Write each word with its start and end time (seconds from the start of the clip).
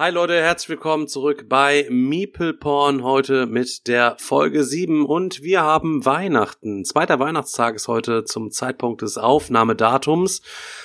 Hi 0.00 0.12
Leute, 0.12 0.40
herzlich 0.40 0.68
willkommen 0.68 1.08
zurück 1.08 1.46
bei 1.48 1.84
Meeple 1.90 2.54
Porn 2.54 3.02
heute 3.02 3.46
mit 3.46 3.88
der 3.88 4.14
Folge 4.20 4.62
7 4.62 5.04
und 5.04 5.42
wir 5.42 5.62
haben 5.62 6.04
Weihnachten. 6.04 6.84
Zweiter 6.84 7.18
Weihnachtstag 7.18 7.74
ist 7.74 7.88
heute 7.88 8.22
zum 8.22 8.52
Zeitpunkt 8.52 9.02
des 9.02 9.18
Aufnahmedatums 9.18 10.40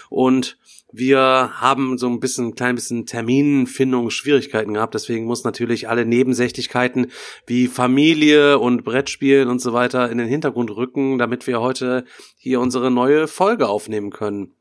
und 0.10 0.58
wir 0.92 1.52
haben 1.54 2.00
so 2.00 2.08
ein 2.08 2.20
bisschen, 2.20 2.56
klein 2.56 2.74
bisschen 2.74 3.06
Terminfindungsschwierigkeiten 3.06 4.74
gehabt, 4.74 4.96
deswegen 4.96 5.26
muss 5.26 5.44
natürlich 5.44 5.88
alle 5.88 6.08
Nebensächlichkeiten 6.08 7.12
wie 7.46 7.68
Familie 7.68 8.58
und 8.58 8.84
Brettspielen 8.84 9.48
und 9.48 9.60
so 9.60 9.74
weiter 9.74 10.10
in 10.10 10.18
den 10.18 10.28
Hintergrund 10.28 10.76
rücken, 10.76 11.20
damit 11.20 11.46
wir 11.46 11.62
heute 11.62 12.04
hier 12.36 12.60
unsere 12.60 12.90
neue 12.90 13.28
Folge 13.28 13.70
aufnehmen 13.70 14.10
können. 14.10 14.56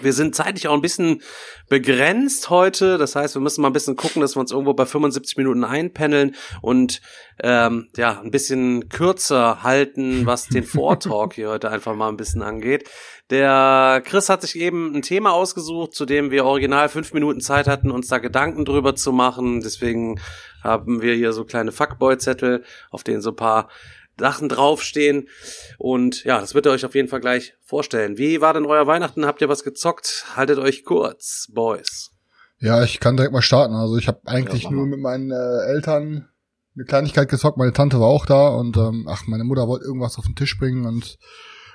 Wir 0.00 0.12
sind 0.12 0.34
zeitlich 0.34 0.68
auch 0.68 0.74
ein 0.74 0.80
bisschen 0.80 1.22
begrenzt 1.68 2.50
heute. 2.50 2.98
Das 2.98 3.16
heißt, 3.16 3.34
wir 3.34 3.42
müssen 3.42 3.62
mal 3.62 3.68
ein 3.68 3.74
bisschen 3.74 3.96
gucken, 3.96 4.22
dass 4.22 4.36
wir 4.36 4.40
uns 4.40 4.52
irgendwo 4.52 4.74
bei 4.74 4.86
75 4.86 5.36
Minuten 5.36 5.64
einpendeln 5.64 6.34
und 6.62 7.00
ähm, 7.42 7.88
ja, 7.96 8.20
ein 8.20 8.30
bisschen 8.30 8.88
kürzer 8.88 9.62
halten, 9.62 10.26
was 10.26 10.48
den 10.48 10.64
Vortalk 10.64 11.34
hier 11.34 11.50
heute 11.50 11.70
einfach 11.70 11.94
mal 11.94 12.08
ein 12.08 12.16
bisschen 12.16 12.42
angeht. 12.42 12.88
Der 13.30 14.02
Chris 14.04 14.28
hat 14.28 14.42
sich 14.42 14.58
eben 14.58 14.94
ein 14.94 15.02
Thema 15.02 15.32
ausgesucht, 15.32 15.94
zu 15.94 16.04
dem 16.04 16.32
wir 16.32 16.44
original 16.44 16.88
fünf 16.88 17.12
Minuten 17.12 17.40
Zeit 17.40 17.68
hatten, 17.68 17.92
uns 17.92 18.08
da 18.08 18.18
Gedanken 18.18 18.64
drüber 18.64 18.96
zu 18.96 19.12
machen. 19.12 19.60
Deswegen 19.60 20.20
haben 20.64 21.00
wir 21.00 21.14
hier 21.14 21.32
so 21.32 21.44
kleine 21.44 21.70
Fuckboy-Zettel, 21.70 22.64
auf 22.90 23.04
denen 23.04 23.22
so 23.22 23.30
ein 23.30 23.36
paar 23.36 23.68
Sachen 24.20 24.48
draufstehen. 24.48 25.28
Und 25.78 26.24
ja, 26.24 26.40
das 26.40 26.54
wird 26.54 26.66
ihr 26.66 26.70
euch 26.70 26.84
auf 26.84 26.94
jeden 26.94 27.08
Fall 27.08 27.20
gleich 27.20 27.54
vorstellen. 27.62 28.16
Wie 28.18 28.40
war 28.40 28.54
denn 28.54 28.66
euer 28.66 28.86
Weihnachten? 28.86 29.26
Habt 29.26 29.40
ihr 29.40 29.48
was 29.48 29.64
gezockt? 29.64 30.26
Haltet 30.36 30.58
euch 30.58 30.84
kurz, 30.84 31.48
Boys. 31.52 32.10
Ja, 32.58 32.84
ich 32.84 33.00
kann 33.00 33.16
direkt 33.16 33.32
mal 33.32 33.42
starten. 33.42 33.74
Also 33.74 33.96
ich 33.96 34.06
habe 34.06 34.20
eigentlich 34.26 34.64
Ja, 34.64 34.70
nur 34.70 34.86
mit 34.86 35.00
meinen 35.00 35.30
äh, 35.30 35.72
Eltern 35.72 36.28
eine 36.76 36.84
Kleinigkeit 36.84 37.28
gezockt. 37.28 37.56
Meine 37.56 37.72
Tante 37.72 37.98
war 37.98 38.06
auch 38.06 38.26
da 38.26 38.48
und 38.48 38.76
ähm, 38.76 39.06
ach, 39.08 39.26
meine 39.26 39.44
Mutter 39.44 39.66
wollte 39.66 39.86
irgendwas 39.86 40.18
auf 40.18 40.26
den 40.26 40.36
Tisch 40.36 40.56
bringen 40.58 40.86
und 40.86 41.18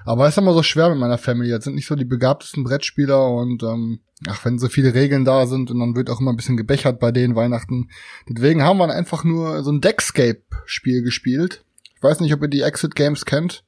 aber 0.06 0.28
es 0.28 0.36
ist 0.36 0.38
immer 0.38 0.54
so 0.54 0.62
schwer 0.62 0.90
mit 0.90 1.00
meiner 1.00 1.18
Family. 1.18 1.50
Jetzt 1.50 1.64
sind 1.64 1.74
nicht 1.74 1.88
so 1.88 1.96
die 1.96 2.06
begabtesten 2.06 2.64
Brettspieler 2.64 3.28
und 3.28 3.64
ähm, 3.64 4.02
ach, 4.28 4.46
wenn 4.46 4.60
so 4.60 4.70
viele 4.70 4.94
Regeln 4.94 5.26
da 5.26 5.48
sind 5.48 5.72
und 5.72 5.80
dann 5.80 5.96
wird 5.96 6.12
auch 6.12 6.22
immer 6.22 6.32
ein 6.32 6.38
bisschen 6.38 6.58
gebechert 6.58 7.00
bei 7.00 7.12
denen 7.12 7.36
Weihnachten. 7.36 7.90
Deswegen 8.30 8.62
haben 8.62 8.78
wir 8.78 8.88
einfach 8.94 9.24
nur 9.24 9.64
so 9.64 9.72
ein 9.72 9.82
Deckscape-Spiel 9.82 11.02
gespielt. 11.02 11.66
Ich 11.96 12.04
weiß 12.04 12.20
nicht, 12.20 12.34
ob 12.34 12.42
ihr 12.42 12.48
die 12.48 12.62
Exit 12.62 12.96
Games 12.96 13.26
kennt. 13.26 13.64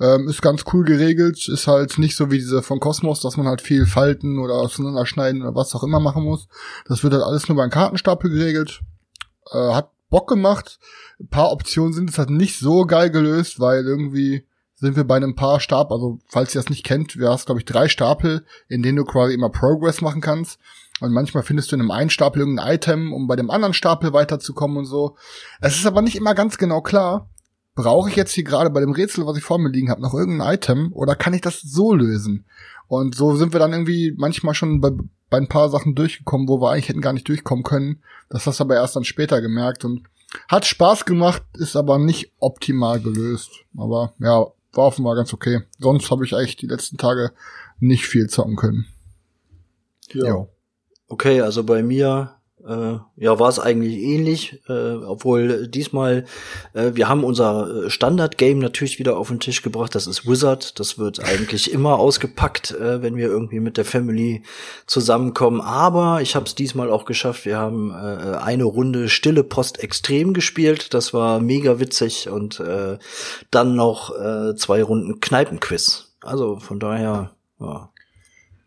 Ähm, 0.00 0.28
ist 0.28 0.42
ganz 0.42 0.64
cool 0.72 0.84
geregelt, 0.84 1.48
ist 1.48 1.66
halt 1.66 1.98
nicht 1.98 2.16
so 2.16 2.30
wie 2.30 2.38
diese 2.38 2.62
von 2.62 2.80
Cosmos, 2.80 3.20
dass 3.20 3.36
man 3.36 3.46
halt 3.46 3.60
viel 3.60 3.86
falten 3.86 4.38
oder 4.38 4.54
auseinanderschneiden 4.54 5.42
oder 5.42 5.54
was 5.54 5.74
auch 5.74 5.84
immer 5.84 6.00
machen 6.00 6.24
muss. 6.24 6.48
Das 6.86 7.04
wird 7.04 7.12
halt 7.12 7.22
alles 7.22 7.48
nur 7.48 7.56
beim 7.56 7.70
Kartenstapel 7.70 8.30
geregelt. 8.30 8.80
Äh, 9.52 9.74
hat 9.74 9.90
Bock 10.10 10.28
gemacht. 10.28 10.78
Ein 11.20 11.28
paar 11.28 11.52
Optionen 11.52 11.92
sind 11.92 12.10
es 12.10 12.18
halt 12.18 12.30
nicht 12.30 12.58
so 12.58 12.84
geil 12.84 13.10
gelöst, 13.10 13.60
weil 13.60 13.84
irgendwie 13.84 14.44
sind 14.74 14.96
wir 14.96 15.04
bei 15.04 15.16
einem 15.16 15.36
paar 15.36 15.60
Stapel, 15.60 15.94
also 15.94 16.18
falls 16.26 16.54
ihr 16.54 16.60
das 16.60 16.68
nicht 16.68 16.84
kennt, 16.84 17.16
wir 17.16 17.30
hast 17.30 17.46
glaube 17.46 17.60
ich 17.60 17.64
drei 17.64 17.88
Stapel, 17.88 18.44
in 18.68 18.82
denen 18.82 18.96
du 18.96 19.04
quasi 19.04 19.32
immer 19.32 19.50
Progress 19.50 20.00
machen 20.00 20.20
kannst. 20.20 20.58
Und 21.00 21.12
manchmal 21.12 21.42
findest 21.42 21.70
du 21.70 21.76
in 21.76 21.80
einem 21.80 21.90
einen 21.90 22.10
Stapel 22.10 22.40
irgendein 22.40 22.74
Item, 22.74 23.12
um 23.12 23.26
bei 23.26 23.34
dem 23.34 23.50
anderen 23.50 23.74
Stapel 23.74 24.12
weiterzukommen 24.12 24.76
und 24.76 24.84
so. 24.84 25.16
Es 25.60 25.76
ist 25.76 25.86
aber 25.86 26.02
nicht 26.02 26.16
immer 26.16 26.34
ganz 26.34 26.58
genau 26.58 26.80
klar, 26.80 27.28
brauche 27.74 28.10
ich 28.10 28.16
jetzt 28.16 28.32
hier 28.32 28.44
gerade 28.44 28.70
bei 28.70 28.80
dem 28.80 28.92
Rätsel, 28.92 29.26
was 29.26 29.36
ich 29.36 29.44
vor 29.44 29.58
mir 29.58 29.70
liegen 29.70 29.90
habe, 29.90 30.02
noch 30.02 30.14
irgendein 30.14 30.54
Item 30.54 30.92
oder 30.92 31.14
kann 31.14 31.34
ich 31.34 31.40
das 31.40 31.60
so 31.60 31.94
lösen? 31.94 32.44
Und 32.88 33.14
so 33.14 33.36
sind 33.36 33.52
wir 33.52 33.60
dann 33.60 33.72
irgendwie 33.72 34.14
manchmal 34.16 34.54
schon 34.54 34.80
bei, 34.80 34.90
bei 35.30 35.38
ein 35.38 35.48
paar 35.48 35.70
Sachen 35.70 35.94
durchgekommen, 35.94 36.48
wo 36.48 36.60
wir 36.60 36.70
eigentlich 36.70 36.88
hätten 36.88 37.00
gar 37.00 37.14
nicht 37.14 37.28
durchkommen 37.28 37.64
können. 37.64 38.02
Das 38.28 38.46
hast 38.46 38.60
du 38.60 38.64
aber 38.64 38.74
erst 38.74 38.96
dann 38.96 39.04
später 39.04 39.40
gemerkt 39.40 39.84
und 39.84 40.02
hat 40.48 40.66
Spaß 40.66 41.04
gemacht, 41.04 41.42
ist 41.54 41.76
aber 41.76 41.98
nicht 41.98 42.32
optimal 42.38 43.00
gelöst. 43.00 43.50
Aber 43.76 44.12
ja, 44.18 44.46
war 44.72 44.86
offenbar 44.86 45.16
ganz 45.16 45.32
okay. 45.32 45.62
Sonst 45.78 46.10
habe 46.10 46.24
ich 46.24 46.34
eigentlich 46.34 46.56
die 46.56 46.66
letzten 46.66 46.98
Tage 46.98 47.32
nicht 47.78 48.06
viel 48.06 48.28
zocken 48.28 48.56
können. 48.56 48.86
Jo. 50.12 50.48
Okay, 51.08 51.40
also 51.40 51.64
bei 51.64 51.82
mir 51.82 52.36
äh, 52.66 52.98
ja 53.16 53.38
war 53.38 53.48
es 53.48 53.58
eigentlich 53.58 53.98
ähnlich, 54.02 54.62
äh, 54.68 54.94
obwohl 54.94 55.68
diesmal 55.68 56.24
äh, 56.74 56.92
wir 56.94 57.08
haben 57.08 57.24
unser 57.24 57.86
äh, 57.86 57.90
Standard-Game 57.90 58.58
natürlich 58.58 58.98
wieder 58.98 59.16
auf 59.16 59.28
den 59.28 59.40
Tisch 59.40 59.62
gebracht. 59.62 59.94
Das 59.94 60.06
ist 60.06 60.26
Wizard. 60.26 60.78
Das 60.78 60.98
wird 60.98 61.20
eigentlich 61.20 61.72
immer 61.72 61.98
ausgepackt, 61.98 62.72
äh, 62.72 63.02
wenn 63.02 63.16
wir 63.16 63.26
irgendwie 63.26 63.60
mit 63.60 63.76
der 63.76 63.84
Family 63.84 64.42
zusammenkommen. 64.86 65.60
Aber 65.60 66.20
ich 66.22 66.34
habe 66.34 66.46
es 66.46 66.54
diesmal 66.54 66.90
auch 66.90 67.04
geschafft. 67.04 67.44
Wir 67.44 67.58
haben 67.58 67.90
äh, 67.90 68.36
eine 68.36 68.64
Runde 68.64 69.08
Stille 69.08 69.44
Post 69.44 69.82
Extrem 69.82 70.34
gespielt. 70.34 70.94
Das 70.94 71.12
war 71.14 71.40
mega 71.40 71.80
witzig 71.80 72.28
und 72.28 72.62
dann 73.50 73.76
noch 73.76 74.12
zwei 74.56 74.82
Runden 74.82 75.20
Kneipenquiz. 75.20 76.14
Also 76.22 76.56
von 76.56 76.78
daher 76.78 77.32
ja, 77.60 77.91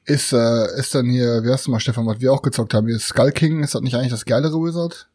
Ist, 0.06 0.34
äh, 0.34 0.80
ist 0.80 0.94
dann 0.94 1.08
hier, 1.08 1.42
wie 1.44 1.52
hast 1.52 1.66
du 1.66 1.72
mal, 1.72 1.80
Stefan, 1.80 2.06
was 2.06 2.20
wir 2.20 2.32
auch 2.32 2.42
gezockt 2.44 2.74
haben, 2.74 2.88
hier 2.88 3.00
Skull 3.00 3.32
King, 3.32 3.64
ist 3.64 3.74
das 3.76 3.82
nicht 3.82 3.96
eigentlich 3.96 4.12
das 4.12 4.26
geilere 4.26 4.54
Wizard? 4.62 5.08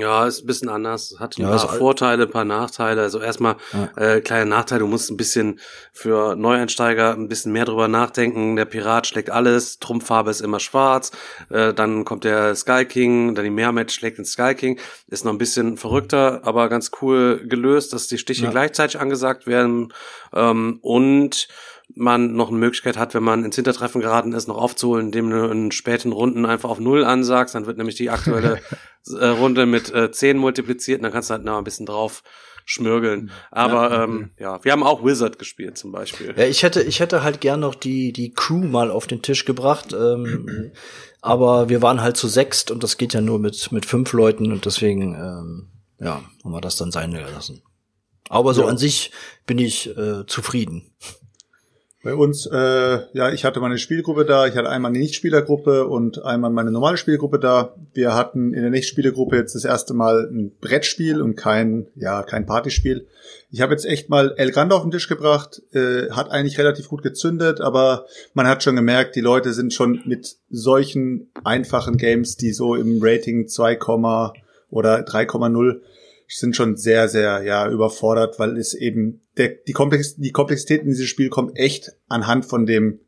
Ja, 0.00 0.26
ist 0.26 0.42
ein 0.42 0.46
bisschen 0.46 0.68
anders. 0.68 1.14
Hat 1.20 1.38
ein 1.38 1.42
Ja, 1.42 1.50
paar 1.50 1.68
Vorteile, 1.68 2.24
ein 2.24 2.30
paar 2.30 2.44
Nachteile. 2.44 3.00
Also 3.00 3.20
erstmal 3.20 3.56
äh, 3.94 4.20
kleine 4.20 4.50
Nachteile. 4.50 4.80
Du 4.80 4.88
musst 4.88 5.08
ein 5.08 5.16
bisschen 5.16 5.60
für 5.92 6.34
Neueinsteiger 6.34 7.12
ein 7.12 7.28
bisschen 7.28 7.52
mehr 7.52 7.64
drüber 7.64 7.86
nachdenken. 7.86 8.56
Der 8.56 8.64
Pirat 8.64 9.06
schlägt 9.06 9.30
alles. 9.30 9.78
Trumpffarbe 9.78 10.32
ist 10.32 10.40
immer 10.40 10.58
schwarz. 10.58 11.12
Äh, 11.48 11.74
dann 11.74 12.04
kommt 12.04 12.24
der 12.24 12.56
Sky 12.56 12.86
King, 12.86 13.36
dann 13.36 13.44
die 13.44 13.50
Mehrmatch 13.52 13.94
schlägt 13.94 14.18
den 14.18 14.24
Sky 14.24 14.56
King. 14.56 14.80
Ist 15.06 15.24
noch 15.24 15.30
ein 15.32 15.38
bisschen 15.38 15.76
verrückter, 15.76 16.40
aber 16.42 16.68
ganz 16.68 16.90
cool 17.00 17.46
gelöst, 17.46 17.92
dass 17.92 18.08
die 18.08 18.18
Stiche 18.18 18.46
Ja. 18.46 18.50
gleichzeitig 18.50 18.98
angesagt 18.98 19.46
werden. 19.46 19.92
Ähm, 20.34 20.80
und 20.82 21.46
man 21.94 22.34
noch 22.34 22.48
eine 22.48 22.58
Möglichkeit 22.58 22.96
hat, 22.98 23.14
wenn 23.14 23.22
man 23.22 23.44
ins 23.44 23.56
Hintertreffen 23.56 24.00
geraten 24.00 24.32
ist, 24.32 24.46
noch 24.46 24.58
aufzuholen, 24.58 25.06
indem 25.06 25.30
du 25.30 25.46
in 25.48 25.72
späten 25.72 26.12
Runden 26.12 26.44
einfach 26.46 26.68
auf 26.70 26.80
Null 26.80 27.04
ansagst, 27.04 27.54
dann 27.54 27.66
wird 27.66 27.78
nämlich 27.78 27.96
die 27.96 28.10
aktuelle 28.10 28.60
äh, 29.18 29.26
Runde 29.26 29.66
mit 29.66 29.92
äh, 29.92 30.10
10 30.10 30.36
multipliziert 30.38 30.98
und 31.00 31.04
dann 31.04 31.12
kannst 31.12 31.30
du 31.30 31.34
halt 31.34 31.44
noch 31.44 31.56
ein 31.58 31.64
bisschen 31.64 31.86
drauf 31.86 32.22
schmürgeln. 32.66 33.30
Aber 33.50 33.90
Ja, 33.90 34.04
ähm, 34.04 34.30
ja, 34.38 34.62
wir 34.62 34.72
haben 34.72 34.82
auch 34.82 35.02
Wizard 35.02 35.38
gespielt 35.38 35.78
zum 35.78 35.90
Beispiel. 35.90 36.34
Ja, 36.36 36.44
ich 36.44 36.62
hätte, 36.62 36.82
ich 36.82 37.00
hätte 37.00 37.22
halt 37.22 37.40
gern 37.40 37.60
noch 37.60 37.74
die, 37.74 38.12
die 38.12 38.32
Crew 38.34 38.58
mal 38.66 38.90
auf 38.90 39.06
den 39.06 39.22
Tisch 39.22 39.46
gebracht. 39.46 39.94
Ähm, 39.94 40.72
aber 41.22 41.70
wir 41.70 41.80
waren 41.80 42.02
halt 42.02 42.18
zu 42.18 42.28
sechst 42.28 42.70
und 42.70 42.82
das 42.82 42.98
geht 42.98 43.14
ja 43.14 43.22
nur 43.22 43.38
mit, 43.38 43.72
mit 43.72 43.86
fünf 43.86 44.12
Leuten 44.12 44.52
und 44.52 44.66
deswegen, 44.66 45.14
ähm, 45.14 45.68
ja, 45.98 46.22
haben 46.44 46.52
wir 46.52 46.60
das 46.60 46.76
dann 46.76 46.92
sein 46.92 47.10
gelassen. 47.12 47.62
Aber 48.28 48.52
so 48.52 48.62
Ja. 48.62 48.68
an 48.68 48.76
sich 48.76 49.12
bin 49.46 49.58
ich 49.58 49.96
äh, 49.96 50.26
zufrieden. 50.26 50.92
Bei 52.04 52.14
uns, 52.14 52.46
äh, 52.46 52.98
ja, 53.12 53.32
ich 53.32 53.44
hatte 53.44 53.58
meine 53.58 53.76
Spielgruppe 53.76 54.24
da, 54.24 54.46
ich 54.46 54.54
hatte 54.54 54.70
einmal 54.70 54.90
eine 54.90 55.00
Nichtspielergruppe 55.00 55.88
und 55.88 56.24
einmal 56.24 56.50
meine 56.50 56.70
normale 56.70 56.96
Spielgruppe 56.96 57.40
da. 57.40 57.74
Wir 57.92 58.14
hatten 58.14 58.54
in 58.54 58.62
der 58.62 58.70
Nichtspielergruppe 58.70 59.34
jetzt 59.34 59.56
das 59.56 59.64
erste 59.64 59.94
Mal 59.94 60.28
ein 60.30 60.52
Brettspiel 60.60 61.20
und 61.20 61.34
kein, 61.34 61.88
ja, 61.96 62.22
kein 62.22 62.46
Partyspiel. 62.46 63.08
Ich 63.50 63.62
habe 63.62 63.72
jetzt 63.72 63.84
echt 63.84 64.10
mal 64.10 64.32
El 64.36 64.52
Grande 64.52 64.76
auf 64.76 64.82
den 64.82 64.92
Tisch 64.92 65.08
gebracht, 65.08 65.60
äh, 65.72 66.08
hat 66.10 66.30
eigentlich 66.30 66.58
relativ 66.58 66.88
gut 66.88 67.02
gezündet, 67.02 67.60
aber 67.60 68.06
man 68.32 68.46
hat 68.46 68.62
schon 68.62 68.76
gemerkt, 68.76 69.16
die 69.16 69.20
Leute 69.20 69.52
sind 69.52 69.74
schon 69.74 70.02
mit 70.06 70.36
solchen 70.50 71.32
einfachen 71.42 71.96
Games, 71.96 72.36
die 72.36 72.52
so 72.52 72.76
im 72.76 73.00
Rating 73.02 73.48
2, 73.48 73.76
oder 74.70 75.00
3,0 75.00 75.80
sind 76.28 76.56
schon 76.56 76.76
sehr, 76.76 77.08
sehr, 77.08 77.42
ja, 77.42 77.70
überfordert, 77.70 78.38
weil 78.38 78.56
es 78.58 78.74
eben, 78.74 79.20
der, 79.36 79.48
die, 79.48 79.72
Komplex, 79.72 80.16
die 80.16 80.32
Komplexität 80.32 80.82
in 80.82 80.88
dieses 80.88 81.08
Spiel 81.08 81.30
kommt 81.30 81.56
echt 81.56 81.92
anhand 82.08 82.44
von 82.44 82.66
dem 82.66 83.00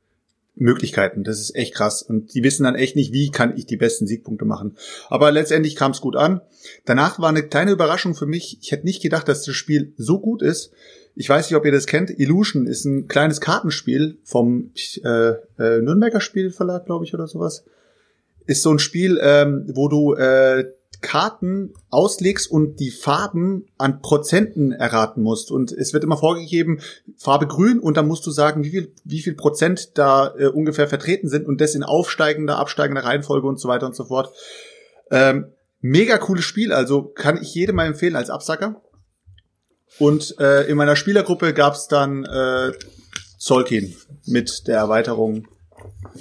Möglichkeiten. 0.57 1.25
Das 1.25 1.41
ist 1.41 1.55
echt 1.55 1.75
krass. 1.75 2.03
Und 2.03 2.35
die 2.35 2.43
wissen 2.43 2.65
dann 2.65 2.75
echt 2.75 2.97
nicht, 2.97 3.13
wie 3.13 3.31
kann 3.31 3.57
ich 3.57 3.67
die 3.67 3.77
besten 3.77 4.07
Siegpunkte 4.07 4.45
machen. 4.45 4.77
Aber 5.09 5.31
letztendlich 5.33 5.77
kam 5.77 5.93
es 5.93 6.01
gut 6.01 6.17
an. 6.17 6.41
Danach 6.85 7.19
war 7.19 7.31
eine 7.31 7.43
kleine 7.43 7.73
Überraschung 7.73 8.15
für 8.15 8.27
mich. 8.27 8.59
Ich 8.61 8.73
hätte 8.73 8.87
nicht 8.87 9.03
gedacht, 9.03 9.29
dass 9.29 9.45
das 9.45 9.55
Spiel 9.55 9.93
so 9.97 10.21
gut 10.21 10.43
ist. 10.43 10.73
Ich 11.17 11.29
weiß 11.29 11.51
nicht, 11.51 11.57
ob 11.57 11.65
ihr 11.65 11.73
das 11.73 11.87
kennt. 11.87 12.11
Illusion 12.11 12.67
ist 12.67 12.85
ein 12.85 13.09
kleines 13.09 13.41
Kartenspiel 13.41 14.19
vom 14.23 14.71
äh, 15.03 15.09
äh, 15.09 15.81
Nürnberger 15.81 16.21
Spielverlag, 16.21 16.87
glaube 16.87 17.05
ich, 17.05 17.15
oder 17.15 17.27
sowas. 17.27 17.65
Ist 18.47 18.63
so 18.63 18.71
ein 18.71 18.79
Spiel, 18.79 19.19
ähm, 19.23 19.65
wo 19.73 19.89
du 19.89 20.15
äh, 20.15 20.65
Karten 21.01 21.73
auslegst 21.89 22.51
und 22.51 22.79
die 22.79 22.91
Farben 22.91 23.67
an 23.79 24.03
Prozenten 24.03 24.73
erraten 24.73 25.23
musst. 25.23 25.51
Und 25.51 25.73
es 25.73 25.93
wird 25.93 26.05
immer 26.05 26.17
vorgegeben, 26.17 26.81
Farbe 27.17 27.47
grün 27.47 27.79
und 27.79 27.97
dann 27.97 28.07
musst 28.07 28.27
du 28.27 28.31
sagen, 28.31 28.65
wie 28.65 28.71
viel, 28.71 28.93
wie 29.05 29.21
viel 29.21 29.35
Prozent 29.35 29.99
da 29.99 30.35
äh, 30.37 30.47
ungefähr 30.47 30.89
vertreten 30.89 31.29
sind 31.29 31.47
und 31.47 31.61
das 31.61 31.75
in 31.75 31.83
aufsteigender, 31.83 32.59
absteigender 32.59 33.05
Reihenfolge 33.05 33.47
und 33.47 33.59
so 33.59 33.69
weiter 33.69 33.87
und 33.87 33.97
so 33.97 34.05
fort. 34.05 34.33
Ähm, 35.11 35.53
mega 35.81 36.19
cooles 36.19 36.45
Spiel, 36.45 36.73
also 36.73 37.03
kann 37.03 37.41
ich 37.41 37.55
jedem 37.55 37.77
mal 37.77 37.87
empfehlen 37.87 38.17
als 38.17 38.31
Absacker. 38.31 38.83
Und 39.99 40.39
äh, 40.39 40.69
in 40.71 40.77
meiner 40.77 40.97
Spielergruppe 40.97 41.53
gab's 41.53 41.89
dann 41.89 42.25
äh, 42.25 42.73
Zolkin 43.39 43.97
mit 44.27 44.67
der 44.67 44.77
Erweiterung 44.77 45.49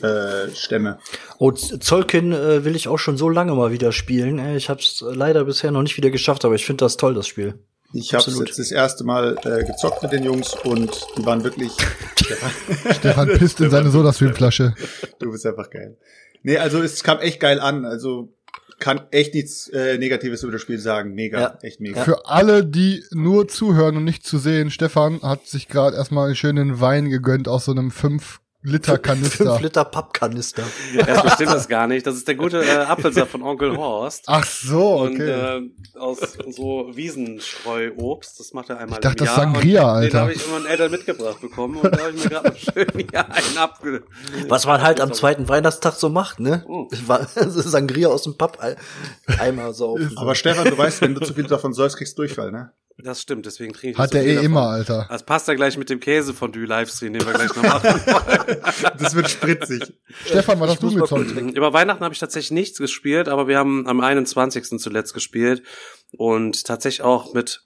äh, 0.02 0.50
Stämme. 0.56 1.00
Oh, 1.38 1.52
Zolkin 1.52 2.32
äh, 2.32 2.64
will 2.66 2.76
ich 2.76 2.88
auch 2.88 2.98
schon 3.00 3.18
so 3.18 3.30
lange 3.30 3.54
mal 3.56 3.72
wieder 3.72 3.92
spielen. 3.92 4.40
Äh, 4.40 4.58
Ich 4.58 4.70
habe 4.70 4.80
es 4.80 5.04
leider 5.08 5.46
bisher 5.46 5.72
noch 5.72 5.82
nicht 5.84 5.98
wieder 5.98 6.10
geschafft, 6.10 6.46
aber 6.46 6.56
ich 6.56 6.66
finde 6.66 6.86
das 6.86 6.98
toll, 6.98 7.14
das 7.14 7.28
Spiel. 7.28 7.56
Ich 7.92 8.14
habe 8.14 8.30
jetzt 8.46 8.60
das 8.60 8.72
erste 8.72 9.04
Mal 9.04 9.36
äh, 9.44 9.64
gezockt 9.66 10.04
mit 10.04 10.12
den 10.12 10.24
Jungs 10.24 10.54
und 10.64 10.92
die 11.18 11.26
waren 11.26 11.44
wirklich. 11.44 11.72
Stefan 13.00 13.28
pisst 13.30 13.60
in 13.62 13.70
seine 13.72 13.90
Sodastream-Flasche. 13.90 14.76
du 15.20 15.32
bist 15.32 15.46
einfach 15.46 15.70
geil. 15.70 15.98
Nee, 16.44 16.58
also 16.58 16.82
es 16.82 17.04
kam 17.04 17.20
echt 17.20 17.40
geil 17.40 17.60
an. 17.60 17.86
Also 17.86 18.34
kann 18.78 19.02
echt 19.12 19.34
nichts 19.34 19.68
äh, 19.70 19.98
Negatives 19.98 20.44
über 20.44 20.52
das 20.54 20.62
Spiel 20.62 20.78
sagen. 20.80 21.14
Mega, 21.14 21.40
Ja. 21.40 21.58
echt 21.64 21.82
mega. 21.82 22.04
Für 22.04 22.28
alle, 22.28 22.64
die 22.66 23.04
nur 23.12 23.48
zuhören 23.48 23.98
und 23.98 24.04
nicht 24.06 24.26
zu 24.26 24.38
sehen, 24.38 24.72
Stefan 24.72 25.22
hat 25.22 25.48
sich 25.48 25.68
gerade 25.68 25.98
erstmal 25.98 26.28
einen 26.28 26.36
schönen 26.36 26.80
Wein 26.80 27.10
gegönnt 27.10 27.48
aus 27.48 27.66
so 27.66 27.72
einem 27.72 27.92
5 27.92 28.40
Liter 28.62 28.98
Kanister. 28.98 29.54
5 29.54 29.62
Liter 29.62 29.86
Pappkanister. 29.86 30.64
Erstmal 30.94 31.34
stimmt 31.34 31.52
das 31.52 31.70
gar 31.70 31.88
nicht. 31.88 32.06
Das 32.06 32.16
ist 32.16 32.28
der 32.28 32.36
gute 32.36 32.62
äh, 32.62 32.70
Apfelsaft 32.70 33.32
von 33.32 33.42
Onkel 33.42 33.78
Horst. 33.78 34.26
Ach 34.28 34.44
so, 34.46 35.04
Und 35.04 35.14
okay. 35.14 35.60
äh, 35.60 35.70
aus 35.98 36.20
so 36.50 36.92
Wiesenstreuobst, 36.94 38.38
das 38.38 38.54
macht 38.54 38.70
er 38.70 38.80
einmal 38.80 39.00
Ich 39.00 39.04
dachte, 39.04 39.24
im 39.24 39.28
das. 39.28 39.36
Sangria, 39.36 39.84
und 39.84 39.90
Alter. 39.90 40.10
Den 40.10 40.20
habe 40.20 40.34
ich 40.34 40.46
immer 40.46 40.56
meinen 40.56 40.66
Eltern 40.66 40.92
mitgebracht 40.92 41.40
bekommen 41.40 41.78
und 41.78 41.96
da 41.96 42.00
habe 42.00 42.12
ich 42.12 42.24
mir 42.24 42.30
gerade 42.30 42.56
schön 42.58 42.88
hier 42.96 43.32
einen 43.32 43.58
abge... 43.58 44.04
Was 44.50 44.66
man 44.66 44.82
halt 44.82 45.00
am 45.00 45.14
zweiten 45.14 45.48
Weihnachtstag 45.48 45.94
so 45.94 46.10
macht, 46.10 46.42
ne? 46.42 46.66
Oh. 46.68 46.90
Sangria 47.36 48.10
aus 48.10 48.24
dem 48.24 48.38
Pappeimer 48.38 49.72
so. 49.72 49.98
Aber 50.18 50.36
Stefan, 50.36 50.66
du 50.70 50.78
weißt, 50.78 51.00
wenn 51.02 51.16
du 51.16 51.22
zu 51.22 51.34
viel 51.34 51.46
davon 51.46 51.72
säufst, 51.72 51.98
kriegst 51.98 52.18
du 52.18 52.24
Durchfall, 52.24 52.52
ne? 52.52 52.74
Das 53.04 53.22
stimmt, 53.22 53.46
deswegen 53.46 53.74
trinke 53.74 53.92
ich 53.92 53.98
Hat 53.98 54.12
nicht 54.14 54.14
so 54.14 54.18
er 54.18 54.24
viel 54.24 54.32
eh 54.32 54.36
davon. 54.36 54.46
immer, 54.46 54.70
Alter. 54.70 55.06
Das 55.10 55.24
passt 55.24 55.48
ja 55.48 55.54
gleich 55.54 55.78
mit 55.78 55.90
dem 55.90 56.00
Käsefondue-Livestream, 56.00 57.14
den 57.14 57.26
wir 57.26 57.34
gleich 57.34 57.56
noch 57.56 57.64
machen. 57.64 58.02
Das 59.00 59.16
wird 59.16 59.30
spritzig. 59.30 59.94
Stefan, 60.26 60.60
was 60.60 60.72
hast 60.72 60.84
du 60.84 60.94
gezockt? 60.94 61.34
kurz- 61.36 61.54
Über 61.56 61.74
Weihnachten 61.74 62.04
habe 62.04 62.14
ich 62.14 62.20
tatsächlich 62.20 62.52
nichts 62.52 62.78
gespielt, 62.78 63.28
aber 63.30 63.48
wir 63.48 63.58
haben 63.58 63.88
am 63.88 64.02
21. 64.02 64.80
zuletzt 64.80 65.14
gespielt 65.14 65.64
und 66.18 66.66
tatsächlich 66.66 67.02
auch 67.02 67.34
mit 67.34 67.62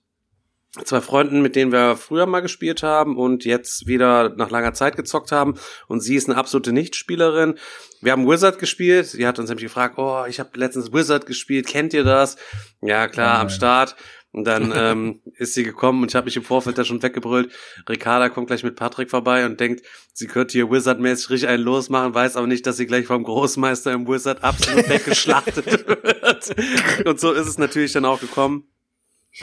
zwei 0.85 1.01
Freunden, 1.01 1.41
mit 1.41 1.55
denen 1.55 1.71
wir 1.71 1.95
früher 1.95 2.25
mal 2.25 2.39
gespielt 2.41 2.81
haben 2.83 3.15
und 3.17 3.45
jetzt 3.45 3.85
wieder 3.87 4.29
nach 4.35 4.49
langer 4.49 4.73
Zeit 4.73 4.95
gezockt 4.95 5.31
haben. 5.31 5.55
Und 5.87 6.01
sie 6.01 6.15
ist 6.15 6.27
eine 6.29 6.37
absolute 6.37 6.71
Nichtspielerin. 6.73 7.55
Wir 8.01 8.11
haben 8.11 8.27
Wizard 8.27 8.57
gespielt. 8.59 9.05
Sie 9.07 9.25
hat 9.27 9.37
uns 9.39 9.49
nämlich 9.49 9.65
gefragt, 9.65 9.95
oh, 9.97 10.25
ich 10.27 10.39
habe 10.39 10.49
letztens 10.55 10.91
Wizard 10.91 11.25
gespielt. 11.25 11.67
Kennt 11.67 11.93
ihr 11.93 12.03
das? 12.03 12.37
Ja, 12.81 13.07
klar, 13.07 13.35
am 13.39 13.47
Nein. 13.47 13.55
Start. 13.55 13.95
Und 14.33 14.45
dann 14.45 14.73
ähm, 14.75 15.21
ist 15.37 15.53
sie 15.53 15.63
gekommen 15.63 16.01
und 16.01 16.11
ich 16.11 16.15
habe 16.15 16.25
mich 16.25 16.35
im 16.35 16.43
Vorfeld 16.43 16.77
da 16.77 16.83
schon 16.83 17.01
weggebrüllt. 17.01 17.51
Ricarda 17.87 18.27
kommt 18.27 18.47
gleich 18.47 18.63
mit 18.63 18.75
Patrick 18.75 19.09
vorbei 19.09 19.45
und 19.45 19.59
denkt, 19.59 19.85
sie 20.11 20.27
könnte 20.27 20.53
hier 20.53 20.69
Wizard-mäßig 20.69 21.29
richtig 21.29 21.49
einen 21.49 21.63
losmachen, 21.63 22.13
weiß 22.13 22.35
aber 22.35 22.47
nicht, 22.47 22.67
dass 22.67 22.75
sie 22.75 22.87
gleich 22.87 23.05
vom 23.05 23.23
Großmeister 23.23 23.93
im 23.93 24.07
Wizard 24.07 24.43
absolut 24.43 24.89
weggeschlachtet 24.89 25.65
wird. 25.87 27.07
Und 27.07 27.19
so 27.19 27.31
ist 27.31 27.47
es 27.47 27.57
natürlich 27.57 27.93
dann 27.93 28.05
auch 28.05 28.19
gekommen. 28.19 28.67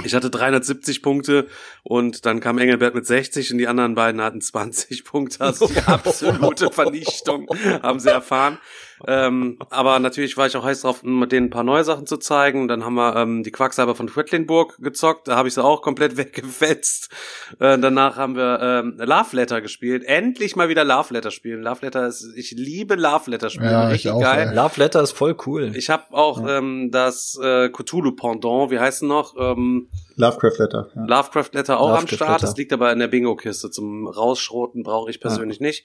Ich 0.04 0.14
hatte 0.14 0.30
370 0.30 1.02
Punkte 1.02 1.48
und 1.82 2.24
dann 2.24 2.38
kam 2.38 2.58
Engelbert 2.58 2.94
mit 2.94 3.06
60 3.06 3.50
und 3.52 3.58
die 3.58 3.66
anderen 3.66 3.96
beiden 3.96 4.20
hatten 4.20 4.40
20 4.40 5.04
Punkte. 5.04 5.40
Also 5.40 5.66
die 5.66 5.78
absolute 5.86 6.70
Vernichtung 6.70 7.48
haben 7.82 7.98
sie 7.98 8.10
erfahren. 8.10 8.58
Ähm, 9.06 9.58
aber 9.70 9.98
natürlich 9.98 10.36
war 10.36 10.46
ich 10.46 10.56
auch 10.56 10.64
heiß 10.64 10.82
drauf, 10.82 11.02
um 11.02 11.28
denen 11.28 11.46
ein 11.46 11.50
paar 11.50 11.64
neue 11.64 11.84
Sachen 11.84 12.06
zu 12.06 12.16
zeigen. 12.16 12.68
Dann 12.68 12.84
haben 12.84 12.94
wir 12.94 13.16
ähm, 13.16 13.42
die 13.42 13.50
Quacksalber 13.50 13.94
von 13.94 14.08
Quedlinburg 14.08 14.76
gezockt. 14.78 15.28
Da 15.28 15.36
habe 15.36 15.48
ich 15.48 15.54
sie 15.54 15.64
auch 15.64 15.82
komplett 15.82 16.16
weggefetzt. 16.16 17.10
Äh, 17.58 17.78
danach 17.78 18.16
haben 18.16 18.36
wir 18.36 18.58
ähm, 18.60 18.94
Love 18.98 19.36
Letter 19.36 19.60
gespielt. 19.60 20.04
Endlich 20.04 20.56
mal 20.56 20.68
wieder 20.68 20.84
Love 20.84 21.14
Letter 21.14 21.30
spielen. 21.30 21.62
Love 21.62 21.80
Letter 21.82 22.06
ist, 22.06 22.26
ich 22.36 22.52
liebe 22.52 22.94
Love 22.94 23.30
Letter 23.30 23.50
spielen. 23.50 23.70
Ja, 23.70 23.86
ich 23.88 23.94
Richtig 23.94 24.12
auch, 24.12 24.20
geil. 24.20 24.48
ey. 24.48 24.54
Love 24.54 24.80
Letter 24.80 25.02
ist 25.02 25.12
voll 25.12 25.36
cool. 25.46 25.72
Ich 25.74 25.90
habe 25.90 26.04
auch 26.12 26.46
ähm, 26.46 26.90
das 26.90 27.38
äh, 27.42 27.68
Cthulhu-Pendant, 27.70 28.70
wie 28.70 28.78
heißt 28.78 29.02
es 29.02 29.08
noch? 29.08 29.34
Ähm, 29.38 29.88
Lovecraft 30.16 30.58
Letter. 30.58 30.88
Ja. 30.94 31.04
Lovecraft 31.04 31.50
Letter 31.52 31.80
auch 31.80 31.88
am 31.88 31.94
Lovecraft 31.94 32.16
Start. 32.16 32.30
Letter. 32.30 32.46
Das 32.46 32.56
liegt 32.56 32.72
aber 32.72 32.92
in 32.92 32.98
der 32.98 33.08
Bingo-Kiste. 33.08 33.70
Zum 33.70 34.06
Rausschroten 34.06 34.82
brauche 34.82 35.10
ich 35.10 35.20
persönlich 35.20 35.60
nicht. 35.60 35.84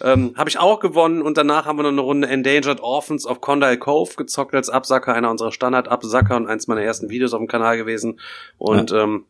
Ähm, 0.00 0.34
habe 0.36 0.50
ich 0.50 0.58
auch 0.58 0.80
gewonnen 0.80 1.22
und 1.22 1.38
danach 1.38 1.66
haben 1.66 1.78
wir 1.78 1.84
noch 1.84 1.90
eine 1.90 2.00
Runde 2.00 2.28
Endangered 2.28 2.80
Orphans 2.80 3.26
of 3.26 3.40
Condyle 3.40 3.78
Cove 3.78 4.14
gezockt 4.16 4.54
als 4.54 4.68
Absacker, 4.68 5.14
einer 5.14 5.30
unserer 5.30 5.52
Standard-Absacker 5.52 6.36
und 6.36 6.46
eins 6.46 6.66
meiner 6.66 6.82
ersten 6.82 7.10
Videos 7.10 7.32
auf 7.32 7.40
dem 7.40 7.48
Kanal 7.48 7.76
gewesen. 7.76 8.18
Und 8.58 8.92
ähm, 8.92 9.26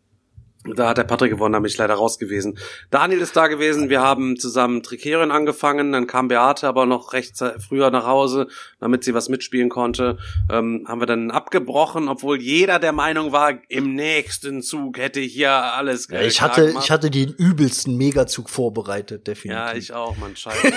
da 0.74 0.88
hat 0.88 0.98
der 0.98 1.04
Patrick 1.04 1.30
gewonnen, 1.30 1.52
da 1.52 1.58
bin 1.58 1.68
ich 1.70 1.76
leider 1.76 1.94
raus 1.94 2.18
gewesen. 2.18 2.58
Daniel 2.90 3.20
ist 3.20 3.36
da 3.36 3.48
gewesen, 3.48 3.90
wir 3.90 4.00
haben 4.00 4.36
zusammen 4.38 4.82
Tricerion 4.82 5.30
angefangen, 5.30 5.92
dann 5.92 6.06
kam 6.06 6.28
Beate 6.28 6.66
aber 6.66 6.86
noch 6.86 7.12
recht 7.12 7.36
früher 7.68 7.90
nach 7.90 8.06
Hause, 8.06 8.48
damit 8.80 9.04
sie 9.04 9.12
was 9.14 9.28
mitspielen 9.28 9.68
konnte. 9.68 10.16
Ähm, 10.50 10.86
haben 10.88 11.00
wir 11.00 11.06
dann 11.06 11.30
abgebrochen, 11.30 12.08
obwohl 12.08 12.40
jeder 12.40 12.78
der 12.78 12.92
Meinung 12.92 13.32
war, 13.32 13.52
im 13.68 13.94
nächsten 13.94 14.62
Zug 14.62 14.98
hätte 14.98 15.20
ich 15.20 15.34
hier 15.34 15.50
alles 15.52 16.08
Ja, 16.10 16.22
ich 16.22 16.40
hatte, 16.40 16.66
gemacht. 16.68 16.84
ich 16.84 16.90
hatte 16.90 17.10
den 17.10 17.30
übelsten 17.32 17.96
Megazug 17.96 18.48
vorbereitet, 18.48 19.26
definitiv. 19.26 19.64
Ja, 19.66 19.74
ich 19.74 19.92
auch, 19.92 20.16
Mann, 20.16 20.34
scheiße. 20.36 20.72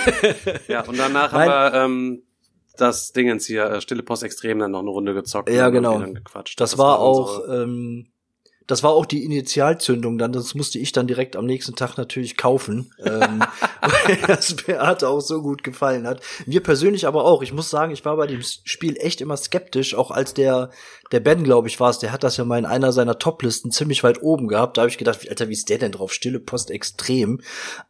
ja, 0.68 0.82
und 0.82 0.98
danach 0.98 1.32
haben 1.32 1.48
wir 1.48 1.74
ähm, 1.84 2.22
das 2.76 3.12
Dingens 3.12 3.46
hier, 3.46 3.64
äh, 3.64 3.80
Stille 3.80 4.02
Post 4.02 4.22
Extrem, 4.22 4.58
dann 4.58 4.72
noch 4.72 4.80
eine 4.80 4.90
Runde 4.90 5.14
gezockt. 5.14 5.48
Ja, 5.50 5.68
genau. 5.70 5.98
gequatscht. 5.98 6.60
Das, 6.60 6.76
war 6.78 6.98
auch, 6.98 7.38
unsere- 7.38 7.62
ähm, 7.62 8.06
das 8.68 8.82
war 8.82 8.92
auch 8.92 9.06
die 9.06 9.24
Initialzündung 9.24 10.18
dann. 10.18 10.32
Das 10.32 10.54
musste 10.54 10.78
ich 10.78 10.92
dann 10.92 11.06
direkt 11.06 11.36
am 11.36 11.46
nächsten 11.46 11.74
Tag 11.74 11.96
natürlich 11.96 12.36
kaufen, 12.36 12.92
ähm, 12.98 13.40
weil 13.80 14.18
das 14.26 14.54
Beate 14.54 15.08
auch 15.08 15.20
so 15.20 15.40
gut 15.42 15.64
gefallen 15.64 16.06
hat. 16.06 16.20
Mir 16.46 16.62
persönlich 16.62 17.06
aber 17.06 17.24
auch. 17.24 17.42
Ich 17.42 17.52
muss 17.52 17.70
sagen, 17.70 17.92
ich 17.92 18.04
war 18.04 18.16
bei 18.16 18.26
dem 18.26 18.42
Spiel 18.42 18.96
echt 18.98 19.22
immer 19.22 19.38
skeptisch, 19.38 19.94
auch 19.94 20.10
als 20.10 20.34
der 20.34 20.70
der 21.12 21.20
Ben, 21.20 21.44
glaube 21.44 21.68
ich, 21.68 21.80
war 21.80 21.90
es. 21.90 21.98
Der 21.98 22.12
hat 22.12 22.22
das 22.22 22.36
ja 22.36 22.44
mal 22.44 22.58
in 22.58 22.66
einer 22.66 22.92
seiner 22.92 23.18
Toplisten 23.18 23.70
ziemlich 23.70 24.04
weit 24.04 24.22
oben 24.22 24.48
gehabt. 24.48 24.76
Da 24.76 24.82
habe 24.82 24.90
ich 24.90 24.98
gedacht, 24.98 25.28
Alter, 25.28 25.48
wie 25.48 25.54
ist 25.54 25.68
der 25.68 25.78
denn 25.78 25.92
drauf? 25.92 26.12
Stille 26.12 26.40
Post 26.40 26.70
extrem. 26.70 27.40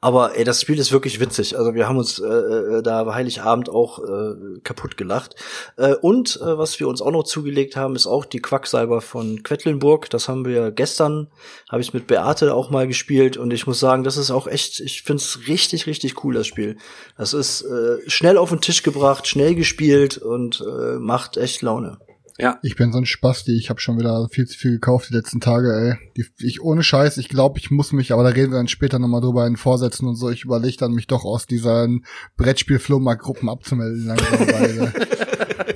Aber 0.01 0.37
ey, 0.37 0.45
das 0.45 0.61
Spiel 0.61 0.79
ist 0.79 0.93
wirklich 0.93 1.21
witzig. 1.21 1.59
Also 1.59 1.75
wir 1.75 1.89
haben 1.89 1.99
uns 1.99 2.19
äh, 2.19 2.27
äh, 2.27 2.83
da 2.83 3.13
Heiligabend 3.15 3.69
auch 3.69 3.99
äh, 3.99 4.61
kaputt 4.63 4.97
gelacht. 4.97 5.35
Äh, 5.77 5.95
und 5.95 6.37
äh, 6.37 6.59
was 6.59 6.79
wir 6.79 6.89
uns 6.89 7.03
auch 7.03 7.11
noch 7.11 7.25
zugelegt 7.25 7.77
haben, 7.77 7.97
ist 7.97 8.07
auch 8.07 8.25
die 8.25 8.41
Quacksalber 8.41 9.01
von 9.01 9.43
Quedlinburg. 9.43 10.11
Das 10.11 10.29
haben 10.29 10.45
wir 10.45 10.71
gestern, 10.71 11.29
habe 11.69 11.83
ich 11.83 11.93
mit 11.95 12.07
Beate 12.07 12.55
auch 12.55 12.71
mal 12.71 12.87
gespielt. 12.87 13.37
Und 13.37 13.53
ich 13.53 13.67
muss 13.67 13.81
sagen, 13.81 14.05
das 14.05 14.17
ist 14.17 14.31
auch 14.31 14.47
echt, 14.47 14.81
ich 14.81 15.03
find's 15.03 15.41
richtig, 15.49 15.87
richtig 15.87 16.25
cool, 16.25 16.35
das 16.35 16.47
Spiel. 16.47 16.77
Das 17.17 17.33
ist 17.33 17.63
äh, 17.63 17.99
schnell 18.07 18.39
auf 18.39 18.51
den 18.51 18.61
Tisch 18.61 18.83
gebracht, 18.83 19.27
schnell 19.27 19.55
gespielt 19.55 20.19
und 20.19 20.61
äh, 20.61 20.99
macht 20.99 21.37
echt 21.37 21.63
Laune. 21.63 21.99
Ja, 22.41 22.59
Ich 22.63 22.77
bin 22.77 22.93
so 22.93 22.99
ein 22.99 23.07
Spasti, 23.07 23.57
ich 23.57 23.69
habe 23.69 23.81
schon 23.81 23.99
wieder 23.99 24.29
viel 24.31 24.47
zu 24.47 24.57
viel 24.57 24.73
gekauft 24.73 25.11
die 25.11 25.15
letzten 25.15 25.41
Tage, 25.41 25.73
ey. 25.73 26.11
Die, 26.17 26.27
ich 26.47 26.61
ohne 26.61 26.83
Scheiß, 26.83 27.17
ich 27.19 27.29
glaube, 27.29 27.59
ich 27.59 27.71
muss 27.71 27.93
mich, 27.93 28.13
aber 28.13 28.23
da 28.23 28.29
reden 28.31 28.53
wir 28.53 28.59
dann 28.59 28.69
später 28.69 28.99
nochmal 28.99 29.21
drüber 29.21 29.47
in 29.47 29.57
Vorsätzen 29.57 30.07
und 30.07 30.17
so. 30.17 30.31
Ich 30.31 30.45
überlege 30.45 30.77
dann, 30.77 30.93
mich 30.93 31.07
doch 31.09 31.25
aus 31.25 31.47
diesen 31.47 32.05
Brettspiel-Flohmarkt-Gruppen 32.37 33.49
abzumelden 33.49 34.07
langsam, 34.07 34.39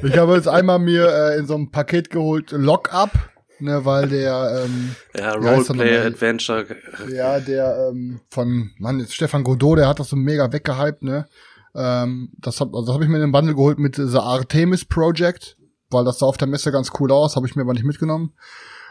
ich 0.03 0.17
habe 0.17 0.35
jetzt 0.35 0.49
einmal 0.49 0.79
mir 0.79 1.09
äh, 1.09 1.39
in 1.39 1.47
so 1.47 1.55
einem 1.55 1.71
Paket 1.71 2.11
geholt 2.11 2.53
Lock-Up, 2.53 3.11
ne, 3.61 3.85
weil 3.85 4.09
der 4.09 4.65
ähm, 4.65 4.95
ja 5.17 5.41
Wie 5.43 5.47
heißt 5.49 5.71
er 5.71 5.75
Roleplay, 5.77 5.93
nochmal? 5.95 6.07
Adventure. 6.07 6.67
Ja, 7.13 7.41
der 7.41 7.91
ähm, 7.91 8.21
von 8.31 8.71
Mann, 8.79 9.01
jetzt 9.01 9.15
Stefan 9.15 9.45
Godot, 9.45 9.79
der 9.79 9.89
hat 9.89 10.01
das 10.01 10.09
so 10.09 10.17
mega 10.17 10.53
weggehypt, 10.53 11.03
ne? 11.03 11.27
Ähm, 11.75 12.31
das 12.39 12.61
hab, 12.61 12.75
also 12.75 12.87
das 12.87 12.95
habe 12.95 13.05
ich 13.05 13.11
mir 13.11 13.17
in 13.17 13.23
den 13.23 13.33
Bundle 13.33 13.55
geholt 13.55 13.79
mit 13.79 13.97
The 13.97 14.19
Artemis 14.19 14.85
Project, 14.85 15.57
weil 15.93 16.05
das 16.05 16.19
sah 16.19 16.27
auf 16.27 16.37
der 16.37 16.49
Messe 16.49 16.73
ganz 16.73 16.91
cool 16.99 17.13
aus, 17.13 17.37
habe 17.37 17.47
ich 17.47 17.57
mir 17.57 17.63
aber 17.63 17.75
nicht 17.75 17.85
mitgenommen. 17.85 18.33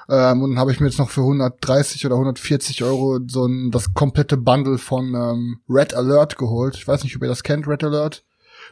Ähm, 0.10 0.41
und 0.41 0.51
dann 0.51 0.60
habe 0.60 0.72
ich 0.72 0.79
mir 0.79 0.88
jetzt 0.88 1.00
noch 1.00 1.10
für 1.10 1.22
130 1.22 2.05
oder 2.05 2.15
140 2.15 2.84
Euro 2.84 3.20
so 3.27 3.46
ein, 3.46 3.72
das 3.72 3.93
komplette 3.93 4.38
Bundle 4.38 4.77
von 4.77 5.13
ähm, 5.13 5.60
Red 5.70 5.93
Alert 5.93 6.38
geholt. 6.38 6.75
Ich 6.75 6.88
weiß 6.88 7.03
nicht, 7.03 7.15
ob 7.15 7.22
ihr 7.22 7.29
das 7.29 7.43
kennt, 7.43 7.67
Red 7.67 7.84
Alert. 7.84 8.24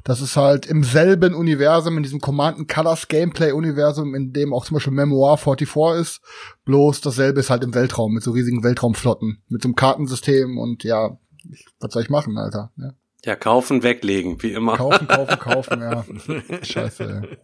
Das 0.03 0.21
ist 0.21 0.38
halt 0.38 0.65
im 0.65 0.83
selben 0.83 1.33
Universum, 1.33 1.98
in 1.98 2.03
diesem 2.03 2.21
Command 2.21 2.57
and 2.57 2.69
Colors 2.69 3.07
Gameplay 3.07 3.51
Universum, 3.51 4.15
in 4.15 4.31
dem 4.33 4.53
auch 4.53 4.65
zum 4.65 4.75
Beispiel 4.75 4.93
Memoir 4.93 5.38
44 5.38 6.00
ist. 6.00 6.21
Bloß 6.65 7.01
dasselbe 7.01 7.39
ist 7.39 7.50
halt 7.50 7.63
im 7.63 7.74
Weltraum, 7.74 8.13
mit 8.13 8.24
so 8.24 8.31
riesigen 8.31 8.63
Weltraumflotten, 8.63 9.41
mit 9.48 9.62
so 9.62 9.67
einem 9.67 9.75
Kartensystem 9.75 10.57
und 10.57 10.83
ja, 10.83 11.17
was 11.79 11.93
soll 11.93 12.03
ich 12.03 12.09
machen, 12.09 12.38
Alter? 12.38 12.71
Ja. 12.77 12.91
Ja, 13.25 13.35
kaufen, 13.35 13.83
weglegen, 13.83 14.41
wie 14.41 14.53
immer. 14.53 14.77
Kaufen, 14.77 15.07
kaufen, 15.07 15.39
kaufen, 15.39 15.81
ja. 15.81 16.05
Scheiße, 16.63 17.03
ey. 17.21 17.38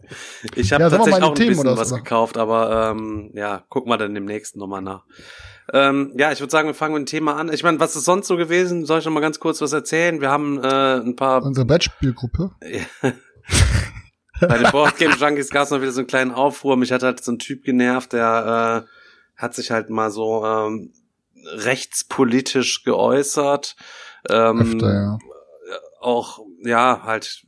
Ich 0.54 0.72
habe 0.72 0.82
Ja, 0.84 0.90
tatsächlich 0.90 1.22
auch 1.22 1.28
ein 1.30 1.34
Themen 1.34 1.48
bisschen 1.50 1.66
oder 1.66 1.76
was 1.76 1.90
so? 1.90 1.96
gekauft, 1.96 2.38
aber 2.38 2.92
ähm, 2.92 3.30
ja, 3.34 3.62
gucken 3.68 3.90
wir 3.92 3.98
dann 3.98 4.14
demnächst 4.14 4.56
nochmal 4.56 4.80
nach. 4.80 5.04
Ähm, 5.74 6.14
ja, 6.16 6.32
ich 6.32 6.40
würde 6.40 6.50
sagen, 6.50 6.68
wir 6.68 6.74
fangen 6.74 6.94
mit 6.94 7.02
dem 7.02 7.06
Thema 7.06 7.36
an. 7.36 7.52
Ich 7.52 7.62
meine, 7.62 7.78
was 7.80 7.94
ist 7.94 8.04
sonst 8.04 8.28
so 8.28 8.36
gewesen? 8.36 8.86
Soll 8.86 9.00
ich 9.00 9.04
noch 9.04 9.12
mal 9.12 9.20
ganz 9.20 9.38
kurz 9.38 9.60
was 9.60 9.72
erzählen? 9.72 10.20
Wir 10.20 10.30
haben 10.30 10.62
äh, 10.64 10.96
ein 11.00 11.14
paar 11.16 11.42
Unsere 11.44 11.66
Brettspielgruppe. 11.66 12.52
Bei 14.40 14.58
den 14.58 14.70
Boardgame 14.70 15.14
Junkies 15.16 15.50
gab 15.50 15.64
es 15.64 15.70
noch 15.70 15.80
wieder 15.80 15.92
so 15.92 16.00
einen 16.00 16.06
kleinen 16.06 16.30
Aufruhr. 16.30 16.76
Mich 16.76 16.92
hat 16.92 17.02
halt 17.02 17.22
so 17.22 17.32
ein 17.32 17.38
Typ 17.38 17.64
genervt, 17.64 18.12
der 18.12 18.84
äh, 18.86 19.40
hat 19.40 19.54
sich 19.54 19.70
halt 19.70 19.90
mal 19.90 20.10
so 20.10 20.44
ähm, 20.44 20.92
rechtspolitisch 21.44 22.84
geäußert. 22.84 23.76
Ähm, 24.30 24.60
Öfter, 24.60 24.92
ja. 24.94 25.18
Auch, 26.06 26.38
ja, 26.60 27.02
halt, 27.02 27.44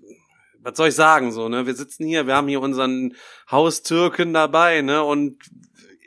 was 0.62 0.76
soll 0.76 0.88
ich 0.88 0.96
sagen, 0.96 1.30
so, 1.30 1.48
ne? 1.48 1.64
Wir 1.66 1.76
sitzen 1.76 2.04
hier, 2.04 2.26
wir 2.26 2.34
haben 2.34 2.48
hier 2.48 2.60
unseren 2.60 3.14
Haustürken 3.48 4.34
dabei, 4.34 4.82
ne? 4.82 5.04
Und 5.04 5.38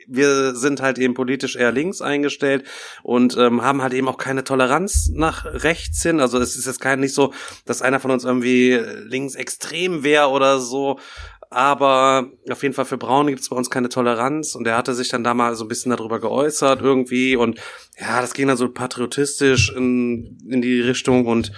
wir 0.06 0.54
sind 0.54 0.82
halt 0.82 0.98
eben 0.98 1.14
politisch 1.14 1.56
eher 1.56 1.72
links 1.72 2.02
eingestellt 2.02 2.64
und 3.02 3.38
ähm, 3.38 3.62
haben 3.62 3.80
halt 3.80 3.94
eben 3.94 4.06
auch 4.06 4.18
keine 4.18 4.44
Toleranz 4.44 5.08
nach 5.14 5.46
rechts 5.46 6.02
hin. 6.02 6.20
Also 6.20 6.38
es 6.38 6.56
ist 6.56 6.66
jetzt 6.66 6.80
kein 6.80 7.00
nicht 7.00 7.14
so, 7.14 7.32
dass 7.64 7.80
einer 7.80 8.00
von 8.00 8.10
uns 8.10 8.24
irgendwie 8.24 8.72
links 8.74 9.34
extrem 9.34 10.04
wäre 10.04 10.28
oder 10.28 10.58
so. 10.58 10.98
Aber 11.48 12.30
auf 12.50 12.62
jeden 12.62 12.74
Fall 12.74 12.86
für 12.86 12.96
Braun 12.98 13.26
gibt 13.28 13.40
es 13.40 13.50
bei 13.50 13.56
uns 13.56 13.70
keine 13.70 13.88
Toleranz 13.88 14.54
und 14.54 14.66
er 14.66 14.76
hatte 14.76 14.94
sich 14.94 15.08
dann 15.08 15.24
da 15.24 15.32
mal 15.32 15.54
so 15.54 15.64
ein 15.64 15.68
bisschen 15.68 15.90
darüber 15.90 16.18
geäußert 16.18 16.82
irgendwie 16.82 17.36
und 17.36 17.58
ja, 17.98 18.22
das 18.22 18.32
ging 18.32 18.48
dann 18.48 18.56
so 18.56 18.70
patriotistisch 18.70 19.70
in, 19.74 20.38
in 20.48 20.62
die 20.62 20.80
Richtung 20.80 21.26
und 21.26 21.52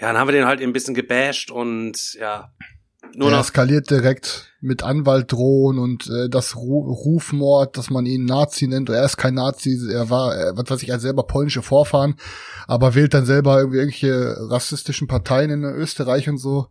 ja, 0.00 0.08
dann 0.08 0.18
haben 0.18 0.28
wir 0.28 0.32
den 0.32 0.46
halt 0.46 0.60
eben 0.60 0.70
ein 0.70 0.74
bisschen 0.74 0.94
gebasht 0.94 1.50
und 1.50 2.14
ja, 2.14 2.50
nur 3.14 3.30
der 3.30 3.38
noch 3.38 3.44
eskaliert 3.44 3.90
direkt 3.90 4.52
mit 4.60 4.82
Anwalt 4.82 5.30
drohen 5.30 5.78
und 5.78 6.08
äh, 6.08 6.28
das 6.28 6.56
Ru 6.56 6.80
Rufmord, 6.80 7.76
dass 7.76 7.90
man 7.90 8.06
ihn 8.06 8.24
Nazi 8.24 8.66
nennt. 8.66 8.88
Er 8.88 9.04
ist 9.04 9.16
kein 9.16 9.34
Nazi, 9.34 9.78
er 9.90 10.10
war, 10.10 10.36
äh, 10.36 10.56
was 10.56 10.68
weiß 10.68 10.82
ich, 10.82 10.88
er 10.88 10.98
selber 10.98 11.22
polnische 11.22 11.62
Vorfahren, 11.62 12.16
aber 12.66 12.96
wählt 12.96 13.14
dann 13.14 13.24
selber 13.24 13.58
irgendwie 13.58 13.78
irgendwelche 13.78 14.36
rassistischen 14.50 15.06
Parteien 15.06 15.50
in 15.50 15.64
Österreich 15.64 16.28
und 16.28 16.38
so. 16.38 16.66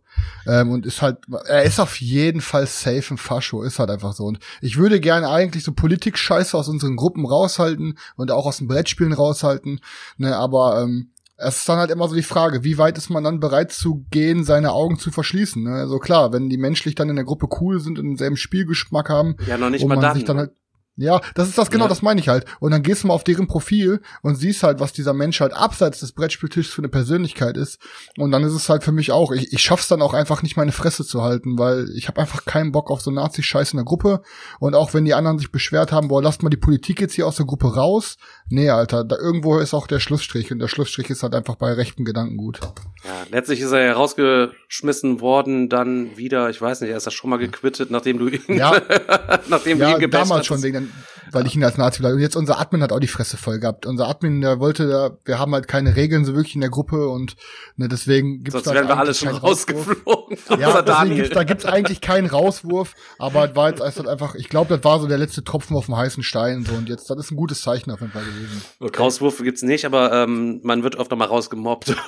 Ähm, 0.46 0.70
und 0.70 0.84
ist 0.84 1.00
halt, 1.00 1.18
er 1.46 1.62
ist 1.62 1.80
auf 1.80 1.98
jeden 2.00 2.42
Fall 2.42 2.66
safe 2.66 3.14
ein 3.14 3.18
Fascho, 3.18 3.62
ist 3.62 3.78
halt 3.78 3.90
einfach 3.90 4.12
so. 4.12 4.24
Und 4.24 4.38
ich 4.60 4.76
würde 4.76 5.00
gerne 5.00 5.30
eigentlich 5.30 5.64
so 5.64 5.72
Politik-Scheiße 5.72 6.56
aus 6.56 6.68
unseren 6.68 6.96
Gruppen 6.96 7.24
raushalten 7.24 7.98
und 8.16 8.30
auch 8.30 8.44
aus 8.44 8.58
den 8.58 8.68
Brettspielen 8.68 9.14
raushalten. 9.14 9.80
Ne, 10.18 10.36
aber 10.36 10.82
ähm, 10.82 11.10
es 11.38 11.58
ist 11.58 11.68
dann 11.68 11.78
halt 11.78 11.90
immer 11.90 12.08
so 12.08 12.16
die 12.16 12.22
Frage, 12.22 12.64
wie 12.64 12.78
weit 12.78 12.98
ist 12.98 13.10
man 13.10 13.22
dann 13.22 13.38
bereit 13.38 13.70
zu 13.72 14.04
gehen, 14.10 14.42
seine 14.42 14.72
Augen 14.72 14.98
zu 14.98 15.12
verschließen? 15.12 15.62
Ne? 15.62 15.70
Also 15.70 15.98
klar, 15.98 16.32
wenn 16.32 16.48
die 16.48 16.58
menschlich 16.58 16.96
dann 16.96 17.08
in 17.08 17.16
der 17.16 17.24
Gruppe 17.24 17.48
cool 17.60 17.80
sind 17.80 17.98
und 17.98 18.06
denselben 18.06 18.36
Spielgeschmack 18.36 19.08
haben, 19.08 19.36
ja 19.46 19.56
noch 19.56 19.70
nicht 19.70 19.86
mal 19.86 19.94
man 19.94 20.02
dann. 20.02 20.14
sich 20.14 20.24
dann 20.24 20.36
ne? 20.36 20.42
halt 20.42 20.52
ja, 21.00 21.20
das 21.34 21.48
ist 21.48 21.56
das 21.56 21.70
genau, 21.70 21.84
Ja. 21.84 21.88
das 21.88 22.02
meine 22.02 22.20
ich 22.20 22.28
halt. 22.28 22.44
Und 22.58 22.72
dann 22.72 22.82
gehst 22.82 23.04
du 23.04 23.06
mal 23.06 23.14
auf 23.14 23.22
deren 23.22 23.46
Profil 23.46 24.00
und 24.22 24.34
siehst 24.34 24.64
halt, 24.64 24.80
was 24.80 24.92
dieser 24.92 25.14
Mensch 25.14 25.40
halt 25.40 25.52
abseits 25.52 26.00
des 26.00 26.10
Brettspieltischs 26.10 26.72
für 26.72 26.80
eine 26.80 26.88
Persönlichkeit 26.88 27.56
ist. 27.56 27.78
Und 28.16 28.32
dann 28.32 28.42
ist 28.42 28.52
es 28.52 28.68
halt 28.68 28.82
für 28.82 28.90
mich 28.90 29.12
auch, 29.12 29.30
ich, 29.30 29.52
ich 29.52 29.62
schaff's 29.62 29.86
dann 29.86 30.02
auch 30.02 30.12
einfach 30.12 30.42
nicht 30.42 30.56
meine 30.56 30.72
Fresse 30.72 31.06
zu 31.06 31.22
halten, 31.22 31.56
weil 31.56 31.88
ich 31.94 32.08
habe 32.08 32.20
einfach 32.20 32.46
keinen 32.46 32.72
Bock 32.72 32.90
auf 32.90 33.00
so 33.00 33.12
Nazi-Scheiß 33.12 33.74
in 33.74 33.76
der 33.76 33.84
Gruppe. 33.84 34.22
Und 34.58 34.74
auch 34.74 34.92
wenn 34.92 35.04
die 35.04 35.14
anderen 35.14 35.38
sich 35.38 35.52
beschwert 35.52 35.92
haben, 35.92 36.08
boah, 36.08 36.20
lasst 36.20 36.42
mal 36.42 36.50
die 36.50 36.56
Politik 36.56 37.00
jetzt 37.00 37.14
hier 37.14 37.28
aus 37.28 37.36
der 37.36 37.46
Gruppe 37.46 37.76
raus. 37.76 38.16
Nee, 38.50 38.70
Alter, 38.70 39.04
da 39.04 39.16
irgendwo 39.16 39.58
ist 39.58 39.74
auch 39.74 39.86
der 39.86 40.00
Schlussstrich 40.00 40.50
und 40.50 40.58
der 40.58 40.68
Schlussstrich 40.68 41.10
ist 41.10 41.22
halt 41.22 41.34
einfach 41.34 41.56
bei 41.56 41.72
rechten 41.72 42.04
Gedankengut. 42.04 42.60
Ja, 43.04 43.10
letztlich 43.30 43.60
ist 43.60 43.72
er 43.72 43.82
ja 43.84 43.92
rausgeschmissen 43.92 45.20
worden, 45.20 45.68
dann 45.68 46.16
wieder, 46.16 46.48
ich 46.48 46.60
weiß 46.60 46.80
nicht, 46.80 46.90
er 46.90 46.96
ist 46.96 47.04
ja 47.04 47.10
schon 47.12 47.30
mal 47.30 47.38
gequittet, 47.38 47.90
nachdem 47.90 48.18
du 48.18 48.28
ihn, 48.28 48.40
Ja. 48.48 48.80
nachdem 49.48 49.78
du 49.78 49.84
Ja, 49.84 49.94
ihn 49.94 50.00
gebasht 50.00 50.30
damals 50.30 50.46
schon 50.46 50.62
wegen, 50.62 50.90
weil 51.32 51.46
ich 51.46 51.54
ihn 51.54 51.64
als 51.64 51.76
Nazi 51.76 51.98
beleidigt. 51.98 52.16
Und 52.16 52.22
jetzt 52.22 52.36
unser 52.36 52.60
Admin 52.60 52.82
hat 52.82 52.92
auch 52.92 53.00
die 53.00 53.08
Fresse 53.08 53.36
voll 53.36 53.58
gehabt. 53.58 53.86
Unser 53.86 54.08
Admin, 54.08 54.40
der 54.40 54.60
wollte 54.60 54.88
da, 54.88 55.10
wir 55.24 55.38
haben 55.38 55.54
halt 55.54 55.68
keine 55.68 55.96
Regeln 55.96 56.24
so 56.24 56.34
wirklich 56.34 56.54
in 56.54 56.60
der 56.60 56.70
Gruppe 56.70 57.08
und 57.08 57.36
ne, 57.76 57.88
deswegen 57.88 58.42
gibt's 58.44 58.52
Sonst 58.52 58.66
da 58.66 58.74
wären 58.74 58.88
wir 58.88 58.96
eigentlich 58.96 59.22
alle 59.22 59.32
schon 59.32 59.40
rausgeflogen. 59.40 60.38
Ja, 60.50 60.56
deswegen 60.56 60.86
Daniel. 60.86 61.16
gibt's, 61.16 61.34
da 61.34 61.44
gibt's 61.44 61.64
eigentlich 61.64 62.00
keinen 62.00 62.26
Rauswurf, 62.26 62.94
aber 63.18 63.50
es 63.50 63.56
war 63.56 63.70
jetzt 63.70 63.80
halt 63.80 64.08
einfach, 64.08 64.34
ich 64.34 64.48
glaube, 64.48 64.74
das 64.74 64.84
war 64.84 65.00
so 65.00 65.06
der 65.06 65.18
letzte 65.18 65.44
Tropfen 65.44 65.76
auf 65.76 65.86
dem 65.86 65.96
heißen 65.96 66.22
Stein 66.22 66.64
so 66.64 66.74
und 66.74 66.88
jetzt, 66.88 67.08
das 67.10 67.18
ist 67.18 67.30
ein 67.30 67.36
gutes 67.36 67.62
Zeichen 67.62 67.90
auf 67.90 68.00
jeden 68.00 68.12
Fall 68.12 68.24
gewesen. 68.24 68.62
Rauswurf 68.98 69.38
gibt's 69.38 69.62
nicht, 69.62 69.84
aber 69.84 70.12
ähm, 70.12 70.60
man 70.62 70.82
wird 70.82 70.96
öfter 70.96 71.16
mal 71.16 71.26
rausgemobbt. 71.26 71.94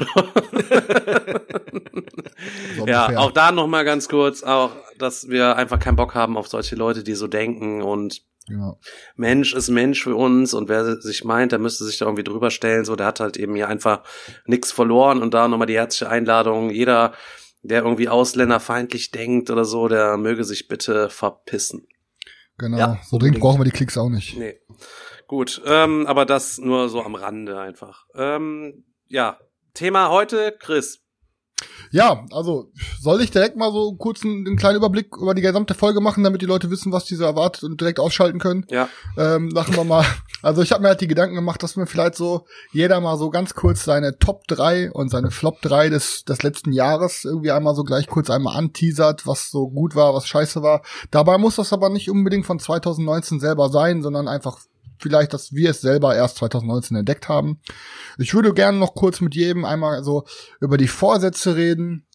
So 2.77 2.87
ja, 2.87 3.19
auch 3.19 3.33
da 3.33 3.53
noch 3.53 3.67
mal 3.67 3.85
ganz 3.85 4.09
kurz, 4.09 4.43
auch, 4.43 4.71
dass 4.99 5.29
wir 5.29 5.57
einfach 5.57 5.79
keinen 5.79 5.97
Bock 5.97 6.15
haben 6.15 6.37
auf 6.37 6.49
solche 6.49 6.77
Leute, 6.77 7.03
die 7.03 7.15
so 7.15 7.27
denken 7.27 7.83
und 7.83 8.23
ja. 8.49 8.77
Mensch 9.17 9.55
ist 9.55 9.69
Mensch 9.69 10.03
für 10.03 10.17
uns 10.17 10.55
und 10.55 10.69
wer 10.69 11.01
sich 11.01 11.25
meint, 11.25 11.53
der 11.53 11.59
müsste 11.59 11.85
sich 11.85 11.99
da 11.99 12.07
irgendwie 12.07 12.25
drüber 12.25 12.51
stellen, 12.51 12.85
so, 12.85 12.97
der 12.97 13.07
hat 13.07 13.21
halt 13.21 13.37
eben 13.37 13.55
hier 13.55 13.69
einfach 13.69 14.03
nichts 14.47 14.73
verloren 14.73 15.23
und 15.23 15.35
da 15.35 15.49
nochmal 15.49 15.67
die 15.67 15.77
herzliche 15.77 16.11
Einladung, 16.11 16.71
jeder, 16.71 17.13
der 17.63 17.83
irgendwie 17.83 18.09
ausländerfeindlich 18.09 19.11
denkt 19.11 19.51
oder 19.51 19.65
so, 19.65 19.89
der 19.89 20.17
möge 20.17 20.45
sich 20.45 20.69
bitte 20.69 21.11
verpissen. 21.11 21.87
Genau. 22.59 22.79
Ja, 22.79 23.01
so 23.05 23.19
dringend 23.19 23.41
brauchen 23.41 23.61
wir 23.61 23.65
die 23.65 23.71
Klicks 23.71 23.97
auch 23.97 24.11
nicht. 24.11 24.37
Nee. 24.37 24.61
Gut, 25.27 25.63
ähm, 25.65 26.07
aber 26.07 26.27
das 26.27 26.59
nur 26.59 26.89
so 26.89 27.03
am 27.03 27.15
Rande 27.15 27.59
einfach. 27.59 28.07
Ähm, 28.15 28.85
ja, 29.07 29.39
Thema 29.75 30.11
heute, 30.11 30.57
Chris. 30.59 31.03
Ja, 31.93 32.25
also 32.31 32.71
soll 33.01 33.21
ich 33.21 33.31
direkt 33.31 33.57
mal 33.57 33.73
so 33.73 33.95
kurz 33.95 34.25
einen, 34.25 34.47
einen 34.47 34.57
kleinen 34.57 34.77
Überblick 34.77 35.17
über 35.17 35.35
die 35.35 35.43
gesamte 35.43 35.75
Folge 35.75 36.01
machen, 36.01 36.23
damit 36.23 36.41
die 36.41 36.47
Leute 36.47 36.71
wissen, 36.71 36.93
was 36.93 37.05
diese 37.05 37.25
erwartet 37.25 37.65
und 37.65 37.81
direkt 37.81 37.99
ausschalten 37.99 38.39
können. 38.39 38.65
Ja. 38.71 38.89
Ähm, 39.17 39.49
machen 39.49 39.77
wir 39.77 39.85
mal. 39.85 40.05
Also 40.43 40.63
ich 40.63 40.73
habe 40.73 40.81
mir 40.81 40.89
halt 40.89 41.03
die 41.03 41.07
Gedanken 41.07 41.35
gemacht, 41.35 41.63
dass 41.63 41.77
mir 41.77 41.87
vielleicht 41.87 42.15
so 42.15 42.47
jeder 42.73 42.99
mal 43.03 43.19
so 43.19 43.29
ganz 43.29 43.53
kurz 43.53 43.85
seine 43.85 44.19
Top 44.19 44.47
3 44.49 44.91
und 44.91 45.11
seine 45.11 45.31
Flop 45.31 45.61
3 45.61 45.91
des, 45.91 46.25
des 46.25 46.43
letzten 46.43 46.73
Jahres 46.73 47.27
irgendwie 47.27 47.51
einmal 47.51 47.75
so 47.75 47.85
gleich 47.85 48.07
kurz 48.07 48.31
einmal 48.31 48.57
anteasert, 48.57 49.27
was 49.27 49.51
so 49.51 49.69
gut 49.69 49.95
war, 49.95 50.15
was 50.15 50.27
scheiße 50.27 50.63
war. 50.63 50.81
Dabei 51.11 51.37
muss 51.37 51.57
das 51.57 51.75
aber 51.75 51.91
nicht 51.91 52.09
unbedingt 52.09 52.47
von 52.47 52.59
2019 52.59 53.39
selber 53.39 53.69
sein, 53.69 54.03
sondern 54.03 54.29
einfach 54.29 54.61
vielleicht, 55.01 55.33
dass 55.35 55.53
wir 55.53 55.71
es 55.71 55.81
selber 55.81 56.15
erst 56.15 56.37
2019 56.37 56.97
entdeckt 56.97 57.29
haben. 57.29 57.61
Ich 58.19 58.35
würde 58.35 58.55
gerne 58.55 58.79
noch 58.79 58.95
kurz 58.95 59.21
mit 59.21 59.35
jedem 59.35 59.65
einmal 59.65 60.05
so 60.05 60.25
über 60.61 60.77
die 60.77 60.89
Vorsätze 60.89 61.57
reden, 61.57 62.07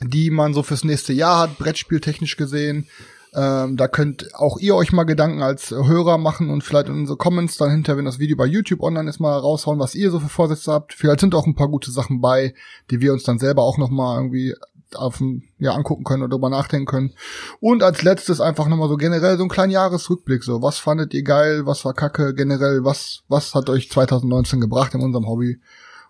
die 0.00 0.30
man 0.30 0.54
so 0.54 0.62
fürs 0.62 0.84
nächste 0.84 1.12
Jahr 1.12 1.40
hat, 1.40 1.58
brettspieltechnisch 1.58 2.36
gesehen. 2.36 2.88
Ähm, 3.32 3.76
da 3.76 3.86
könnt 3.86 4.34
auch 4.34 4.58
ihr 4.58 4.74
euch 4.74 4.92
mal 4.92 5.04
Gedanken 5.04 5.42
als 5.42 5.70
Hörer 5.70 6.18
machen 6.18 6.50
und 6.50 6.64
vielleicht 6.64 6.88
in 6.88 6.94
unsere 6.94 7.16
Comments 7.16 7.56
dann 7.56 7.70
hinter, 7.70 7.96
wenn 7.96 8.04
das 8.04 8.18
Video 8.18 8.36
bei 8.36 8.46
YouTube 8.46 8.82
online 8.82 9.08
ist, 9.08 9.20
mal 9.20 9.38
raushauen, 9.38 9.78
was 9.78 9.94
ihr 9.94 10.10
so 10.10 10.18
für 10.18 10.28
Vorsätze 10.28 10.72
habt. 10.72 10.94
Vielleicht 10.94 11.20
sind 11.20 11.34
auch 11.34 11.46
ein 11.46 11.54
paar 11.54 11.68
gute 11.68 11.92
Sachen 11.92 12.20
bei, 12.20 12.54
die 12.90 13.00
wir 13.00 13.12
uns 13.12 13.22
dann 13.22 13.38
selber 13.38 13.62
auch 13.62 13.78
noch 13.78 13.90
mal 13.90 14.16
irgendwie 14.16 14.54
auf 14.94 15.22
ja, 15.58 15.72
angucken 15.72 16.04
können 16.04 16.22
oder 16.22 16.30
drüber 16.30 16.50
nachdenken 16.50 16.86
können. 16.86 17.14
Und 17.60 17.82
als 17.82 18.02
letztes 18.02 18.40
einfach 18.40 18.68
nochmal 18.68 18.88
so 18.88 18.96
generell 18.96 19.36
so 19.36 19.42
einen 19.42 19.50
kleinen 19.50 19.72
Jahresrückblick. 19.72 20.42
So, 20.44 20.62
was 20.62 20.78
fandet 20.78 21.14
ihr 21.14 21.22
geil, 21.22 21.66
was 21.66 21.84
war 21.84 21.94
kacke, 21.94 22.34
generell, 22.34 22.84
was, 22.84 23.22
was 23.28 23.54
hat 23.54 23.68
euch 23.70 23.90
2019 23.90 24.60
gebracht 24.60 24.94
in 24.94 25.00
unserem 25.00 25.26
Hobby? 25.26 25.60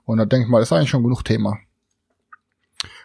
Und 0.05 0.19
da 0.19 0.25
denke 0.25 0.47
ich 0.47 0.51
mal, 0.51 0.63
ist 0.63 0.73
eigentlich 0.73 0.91
schon 0.91 1.03
genug 1.03 1.25
Thema. 1.25 1.59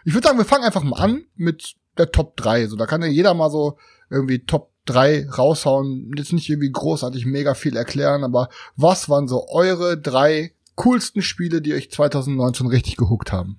Ich 0.04 0.14
würde 0.14 0.26
sagen, 0.26 0.38
wir 0.38 0.44
fangen 0.44 0.64
einfach 0.64 0.82
mal 0.82 1.00
an 1.00 1.24
mit 1.34 1.74
der 1.98 2.10
Top 2.10 2.36
3. 2.36 2.68
So, 2.68 2.76
da 2.76 2.86
kann 2.86 3.02
ja 3.02 3.08
jeder 3.08 3.34
mal 3.34 3.50
so 3.50 3.76
irgendwie 4.10 4.44
Top 4.44 4.70
3 4.86 5.28
raushauen. 5.30 6.12
Jetzt 6.16 6.32
nicht 6.32 6.48
irgendwie 6.48 6.70
großartig 6.70 7.26
mega 7.26 7.54
viel 7.54 7.76
erklären, 7.76 8.24
aber 8.24 8.48
was 8.76 9.08
waren 9.08 9.28
so 9.28 9.48
eure 9.48 9.98
drei 9.98 10.52
coolsten 10.76 11.22
Spiele, 11.22 11.60
die 11.60 11.74
euch 11.74 11.90
2019 11.90 12.66
richtig 12.66 12.96
gehuckt 12.96 13.32
haben? 13.32 13.58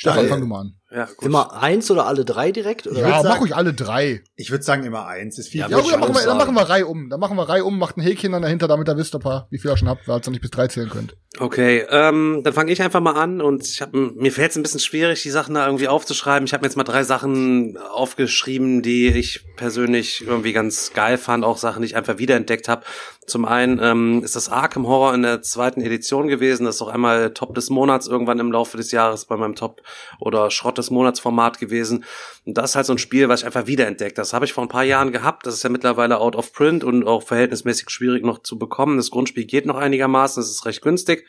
Stefan, 0.00 0.20
Geil. 0.20 0.28
fang 0.30 0.40
du 0.40 0.46
mal 0.46 0.60
an. 0.60 0.74
Ja, 0.90 1.04
gut. 1.04 1.26
Immer 1.26 1.52
eins 1.62 1.90
oder 1.90 2.06
alle 2.06 2.24
drei 2.24 2.52
direkt? 2.52 2.86
Oder? 2.86 3.00
Ja, 3.00 3.04
würd 3.04 3.12
mach 3.16 3.22
sagen- 3.22 3.38
ruhig 3.40 3.54
alle 3.54 3.74
drei. 3.74 4.24
Ich 4.34 4.50
würde 4.50 4.64
sagen 4.64 4.82
immer 4.84 5.06
eins. 5.06 5.38
Ist 5.38 5.48
viel 5.48 5.60
Ja, 5.60 5.68
Ja, 5.68 5.78
gut, 5.78 5.92
dann 5.92 6.00
machen, 6.00 6.14
wir, 6.14 6.20
dann 6.20 6.38
sagen. 6.38 6.38
machen 6.38 6.54
wir 6.54 6.62
Reihe 6.70 6.86
um. 6.86 7.10
Dann 7.10 7.20
machen 7.20 7.36
wir 7.36 7.46
Reihe 7.46 7.64
um, 7.66 7.78
macht 7.78 7.98
ein 7.98 8.00
Häkchen 8.00 8.32
dann 8.32 8.40
dahinter, 8.40 8.66
damit 8.66 8.88
ihr 8.88 8.96
wisst, 8.96 9.14
ob 9.14 9.26
ihr, 9.26 9.46
wie 9.50 9.58
viel 9.58 9.70
ihr 9.70 9.76
schon 9.76 9.90
habt, 9.90 10.08
weil 10.08 10.16
ihr 10.16 10.20
noch 10.20 10.30
nicht 10.30 10.40
bis 10.40 10.50
drei 10.50 10.68
zählen 10.68 10.88
könnt. 10.88 11.16
Okay, 11.38 11.86
ähm, 11.90 12.40
dann 12.42 12.52
fange 12.52 12.72
ich 12.72 12.82
einfach 12.82 13.00
mal 13.00 13.12
an 13.12 13.40
und 13.40 13.64
ich 13.64 13.80
hab, 13.80 13.94
mir 13.94 14.32
fällt 14.32 14.50
es 14.50 14.56
ein 14.56 14.64
bisschen 14.64 14.80
schwierig, 14.80 15.22
die 15.22 15.30
Sachen 15.30 15.54
da 15.54 15.64
irgendwie 15.64 15.86
aufzuschreiben. 15.86 16.44
Ich 16.44 16.52
habe 16.52 16.62
mir 16.62 16.66
jetzt 16.66 16.76
mal 16.76 16.82
drei 16.82 17.04
Sachen 17.04 17.76
aufgeschrieben, 17.76 18.82
die 18.82 19.06
ich 19.06 19.44
persönlich 19.54 20.26
irgendwie 20.26 20.52
ganz 20.52 20.92
geil 20.92 21.18
fand, 21.18 21.44
auch 21.44 21.56
Sachen, 21.56 21.82
die 21.82 21.86
ich 21.86 21.94
einfach 21.94 22.18
wiederentdeckt 22.18 22.68
habe. 22.68 22.82
Zum 23.26 23.44
einen 23.44 23.78
ähm, 23.80 24.24
ist 24.24 24.34
das 24.34 24.48
Arkham 24.48 24.88
Horror 24.88 25.14
in 25.14 25.22
der 25.22 25.40
zweiten 25.40 25.82
Edition 25.82 26.26
gewesen. 26.26 26.64
Das 26.64 26.74
ist 26.76 26.82
auch 26.82 26.88
einmal 26.88 27.32
Top 27.32 27.54
des 27.54 27.70
Monats 27.70 28.08
irgendwann 28.08 28.40
im 28.40 28.50
Laufe 28.50 28.76
des 28.76 28.90
Jahres 28.90 29.24
bei 29.26 29.36
meinem 29.36 29.54
Top 29.54 29.82
oder 30.18 30.50
Schrott 30.50 30.78
des 30.78 30.90
Monats 30.90 31.20
Format 31.20 31.60
gewesen. 31.60 32.04
Und 32.50 32.58
das 32.58 32.70
ist 32.70 32.74
halt 32.74 32.86
so 32.86 32.94
ein 32.94 32.98
Spiel, 32.98 33.28
was 33.28 33.42
ich 33.42 33.46
einfach 33.46 33.68
wiederentdeckt. 33.68 34.18
Das 34.18 34.32
habe 34.32 34.44
ich 34.44 34.52
vor 34.52 34.64
ein 34.64 34.68
paar 34.68 34.82
Jahren 34.82 35.12
gehabt. 35.12 35.46
Das 35.46 35.54
ist 35.54 35.62
ja 35.62 35.70
mittlerweile 35.70 36.18
out 36.18 36.34
of 36.34 36.52
print 36.52 36.82
und 36.82 37.06
auch 37.06 37.22
verhältnismäßig 37.22 37.90
schwierig 37.90 38.24
noch 38.24 38.42
zu 38.42 38.58
bekommen. 38.58 38.96
Das 38.96 39.12
Grundspiel 39.12 39.44
geht 39.44 39.66
noch 39.66 39.76
einigermaßen. 39.76 40.42
Es 40.42 40.50
ist 40.50 40.66
recht 40.66 40.82
günstig. 40.82 41.28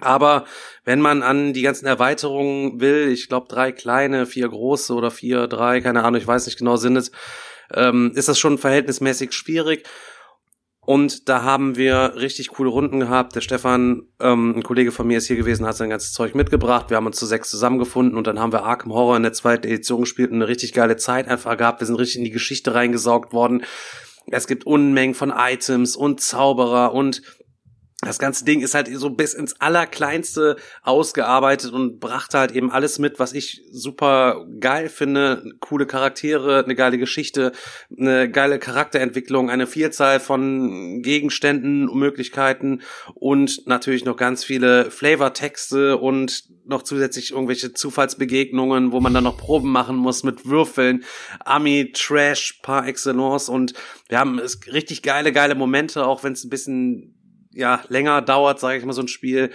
Aber 0.00 0.44
wenn 0.84 1.00
man 1.00 1.24
an 1.24 1.52
die 1.52 1.62
ganzen 1.62 1.86
Erweiterungen 1.86 2.80
will, 2.80 3.08
ich 3.08 3.28
glaube 3.28 3.48
drei 3.48 3.72
kleine, 3.72 4.24
vier 4.24 4.48
große 4.48 4.94
oder 4.94 5.10
vier, 5.10 5.48
drei, 5.48 5.80
keine 5.80 6.04
Ahnung, 6.04 6.20
ich 6.20 6.28
weiß 6.28 6.46
nicht 6.46 6.58
genau, 6.58 6.76
sind 6.76 6.94
es, 6.94 7.10
ähm, 7.74 8.12
ist 8.14 8.28
das 8.28 8.38
schon 8.38 8.56
verhältnismäßig 8.56 9.32
schwierig. 9.32 9.82
Und 10.90 11.28
da 11.28 11.44
haben 11.44 11.76
wir 11.76 12.14
richtig 12.16 12.48
coole 12.48 12.68
Runden 12.68 12.98
gehabt. 12.98 13.36
Der 13.36 13.42
Stefan, 13.42 14.08
ähm, 14.18 14.56
ein 14.56 14.64
Kollege 14.64 14.90
von 14.90 15.06
mir, 15.06 15.18
ist 15.18 15.28
hier 15.28 15.36
gewesen, 15.36 15.64
hat 15.64 15.76
sein 15.76 15.88
ganzes 15.88 16.12
Zeug 16.12 16.34
mitgebracht. 16.34 16.90
Wir 16.90 16.96
haben 16.96 17.06
uns 17.06 17.16
zu 17.16 17.26
sechs 17.26 17.48
zusammengefunden 17.48 18.18
und 18.18 18.26
dann 18.26 18.40
haben 18.40 18.52
wir 18.52 18.64
Arkham 18.64 18.92
Horror 18.92 19.16
in 19.16 19.22
der 19.22 19.32
zweiten 19.32 19.68
Edition 19.68 20.00
gespielt 20.00 20.32
und 20.32 20.38
eine 20.38 20.48
richtig 20.48 20.72
geile 20.72 20.96
Zeit 20.96 21.28
einfach 21.28 21.56
gehabt. 21.56 21.78
Wir 21.78 21.86
sind 21.86 21.94
richtig 21.94 22.16
in 22.16 22.24
die 22.24 22.32
Geschichte 22.32 22.74
reingesaugt 22.74 23.32
worden. 23.32 23.62
Es 24.32 24.48
gibt 24.48 24.66
Unmengen 24.66 25.14
von 25.14 25.32
Items 25.32 25.94
und 25.94 26.20
Zauberer 26.22 26.92
und 26.92 27.22
das 28.02 28.18
ganze 28.18 28.46
Ding 28.46 28.60
ist 28.60 28.74
halt 28.74 28.88
so 28.94 29.10
bis 29.10 29.34
ins 29.34 29.60
Allerkleinste 29.60 30.56
ausgearbeitet 30.82 31.72
und 31.72 32.00
brachte 32.00 32.38
halt 32.38 32.52
eben 32.52 32.70
alles 32.70 32.98
mit, 32.98 33.18
was 33.18 33.34
ich 33.34 33.62
super 33.70 34.46
geil 34.58 34.88
finde. 34.88 35.52
Coole 35.60 35.86
Charaktere, 35.86 36.64
eine 36.64 36.74
geile 36.74 36.96
Geschichte, 36.96 37.52
eine 37.94 38.30
geile 38.30 38.58
Charakterentwicklung, 38.58 39.50
eine 39.50 39.66
Vielzahl 39.66 40.18
von 40.18 41.02
Gegenständen, 41.02 41.86
Möglichkeiten 41.94 42.80
und 43.14 43.66
natürlich 43.66 44.06
noch 44.06 44.16
ganz 44.16 44.44
viele 44.44 44.90
Flavortexte 44.90 45.98
und 45.98 46.44
noch 46.64 46.82
zusätzlich 46.82 47.32
irgendwelche 47.32 47.74
Zufallsbegegnungen, 47.74 48.92
wo 48.92 49.00
man 49.00 49.12
dann 49.12 49.24
noch 49.24 49.36
Proben 49.36 49.70
machen 49.70 49.96
muss 49.96 50.22
mit 50.22 50.46
Würfeln. 50.46 51.04
Ami 51.44 51.92
Trash 51.92 52.60
par 52.62 52.86
excellence 52.86 53.50
und 53.50 53.74
wir 54.08 54.18
haben 54.18 54.38
richtig 54.38 55.02
geile, 55.02 55.32
geile 55.32 55.54
Momente, 55.54 56.06
auch 56.06 56.24
wenn 56.24 56.32
es 56.32 56.44
ein 56.44 56.50
bisschen 56.50 57.19
ja 57.52 57.82
länger 57.88 58.22
dauert, 58.22 58.60
sage 58.60 58.78
ich 58.78 58.84
mal 58.84 58.92
so 58.92 59.02
ein 59.02 59.08
Spiel, 59.08 59.50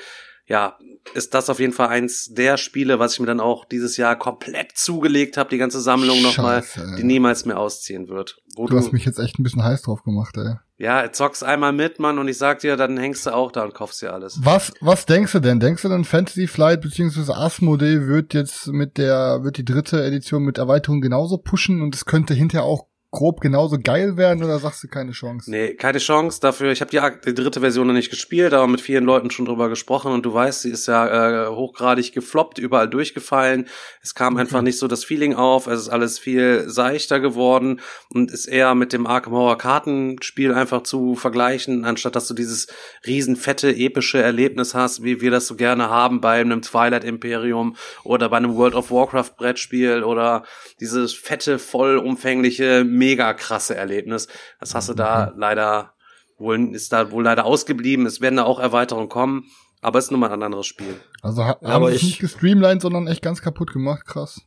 ja, 0.47 0.77
ist 1.15 1.33
das 1.33 1.49
auf 1.49 1.59
jeden 1.59 1.73
Fall 1.73 1.87
eins 1.87 2.31
der 2.33 2.57
Spiele, 2.57 2.99
was 2.99 3.13
ich 3.13 3.19
mir 3.19 3.25
dann 3.25 3.39
auch 3.39 3.65
dieses 3.65 3.97
Jahr 3.97 4.15
komplett 4.15 4.73
zugelegt 4.75 5.37
habe, 5.37 5.49
die 5.49 5.57
ganze 5.57 5.81
Sammlung 5.81 6.21
nochmal, 6.21 6.63
die 6.97 7.03
niemals 7.03 7.45
mehr 7.45 7.59
ausziehen 7.59 8.09
wird. 8.09 8.37
Du, 8.55 8.67
du, 8.67 8.77
hast 8.77 8.93
mich 8.93 9.05
jetzt 9.05 9.19
echt 9.19 9.39
ein 9.39 9.43
bisschen 9.43 9.63
heiß 9.63 9.81
drauf 9.83 10.03
gemacht, 10.03 10.37
ey. 10.37 10.55
Ja, 10.77 11.11
zockst 11.11 11.43
einmal 11.43 11.71
mit, 11.71 11.99
Mann, 11.99 12.19
und 12.19 12.27
ich 12.27 12.37
sag 12.37 12.59
dir, 12.59 12.75
dann 12.75 12.97
hängst 12.97 13.25
du 13.25 13.33
auch 13.33 13.51
da 13.51 13.63
und 13.63 13.73
kaufst 13.73 14.01
dir 14.01 14.13
alles. 14.13 14.39
Was, 14.43 14.73
was 14.81 15.05
denkst 15.05 15.31
du 15.31 15.39
denn? 15.39 15.59
Denkst 15.59 15.81
du 15.81 15.89
denn 15.89 16.03
Fantasy 16.03 16.47
Flight 16.47 16.81
bzw. 16.81 17.31
Asmodee 17.31 18.07
wird 18.07 18.33
jetzt 18.33 18.67
mit 18.67 18.97
der, 18.97 19.43
wird 19.43 19.57
die 19.57 19.65
dritte 19.65 20.03
Edition 20.03 20.43
mit 20.43 20.57
Erweiterung 20.57 21.01
genauso 21.01 21.37
pushen 21.37 21.81
und 21.81 21.95
es 21.95 22.05
könnte 22.05 22.33
hinterher 22.33 22.65
auch 22.65 22.87
grob 23.15 23.39
genauso 23.39 23.77
geil 23.81 24.17
werden 24.17 24.43
oder 24.43 24.59
sagst 24.59 24.83
du 24.83 24.87
keine 24.87 25.13
Chance? 25.13 25.49
Nee, 25.49 25.73
keine 25.73 25.99
Chance 25.99 26.39
dafür. 26.41 26.71
Ich 26.71 26.81
habe 26.81 26.91
die, 26.91 26.99
die, 27.25 27.33
dritte 27.33 27.61
Version 27.61 27.87
noch 27.87 27.93
nicht 27.93 28.09
gespielt, 28.09 28.53
aber 28.53 28.67
mit 28.67 28.81
vielen 28.81 29.05
Leuten 29.05 29.31
schon 29.31 29.45
drüber 29.45 29.69
gesprochen 29.69 30.11
und 30.11 30.25
du 30.25 30.33
weißt, 30.33 30.63
sie 30.63 30.69
ist 30.69 30.87
ja 30.87 31.45
äh, 31.45 31.47
hochgradig 31.47 32.11
gefloppt, 32.11 32.59
überall 32.59 32.89
durchgefallen. 32.89 33.67
Es 34.03 34.15
kam 34.15 34.33
okay. 34.33 34.41
einfach 34.41 34.61
nicht 34.61 34.77
so 34.77 34.87
das 34.87 35.05
Feeling 35.05 35.33
auf. 35.33 35.67
Es 35.67 35.79
ist 35.79 35.89
alles 35.89 36.19
viel 36.19 36.65
seichter 36.67 37.19
geworden 37.21 37.79
und 38.09 38.31
ist 38.31 38.47
eher 38.47 38.75
mit 38.75 38.91
dem 38.91 39.07
Arkham 39.07 39.33
Horror 39.33 39.57
Kartenspiel 39.57 40.53
einfach 40.53 40.83
zu 40.83 41.15
vergleichen, 41.15 41.85
anstatt 41.85 42.15
dass 42.15 42.27
du 42.27 42.33
dieses 42.33 42.67
riesen 43.07 43.37
fette 43.37 43.73
epische 43.73 44.21
Erlebnis 44.21 44.75
hast, 44.75 45.03
wie 45.03 45.21
wir 45.21 45.31
das 45.31 45.47
so 45.47 45.55
gerne 45.55 45.89
haben 45.89 46.19
bei 46.19 46.41
einem 46.41 46.61
Twilight 46.61 47.05
Imperium 47.05 47.77
oder 48.03 48.27
bei 48.27 48.37
einem 48.37 48.55
World 48.55 48.75
of 48.75 48.91
Warcraft 48.91 49.37
Brettspiel 49.37 50.03
oder 50.03 50.43
dieses 50.81 51.13
fette 51.13 51.59
vollumfängliche 51.59 52.83
mega 53.05 53.33
krasse 53.33 53.75
Erlebnis. 53.75 54.27
Das 54.59 54.73
hast 54.73 54.89
du 54.89 54.93
da 54.93 55.31
mhm. 55.31 55.39
leider 55.39 55.93
wohl, 56.37 56.75
ist 56.75 56.91
da 56.91 57.11
wohl 57.11 57.23
leider 57.23 57.45
ausgeblieben. 57.45 58.05
Es 58.05 58.19
werden 58.19 58.37
da 58.37 58.43
auch 58.43 58.59
Erweiterungen 58.59 59.09
kommen, 59.09 59.45
aber 59.81 59.99
es 59.99 60.05
ist 60.05 60.11
nun 60.11 60.19
mal 60.19 60.31
ein 60.31 60.41
anderes 60.41 60.65
Spiel. 60.65 60.99
Also 61.21 61.45
ha 61.45 61.57
aber 61.61 61.91
ich 61.91 62.03
nicht 62.03 62.19
gestreamlined, 62.19 62.81
sondern 62.81 63.07
echt 63.07 63.21
ganz 63.21 63.41
kaputt 63.41 63.71
gemacht, 63.71 64.05
krass. 64.05 64.41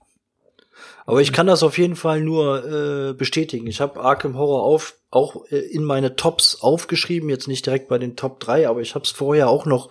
Aber 1.07 1.21
ich 1.21 1.33
kann 1.33 1.47
das 1.47 1.63
auf 1.63 1.79
jeden 1.79 1.97
Fall 1.97 2.21
nur 2.21 2.65
äh, 3.11 3.15
bestätigen. 3.15 3.67
Ich 3.67 3.81
habe 3.81 4.01
Arkham 4.01 4.37
Horror 4.37 4.63
auf, 4.63 4.95
auch 5.11 5.47
äh, 5.51 5.57
in 5.57 5.83
meine 5.83 6.17
Tops 6.17 6.61
aufgeschrieben, 6.61 7.31
jetzt 7.31 7.49
nicht 7.49 7.67
direkt 7.67 7.89
bei 7.89 7.99
den 7.99 8.15
Top 8.15 8.41
3, 8.41 8.69
aber 8.69 8.81
ich 8.81 8.95
habe 8.95 9.05
es 9.05 9.11
vorher 9.11 9.49
auch 9.49 9.67
noch 9.67 9.89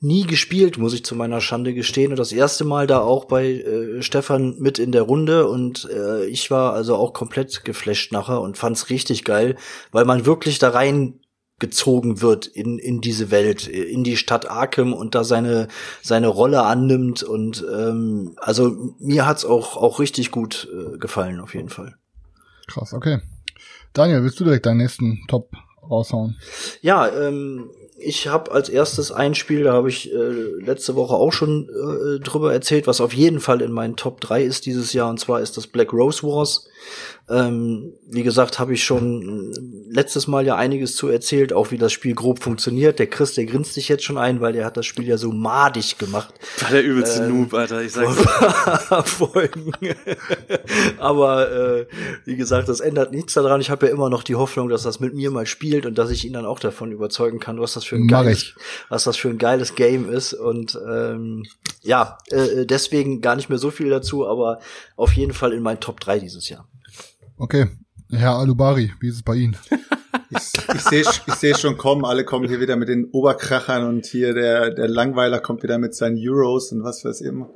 nie 0.00 0.26
gespielt, 0.26 0.78
muss 0.78 0.94
ich 0.94 1.04
zu 1.04 1.14
meiner 1.14 1.40
Schande 1.40 1.74
gestehen. 1.74 2.10
Und 2.10 2.18
das 2.18 2.32
erste 2.32 2.64
Mal 2.64 2.86
da 2.86 3.00
auch 3.00 3.26
bei 3.26 3.52
äh, 3.52 4.02
Stefan 4.02 4.56
mit 4.58 4.78
in 4.78 4.92
der 4.92 5.02
Runde. 5.02 5.46
Und 5.48 5.88
äh, 5.90 6.24
ich 6.26 6.50
war 6.50 6.72
also 6.72 6.96
auch 6.96 7.12
komplett 7.12 7.64
geflasht 7.64 8.10
nachher 8.12 8.40
und 8.40 8.56
fand's 8.56 8.90
richtig 8.90 9.24
geil, 9.24 9.56
weil 9.92 10.06
man 10.06 10.26
wirklich 10.26 10.58
da 10.58 10.70
rein 10.70 11.20
gezogen 11.58 12.22
wird 12.22 12.46
in, 12.46 12.78
in 12.78 13.02
diese 13.02 13.30
Welt, 13.30 13.68
in 13.68 14.02
die 14.02 14.16
Stadt 14.16 14.50
Arkham 14.50 14.94
und 14.94 15.14
da 15.14 15.24
seine, 15.24 15.68
seine 16.00 16.28
Rolle 16.28 16.62
annimmt. 16.62 17.22
Und 17.22 17.62
ähm, 17.70 18.34
also 18.38 18.94
mir 18.98 19.26
hat's 19.26 19.44
auch, 19.44 19.76
auch 19.76 20.00
richtig 20.00 20.30
gut 20.30 20.66
äh, 20.72 20.96
gefallen, 20.96 21.38
auf 21.40 21.54
jeden 21.54 21.68
Fall. 21.68 21.96
Krass, 22.66 22.94
okay. 22.94 23.20
Daniel, 23.92 24.22
willst 24.22 24.40
du 24.40 24.44
direkt 24.44 24.64
deinen 24.64 24.78
nächsten 24.78 25.26
Top 25.28 25.50
raushauen? 25.82 26.38
Ja, 26.80 27.08
ähm, 27.08 27.70
ich 28.00 28.28
habe 28.28 28.50
als 28.52 28.68
erstes 28.68 29.12
ein 29.12 29.34
Spiel, 29.34 29.64
da 29.64 29.72
habe 29.72 29.88
ich 29.88 30.12
äh, 30.12 30.16
letzte 30.16 30.96
Woche 30.96 31.14
auch 31.14 31.32
schon 31.32 31.68
äh, 31.68 32.20
drüber 32.20 32.52
erzählt, 32.52 32.86
was 32.86 33.00
auf 33.00 33.12
jeden 33.12 33.40
Fall 33.40 33.60
in 33.60 33.72
meinen 33.72 33.96
Top 33.96 34.20
3 34.20 34.42
ist 34.42 34.66
dieses 34.66 34.92
Jahr, 34.92 35.10
und 35.10 35.20
zwar 35.20 35.40
ist 35.40 35.56
das 35.56 35.66
Black 35.66 35.92
Rose 35.92 36.22
Wars. 36.22 36.68
Ähm, 37.30 37.92
wie 38.08 38.24
gesagt, 38.24 38.58
habe 38.58 38.74
ich 38.74 38.82
schon 38.82 39.54
letztes 39.88 40.26
Mal 40.26 40.44
ja 40.44 40.56
einiges 40.56 40.96
zu 40.96 41.08
erzählt, 41.08 41.52
auch 41.52 41.70
wie 41.70 41.78
das 41.78 41.92
Spiel 41.92 42.14
grob 42.14 42.42
funktioniert. 42.42 42.98
Der 42.98 43.06
Chris, 43.06 43.34
der 43.34 43.46
grinst 43.46 43.74
sich 43.74 43.88
jetzt 43.88 44.02
schon 44.02 44.18
ein, 44.18 44.40
weil 44.40 44.52
der 44.52 44.64
hat 44.64 44.76
das 44.76 44.86
Spiel 44.86 45.06
ja 45.06 45.16
so 45.16 45.30
madig 45.30 45.96
gemacht. 45.98 46.34
War 46.60 46.70
der 46.70 46.82
übelste 46.82 47.22
ähm, 47.22 47.42
Noob, 47.42 47.54
Alter, 47.54 47.82
ich 47.82 47.92
sag's 47.92 48.16
Folgen. 49.12 49.72
Aber 50.98 51.52
äh, 51.52 51.86
wie 52.24 52.34
gesagt, 52.34 52.68
das 52.68 52.80
ändert 52.80 53.12
nichts 53.12 53.34
daran. 53.34 53.60
Ich 53.60 53.70
habe 53.70 53.86
ja 53.86 53.92
immer 53.92 54.10
noch 54.10 54.24
die 54.24 54.34
Hoffnung, 54.34 54.68
dass 54.68 54.82
das 54.82 54.98
mit 54.98 55.14
mir 55.14 55.30
mal 55.30 55.46
spielt 55.46 55.86
und 55.86 55.98
dass 55.98 56.10
ich 56.10 56.24
ihn 56.24 56.32
dann 56.32 56.46
auch 56.46 56.58
davon 56.58 56.90
überzeugen 56.90 57.38
kann, 57.38 57.60
was 57.60 57.74
das 57.74 57.84
für 57.84 57.94
ein 57.94 58.08
geiles, 58.08 58.54
was 58.88 59.04
das 59.04 59.16
für 59.16 59.28
ein 59.28 59.38
geiles 59.38 59.76
Game 59.76 60.10
ist. 60.10 60.32
Und 60.32 60.76
ähm, 60.88 61.44
ja, 61.82 62.18
äh, 62.30 62.66
deswegen 62.66 63.20
gar 63.20 63.36
nicht 63.36 63.48
mehr 63.48 63.58
so 63.58 63.70
viel 63.70 63.88
dazu, 63.88 64.26
aber 64.26 64.58
auf 64.96 65.12
jeden 65.12 65.32
Fall 65.32 65.52
in 65.52 65.62
meinen 65.62 65.78
Top 65.78 66.00
3 66.00 66.18
dieses 66.18 66.48
Jahr. 66.48 66.66
Okay. 67.40 67.68
Herr 68.10 68.34
Alubari, 68.34 68.92
wie 69.00 69.08
ist 69.08 69.14
es 69.14 69.22
bei 69.22 69.36
Ihnen? 69.36 69.56
ich, 70.30 70.52
ich 70.74 70.80
sehe 70.82 71.00
ich 71.00 71.34
seh 71.34 71.54
schon 71.54 71.78
kommen, 71.78 72.04
alle 72.04 72.26
kommen 72.26 72.46
hier 72.46 72.60
wieder 72.60 72.76
mit 72.76 72.90
den 72.90 73.06
Oberkrachern 73.12 73.88
und 73.88 74.04
hier 74.04 74.34
der, 74.34 74.74
der 74.74 74.88
Langweiler 74.88 75.40
kommt 75.40 75.62
wieder 75.62 75.78
mit 75.78 75.94
seinen 75.94 76.18
Euros 76.20 76.70
und 76.70 76.84
was 76.84 77.02
weiß 77.02 77.22
ich 77.22 77.28
immer. 77.28 77.48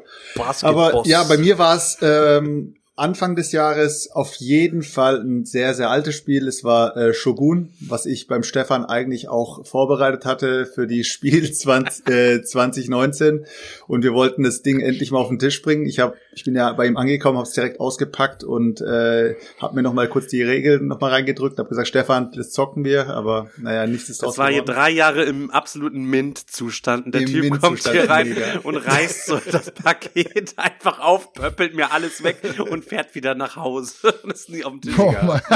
Aber 0.62 1.02
ja, 1.04 1.22
bei 1.24 1.36
mir 1.36 1.58
war 1.58 1.76
es 1.76 1.98
ähm, 2.00 2.76
Anfang 2.96 3.34
des 3.34 3.50
Jahres 3.50 4.08
auf 4.12 4.36
jeden 4.36 4.82
Fall 4.82 5.20
ein 5.20 5.44
sehr, 5.44 5.74
sehr 5.74 5.90
altes 5.90 6.14
Spiel. 6.14 6.46
Es 6.46 6.62
war 6.62 6.96
äh, 6.96 7.12
Shogun, 7.12 7.72
was 7.80 8.06
ich 8.06 8.28
beim 8.28 8.44
Stefan 8.44 8.84
eigentlich 8.84 9.28
auch 9.28 9.66
vorbereitet 9.66 10.24
hatte 10.24 10.64
für 10.64 10.86
die 10.86 11.02
Spiel 11.02 11.50
20, 11.50 12.08
äh, 12.08 12.42
2019. 12.44 13.46
Und 13.88 14.04
wir 14.04 14.14
wollten 14.14 14.44
das 14.44 14.62
Ding 14.62 14.78
endlich 14.78 15.10
mal 15.10 15.18
auf 15.18 15.26
den 15.26 15.40
Tisch 15.40 15.60
bringen. 15.60 15.86
Ich 15.86 15.98
habe, 15.98 16.14
ich 16.36 16.44
bin 16.44 16.54
ja 16.54 16.72
bei 16.72 16.86
ihm 16.86 16.96
angekommen, 16.96 17.36
habe 17.36 17.48
es 17.48 17.54
direkt 17.54 17.80
ausgepackt 17.80 18.44
und 18.44 18.80
äh, 18.80 19.34
habe 19.58 19.74
mir 19.74 19.82
noch 19.82 19.92
mal 19.92 20.08
kurz 20.08 20.28
die 20.28 20.44
Regeln 20.44 20.86
noch 20.86 21.00
mal 21.00 21.10
reingedrückt. 21.10 21.58
Habe 21.58 21.68
gesagt, 21.68 21.88
Stefan, 21.88 22.30
das 22.30 22.52
zocken 22.52 22.84
wir. 22.84 23.08
Aber 23.08 23.50
naja, 23.56 23.88
nichts 23.88 24.08
ist 24.08 24.22
Das 24.22 24.38
war 24.38 24.52
hier 24.52 24.62
drei 24.62 24.90
Jahre 24.90 25.24
im 25.24 25.50
absoluten 25.50 26.04
Mint-Zustand. 26.04 27.12
Der 27.12 27.22
Im 27.22 27.26
Typ 27.26 27.42
Mint 27.42 27.60
kommt 27.60 27.82
hier 27.82 28.08
rein 28.08 28.28
mega. 28.28 28.60
und 28.62 28.76
reißt 28.76 29.26
so 29.26 29.40
das 29.50 29.72
Paket 29.72 30.54
einfach 30.56 31.00
auf, 31.00 31.32
pöppelt 31.32 31.74
mir 31.74 31.90
alles 31.90 32.22
weg 32.22 32.36
und 32.70 32.83
fährt 32.84 33.14
wieder 33.14 33.34
nach 33.34 33.56
Hause 33.56 34.14
und 34.22 34.32
ist 34.32 34.48
nie 34.48 34.64
auf 34.64 34.72
dem 34.72 34.80
Tisch. 34.80 34.98
Oh 34.98 35.14
Mann. 35.22 35.40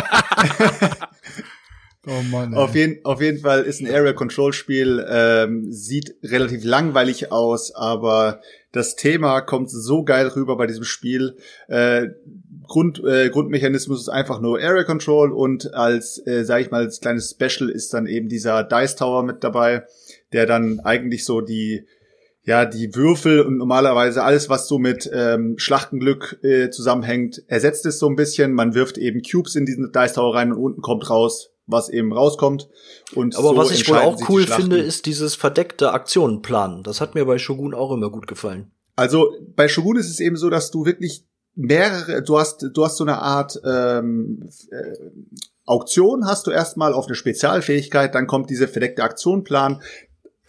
oh 2.07 2.23
Mann 2.31 2.55
auf, 2.55 2.75
jeden, 2.75 3.05
auf 3.05 3.21
jeden 3.21 3.41
Fall 3.41 3.63
ist 3.63 3.81
ein 3.81 3.91
Area 3.91 4.13
Control 4.13 4.53
Spiel, 4.53 5.05
ähm, 5.09 5.73
sieht 5.73 6.17
relativ 6.23 6.65
langweilig 6.65 7.33
aus, 7.33 7.75
aber 7.75 8.41
das 8.73 8.97
Thema 8.97 9.41
kommt 9.41 9.71
so 9.71 10.05
geil 10.05 10.29
rüber 10.29 10.57
bei 10.57 10.67
diesem 10.67 10.85
Spiel. 10.85 11.37
Äh, 11.69 12.09
Grund, 12.67 13.03
äh, 13.03 13.31
Grundmechanismus 13.31 14.03
ist 14.03 14.09
einfach 14.11 14.41
nur 14.41 14.61
Area 14.61 14.85
Control 14.85 15.33
und 15.33 15.73
als, 15.73 16.19
äh, 16.27 16.45
sag 16.45 16.61
ich 16.61 16.71
mal, 16.71 16.85
als 16.85 17.01
kleines 17.01 17.31
Special 17.31 17.71
ist 17.71 17.95
dann 17.95 18.07
eben 18.07 18.29
dieser 18.29 18.63
Dice 18.63 18.97
Tower 18.97 19.23
mit 19.23 19.43
dabei, 19.43 19.87
der 20.33 20.45
dann 20.45 20.81
eigentlich 20.81 21.25
so 21.25 21.41
die 21.41 21.87
ja, 22.49 22.65
die 22.65 22.95
Würfel 22.95 23.43
und 23.43 23.59
normalerweise 23.59 24.25
alles, 24.25 24.49
was 24.49 24.69
so 24.69 24.79
mit 24.79 25.09
ähm, 25.13 25.59
Schlachtenglück 25.59 26.39
äh, 26.43 26.71
zusammenhängt, 26.71 27.43
ersetzt 27.47 27.85
es 27.85 27.99
so 27.99 28.09
ein 28.09 28.17
bisschen. 28.17 28.55
Man 28.55 28.73
wirft 28.75 28.97
eben 28.97 29.21
Cubes 29.21 29.55
in 29.55 29.67
diesen 29.67 29.93
Dice 29.93 30.15
Tower 30.15 30.35
rein 30.35 30.53
und 30.53 30.59
unten 30.59 30.81
kommt 30.81 31.11
raus, 31.11 31.51
was 31.67 31.91
eben 31.91 32.11
rauskommt. 32.11 32.71
Und 33.15 33.37
Aber 33.37 33.51
so 33.51 33.57
was 33.59 33.71
ich 33.71 33.87
wohl 33.87 33.99
auch 33.99 34.31
cool 34.31 34.47
finde, 34.47 34.79
ist 34.79 35.05
dieses 35.05 35.35
verdeckte 35.35 35.93
Aktionenplan. 35.93 36.85
Das 36.85 37.03
hat 37.03 37.15
mir 37.15 37.27
bei 37.27 37.37
Shogun 37.37 37.75
auch 37.75 37.93
immer 37.93 38.11
gut 38.11 38.27
gefallen. 38.27 38.71
Also 38.97 39.31
bei 39.55 39.69
Shogun 39.69 39.99
ist 39.99 40.09
es 40.09 40.19
eben 40.19 40.37
so, 40.37 40.49
dass 40.49 40.71
du 40.71 40.87
wirklich 40.87 41.27
mehrere, 41.55 42.23
du 42.23 42.39
hast, 42.39 42.65
du 42.73 42.83
hast 42.83 42.97
so 42.97 43.05
eine 43.05 43.19
Art 43.19 43.61
ähm, 43.63 44.49
äh, 44.71 44.95
Auktion 45.67 46.25
hast 46.25 46.47
du 46.47 46.51
erstmal 46.51 46.95
auf 46.95 47.09
eine 47.09 47.15
Spezialfähigkeit, 47.15 48.15
dann 48.15 48.27
kommt 48.27 48.49
diese 48.49 48.69
verdeckte 48.69 49.03
Aktionenplan, 49.03 49.83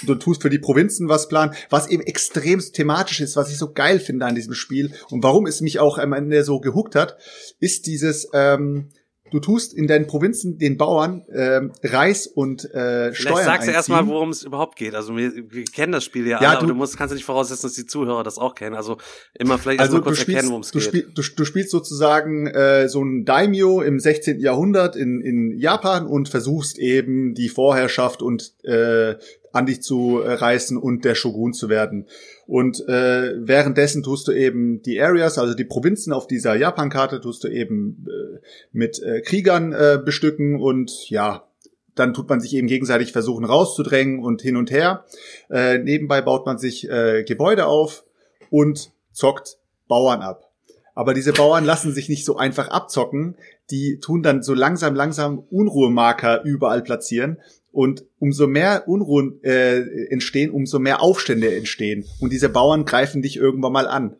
du 0.06 0.16
tust 0.16 0.42
für 0.42 0.50
die 0.50 0.60
Provinzen 0.60 1.10
was 1.10 1.28
planen, 1.28 1.54
was 1.70 1.88
eben 1.90 2.04
extrem 2.04 2.60
thematisch 2.60 3.22
ist, 3.22 3.36
was 3.36 3.50
ich 3.52 3.58
so 3.58 3.72
geil 3.74 4.00
finde 4.00 4.26
an 4.26 4.36
diesem 4.36 4.54
Spiel 4.54 4.94
und 5.10 5.24
warum 5.24 5.46
es 5.46 5.62
mich 5.62 5.80
auch 5.80 5.98
am 5.98 6.14
Ende 6.14 6.44
so 6.44 6.60
gehuckt 6.60 6.96
hat, 6.96 7.18
ist 7.60 7.86
dieses, 7.88 8.30
ähm, 8.34 8.90
du 9.32 9.40
tust 9.40 9.76
in 9.76 9.86
deinen 9.86 10.08
Provinzen 10.08 10.58
den 10.58 10.78
Bauern 10.78 11.24
ähm, 11.32 11.72
Reis 11.84 12.26
und 12.26 12.66
äh, 12.66 13.14
Steuern 13.14 13.14
Vielleicht 13.14 13.44
sagst 13.46 13.68
du 13.68 13.72
erstmal, 13.72 14.08
worum 14.08 14.30
es 14.30 14.42
überhaupt 14.42 14.76
geht. 14.76 14.96
Also 14.96 15.16
wir, 15.16 15.32
wir 15.52 15.66
kennen 15.66 15.92
das 15.92 16.04
Spiel 16.04 16.26
ja, 16.26 16.42
Ja, 16.42 16.50
alle, 16.50 16.58
aber 16.58 16.68
du- 16.68 16.74
du 16.74 16.78
musst, 16.80 16.98
kannst 16.98 17.12
ja 17.12 17.16
nicht 17.16 17.26
voraussetzen, 17.26 17.62
dass 17.68 17.74
die 17.74 17.86
Zuhörer 17.86 18.24
das 18.24 18.40
auch 18.40 18.56
kennen. 18.56 18.76
Also 18.76 18.98
immer 19.38 19.60
vielleicht 19.60 19.82
Also 19.82 19.98
erstmal 19.98 20.02
du 20.02 20.06
kurz 20.06 20.18
spielst, 20.18 20.30
erklären, 20.38 20.50
worum 20.50 20.62
es 20.64 20.72
geht. 20.72 20.82
spiel, 20.82 21.12
du, 21.14 21.22
du 21.22 21.46
spielst 21.46 21.70
sozusagen 21.70 22.48
äh, 22.48 22.90
so 22.90 23.04
ein 23.04 23.24
Daimyo 23.24 23.82
im 23.84 24.00
16. 24.00 24.40
Jahrhundert 24.40 24.96
in, 24.96 25.22
in 25.22 25.56
Japan 25.56 26.08
und 26.08 26.28
versuchst 26.30 26.80
eben 26.80 27.36
die 27.36 27.50
Vorherrschaft 27.50 28.24
und 28.24 28.54
äh, 28.64 29.14
an 29.52 29.66
dich 29.66 29.82
zu 29.82 30.22
äh, 30.22 30.34
reißen 30.34 30.78
und 30.78 31.06
der 31.06 31.16
Shogun 31.16 31.54
zu 31.54 31.70
werden. 31.70 32.08
Und 32.48 32.88
äh, 32.88 33.34
währenddessen 33.38 34.04
tust 34.04 34.28
du 34.28 34.32
eben 34.32 34.82
die 34.82 35.02
Areas, 35.02 35.38
also 35.38 35.54
die 35.54 35.66
Provinzen 35.66 36.14
auf 36.14 36.28
dieser 36.28 36.56
Japan-Karte, 36.56 37.22
tust 37.22 37.44
du 37.44 37.48
eben 37.48 38.06
äh, 38.08 38.40
mit 38.72 39.02
äh, 39.02 39.22
Kriegern 39.22 39.74
äh, 39.74 40.00
bestücken 40.04 40.60
und 40.60 41.10
ja, 41.10 41.50
dann 41.96 42.14
tut 42.14 42.30
man 42.30 42.40
sich 42.40 42.56
eben 42.56 42.68
gegenseitig 42.68 43.12
versuchen 43.12 43.46
rauszudrängen 43.46 44.24
und 44.24 44.42
hin 44.42 44.56
und 44.56 44.72
her. 44.72 45.06
Äh, 45.50 45.80
nebenbei 45.80 46.22
baut 46.22 46.46
man 46.46 46.58
sich 46.58 46.90
äh, 46.90 47.24
Gebäude 47.24 47.66
auf 47.66 48.06
und 48.50 48.92
zockt 49.12 49.58
Bauern 49.88 50.22
ab. 50.22 50.50
Aber 50.96 51.14
diese 51.14 51.34
Bauern 51.34 51.66
lassen 51.66 51.94
sich 51.94 52.10
nicht 52.10 52.26
so 52.26 52.38
einfach 52.38 52.70
abzocken. 52.70 53.36
Die 53.72 54.00
tun 54.00 54.22
dann 54.22 54.44
so 54.44 54.54
langsam, 54.54 54.96
langsam 54.96 55.40
Unruhemarker 55.50 56.44
überall 56.44 56.82
platzieren. 56.82 57.40
Und 57.80 58.04
umso 58.20 58.46
mehr 58.46 58.90
Unruhen 58.90 59.42
äh, 59.42 59.80
entstehen, 60.10 60.52
umso 60.52 60.80
mehr 60.80 61.02
Aufstände 61.02 61.56
entstehen. 61.56 62.04
Und 62.20 62.34
diese 62.34 62.50
Bauern 62.50 62.84
greifen 62.84 63.22
dich 63.22 63.38
irgendwann 63.38 63.72
mal 63.72 63.88
an. 63.88 64.18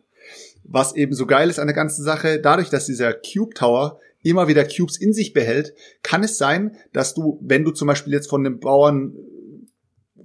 Was 0.64 0.96
eben 0.96 1.12
so 1.12 1.26
geil 1.26 1.50
ist 1.50 1.58
an 1.58 1.66
der 1.66 1.76
ganzen 1.76 2.02
Sache, 2.02 2.40
dadurch, 2.40 2.70
dass 2.70 2.86
dieser 2.86 3.12
Cube 3.12 3.52
Tower 3.52 4.00
immer 4.22 4.48
wieder 4.48 4.64
Cubes 4.64 4.96
in 4.96 5.12
sich 5.12 5.34
behält, 5.34 5.74
kann 6.02 6.24
es 6.24 6.38
sein, 6.38 6.74
dass 6.94 7.12
du, 7.12 7.38
wenn 7.42 7.62
du 7.62 7.70
zum 7.70 7.86
Beispiel 7.86 8.14
jetzt 8.14 8.30
von 8.30 8.46
einem 8.46 8.60
Bauern 8.60 9.12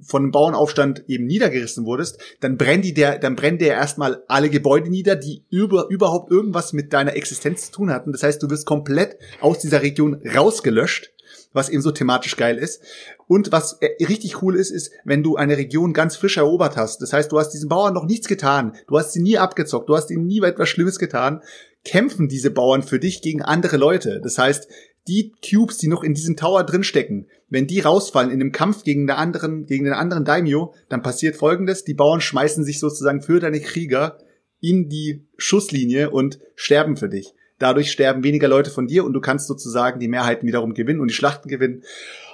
von 0.02 0.22
einem 0.22 0.32
Bauernaufstand 0.32 1.04
eben 1.08 1.26
niedergerissen 1.26 1.86
wurdest, 1.86 2.20
dann 2.40 2.58
brennt 2.58 2.86
die 2.86 2.94
der, 2.94 3.18
dann 3.18 3.36
brennt 3.36 3.60
der 3.60 3.74
erstmal 3.74 4.24
alle 4.28 4.50
Gebäude 4.50 4.90
nieder, 4.90 5.16
die 5.16 5.44
über, 5.50 5.88
überhaupt 5.90 6.32
irgendwas 6.32 6.74
mit 6.74 6.94
deiner 6.94 7.16
Existenz 7.16 7.66
zu 7.66 7.72
tun 7.72 7.92
hatten. 7.92 8.12
Das 8.12 8.24
heißt, 8.24 8.42
du 8.42 8.50
wirst 8.50 8.66
komplett 8.66 9.18
aus 9.42 9.60
dieser 9.60 9.82
Region 9.82 10.22
rausgelöscht, 10.26 11.12
was 11.56 11.70
eben 11.70 11.82
so 11.82 11.92
thematisch 11.92 12.36
geil 12.36 12.58
ist. 12.58 12.82
Und 13.28 13.52
was 13.52 13.78
äh, 13.82 14.04
richtig 14.06 14.42
cool 14.42 14.56
ist, 14.56 14.70
ist, 14.70 14.92
wenn 15.04 15.24
du 15.24 15.36
eine 15.36 15.58
Region 15.58 15.94
ganz 15.94 16.16
frisch 16.16 16.38
erobert 16.38 16.78
hast. 16.78 17.02
Das 17.02 17.14
heißt, 17.14 17.32
du 17.32 17.40
hast 17.40 17.50
diesen 17.52 17.70
Bauern 17.70 17.94
noch 17.94 18.06
nichts 18.06 18.28
getan. 18.28 18.74
Du 18.88 18.98
hast 18.98 19.14
sie 19.14 19.22
nie 19.22 19.38
abgezockt. 19.38 19.90
Du 19.90 19.96
hast 19.96 20.12
ihnen 20.12 20.28
nie 20.28 20.42
etwas 20.42 20.70
Schlimmes 20.70 21.00
getan. 21.00 21.42
Kämpfen 21.84 22.28
diese 22.28 22.52
Bauern 22.52 22.84
für 22.84 23.00
dich 23.00 23.22
gegen 23.22 23.42
andere 23.42 23.78
Leute. 23.78 24.20
Das 24.22 24.38
heißt, 24.38 24.68
die 25.08 25.34
Cubes, 25.48 25.78
die 25.78 25.88
noch 25.88 26.04
in 26.04 26.14
diesem 26.14 26.36
Tower 26.36 26.64
drinstecken, 26.64 27.28
wenn 27.50 27.68
die 27.68 27.80
rausfallen 27.80 28.32
in 28.32 28.42
einem 28.42 28.52
Kampf 28.52 28.84
gegen 28.84 29.08
den 29.08 29.16
anderen, 29.16 29.66
gegen 29.66 29.86
den 29.86 29.94
anderen 29.94 30.26
Daimyo, 30.26 30.74
dann 30.90 31.04
passiert 31.04 31.36
folgendes, 31.36 31.84
die 31.84 31.94
Bauern 31.94 32.22
schmeißen 32.22 32.64
sich 32.64 32.80
sozusagen 32.80 33.22
für 33.22 33.40
deine 33.40 33.62
Krieger 33.62 34.18
in 34.62 34.90
die 34.90 35.28
Schusslinie 35.38 36.10
und 36.10 36.40
sterben 36.56 36.98
für 36.98 37.10
dich. 37.10 37.34
Dadurch 37.60 37.92
sterben 37.92 38.24
weniger 38.24 38.48
Leute 38.48 38.70
von 38.70 38.88
dir 38.88 39.06
und 39.06 39.14
du 39.14 39.22
kannst 39.22 39.48
sozusagen 39.48 40.00
die 40.00 40.08
Mehrheiten 40.08 40.48
wiederum 40.48 40.74
gewinnen 40.74 41.00
und 41.00 41.10
die 41.10 41.14
Schlachten 41.16 41.48
gewinnen. 41.50 41.84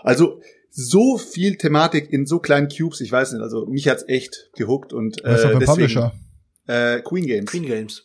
Also 0.04 0.42
so 0.70 1.18
viel 1.18 1.58
Thematik 1.58 2.12
in 2.12 2.26
so 2.26 2.40
kleinen 2.40 2.70
Cubes, 2.70 3.02
ich 3.02 3.12
weiß 3.12 3.34
nicht, 3.34 3.42
also 3.42 3.66
mich 3.66 3.88
hat's 3.88 4.06
echt 4.08 4.50
gehuckt 4.56 4.94
und 4.94 5.18
Was 5.24 5.24
ist 5.24 5.26
äh, 5.26 5.30
das 5.32 5.42
für 5.42 5.48
ein 5.48 5.60
deswegen, 5.60 5.76
Publisher? 5.76 6.14
äh, 6.68 7.02
Queen 7.02 7.26
Games. 7.28 7.52
Queen 7.52 7.66
Games. 7.66 8.04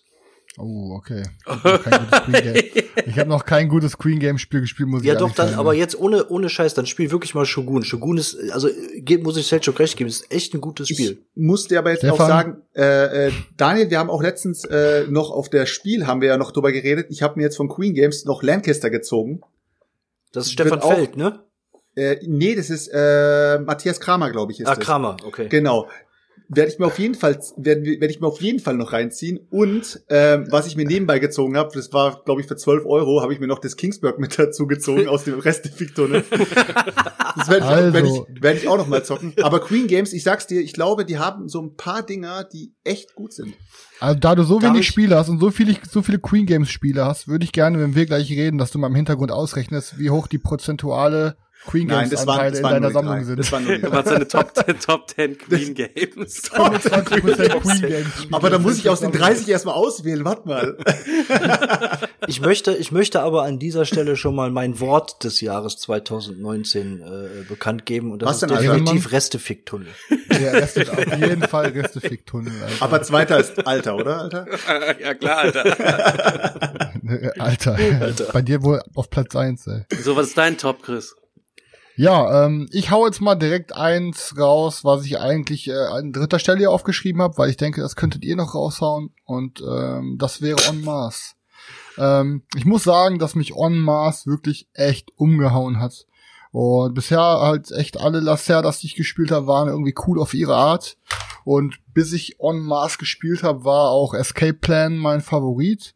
Oh, 0.59 0.95
okay. 0.97 1.23
Ich 1.45 1.49
hab 1.59 1.69
noch 1.69 1.85
kein 1.85 1.99
gutes 1.99 2.19
Queen 2.25 2.43
Game. 2.43 2.65
Ich 3.07 3.19
habe 3.19 3.29
noch 3.29 3.45
kein 3.45 3.69
gutes 3.69 3.99
Queen 3.99 4.19
Game 4.19 4.39
Spiel 4.39 4.61
gespielt, 4.63 4.89
muss 4.89 5.03
ich 5.03 5.07
Ja, 5.09 5.15
doch, 5.15 5.31
dann, 5.35 5.49
sagen. 5.49 5.59
aber 5.61 5.75
jetzt 5.75 5.99
ohne, 5.99 6.27
ohne 6.29 6.49
Scheiß, 6.49 6.73
dann 6.75 6.87
spiel 6.87 7.11
wirklich 7.11 7.35
mal 7.35 7.45
Shogun. 7.45 7.85
Shogun 7.85 8.17
ist, 8.17 8.37
also, 8.53 8.69
geht, 8.97 9.23
muss 9.23 9.37
ich 9.37 9.47
Selchuk 9.47 9.79
recht 9.79 9.97
geben, 9.99 10.09
ist 10.09 10.33
echt 10.33 10.55
ein 10.55 10.61
gutes 10.63 10.89
Spiel. 10.89 11.19
Ich 11.35 11.43
muss 11.43 11.69
dir 11.69 11.79
aber 11.79 11.91
jetzt 11.91 12.05
auch 12.05 12.15
Stefan? 12.15 12.27
sagen, 12.29 12.63
äh, 12.75 13.27
äh, 13.29 13.33
Daniel, 13.57 13.91
wir 13.91 13.99
haben 13.99 14.09
auch 14.11 14.23
letztens 14.23 14.65
äh, 14.65 15.05
noch 15.09 15.31
auf 15.31 15.51
der 15.51 15.67
Spiel 15.67 16.07
haben 16.07 16.21
wir 16.23 16.29
ja 16.29 16.37
noch 16.39 16.53
drüber 16.53 16.73
geredet. 16.73 17.07
Ich 17.11 17.23
habe 17.23 17.37
mir 17.37 17.43
jetzt 17.45 17.57
von 17.59 17.69
Queen 17.69 17.93
Games 17.95 18.25
noch 18.25 18.43
Lancaster 18.43 18.89
gezogen. 18.91 19.43
Das 20.33 20.47
ist 20.47 20.53
Stefan 20.53 20.81
auch- 20.81 20.93
Feld, 20.95 21.17
ne? 21.17 21.41
Äh, 21.97 22.17
nee, 22.27 22.55
das 22.55 22.69
ist 22.71 22.89
äh, 22.93 23.59
Matthias 23.59 24.01
Kramer, 24.01 24.31
glaube 24.31 24.53
ich, 24.53 24.61
ist 24.61 24.67
Ah, 24.69 24.75
das. 24.75 24.85
Kramer, 24.85 25.17
okay. 25.25 25.49
Genau. 25.49 25.89
Werde 26.49 26.71
ich 26.71 26.79
mir 26.79 26.87
auf 26.87 26.99
jeden 26.99 27.15
Fall 27.17 27.39
werde 27.57 27.83
werd 28.01 28.11
ich 28.11 28.21
mir 28.21 28.27
auf 28.29 28.41
jeden 28.41 28.61
Fall 28.61 28.75
noch 28.77 28.93
reinziehen 28.93 29.41
und 29.51 30.01
ähm, 30.09 30.47
was 30.51 30.67
ich 30.69 30.77
mir 30.77 30.85
nebenbei 30.87 31.19
gezogen 31.19 31.57
habe, 31.57 31.71
das 31.75 31.93
war 31.93 32.23
glaube 32.25 32.41
ich 32.41 32.47
für 32.47 32.57
12 32.57 32.85
Euro, 32.87 33.21
habe 33.21 33.33
ich 33.35 33.41
mir 33.41 33.49
noch 33.49 33.59
das 33.59 33.77
Kingsburg 33.77 34.19
mit 34.21 34.39
dazu 34.39 34.67
gezogen 34.69 35.09
aus 35.09 35.25
dem 35.25 35.39
Restific-Tunnel. 35.41 36.25
Das 37.37 37.49
werde 37.49 37.59
ich, 37.59 37.65
auch- 37.65 37.71
werd 37.93 37.95
Also. 37.97 38.27
ich, 38.35 38.43
werd 38.43 38.57
ich 38.59 38.69
auch 38.69 38.77
noch 38.79 38.87
mal 38.87 39.05
zocken. 39.05 39.35
Aber 39.43 39.61
Queen 39.61 39.87
Games, 39.89 40.13
ich 40.13 40.23
sag's 40.23 40.47
dir, 40.47 40.61
ich 40.61 40.73
glaube, 40.73 41.05
die 41.05 41.19
haben 41.19 41.49
so 41.49 41.61
ein 41.61 41.75
paar 41.77 42.03
Dinger, 42.03 42.45
die 42.45 42.73
echt 42.85 43.15
gut 43.15 43.33
sind. 43.33 43.55
Also 44.01 44.19
da 44.19 44.35
du 44.35 44.43
so 44.45 44.59
Darf 44.61 44.73
wenig 44.73 44.87
Spiele 44.87 45.17
hast 45.17 45.29
und 45.29 45.41
so 45.41 45.51
viele, 45.51 45.75
so 45.91 46.03
viele 46.03 46.19
Queen 46.19 46.47
Games 46.47 46.71
Spiele 46.71 47.05
hast, 47.05 47.29
würde 47.29 47.45
ich 47.45 47.53
gerne, 47.53 47.79
wenn 47.81 47.95
wir 47.95 48.07
gleich 48.07 48.31
reden, 48.31 48.59
dass 48.59 48.71
du 48.71 48.79
mal 48.79 48.87
im 48.89 48.95
Hintergrund 48.95 49.33
ausrechnest, 49.33 49.99
wie 49.99 50.11
hoch 50.11 50.27
die 50.29 50.39
prozentuale 50.39 51.37
Queen 51.67 51.87
Nein, 51.89 51.99
Games 52.01 52.11
das 52.11 52.27
waren, 52.27 52.39
Anteile 52.41 52.51
das 52.53 52.61
in 52.61 52.65
deiner 52.69 52.91
Sammlung 52.91 53.25
sind. 53.25 53.39
Das 53.39 53.53
waren 53.53 53.65
nur 53.65 53.79
Du 53.79 53.91
machst 53.91 54.07
deine 54.11 54.29
Top, 54.29 54.53
Top 54.85 55.11
10 55.11 55.39
Queen 55.39 55.75
Games. 55.75 56.51
25% 56.51 57.61
Queen 57.61 57.81
Games. 57.83 58.07
Aber 58.33 58.51
da 58.51 58.59
muss 58.59 58.79
ich 58.79 58.89
aus 58.89 59.01
den 59.01 59.13
30 59.13 59.49
erstmal 59.49 59.75
auswählen, 59.75 60.25
warte 60.25 60.49
mal. 60.49 60.77
Ich 62.29 62.41
möchte, 62.41 62.73
ich 62.75 62.91
möchte 62.91 63.21
aber 63.21 63.45
an 63.45 63.61
dieser 63.61 63.85
Stelle 63.85 64.17
schon 64.17 64.35
mal 64.35 64.51
mein 64.51 64.81
Wort 64.81 65.23
des 65.23 65.41
Jahres 65.41 65.77
2019 65.79 67.01
äh, 67.01 67.05
bekannt 67.49 67.87
geben 67.87 68.11
und 68.11 68.21
das 68.23 68.29
Was 68.29 68.37
ist 68.37 68.41
denn, 68.51 68.51
Alter? 68.57 68.73
definitiv 68.73 69.13
Restefick-Tunnel. 69.13 69.87
Ja, 70.31 70.51
Reste, 70.51 70.91
auf 70.91 71.19
jeden 71.21 71.43
Fall 71.49 71.67
Restefick-Tunnel. 71.67 72.53
Alter. 72.63 72.83
Aber 72.83 73.03
zweiter 73.03 73.39
ist 73.39 73.65
Alter, 73.65 73.95
oder, 73.97 74.23
Alter? 74.23 74.47
ja 75.01 75.15
klar, 75.15 75.39
Alter. 75.39 75.65
Alter, 77.39 77.77
bei 78.33 78.43
dir 78.43 78.63
wohl 78.65 78.83
auf 78.97 79.09
Platz 79.11 79.37
eins. 79.37 79.67
ey. 79.69 79.83
So, 80.03 80.17
was 80.17 80.29
ist 80.29 80.39
dein 80.39 80.59
Top, 80.59 80.83
Chris? 80.83 81.15
Ja, 81.99 82.45
ähm, 82.45 82.69
ich 82.73 82.91
hau 82.91 83.07
jetzt 83.07 83.23
mal 83.23 83.37
direkt 83.37 83.75
eins 83.75 84.35
raus, 84.39 84.85
was 84.85 85.07
ich 85.07 85.19
eigentlich 85.19 85.69
äh, 85.69 85.73
an 85.73 86.13
dritter 86.13 86.39
Stelle 86.39 86.59
hier 86.59 86.71
aufgeschrieben 86.71 87.23
habe, 87.23 87.39
weil 87.39 87.49
ich 87.49 87.57
denke, 87.57 87.81
das 87.81 87.97
könntet 87.97 88.23
ihr 88.23 88.37
noch 88.37 88.55
raushauen 88.55 89.15
und 89.25 89.63
ähm, 89.67 90.17
das 90.19 90.43
wäre 90.43 90.59
On 90.69 90.83
Mars. 90.83 91.37
Ähm, 91.97 92.43
ich 92.55 92.67
muss 92.67 92.85
sagen, 92.85 93.19
dass 93.19 93.35
mich 93.35 93.55
On 93.55 93.79
Mars 93.79 94.27
wirklich 94.27 94.69
echt 94.75 95.11
umgehauen 95.17 95.81
hat. 95.81 96.07
Und 96.53 96.95
bisher 96.95 97.21
halt 97.21 97.71
echt 97.73 97.99
alle 97.99 98.21
Lacerdas, 98.21 98.79
die 98.79 98.89
ich 98.89 98.95
gespielt 98.95 99.31
habe, 99.31 99.47
waren 99.47 99.69
irgendwie 99.69 99.95
cool 100.07 100.21
auf 100.21 100.35
ihre 100.35 100.55
Art. 100.55 100.99
Und 101.45 101.79
bis 101.95 102.13
ich 102.13 102.41
On 102.41 102.61
Mars 102.61 102.99
gespielt 102.99 103.43
habe, 103.43 103.65
war 103.65 103.91
auch 103.91 104.13
Escape 104.13 104.55
Plan 104.55 104.99
mein 104.99 105.23
Favorit. 105.23 105.95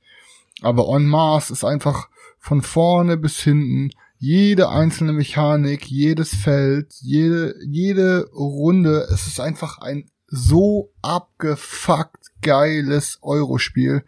Aber 0.62 0.88
On 0.88 1.06
Mars 1.06 1.50
ist 1.50 1.64
einfach 1.64 2.08
von 2.38 2.62
vorne 2.62 3.18
bis 3.18 3.40
hinten 3.40 3.90
jede 4.20 4.68
einzelne 4.68 5.12
Mechanik, 5.14 5.86
jedes 5.90 6.34
Feld, 6.34 6.92
jede, 7.00 7.54
jede 7.66 8.28
Runde. 8.32 9.08
Es 9.12 9.26
ist 9.26 9.40
einfach 9.40 9.78
ein 9.78 10.10
so 10.26 10.92
abgefuckt 11.02 12.26
geiles 12.42 13.18
Eurospiel. 13.22 14.04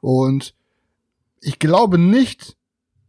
Und 0.00 0.54
ich 1.40 1.58
glaube 1.58 1.98
nicht, 1.98 2.56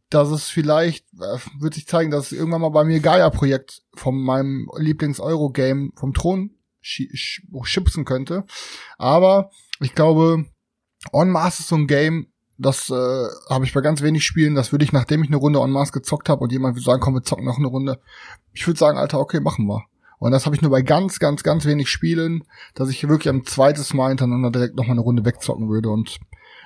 dass 0.10 0.30
es 0.30 0.50
vielleicht, 0.50 1.06
äh, 1.14 1.40
wird 1.60 1.74
sich 1.74 1.88
zeigen, 1.88 2.12
dass 2.12 2.28
es 2.28 2.38
irgendwann 2.38 2.62
mal 2.62 2.70
bei 2.70 2.84
mir 2.84 3.00
Gaia-Projekt 3.00 3.84
von 3.94 4.22
meinem 4.22 4.70
Lieblings-Euro-Game 4.78 5.94
vom 5.96 6.14
Thron 6.14 6.52
schi- 6.84 7.12
sch- 7.14 7.44
schubsen 7.64 8.04
könnte. 8.04 8.44
Aber 8.98 9.52
ich 9.80 9.96
glaube, 9.96 10.46
On 11.14 11.30
Mars 11.30 11.62
ist 11.62 11.70
so 11.70 11.76
ein 11.78 11.88
Game, 11.88 12.28
das 12.62 12.90
äh, 12.90 13.28
habe 13.50 13.66
ich 13.66 13.74
bei 13.74 13.82
ganz 13.82 14.02
wenig 14.02 14.26
Spielen. 14.26 14.56
Das 14.56 14.72
würde 14.72 14.86
ich, 14.86 14.92
nachdem 14.92 15.24
ich 15.24 15.30
eine 15.30 15.38
Runde 15.38 15.60
On 15.60 15.72
Mars 15.72 15.92
gezockt 15.92 16.30
habe 16.30 16.44
und 16.44 16.52
jemand 16.52 16.76
würde 16.76 16.86
sagen, 16.86 17.02
komm, 17.02 17.16
wir 17.16 17.24
zocken 17.24 17.46
noch 17.46 17.58
eine 17.58 17.68
Runde. 17.68 18.00
Ich 18.54 18.68
würde 18.68 18.78
sagen, 18.78 18.98
Alter, 18.98 19.20
okay, 19.20 19.40
machen 19.40 19.66
wir. 19.66 19.84
Und 20.20 20.32
das 20.32 20.46
habe 20.46 20.56
ich 20.56 20.62
nur 20.62 20.70
bei 20.70 20.84
ganz, 20.84 21.18
ganz, 21.18 21.42
ganz 21.42 21.66
wenig 21.66 21.90
Spielen, 21.90 22.44
dass 22.76 22.90
ich 22.90 23.08
wirklich 23.10 23.34
ein 23.34 23.44
zweites 23.44 23.96
Mal 23.96 24.10
hintereinander 24.10 24.52
direkt 24.52 24.76
noch 24.76 24.86
mal 24.86 24.92
eine 24.92 25.02
Runde 25.02 25.26
wegzocken 25.26 25.68
würde. 25.68 25.90
Und 25.90 26.20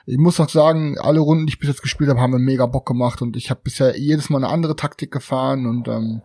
ich 0.06 0.18
muss 0.18 0.40
auch 0.42 0.50
sagen, 0.50 0.98
alle 1.00 1.22
Runden, 1.22 1.46
die 1.46 1.54
ich 1.54 1.60
bis 1.60 1.70
jetzt 1.70 1.82
gespielt 1.82 2.10
habe, 2.10 2.20
haben 2.20 2.32
mir 2.32 2.40
mega 2.40 2.66
Bock 2.66 2.86
gemacht. 2.86 3.22
Und 3.22 3.38
ich 3.38 3.50
habe 3.50 3.62
bisher 3.64 3.98
jedes 3.98 4.30
Mal 4.30 4.44
eine 4.44 4.50
andere 4.52 4.76
Taktik 4.76 5.12
gefahren. 5.12 5.66
Und 5.68 5.88
ähm, 5.88 6.22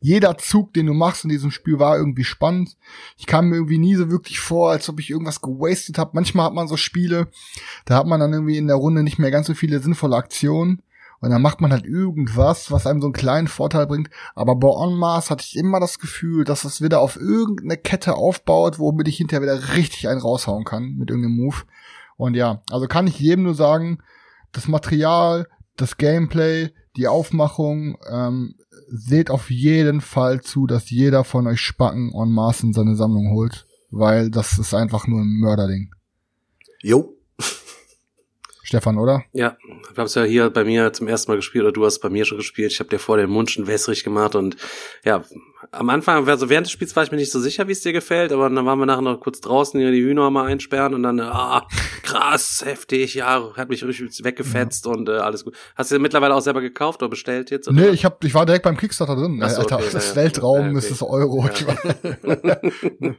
jeder 0.00 0.38
Zug, 0.38 0.72
den 0.72 0.86
du 0.86 0.94
machst 0.94 1.24
in 1.24 1.30
diesem 1.30 1.50
Spiel, 1.50 1.78
war 1.78 1.98
irgendwie 1.98 2.24
spannend. 2.24 2.76
Ich 3.18 3.26
kam 3.26 3.48
mir 3.48 3.56
irgendwie 3.56 3.78
nie 3.78 3.94
so 3.96 4.10
wirklich 4.10 4.40
vor, 4.40 4.70
als 4.70 4.88
ob 4.88 4.98
ich 4.98 5.10
irgendwas 5.10 5.42
gewastet 5.42 5.98
habe. 5.98 6.12
Manchmal 6.14 6.46
hat 6.46 6.54
man 6.54 6.68
so 6.68 6.78
Spiele, 6.78 7.28
da 7.84 7.96
hat 7.96 8.06
man 8.06 8.18
dann 8.18 8.32
irgendwie 8.32 8.56
in 8.56 8.66
der 8.66 8.76
Runde 8.76 9.02
nicht 9.02 9.18
mehr 9.18 9.30
ganz 9.30 9.46
so 9.46 9.54
viele 9.54 9.80
sinnvolle 9.80 10.16
Aktionen. 10.16 10.82
Und 11.20 11.28
dann 11.28 11.42
macht 11.42 11.60
man 11.60 11.70
halt 11.70 11.84
irgendwas, 11.84 12.70
was 12.70 12.86
einem 12.86 13.02
so 13.02 13.08
einen 13.08 13.12
kleinen 13.12 13.46
Vorteil 13.46 13.86
bringt. 13.86 14.08
Aber 14.34 14.56
bei 14.56 14.68
En 14.68 14.94
masse 14.94 15.28
hatte 15.28 15.44
ich 15.46 15.54
immer 15.54 15.78
das 15.78 15.98
Gefühl, 15.98 16.44
dass 16.44 16.64
es 16.64 16.80
wieder 16.80 17.00
auf 17.00 17.16
irgendeine 17.16 17.76
Kette 17.76 18.14
aufbaut, 18.14 18.78
womit 18.78 19.06
ich 19.06 19.18
hinterher 19.18 19.42
wieder 19.42 19.76
richtig 19.76 20.08
einen 20.08 20.22
raushauen 20.22 20.64
kann 20.64 20.94
mit 20.96 21.10
irgendeinem 21.10 21.36
Move. 21.36 21.56
Und 22.16 22.34
ja, 22.34 22.62
also 22.70 22.86
kann 22.86 23.06
ich 23.06 23.20
jedem 23.20 23.44
nur 23.44 23.54
sagen, 23.54 23.98
das 24.52 24.66
Material, 24.66 25.46
das 25.76 25.98
Gameplay, 25.98 26.70
die 26.96 27.06
Aufmachung, 27.06 27.98
ähm, 28.10 28.54
seht 28.88 29.30
auf 29.30 29.50
jeden 29.50 30.00
Fall 30.00 30.40
zu, 30.40 30.66
dass 30.66 30.90
jeder 30.90 31.24
von 31.24 31.46
euch 31.46 31.60
Spacken 31.60 32.12
en 32.14 32.30
masse 32.30 32.66
in 32.66 32.72
seine 32.72 32.96
Sammlung 32.96 33.30
holt, 33.32 33.66
weil 33.90 34.30
das 34.30 34.58
ist 34.58 34.74
einfach 34.74 35.06
nur 35.06 35.20
ein 35.20 35.40
Mörderding. 35.40 35.92
Jo. 36.82 37.16
Stefan, 38.62 38.98
oder? 38.98 39.24
Ja, 39.32 39.56
wir 39.62 39.96
haben 39.96 40.06
es 40.06 40.14
ja 40.14 40.22
hier 40.22 40.50
bei 40.50 40.64
mir 40.64 40.92
zum 40.92 41.08
ersten 41.08 41.30
Mal 41.30 41.36
gespielt 41.36 41.64
oder 41.64 41.72
du 41.72 41.84
hast 41.84 41.98
bei 41.98 42.08
mir 42.08 42.24
schon 42.24 42.38
gespielt. 42.38 42.72
Ich 42.72 42.78
habe 42.78 42.90
dir 42.90 43.00
vor 43.00 43.16
den 43.16 43.30
Mund 43.30 43.50
schon 43.50 43.66
wässrig 43.66 44.04
gemacht 44.04 44.34
und 44.34 44.56
ja, 45.04 45.24
am 45.72 45.90
Anfang, 45.90 46.26
also 46.26 46.48
während 46.48 46.66
des 46.66 46.72
Spiels 46.72 46.96
war 46.96 47.02
ich 47.02 47.10
mir 47.10 47.18
nicht 47.18 47.30
so 47.30 47.38
sicher, 47.38 47.68
wie 47.68 47.72
es 47.72 47.80
dir 47.80 47.92
gefällt, 47.92 48.32
aber 48.32 48.48
dann 48.48 48.64
waren 48.64 48.78
wir 48.78 48.86
nachher 48.86 49.02
noch 49.02 49.20
kurz 49.20 49.40
draußen, 49.40 49.78
hier 49.78 49.90
die 49.90 50.02
Hühner 50.02 50.30
mal 50.30 50.46
einsperren 50.46 50.94
und 50.94 51.02
dann, 51.02 51.20
ah, 51.20 51.66
krass, 52.02 52.62
heftig, 52.64 53.14
ja, 53.14 53.54
hat 53.56 53.68
mich 53.68 53.84
richtig 53.84 54.24
weggefetzt 54.24 54.86
ja. 54.86 54.92
und 54.92 55.08
äh, 55.08 55.12
alles 55.12 55.44
gut. 55.44 55.54
Hast 55.76 55.92
du 55.92 55.98
mittlerweile 55.98 56.34
auch 56.34 56.40
selber 56.40 56.60
gekauft 56.60 57.02
oder 57.02 57.10
bestellt 57.10 57.50
jetzt? 57.50 57.68
Oder? 57.68 57.80
Nee, 57.80 57.88
ich, 57.88 58.04
hab, 58.04 58.24
ich 58.24 58.34
war 58.34 58.46
direkt 58.46 58.64
beim 58.64 58.76
Kickstarter 58.76 59.16
drin. 59.16 59.38
So, 59.38 59.44
Alter, 59.60 59.76
okay, 59.76 59.84
das 59.92 60.04
ist 60.06 60.16
ja, 60.16 60.22
Weltraum, 60.22 60.68
okay. 60.70 60.78
ist 60.78 60.90
das 60.90 61.02
Euro. 61.02 61.46
Ja. 61.46 62.56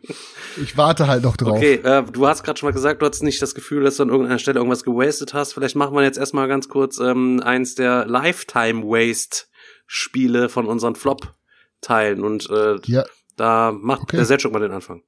ich 0.62 0.78
warte 0.78 1.08
halt 1.08 1.24
noch 1.24 1.38
drauf. 1.38 1.58
Okay, 1.58 1.76
äh, 1.84 2.04
du 2.04 2.28
hast 2.28 2.44
gerade 2.44 2.60
schon 2.60 2.68
mal 2.68 2.74
gesagt, 2.74 3.02
du 3.02 3.06
hattest 3.06 3.24
nicht 3.24 3.42
das 3.42 3.54
Gefühl, 3.54 3.84
dass 3.84 3.98
du 3.98 4.04
an 4.04 4.10
irgendeiner 4.10 4.40
Stelle 4.40 4.60
irgendwas 4.60 4.84
gewastet 4.84 5.34
hast. 5.34 5.54
Vielleicht 5.54 5.76
machen 5.76 5.96
wir 5.96 6.04
jetzt 6.04 6.18
erstmal 6.18 6.48
ganz 6.48 6.68
kurz 6.68 7.00
ähm, 7.00 7.42
eins 7.44 7.76
der 7.76 8.06
Lifetime 8.08 8.84
Waste 8.84 9.46
Spiele 9.86 10.50
von 10.50 10.66
unseren 10.66 10.96
Flop 10.96 11.34
Teilen 11.82 12.24
und 12.24 12.50
äh, 12.50 12.78
ja. 12.86 13.04
da 13.36 13.72
macht 13.72 14.04
okay. 14.04 14.18
der 14.18 14.26
Selchuk 14.26 14.54
mal 14.54 14.60
den 14.60 14.72
Anfang. 14.72 15.04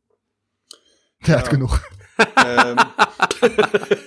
Der 1.26 1.36
ja. 1.36 1.42
hat 1.42 1.50
genug. 1.50 1.80
ähm, 2.46 2.78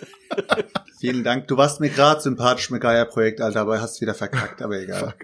vielen 0.98 1.24
Dank. 1.24 1.48
Du 1.48 1.56
warst 1.56 1.80
mir 1.80 1.90
gerade 1.90 2.20
sympathisch 2.20 2.70
mit 2.70 2.82
Gaia-Projekt, 2.82 3.40
Alter, 3.40 3.60
aber 3.60 3.80
hast 3.80 4.00
wieder 4.00 4.14
verkackt, 4.14 4.62
aber 4.62 4.80
egal. 4.80 5.14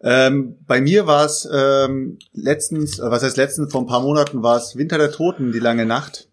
Ähm, 0.00 0.58
bei 0.66 0.80
mir 0.80 1.06
war 1.06 1.24
es 1.24 1.48
ähm, 1.52 2.18
letztens, 2.32 2.98
äh, 2.98 3.10
was 3.10 3.22
heißt 3.22 3.36
letztens, 3.36 3.72
vor 3.72 3.82
ein 3.82 3.86
paar 3.86 4.00
Monaten 4.00 4.42
war 4.42 4.56
es 4.56 4.76
Winter 4.76 4.96
der 4.96 5.10
Toten, 5.10 5.52
die 5.52 5.58
lange 5.58 5.86
Nacht. 5.86 6.28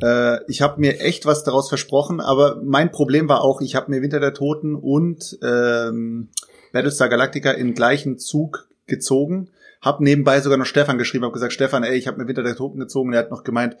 Äh, 0.00 0.38
ich 0.48 0.62
habe 0.62 0.80
mir 0.80 1.00
echt 1.00 1.26
was 1.26 1.42
daraus 1.42 1.68
versprochen, 1.68 2.20
aber 2.20 2.60
mein 2.62 2.92
Problem 2.92 3.28
war 3.28 3.42
auch, 3.42 3.60
ich 3.60 3.74
habe 3.74 3.90
mir 3.90 4.02
Winter 4.02 4.20
der 4.20 4.34
Toten 4.34 4.76
und 4.76 5.38
ähm, 5.42 6.30
Battlestar 6.72 7.08
Galactica 7.08 7.50
im 7.50 7.74
gleichen 7.74 8.18
Zug 8.18 8.68
gezogen. 8.90 9.48
Hab 9.80 10.00
nebenbei 10.00 10.40
sogar 10.40 10.58
noch 10.58 10.66
Stefan 10.66 10.98
geschrieben, 10.98 11.24
hab 11.24 11.32
gesagt, 11.32 11.54
Stefan, 11.54 11.84
ey, 11.84 11.96
ich 11.96 12.06
habe 12.06 12.18
mir 12.18 12.28
Winter 12.28 12.42
der 12.42 12.56
Toten 12.56 12.78
gezogen. 12.78 13.08
Und 13.08 13.14
er 13.14 13.20
hat 13.20 13.30
noch 13.30 13.44
gemeint, 13.44 13.76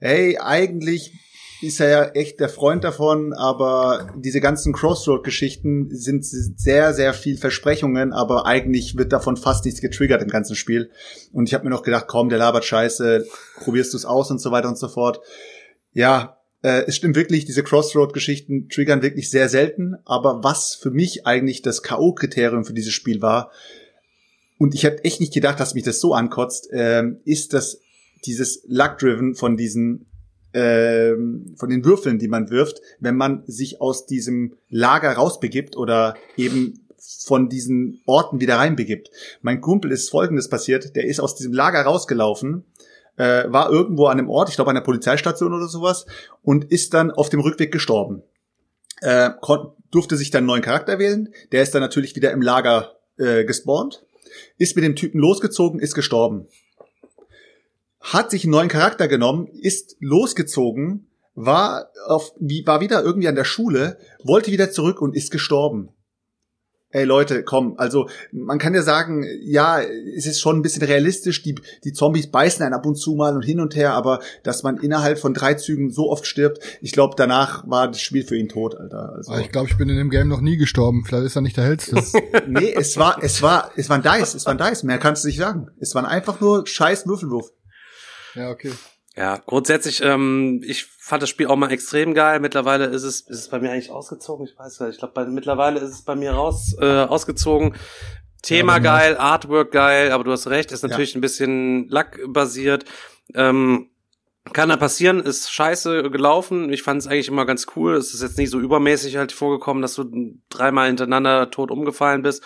ey, 0.00 0.38
eigentlich 0.38 1.12
ist 1.62 1.80
er 1.80 1.88
ja 1.88 2.04
echt 2.04 2.40
der 2.40 2.48
Freund 2.48 2.84
davon, 2.84 3.32
aber 3.32 4.12
diese 4.16 4.40
ganzen 4.40 4.72
Crossroad-Geschichten 4.72 5.88
sind 5.90 6.24
sehr, 6.24 6.92
sehr 6.92 7.14
viel 7.14 7.38
Versprechungen, 7.38 8.12
aber 8.12 8.46
eigentlich 8.46 8.96
wird 8.96 9.12
davon 9.12 9.36
fast 9.36 9.64
nichts 9.64 9.80
getriggert 9.80 10.22
im 10.22 10.28
ganzen 10.28 10.56
Spiel. 10.56 10.90
Und 11.32 11.48
ich 11.48 11.54
habe 11.54 11.64
mir 11.64 11.70
noch 11.70 11.82
gedacht, 11.82 12.06
komm, 12.06 12.28
der 12.28 12.38
labert 12.38 12.64
scheiße, 12.64 13.26
probierst 13.56 13.92
du 13.92 13.96
es 13.96 14.04
aus 14.04 14.30
und 14.30 14.40
so 14.40 14.50
weiter 14.50 14.68
und 14.68 14.78
so 14.78 14.88
fort. 14.88 15.20
Ja, 15.92 16.38
äh, 16.62 16.84
es 16.86 16.96
stimmt 16.96 17.16
wirklich, 17.16 17.44
diese 17.44 17.62
Crossroad-Geschichten 17.62 18.68
triggern 18.68 19.02
wirklich 19.02 19.30
sehr 19.30 19.48
selten, 19.48 19.96
aber 20.04 20.42
was 20.42 20.74
für 20.74 20.90
mich 20.90 21.26
eigentlich 21.26 21.62
das 21.62 21.82
K.O.-Kriterium 21.82 22.64
für 22.64 22.74
dieses 22.74 22.92
Spiel 22.92 23.22
war, 23.22 23.50
und 24.58 24.74
ich 24.74 24.84
hätte 24.84 25.04
echt 25.04 25.20
nicht 25.20 25.34
gedacht, 25.34 25.60
dass 25.60 25.74
mich 25.74 25.84
das 25.84 26.00
so 26.00 26.14
ankotzt, 26.14 26.68
ähm, 26.72 27.20
ist 27.24 27.52
das 27.52 27.80
dieses 28.24 28.64
Luck-Driven 28.66 29.34
von 29.34 29.56
diesen 29.56 30.06
ähm, 30.54 31.54
von 31.58 31.68
den 31.68 31.84
Würfeln, 31.84 32.18
die 32.18 32.28
man 32.28 32.48
wirft, 32.48 32.80
wenn 33.00 33.16
man 33.16 33.42
sich 33.46 33.80
aus 33.80 34.06
diesem 34.06 34.54
Lager 34.68 35.12
rausbegibt 35.12 35.76
oder 35.76 36.14
eben 36.36 36.86
von 37.24 37.48
diesen 37.48 38.00
Orten 38.06 38.40
wieder 38.40 38.56
reinbegibt. 38.56 39.10
Mein 39.42 39.60
Kumpel 39.60 39.90
ist 39.90 40.10
Folgendes 40.10 40.48
passiert, 40.48 40.94
der 40.94 41.06
ist 41.06 41.20
aus 41.20 41.34
diesem 41.34 41.52
Lager 41.52 41.82
rausgelaufen, 41.82 42.64
äh, 43.16 43.44
war 43.48 43.70
irgendwo 43.70 44.06
an 44.06 44.18
einem 44.18 44.30
Ort, 44.30 44.48
ich 44.48 44.54
glaube 44.54 44.70
an 44.70 44.76
der 44.76 44.82
Polizeistation 44.82 45.52
oder 45.52 45.66
sowas, 45.66 46.06
und 46.42 46.70
ist 46.70 46.94
dann 46.94 47.10
auf 47.10 47.28
dem 47.28 47.40
Rückweg 47.40 47.72
gestorben. 47.72 48.22
Äh, 49.00 49.30
durfte 49.90 50.16
sich 50.16 50.30
dann 50.30 50.40
einen 50.40 50.46
neuen 50.46 50.62
Charakter 50.62 50.98
wählen, 51.00 51.34
der 51.50 51.62
ist 51.62 51.74
dann 51.74 51.82
natürlich 51.82 52.14
wieder 52.14 52.30
im 52.30 52.42
Lager 52.42 52.92
äh, 53.18 53.44
gespawnt 53.44 54.04
ist 54.58 54.76
mit 54.76 54.84
dem 54.84 54.96
Typen 54.96 55.20
losgezogen, 55.20 55.80
ist 55.80 55.94
gestorben. 55.94 56.46
Hat 58.00 58.30
sich 58.30 58.44
einen 58.44 58.52
neuen 58.52 58.68
Charakter 58.68 59.08
genommen, 59.08 59.46
ist 59.46 59.96
losgezogen, 60.00 61.06
war 61.34 61.90
auf, 62.06 62.32
war 62.38 62.80
wieder 62.80 63.02
irgendwie 63.02 63.28
an 63.28 63.34
der 63.34 63.44
Schule, 63.44 63.98
wollte 64.22 64.52
wieder 64.52 64.70
zurück 64.70 65.00
und 65.00 65.16
ist 65.16 65.30
gestorben 65.30 65.93
ey 66.94 67.04
Leute, 67.04 67.42
komm, 67.42 67.74
also 67.76 68.08
man 68.32 68.58
kann 68.58 68.72
ja 68.72 68.82
sagen, 68.82 69.26
ja, 69.42 69.80
es 69.80 70.26
ist 70.26 70.40
schon 70.40 70.58
ein 70.58 70.62
bisschen 70.62 70.84
realistisch, 70.84 71.42
die, 71.42 71.56
die 71.82 71.92
Zombies 71.92 72.28
beißen 72.28 72.64
einen 72.64 72.72
ab 72.72 72.86
und 72.86 72.94
zu 72.94 73.16
mal 73.16 73.34
und 73.34 73.44
hin 73.44 73.60
und 73.60 73.74
her, 73.74 73.94
aber 73.94 74.20
dass 74.44 74.62
man 74.62 74.78
innerhalb 74.78 75.18
von 75.18 75.34
drei 75.34 75.54
Zügen 75.54 75.90
so 75.90 76.08
oft 76.08 76.24
stirbt, 76.24 76.60
ich 76.80 76.92
glaube, 76.92 77.14
danach 77.16 77.68
war 77.68 77.88
das 77.88 78.00
Spiel 78.00 78.24
für 78.24 78.36
ihn 78.36 78.48
tot, 78.48 78.76
Alter. 78.76 79.12
Also, 79.16 79.34
ich 79.38 79.50
glaube, 79.50 79.68
ich 79.68 79.76
bin 79.76 79.88
in 79.88 79.96
dem 79.96 80.08
Game 80.08 80.28
noch 80.28 80.40
nie 80.40 80.56
gestorben, 80.56 81.04
vielleicht 81.04 81.26
ist 81.26 81.36
er 81.36 81.42
nicht 81.42 81.56
der 81.56 81.64
hellste. 81.64 81.96
nee, 82.46 82.72
es 82.72 82.96
war, 82.96 83.18
es 83.22 83.42
war, 83.42 83.72
es 83.76 83.90
war 83.90 83.96
ein 83.96 84.02
Dice, 84.02 84.34
es 84.34 84.46
war 84.46 84.56
ein 84.56 84.58
Dice, 84.58 84.84
mehr 84.84 84.98
kannst 84.98 85.24
du 85.24 85.28
nicht 85.28 85.38
sagen. 85.38 85.68
Es 85.80 85.96
war 85.96 86.06
einfach 86.06 86.40
nur 86.40 86.64
scheiß 86.64 87.08
Würfelwurf. 87.08 87.50
Ja, 88.36 88.50
okay. 88.50 88.70
Ja, 89.16 89.40
grundsätzlich, 89.44 90.00
ähm, 90.04 90.60
ich 90.64 90.86
fand 91.04 91.22
das 91.22 91.28
Spiel 91.28 91.48
auch 91.48 91.56
mal 91.56 91.70
extrem 91.70 92.14
geil. 92.14 92.40
Mittlerweile 92.40 92.86
ist 92.86 93.02
es, 93.02 93.20
ist 93.20 93.38
es 93.38 93.48
bei 93.48 93.60
mir 93.60 93.70
eigentlich 93.70 93.90
ausgezogen. 93.90 94.46
Ich 94.46 94.58
weiß 94.58 94.78
gar 94.78 94.86
nicht. 94.86 94.94
Ich 94.94 95.00
glaube, 95.00 95.26
mittlerweile 95.26 95.78
ist 95.78 95.90
es 95.90 96.02
bei 96.02 96.14
mir 96.14 96.32
raus, 96.32 96.74
äh, 96.80 97.02
ausgezogen. 97.02 97.74
Thema 98.40 98.74
ja, 98.74 98.78
geil, 98.78 99.16
Artwork 99.18 99.70
geil, 99.70 100.12
aber 100.12 100.24
du 100.24 100.32
hast 100.32 100.46
recht, 100.46 100.72
ist 100.72 100.82
natürlich 100.82 101.12
ja. 101.12 101.18
ein 101.18 101.20
bisschen 101.20 101.88
lackbasiert. 101.90 102.86
Ähm, 103.34 103.90
kann 104.54 104.70
da 104.70 104.78
passieren, 104.78 105.20
ist 105.20 105.52
scheiße 105.52 106.10
gelaufen. 106.10 106.72
Ich 106.72 106.82
fand 106.82 107.02
es 107.02 107.06
eigentlich 107.06 107.28
immer 107.28 107.44
ganz 107.44 107.66
cool. 107.76 107.96
Es 107.96 108.14
ist 108.14 108.22
jetzt 108.22 108.38
nicht 108.38 108.50
so 108.50 108.58
übermäßig 108.58 109.18
halt 109.18 109.32
vorgekommen, 109.32 109.82
dass 109.82 109.94
du 109.96 110.06
dreimal 110.48 110.86
hintereinander 110.86 111.50
tot 111.50 111.70
umgefallen 111.70 112.22
bist. 112.22 112.42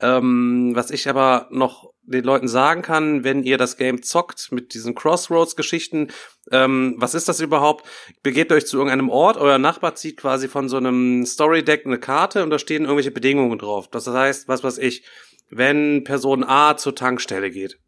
Ähm, 0.00 0.72
was 0.74 0.90
ich 0.90 1.08
aber 1.08 1.46
noch 1.50 1.93
den 2.06 2.24
Leuten 2.24 2.48
sagen 2.48 2.82
kann, 2.82 3.24
wenn 3.24 3.42
ihr 3.42 3.58
das 3.58 3.76
Game 3.76 4.02
zockt 4.02 4.52
mit 4.52 4.74
diesen 4.74 4.94
Crossroads-Geschichten, 4.94 6.08
ähm, 6.50 6.94
was 6.98 7.14
ist 7.14 7.28
das 7.28 7.40
überhaupt? 7.40 7.86
Begebt 8.22 8.52
euch 8.52 8.66
zu 8.66 8.76
irgendeinem 8.76 9.08
Ort, 9.08 9.36
euer 9.36 9.58
Nachbar 9.58 9.94
zieht 9.94 10.18
quasi 10.18 10.48
von 10.48 10.68
so 10.68 10.76
einem 10.76 11.24
Story-Deck 11.24 11.86
eine 11.86 11.98
Karte 11.98 12.42
und 12.42 12.50
da 12.50 12.58
stehen 12.58 12.82
irgendwelche 12.82 13.10
Bedingungen 13.10 13.58
drauf. 13.58 13.88
Das 13.88 14.06
heißt, 14.06 14.48
was 14.48 14.62
weiß 14.62 14.78
ich, 14.78 15.04
wenn 15.50 16.04
Person 16.04 16.44
A 16.44 16.76
zur 16.76 16.94
Tankstelle 16.94 17.50
geht 17.50 17.78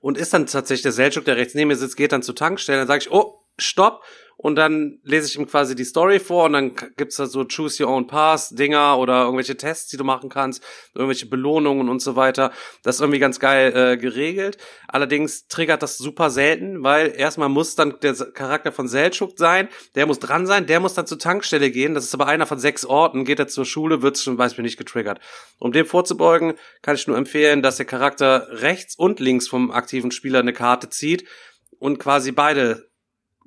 und 0.00 0.18
ist 0.18 0.32
dann 0.32 0.46
tatsächlich 0.46 0.82
der 0.82 0.92
Selchuk, 0.92 1.24
der 1.24 1.36
rechts 1.36 1.54
neben 1.54 1.68
mir 1.68 1.76
sitzt, 1.76 1.96
geht 1.96 2.12
dann 2.12 2.22
zur 2.22 2.34
Tankstelle, 2.34 2.78
dann 2.78 2.88
sage 2.88 3.02
ich, 3.02 3.10
oh, 3.10 3.40
stopp, 3.58 4.02
und 4.38 4.56
dann 4.56 4.98
lese 5.02 5.26
ich 5.26 5.36
ihm 5.36 5.46
quasi 5.46 5.74
die 5.74 5.84
Story 5.84 6.20
vor 6.20 6.44
und 6.44 6.52
dann 6.52 6.74
gibt's 6.96 7.16
da 7.16 7.26
so 7.26 7.44
Choose 7.44 7.82
Your 7.82 7.90
Own 7.90 8.06
Pass 8.06 8.50
Dinger 8.50 8.98
oder 8.98 9.22
irgendwelche 9.22 9.56
Tests, 9.56 9.88
die 9.88 9.96
du 9.96 10.04
machen 10.04 10.28
kannst, 10.28 10.62
irgendwelche 10.94 11.26
Belohnungen 11.26 11.88
und 11.88 12.02
so 12.02 12.16
weiter. 12.16 12.52
Das 12.82 12.96
ist 12.96 13.00
irgendwie 13.00 13.18
ganz 13.18 13.40
geil 13.40 13.74
äh, 13.74 13.96
geregelt. 13.96 14.58
Allerdings 14.88 15.48
triggert 15.48 15.82
das 15.82 15.96
super 15.96 16.28
selten, 16.28 16.82
weil 16.82 17.14
erstmal 17.16 17.48
muss 17.48 17.76
dann 17.76 17.98
der 18.02 18.14
Charakter 18.14 18.72
von 18.72 18.88
Selchuk 18.88 19.32
sein, 19.36 19.68
der 19.94 20.06
muss 20.06 20.18
dran 20.18 20.46
sein, 20.46 20.66
der 20.66 20.80
muss 20.80 20.94
dann 20.94 21.06
zur 21.06 21.18
Tankstelle 21.18 21.70
gehen. 21.70 21.94
Das 21.94 22.04
ist 22.04 22.14
aber 22.14 22.26
einer 22.26 22.46
von 22.46 22.58
sechs 22.58 22.84
Orten. 22.84 23.24
Geht 23.24 23.38
er 23.38 23.48
zur 23.48 23.64
Schule, 23.64 24.02
wird's 24.02 24.22
zum 24.22 24.36
Beispiel 24.36 24.64
nicht 24.64 24.76
getriggert. 24.76 25.18
Um 25.58 25.72
dem 25.72 25.86
vorzubeugen, 25.86 26.54
kann 26.82 26.94
ich 26.94 27.06
nur 27.06 27.16
empfehlen, 27.16 27.62
dass 27.62 27.78
der 27.78 27.86
Charakter 27.86 28.48
rechts 28.50 28.96
und 28.96 29.18
links 29.18 29.48
vom 29.48 29.70
aktiven 29.70 30.10
Spieler 30.10 30.40
eine 30.40 30.52
Karte 30.52 30.90
zieht 30.90 31.26
und 31.78 31.98
quasi 31.98 32.32
beide 32.32 32.85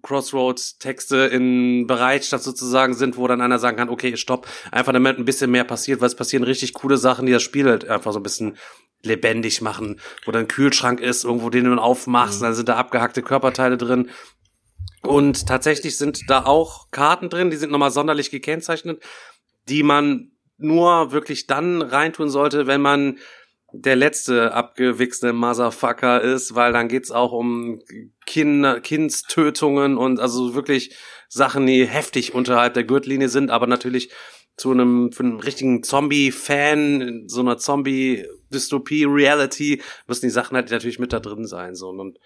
Crossroads-Texte 0.02 1.18
in 1.28 1.88
Bereitschaft 1.88 2.44
sozusagen 2.44 2.94
sind, 2.94 3.18
wo 3.18 3.28
dann 3.28 3.42
einer 3.42 3.60
sagen 3.60 3.78
kann, 3.78 3.90
okay, 3.90 4.18
stopp, 4.18 4.48
einfach 4.72 4.94
damit 4.94 5.18
ein 5.18 5.26
bisschen 5.26 5.52
mehr 5.52 5.64
passiert, 5.64 6.02
weil 6.02 6.08
es 6.08 6.16
passieren 6.16 6.44
richtig 6.44 6.74
coole 6.74 6.98
Sachen, 6.98 7.26
die 7.26 7.32
das 7.32 7.44
Spiel 7.44 7.68
halt 7.68 7.88
einfach 7.88 8.14
so 8.14 8.20
ein 8.20 8.24
bisschen 8.24 8.58
lebendig 9.04 9.62
machen, 9.62 10.00
wo 10.26 10.32
dann 10.32 10.44
ein 10.44 10.48
Kühlschrank 10.48 11.00
ist, 11.00 11.24
irgendwo 11.24 11.50
den 11.50 11.66
du 11.66 11.76
aufmachst, 11.76 12.40
mhm. 12.40 12.46
dann 12.46 12.54
sind 12.54 12.70
da 12.70 12.76
abgehackte 12.76 13.22
Körperteile 13.22 13.78
drin. 13.78 14.10
Und 15.02 15.48
tatsächlich 15.48 15.98
sind 15.98 16.30
da 16.30 16.46
auch 16.46 16.92
Karten 16.92 17.30
drin, 17.30 17.52
die 17.52 17.58
sind 17.58 17.72
nochmal 17.72 17.92
sonderlich 17.92 18.32
gekennzeichnet, 18.32 19.02
die 19.70 19.84
man 19.84 20.32
nur 20.58 21.12
wirklich 21.14 21.48
dann 21.48 21.82
reintun 21.82 22.30
sollte, 22.30 22.68
wenn 22.68 22.82
man 22.82 23.18
der 23.71 23.95
letzte 23.95 24.53
abgewichste 24.53 25.32
Motherfucker 25.34 26.21
ist, 26.21 26.53
weil 26.55 26.73
dann 26.73 26.88
geht's 26.88 27.12
auch 27.12 27.32
um 27.32 27.79
Kinder, 28.25 28.82
Kindstötungen 28.82 29.95
und 29.97 30.19
also 30.19 30.55
wirklich 30.55 30.95
Sachen, 31.27 31.67
die 31.67 31.86
heftig 31.86 32.34
unterhalb 32.34 32.73
der 32.73 32.84
Gürtellinie 32.84 33.29
sind, 33.29 33.51
aber 33.51 33.67
natürlich 33.67 34.12
zu 34.58 34.71
einem, 34.71 35.12
für 35.12 35.23
einen 35.23 35.39
richtigen 35.39 35.84
Zombie-Fan, 35.84 37.25
so 37.27 37.41
einer 37.41 37.58
Zombie-Dystopie-Reality, 37.58 39.82
müssen 40.08 40.25
die 40.25 40.32
Sachen 40.32 40.55
halt 40.55 40.69
natürlich 40.69 40.99
mit 40.99 41.13
da 41.13 41.19
drin 41.19 41.45
sein, 41.45 41.75
so, 41.75 41.89
und, 41.89 42.17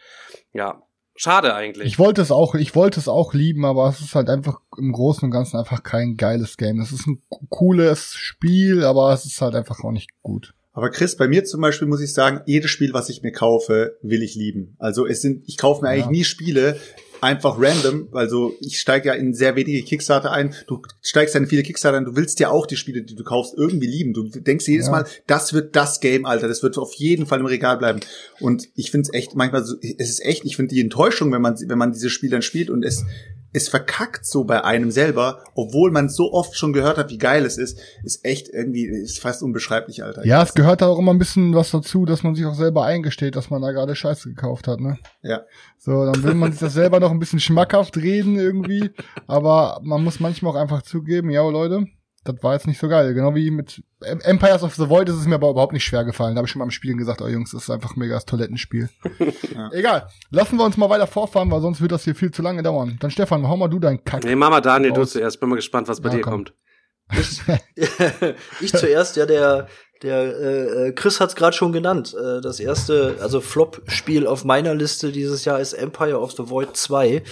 ja. 0.54 0.82
Schade 1.16 1.54
eigentlich. 1.54 1.86
Ich 1.86 2.00
wollte 2.00 2.24
es 2.24 2.32
auch, 2.32 2.56
ich 2.56 2.74
wollte 2.74 3.00
es 3.00 3.08
auch 3.08 3.36
lieben, 3.36 3.66
aber 3.66 3.88
es 3.88 4.02
ist 4.02 4.16
halt 4.16 4.30
einfach 4.30 4.62
im 4.80 4.92
Großen 4.92 5.26
und 5.26 5.30
Ganzen 5.30 5.58
einfach 5.58 5.84
kein 5.84 6.18
geiles 6.18 6.58
Game. 6.58 6.80
Es 6.80 6.92
ist 6.92 7.06
ein 7.06 7.22
cooles 7.50 8.16
Spiel, 8.16 8.84
aber 8.84 9.14
es 9.14 9.24
ist 9.24 9.40
halt 9.40 9.54
einfach 9.54 9.84
auch 9.84 9.92
nicht 9.92 10.10
gut. 10.24 10.56
Aber 10.74 10.90
Chris, 10.90 11.16
bei 11.16 11.28
mir 11.28 11.46
zum 11.46 11.62
Beispiel 11.62 11.88
muss 11.88 12.02
ich 12.02 12.14
sagen, 12.14 12.42
jedes 12.46 12.72
Spiel, 12.72 12.94
was 12.94 13.10
ich 13.10 13.22
mir 13.22 13.32
kaufe, 13.32 13.98
will 14.02 14.24
ich 14.24 14.36
lieben. 14.36 14.76
Also 14.80 15.06
es 15.06 15.22
sind, 15.22 15.44
ich 15.48 15.58
kaufe 15.58 15.84
mir 15.84 15.90
eigentlich 15.90 16.08
nie 16.08 16.24
Spiele, 16.24 16.80
einfach 17.24 17.58
random. 17.60 18.10
Also 18.12 18.56
ich 18.60 18.80
steige 18.80 19.08
ja 19.08 19.14
in 19.14 19.34
sehr 19.34 19.56
wenige 19.56 19.82
Kickstarter 19.84 20.32
ein. 20.32 20.54
Du 20.68 20.82
steigst 21.02 21.36
ja 21.36 21.42
in 21.42 21.48
viele 21.48 21.64
Kickstarter 21.64 21.98
ein. 21.98 22.06
Du 22.06 22.16
willst 22.16 22.40
ja 22.40 22.50
auch 22.50 22.66
die 22.66 22.76
Spiele, 22.76 23.04
die 23.04 23.16
du 23.16 23.24
kaufst, 23.24 23.54
irgendwie 23.56 23.88
lieben. 23.88 24.14
Du 24.14 24.24
denkst 24.28 24.68
jedes 24.68 24.88
ja. 24.88 24.92
Mal, 24.92 25.06
das 25.26 25.54
wird 25.54 25.76
das 25.76 26.02
Game, 26.02 26.26
Alter. 26.26 26.48
Das 26.48 26.64
wird 26.64 26.78
auf 26.78 26.94
jeden 26.96 27.26
Fall 27.26 27.40
im 27.40 27.46
Regal 27.46 27.78
bleiben. 27.78 28.02
Und 28.40 28.68
ich 28.76 28.92
finde 28.92 29.08
es 29.08 29.14
echt 29.14 29.36
manchmal 29.36 29.64
so, 29.64 29.76
es 29.82 30.10
ist 30.10 30.26
echt, 30.26 30.44
ich 30.44 30.58
finde 30.58 30.76
die 30.76 30.82
Enttäuschung, 30.82 31.32
wenn 31.32 31.42
man, 31.42 31.56
wenn 31.66 31.78
man 31.78 31.94
dieses 31.94 32.12
Spiel 32.12 32.30
dann 32.30 32.42
spielt 32.42 32.70
und 32.70 32.84
es 32.84 33.06
es 33.54 33.70
verkackt 33.70 34.26
so 34.26 34.44
bei 34.44 34.64
einem 34.64 34.92
selber, 34.92 35.44
obwohl 35.54 35.92
man 35.92 36.10
so 36.10 36.34
oft 36.34 36.58
schon 36.58 36.74
gehört 36.74 36.98
hat, 36.98 37.12
wie 37.12 37.18
geil 37.18 37.46
es 37.46 37.58
ist, 37.58 37.80
ist 38.04 38.26
echt 38.26 38.50
irgendwie, 38.50 38.86
ist 38.86 39.20
fast 39.20 39.44
unbeschreiblich, 39.44 40.04
Alter. 40.04 40.26
Ja, 40.26 40.42
es 40.42 40.54
gehört 40.56 40.82
da 40.82 40.88
auch 40.88 41.00
immer 41.00 41.14
ein 41.14 41.20
bisschen 41.20 41.54
was 41.54 41.72
dazu, 41.72 42.06
dass 42.06 42.24
man 42.24 42.36
sich 42.36 42.46
auch 42.46 42.56
selber 42.56 42.84
eingesteht, 42.84 43.36
dass 43.36 43.50
man 43.50 43.62
da 43.62 43.72
gerade 43.72 43.96
Scheiße 43.96 44.30
gekauft 44.30 44.68
hat, 44.68 44.80
ne? 44.80 44.98
Ja. 45.22 45.44
So, 45.78 46.06
dann 46.06 46.24
will 46.24 46.34
man 46.34 46.52
sich 46.52 46.62
das 46.62 46.74
selber 46.74 47.00
noch 47.00 47.12
ein 47.12 47.20
bisschen 47.20 47.40
schmackhaft 47.40 47.96
reden 47.98 48.38
irgendwie, 48.38 48.92
aber 49.28 49.80
man 49.84 50.04
muss 50.04 50.20
manchmal 50.20 50.54
auch 50.54 50.60
einfach 50.60 50.82
zugeben, 50.82 51.30
ja, 51.30 51.48
Leute, 51.48 51.86
das 52.24 52.42
war 52.42 52.54
jetzt 52.54 52.68
nicht 52.68 52.80
so 52.80 52.88
geil. 52.88 53.14
Genau 53.14 53.36
wie 53.36 53.52
mit 53.52 53.84
Empires 54.04 54.64
of 54.64 54.76
the 54.76 54.90
Void 54.90 55.10
ist 55.10 55.16
es 55.16 55.26
mir 55.26 55.36
aber 55.36 55.50
überhaupt 55.50 55.74
nicht 55.74 55.84
schwer 55.84 56.04
gefallen. 56.04 56.36
Da 56.36 56.40
habe 56.40 56.48
ich 56.48 56.52
schon 56.52 56.60
mal 56.60 56.66
im 56.66 56.72
Spielen 56.72 56.98
gesagt, 56.98 57.22
oh 57.22 57.28
Jungs, 57.28 57.52
das 57.52 57.64
ist 57.64 57.70
einfach 57.70 57.96
ein 57.96 58.00
mega 58.00 58.16
das 58.16 58.26
Toilettenspiel. 58.26 58.90
ja. 59.56 59.70
Egal. 59.72 60.08
Lassen 60.30 60.58
wir 60.58 60.66
uns 60.66 60.78
mal 60.78 60.90
weiter 60.90 61.08
vorfahren, 61.08 61.50
weil 61.52 61.62
sonst 61.62 61.82
wird 61.82 61.92
das 61.92 62.04
hier 62.04 62.16
viel 62.16 62.32
zu 62.32 62.42
lange 62.42 62.64
dauern. 62.64 62.98
Dann 63.00 63.12
Stefan, 63.12 63.48
hau 63.48 63.58
mal 63.58 63.68
du 63.68 63.80
deinen 63.80 64.04
Kack. 64.04 64.24
Nee, 64.24 64.36
Mama 64.36 64.62
Daniel, 64.62 64.92
raus. 64.92 65.14
du 65.14 65.20
zuerst. 65.20 65.40
Bin 65.40 65.50
mal 65.50 65.56
gespannt, 65.56 65.88
was 65.88 66.02
bei 66.02 66.10
ja, 66.10 66.16
dir 66.16 66.22
komm. 66.22 66.34
kommt. 66.34 66.54
Ich, 67.18 67.42
ich 68.62 68.72
zuerst, 68.72 69.18
ja, 69.18 69.26
der 69.26 69.68
der 70.04 70.88
äh, 70.88 70.92
Chris 70.92 71.20
hat's 71.22 71.36
gerade 71.36 71.56
schon 71.56 71.72
genannt. 71.72 72.14
Äh, 72.14 72.42
das 72.42 72.60
erste, 72.60 73.18
also 73.22 73.40
Flop-Spiel 73.40 74.28
auf 74.28 74.44
meiner 74.44 74.76
Liste 74.76 75.14
dieses 75.14 75.46
Jahr 75.46 75.60
ist 75.60 75.74
Empire 75.74 76.20
of 76.20 76.34
the 76.34 76.50
Void 76.50 76.76
2. 76.76 77.24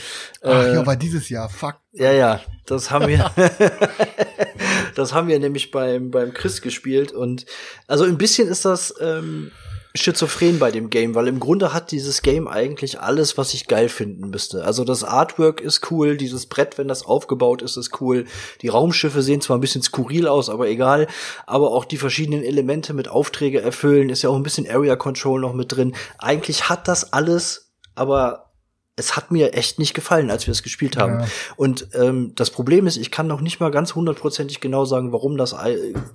Ach 0.42 0.50
äh, 0.50 0.74
ja, 0.76 0.86
war 0.86 0.96
dieses 0.96 1.28
Jahr, 1.30 1.50
fuck. 1.50 1.76
Ja, 1.92 2.14
ja, 2.14 2.40
das 2.66 2.90
haben 2.90 3.10
wir. 3.10 3.30
das 4.96 5.14
haben 5.14 5.28
wir 5.28 5.40
nämlich 5.40 5.72
beim 5.72 6.12
beim 6.12 6.34
Chris 6.34 6.62
gespielt 6.62 7.12
und 7.12 7.46
also 7.88 8.04
ein 8.04 8.18
bisschen 8.18 8.48
ist 8.48 8.66
das 8.66 8.94
ähm, 9.00 9.52
schizophren 9.94 10.60
bei 10.60 10.72
dem 10.72 10.90
Game, 10.90 11.16
weil 11.16 11.28
im 11.28 11.40
Grunde 11.40 11.74
hat 11.74 11.92
dieses 11.92 12.22
Game 12.22 12.48
eigentlich 12.48 13.02
alles, 13.02 13.38
was 13.38 13.54
ich 13.54 13.68
geil 13.68 13.90
finden 13.90 14.30
müsste. 14.30 14.64
Also 14.64 14.84
das 14.84 15.04
Artwork 15.04 15.60
ist 15.60 15.92
cool, 15.92 16.16
dieses 16.16 16.46
Brett, 16.46 16.78
wenn 16.78 16.88
das 16.88 17.04
aufgebaut 17.04 17.62
ist, 17.62 17.76
ist 17.76 18.00
cool. 18.00 18.26
Die 18.62 18.70
Raumschiffe 18.70 19.22
sehen 19.22 19.42
zwar 19.42 19.58
ein 19.58 19.62
bisschen 19.62 19.82
skurril 19.82 20.28
aus, 20.28 20.50
aber 20.50 20.70
egal. 20.70 21.08
Aber 21.46 21.72
auch 21.72 21.86
die 21.86 21.98
verschiedenen 21.98 22.44
Elemente 22.44 22.94
mit 22.94 23.10
Aufträge 23.10 23.62
erfüllen, 23.62 24.10
ist 24.10 24.22
ja 24.22 24.30
auch 24.30 24.36
ein 24.36 24.44
bisschen 24.44 24.70
Area 24.70 24.96
Control 24.96 25.42
noch 25.42 25.54
mit 25.54 25.74
drin. 25.74 25.94
Eigentlich 26.18 26.70
hat 26.70 26.88
das 26.88 27.12
alles, 27.12 27.74
aber 27.94 28.51
es 28.98 29.16
hat 29.16 29.32
mir 29.32 29.54
echt 29.54 29.80
nicht 29.80 29.94
gefallen, 29.94 30.30
als 30.30 30.48
wir 30.48 30.52
es 30.52 30.64
gespielt 30.64 30.98
haben. 30.98 31.22
Ja. 31.22 31.28
Und 31.56 31.88
ähm, 31.94 32.34
das 32.36 32.50
Problem 32.50 32.88
ist, 32.88 32.98
ich 32.98 33.10
kann 33.10 33.26
noch 33.26 33.40
nicht 33.40 33.62
mal 33.62 33.72
ganz 33.72 33.96
hundertprozentig 33.96 34.60
genau 34.60 34.84
sagen, 34.84 35.14
warum 35.14 35.38
das, 35.38 35.56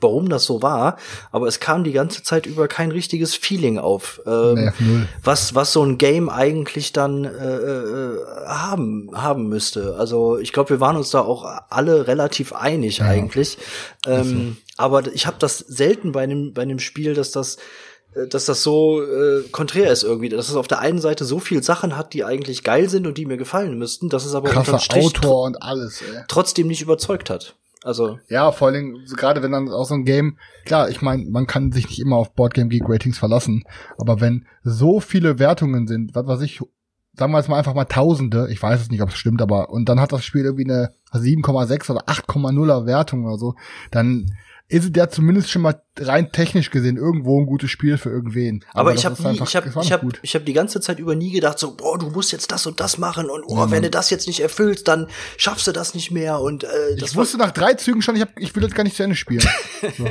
warum 0.01 0.29
das 0.29 0.45
so 0.45 0.63
war, 0.63 0.99
aber 1.33 1.49
es 1.49 1.59
kam 1.59 1.85
die 1.85 1.93
ganze 1.93 2.23
Zeit 2.23 2.45
über 2.45 2.69
kein 2.69 2.91
richtiges 2.91 3.35
Feeling 3.35 3.79
auf, 3.79 4.21
ähm, 4.27 4.73
nee, 4.79 5.07
was 5.25 5.55
was 5.55 5.73
so 5.73 5.83
ein 5.83 5.97
Game 5.97 6.29
eigentlich 6.29 6.93
dann 6.93 7.25
äh, 7.25 7.57
äh, 7.57 8.19
haben 8.47 9.11
haben 9.15 9.49
müsste. 9.49 9.97
Also 9.99 10.39
ich 10.39 10.53
glaube, 10.53 10.71
wir 10.71 10.81
waren 10.81 10.97
uns 10.97 11.11
da 11.11 11.21
auch 11.21 11.45
alle 11.71 12.07
relativ 12.07 12.53
einig 12.53 12.99
ja. 12.99 13.07
eigentlich. 13.07 13.57
Ähm, 14.07 14.59
aber 14.77 15.13
ich 15.15 15.27
habe 15.27 15.39
das 15.39 15.59
selten 15.59 16.13
bei 16.13 16.23
einem 16.23 16.53
bei 16.53 16.63
einem 16.63 16.79
Spiel, 16.79 17.15
dass 17.15 17.31
das 17.31 17.57
äh, 17.57 17.61
dass 18.31 18.47
das 18.47 18.63
so 18.63 19.03
äh, 19.03 19.43
konträr 19.53 19.91
ist 19.91 20.03
irgendwie, 20.03 20.29
dass 20.29 20.49
es 20.49 20.57
auf 20.57 20.69
der 20.69 20.81
einen 20.81 21.01
Seite 21.01 21.25
so 21.25 21.39
viel 21.39 21.63
Sachen 21.63 21.97
hat, 21.97 22.15
die 22.15 22.25
eigentlich 22.25 22.63
geil 22.65 22.89
sind 22.89 23.07
und 23.07 23.19
die 23.19 23.27
mir 23.27 23.37
gefallen 23.37 23.79
müssten, 23.79 24.09
dass 24.09 24.25
es 24.25 24.35
aber 24.35 24.49
Krasser 24.49 24.79
Strich 24.79 25.05
Autor 25.05 25.45
und 25.45 25.63
alles, 25.63 26.03
ey. 26.03 26.23
trotzdem 26.29 26.69
nicht 26.69 26.83
überzeugt 26.83 27.29
hat. 27.29 27.57
Also 27.83 28.19
ja, 28.29 28.51
vor 28.53 28.69
allem 28.69 29.05
gerade 29.17 29.43
wenn 29.43 29.53
dann 29.53 29.69
auch 29.69 29.85
so 29.85 29.95
ein 29.95 30.05
Game, 30.05 30.39
klar, 30.65 30.89
ich 30.89 31.03
meine, 31.03 31.27
man 31.31 31.47
kann 31.47 31.73
sich 31.73 31.89
nicht 31.89 32.01
immer 32.01 32.17
auf 32.17 32.33
Boardgame 32.33 32.69
Geek 32.69 32.89
Ratings 32.89 33.19
verlassen, 33.19 33.65
aber 33.99 34.21
wenn 34.21 34.47
so 34.65 34.99
viele 34.99 35.39
Wertungen 35.39 35.87
sind, 35.87 36.15
was 36.15 36.27
weiß 36.27 36.41
ich, 36.41 36.61
sagen 37.17 37.33
wir 37.33 37.39
jetzt 37.39 37.49
mal 37.49 37.59
einfach 37.59 37.75
mal 37.75 37.85
Tausende, 37.85 38.49
ich 38.51 38.63
weiß 38.63 38.81
es 38.81 38.91
nicht, 38.91 39.03
ob 39.03 39.11
es 39.11 39.17
stimmt, 39.17 39.41
aber 39.41 39.71
und 39.71 39.89
dann 39.89 40.01
hat 40.01 40.13
das 40.13 40.25
Spiel 40.25 40.45
irgendwie 40.45 40.65
eine 40.65 40.95
7,6 41.13 41.91
oder 41.93 42.09
8,0er 42.09 42.87
Wertung 42.87 43.25
oder 43.25 43.39
so, 43.39 43.55
dann 43.91 44.33
ist 44.69 44.97
der 44.97 45.11
zumindest 45.11 45.51
schon 45.51 45.63
mal 45.63 45.81
rein 45.99 46.33
technisch 46.33 46.71
gesehen 46.71 46.97
irgendwo 46.97 47.41
ein 47.41 47.47
gutes 47.47 47.71
Spiel 47.71 47.99
für 47.99 48.11
irgendwen. 48.11 48.65
Aber, 48.71 48.81
Aber 48.81 48.95
ich 48.95 49.07
habe 49.07 49.15
ich 49.15 49.57
habe 49.57 49.69
ich 49.81 49.93
habe 49.93 50.09
ich 50.23 50.35
habe 50.35 50.45
die 50.45 50.53
ganze 50.53 50.81
Zeit 50.81 50.99
über 50.99 51.15
nie 51.15 51.31
gedacht 51.31 51.59
so, 51.59 51.77
boah, 51.77 51.97
du 51.99 52.11
musst 52.11 52.33
jetzt 52.33 52.51
das 52.51 52.67
und 52.67 52.81
das 52.81 52.99
machen 52.99 53.31
und 53.31 53.45
oh, 53.47 53.57
ja, 53.57 53.71
wenn 53.71 53.83
du 53.83 53.91
das 53.91 54.11
jetzt 54.11 54.27
nicht 54.27 54.41
erfüllst, 54.41 54.89
dann 54.89 55.07
schaffst 55.37 55.69
du 55.69 55.73
das 55.73 55.95
nicht 55.95 56.11
mehr 56.11 56.41
und 56.41 56.65
äh, 56.65 56.97
das 56.99 57.11
Ich 57.11 57.17
wusste 57.17 57.39
nach 57.39 57.53
drei 57.53 57.75
Zügen 57.75 58.03
schon, 58.03 58.17
ich 58.17 58.23
hab, 58.23 58.39
ich 58.39 58.55
will 58.57 58.65
jetzt 58.65 58.75
gar 58.75 58.83
nicht 58.83 58.97
zu 58.97 59.05
Ende 59.05 59.15
spielen. 59.15 59.47
so. 59.97 60.09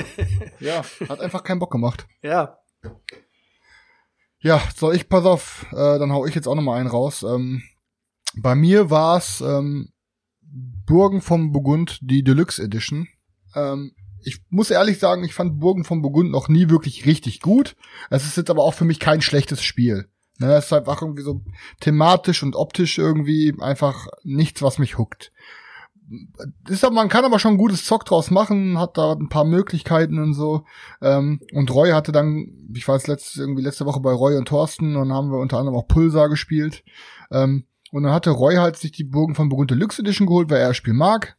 Ja, 0.60 0.84
hat 1.10 1.20
einfach 1.20 1.44
keinen 1.44 1.60
Bock 1.60 1.72
gemacht. 1.72 2.08
Ja. 2.22 2.60
Ja, 4.40 4.62
soll 4.76 4.96
ich 4.96 5.10
pass 5.10 5.26
auf, 5.26 5.66
äh, 5.72 6.00
dann 6.00 6.14
hau 6.14 6.26
ich 6.26 6.36
jetzt 6.36 6.48
auch 6.48 6.56
noch 6.56 6.62
mal 6.62 6.80
einen 6.80 6.90
raus. 6.90 7.24
Ähm, 7.24 7.64
bei 8.38 8.56
mir 8.56 8.90
war's 8.90 9.42
ähm, 9.42 9.92
Burgen 10.42 11.22
vom 11.22 11.52
Burgund, 11.52 12.00
die 12.02 12.24
Deluxe 12.24 12.62
Edition. 12.62 13.08
Ähm, 13.56 13.96
ich 14.26 14.42
muss 14.50 14.72
ehrlich 14.72 15.00
sagen, 15.00 15.24
ich 15.24 15.34
fand 15.34 15.60
Burgen 15.60 15.84
von 15.84 16.02
Burgund 16.02 16.32
noch 16.32 16.50
nie 16.50 16.70
wirklich 16.70 17.06
richtig 17.06 17.42
gut. 17.42 17.76
Es 18.10 18.26
ist 18.26 18.38
jetzt 18.38 18.50
aber 18.50 18.64
auch 18.64 18.74
für 18.74 18.86
mich 18.86 19.00
kein 19.00 19.22
schlechtes 19.22 19.62
Spiel. 19.64 20.10
Ne, 20.38 20.54
es 20.56 20.66
ist 20.66 20.74
einfach 20.74 21.02
irgendwie 21.02 21.22
so 21.22 21.42
thematisch 21.80 22.44
und 22.44 22.56
optisch 22.56 22.98
irgendwie 22.98 23.56
einfach 23.60 24.08
nichts, 24.24 24.62
was 24.62 24.80
mich 24.80 24.98
huckt. 24.98 25.32
Ist 26.68 26.84
aber, 26.84 26.94
man 26.94 27.10
kann 27.10 27.24
aber 27.24 27.40
schon 27.40 27.54
ein 27.54 27.58
gutes 27.58 27.86
Zock 27.86 28.06
draus 28.06 28.32
machen, 28.32 28.78
hat 28.78 28.98
da 28.98 29.14
ein 29.14 29.30
paar 29.30 29.46
Möglichkeiten 29.46 30.20
und 30.20 30.34
so. 30.34 30.66
Ähm, 31.02 31.40
und 31.54 31.74
Roy 31.74 31.92
hatte 31.92 32.12
dann, 32.12 32.70
ich 32.74 32.88
weiß 32.88 33.08
letzte, 33.08 33.40
irgendwie 33.40 33.64
letzte 33.64 33.86
Woche 33.86 34.02
bei 34.02 34.12
Roy 34.12 34.36
und 34.36 34.48
Thorsten 34.48 34.98
und 34.98 35.14
haben 35.14 35.32
wir 35.32 35.40
unter 35.40 35.58
anderem 35.58 35.78
auch 35.78 35.88
Pulsar 35.88 36.30
gespielt. 36.30 36.84
Ähm, 37.32 37.66
und 37.92 38.04
dann 38.04 38.12
hatte 38.12 38.32
Roy 38.32 38.56
halt 38.56 38.76
sich 38.78 38.92
die 38.92 39.06
Burgen 39.06 39.36
von 39.36 39.50
Burgund 39.50 39.72
Deluxe 39.72 40.02
Edition 40.02 40.28
geholt, 40.28 40.50
weil 40.50 40.60
er 40.60 40.70
das 40.70 40.78
Spiel 40.78 40.94
mag. 40.94 41.38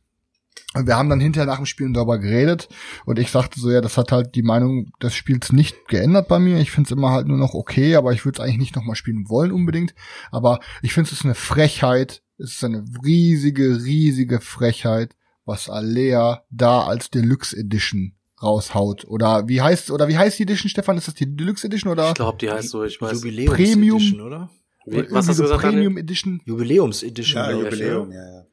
Und 0.77 0.87
wir 0.87 0.97
haben 0.97 1.09
dann 1.09 1.21
hinterher 1.21 1.47
nach 1.47 1.57
dem 1.57 1.67
Spiel 1.67 1.91
darüber 1.93 2.19
geredet 2.19 2.69
und 3.07 3.19
ich 3.19 3.31
sagte 3.31 3.59
so, 3.59 3.71
ja, 3.71 3.81
das 3.81 3.97
hat 3.97 4.13
halt 4.13 4.35
die 4.35 4.43
Meinung 4.43 4.91
des 5.03 5.15
Spiels 5.15 5.53
nicht 5.53 5.89
geändert 5.89 6.29
bei 6.29 6.39
mir. 6.39 6.59
Ich 6.59 6.71
finde 6.71 6.89
es 6.89 6.91
immer 6.91 7.11
halt 7.11 7.27
nur 7.27 7.39
noch 7.39 7.55
okay, 7.55 7.97
aber 7.97 8.13
ich 8.13 8.25
würde 8.25 8.37
es 8.37 8.41
eigentlich 8.41 8.59
nicht 8.59 8.77
nochmal 8.77 8.97
spielen 8.97 9.29
wollen 9.29 9.53
unbedingt. 9.53 9.95
Aber 10.31 10.61
ich 10.83 10.93
finde 10.93 11.09
es 11.09 11.19
ist 11.19 11.25
eine 11.25 11.35
Frechheit, 11.35 12.23
es 12.37 12.53
ist 12.57 12.65
eine 12.65 12.85
riesige, 13.03 13.85
riesige 13.85 14.41
Frechheit, 14.41 15.17
was 15.47 15.71
Alea 15.71 16.45
da 16.51 16.83
als 16.83 17.11
Deluxe 17.11 17.57
Edition 17.57 18.13
raushaut. 18.43 19.07
Oder 19.07 19.49
wie 19.49 19.63
heißt 19.63 19.91
oder 19.91 20.09
wie 20.09 20.19
heißt 20.19 20.39
die 20.39 20.43
Edition, 20.43 20.69
Stefan? 20.69 20.99
Ist 20.99 21.09
das 21.09 21.15
die 21.15 21.35
Deluxe 21.35 21.67
Edition 21.67 21.91
oder? 21.91 22.09
Ich 22.09 22.15
glaube, 22.15 22.37
die 22.39 22.51
heißt 22.51 22.69
so, 22.69 22.85
ich 22.85 23.01
weiß. 23.01 23.23
Jubiläums 23.23 23.57
Premium, 23.57 23.97
Edition, 23.97 24.21
oder? 24.21 24.51
Wie, 24.85 25.11
was 25.11 25.29
hast 25.29 25.39
du 25.39 25.45
gesagt? 25.45 25.63
Premium 25.63 25.97
Edition. 25.97 26.43
Jubiläums 26.45 27.03
Edition. 27.03 27.43
Ja, 27.43 27.51
Jubiläum, 27.51 28.13
ja, 28.13 28.19
ja 28.19 28.47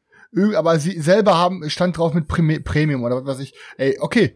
aber 0.56 0.80
sie 0.80 1.00
selber 1.00 1.38
haben, 1.38 1.70
stand 1.70 1.98
drauf 1.98 2.14
mit 2.14 2.28
Premium 2.28 3.04
oder 3.04 3.18
was 3.18 3.26
weiß 3.26 3.40
ich. 3.40 3.54
Ey, 3.78 3.98
okay. 4.00 4.36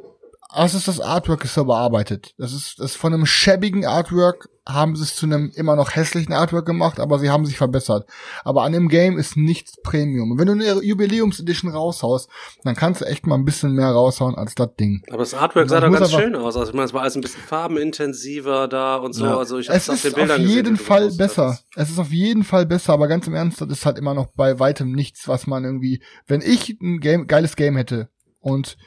Das 0.53 0.73
ist 0.73 0.87
das 0.87 0.99
Artwork 0.99 1.43
ist 1.43 1.53
so 1.53 1.65
bearbeitet. 1.65 2.33
Das 2.37 2.53
ist, 2.53 2.79
das 2.79 2.95
von 2.95 3.13
einem 3.13 3.25
schäbigen 3.25 3.85
Artwork 3.85 4.49
haben 4.67 4.95
sie 4.95 5.03
es 5.03 5.15
zu 5.15 5.25
einem 5.25 5.51
immer 5.55 5.75
noch 5.75 5.95
hässlichen 5.95 6.33
Artwork 6.33 6.65
gemacht, 6.65 6.99
aber 6.99 7.19
sie 7.19 7.29
haben 7.29 7.45
sich 7.45 7.57
verbessert. 7.57 8.05
Aber 8.43 8.63
an 8.63 8.73
dem 8.73 8.89
Game 8.89 9.17
ist 9.17 9.37
nichts 9.37 9.81
Premium. 9.81 10.31
Und 10.31 10.39
wenn 10.39 10.47
du 10.47 10.53
eine 10.53 10.83
Jubiläumsedition 10.83 11.71
raushaust, 11.71 12.29
dann 12.63 12.75
kannst 12.75 13.01
du 13.01 13.05
echt 13.05 13.25
mal 13.25 13.35
ein 13.35 13.45
bisschen 13.45 13.73
mehr 13.73 13.87
raushauen 13.87 14.35
als 14.35 14.55
das 14.55 14.75
Ding. 14.75 15.03
Aber 15.09 15.19
das 15.19 15.33
Artwork 15.33 15.69
sah 15.69 15.79
da 15.79 15.89
ganz 15.89 16.11
schön 16.11 16.35
aus. 16.35 16.57
Also 16.57 16.69
ich 16.69 16.75
meine, 16.75 16.85
es 16.85 16.93
war 16.93 17.01
alles 17.01 17.15
ein 17.15 17.21
bisschen 17.21 17.41
farbenintensiver 17.43 18.67
da 18.67 18.97
und 18.97 19.13
so. 19.13 19.25
Ja. 19.25 19.37
Also 19.37 19.57
ich 19.57 19.69
es 19.69 19.87
ist 19.87 19.89
auf, 19.89 20.19
auf 20.19 20.37
jeden 20.37 20.73
gesehen, 20.73 20.77
Fall 20.77 21.11
besser. 21.11 21.59
Es 21.75 21.89
ist 21.89 21.99
auf 21.99 22.11
jeden 22.11 22.43
Fall 22.43 22.65
besser, 22.65 22.93
aber 22.93 23.07
ganz 23.07 23.27
im 23.27 23.35
Ernst, 23.35 23.61
das 23.61 23.69
ist 23.69 23.85
halt 23.85 23.97
immer 23.97 24.13
noch 24.13 24.27
bei 24.35 24.59
weitem 24.59 24.91
nichts, 24.91 25.27
was 25.27 25.47
man 25.47 25.63
irgendwie, 25.63 26.01
wenn 26.27 26.41
ich 26.41 26.77
ein 26.81 26.99
Game, 26.99 27.27
geiles 27.27 27.55
Game 27.55 27.77
hätte 27.77 28.09
und 28.39 28.77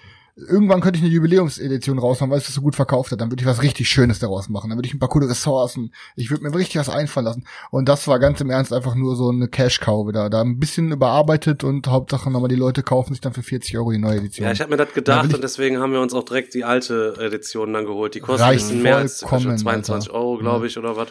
irgendwann 0.48 0.80
könnte 0.80 0.98
ich 0.98 1.04
eine 1.04 1.12
Jubiläumsedition 1.12 1.98
rausmachen, 1.98 2.30
weil 2.30 2.38
es 2.38 2.46
das 2.46 2.54
so 2.54 2.60
gut 2.60 2.76
verkauft 2.76 3.12
hat. 3.12 3.20
Dann 3.20 3.30
würde 3.30 3.42
ich 3.42 3.46
was 3.46 3.62
richtig 3.62 3.88
Schönes 3.88 4.18
daraus 4.18 4.48
machen. 4.48 4.70
Dann 4.70 4.78
würde 4.78 4.88
ich 4.88 4.94
ein 4.94 4.98
paar 4.98 5.08
coole 5.08 5.28
Ressourcen. 5.28 5.92
Ich 6.16 6.30
würde 6.30 6.44
mir 6.44 6.54
richtig 6.54 6.76
was 6.76 6.88
einfallen 6.88 7.26
lassen. 7.26 7.44
Und 7.70 7.88
das 7.88 8.08
war 8.08 8.18
ganz 8.18 8.40
im 8.40 8.50
Ernst 8.50 8.72
einfach 8.72 8.94
nur 8.94 9.16
so 9.16 9.28
eine 9.28 9.48
Cash-Cow 9.48 10.08
wieder. 10.08 10.30
Da 10.30 10.40
ein 10.40 10.58
bisschen 10.58 10.92
überarbeitet 10.92 11.64
und 11.64 11.86
Hauptsache 11.86 12.30
nochmal 12.30 12.48
die 12.48 12.56
Leute 12.56 12.82
kaufen 12.82 13.14
sich 13.14 13.20
dann 13.20 13.32
für 13.32 13.42
40 13.42 13.76
Euro 13.78 13.92
die 13.92 13.98
neue 13.98 14.18
Edition. 14.18 14.46
Ja, 14.46 14.52
ich 14.52 14.60
habe 14.60 14.70
mir 14.70 14.76
das 14.76 14.92
gedacht 14.92 15.34
und 15.34 15.42
deswegen 15.42 15.78
haben 15.78 15.92
wir 15.92 16.00
uns 16.00 16.14
auch 16.14 16.24
direkt 16.24 16.54
die 16.54 16.64
alte 16.64 17.16
Edition 17.18 17.72
dann 17.72 17.86
geholt. 17.86 18.14
Die 18.14 18.20
kostet 18.20 18.46
ein 18.46 18.54
bisschen 18.54 18.82
mehr 18.82 18.96
als 18.96 19.20
vollkommen, 19.20 19.58
22 19.58 20.10
Alter. 20.10 20.20
Euro, 20.20 20.38
glaube 20.38 20.66
ich, 20.66 20.78
oder 20.78 20.96
was. 20.96 21.08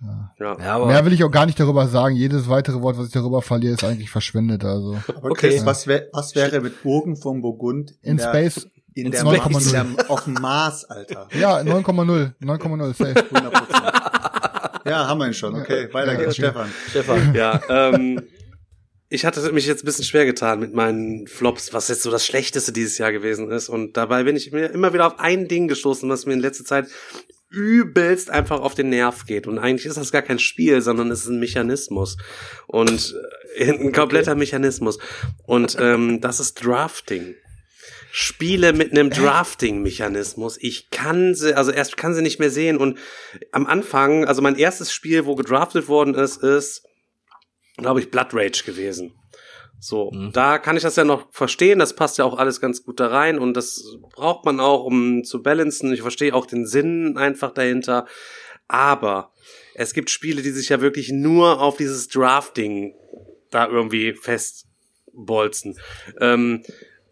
Ja. 0.00 0.56
Ja, 0.58 0.74
aber 0.74 0.86
Mehr 0.86 1.04
will 1.04 1.12
ich 1.12 1.24
auch 1.24 1.30
gar 1.30 1.46
nicht 1.46 1.58
darüber 1.58 1.86
sagen. 1.88 2.16
Jedes 2.16 2.48
weitere 2.48 2.80
Wort, 2.82 2.98
was 2.98 3.06
ich 3.06 3.12
darüber 3.12 3.40
verliere, 3.42 3.74
ist 3.74 3.84
eigentlich 3.84 4.10
verschwendet. 4.10 4.64
Also 4.64 4.98
Okay. 5.22 5.50
Chris, 5.50 5.64
was, 5.66 5.86
wär, 5.86 6.08
was 6.12 6.34
wäre 6.34 6.60
mit 6.60 6.82
Burgen 6.82 7.16
von 7.16 7.40
Burgund 7.40 7.92
in 8.02 8.16
der, 8.18 8.28
Space, 8.28 8.68
in 8.94 9.06
in 9.06 9.12
der, 9.12 9.20
Space. 9.20 9.66
in 9.72 9.72
der, 9.72 9.86
auf 10.10 10.24
dem 10.24 10.34
Mars, 10.34 10.84
Alter? 10.84 11.28
ja 11.32 11.58
9,0, 11.60 12.32
9,0 12.42 12.94
safe. 12.94 13.24
100 13.34 13.54
Ja, 14.86 15.08
haben 15.08 15.18
wir 15.18 15.26
ihn 15.28 15.34
schon. 15.34 15.54
Okay, 15.54 15.88
weiter 15.92 16.16
geht's, 16.16 16.36
Ja. 16.36 16.50
Stefan. 16.50 16.70
Stefan, 16.90 17.34
Ja, 17.34 17.60
ähm, 17.70 18.22
ich 19.08 19.24
hatte 19.24 19.52
mich 19.52 19.66
jetzt 19.66 19.84
ein 19.84 19.86
bisschen 19.86 20.04
schwer 20.04 20.26
getan 20.26 20.58
mit 20.58 20.74
meinen 20.74 21.26
Flops, 21.28 21.72
was 21.72 21.88
jetzt 21.88 22.02
so 22.02 22.10
das 22.10 22.26
Schlechteste 22.26 22.72
dieses 22.72 22.98
Jahr 22.98 23.12
gewesen 23.12 23.50
ist. 23.50 23.68
Und 23.68 23.96
dabei 23.96 24.24
bin 24.24 24.34
ich 24.34 24.50
mir 24.50 24.66
immer 24.66 24.92
wieder 24.92 25.06
auf 25.06 25.18
ein 25.20 25.46
Ding 25.46 25.68
gestoßen, 25.68 26.08
was 26.10 26.26
mir 26.26 26.32
in 26.32 26.40
letzter 26.40 26.64
Zeit 26.64 26.88
übelst 27.54 28.30
einfach 28.30 28.60
auf 28.60 28.74
den 28.74 28.88
Nerv 28.90 29.26
geht. 29.26 29.46
Und 29.46 29.58
eigentlich 29.58 29.86
ist 29.86 29.96
das 29.96 30.12
gar 30.12 30.22
kein 30.22 30.38
Spiel, 30.38 30.80
sondern 30.80 31.10
es 31.10 31.22
ist 31.22 31.28
ein 31.28 31.38
Mechanismus. 31.38 32.16
Und 32.66 33.14
äh, 33.56 33.70
ein 33.70 33.92
kompletter 33.92 34.34
Mechanismus. 34.34 34.98
Und 35.46 35.76
ähm, 35.78 36.20
das 36.20 36.40
ist 36.40 36.64
Drafting. 36.64 37.34
Spiele 38.16 38.72
mit 38.72 38.92
einem 38.92 39.10
Drafting-Mechanismus. 39.10 40.58
Ich 40.60 40.90
kann 40.90 41.34
sie, 41.34 41.56
also 41.56 41.72
erst 41.72 41.96
kann 41.96 42.14
sie 42.14 42.22
nicht 42.22 42.38
mehr 42.38 42.50
sehen. 42.50 42.76
Und 42.76 42.98
am 43.50 43.66
Anfang, 43.66 44.24
also 44.24 44.40
mein 44.40 44.56
erstes 44.56 44.92
Spiel, 44.92 45.26
wo 45.26 45.34
gedraftet 45.34 45.88
worden 45.88 46.14
ist, 46.14 46.36
ist, 46.36 46.84
glaube 47.76 48.00
ich, 48.00 48.10
Blood 48.10 48.28
Rage 48.32 48.62
gewesen. 48.64 49.14
So, 49.86 50.10
da 50.32 50.56
kann 50.56 50.78
ich 50.78 50.82
das 50.82 50.96
ja 50.96 51.04
noch 51.04 51.26
verstehen, 51.30 51.78
das 51.78 51.94
passt 51.94 52.16
ja 52.16 52.24
auch 52.24 52.38
alles 52.38 52.58
ganz 52.58 52.82
gut 52.84 53.00
da 53.00 53.08
rein 53.08 53.38
und 53.38 53.52
das 53.52 53.84
braucht 54.14 54.46
man 54.46 54.58
auch, 54.58 54.82
um 54.84 55.24
zu 55.24 55.42
balancen. 55.42 55.92
Ich 55.92 56.00
verstehe 56.00 56.34
auch 56.34 56.46
den 56.46 56.64
Sinn 56.66 57.18
einfach 57.18 57.52
dahinter. 57.52 58.06
Aber 58.66 59.34
es 59.74 59.92
gibt 59.92 60.08
Spiele, 60.08 60.40
die 60.40 60.52
sich 60.52 60.70
ja 60.70 60.80
wirklich 60.80 61.10
nur 61.12 61.60
auf 61.60 61.76
dieses 61.76 62.08
Drafting 62.08 62.94
da 63.50 63.68
irgendwie 63.68 64.14
festbolzen. 64.14 65.78
Ähm, 66.18 66.62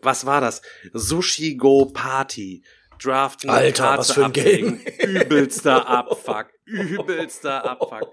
was 0.00 0.24
war 0.24 0.40
das? 0.40 0.62
Sushi 0.94 1.56
Go 1.56 1.84
Party. 1.92 2.64
Draften. 3.02 3.50
eine 3.50 3.58
Alter, 3.66 3.82
Karte 3.84 3.98
was 3.98 4.12
für 4.12 4.20
ein 4.20 4.26
ablegen. 4.30 4.80
Übelster 4.98 5.86
Abfuck. 5.90 6.46
Übelster 6.64 7.68
Abfuck. 7.68 8.08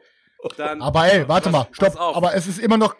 Dann, 0.57 0.82
Aber 0.82 1.10
ey, 1.10 1.26
warte 1.30 1.49
mal, 1.49 1.64
Pass 1.64 1.76
stopp. 1.76 1.95
auf. 1.95 2.18
Aber 2.18 2.34
es 2.36 2.45
ist 2.45 2.60
immer 2.60 2.78
noch 2.78 2.95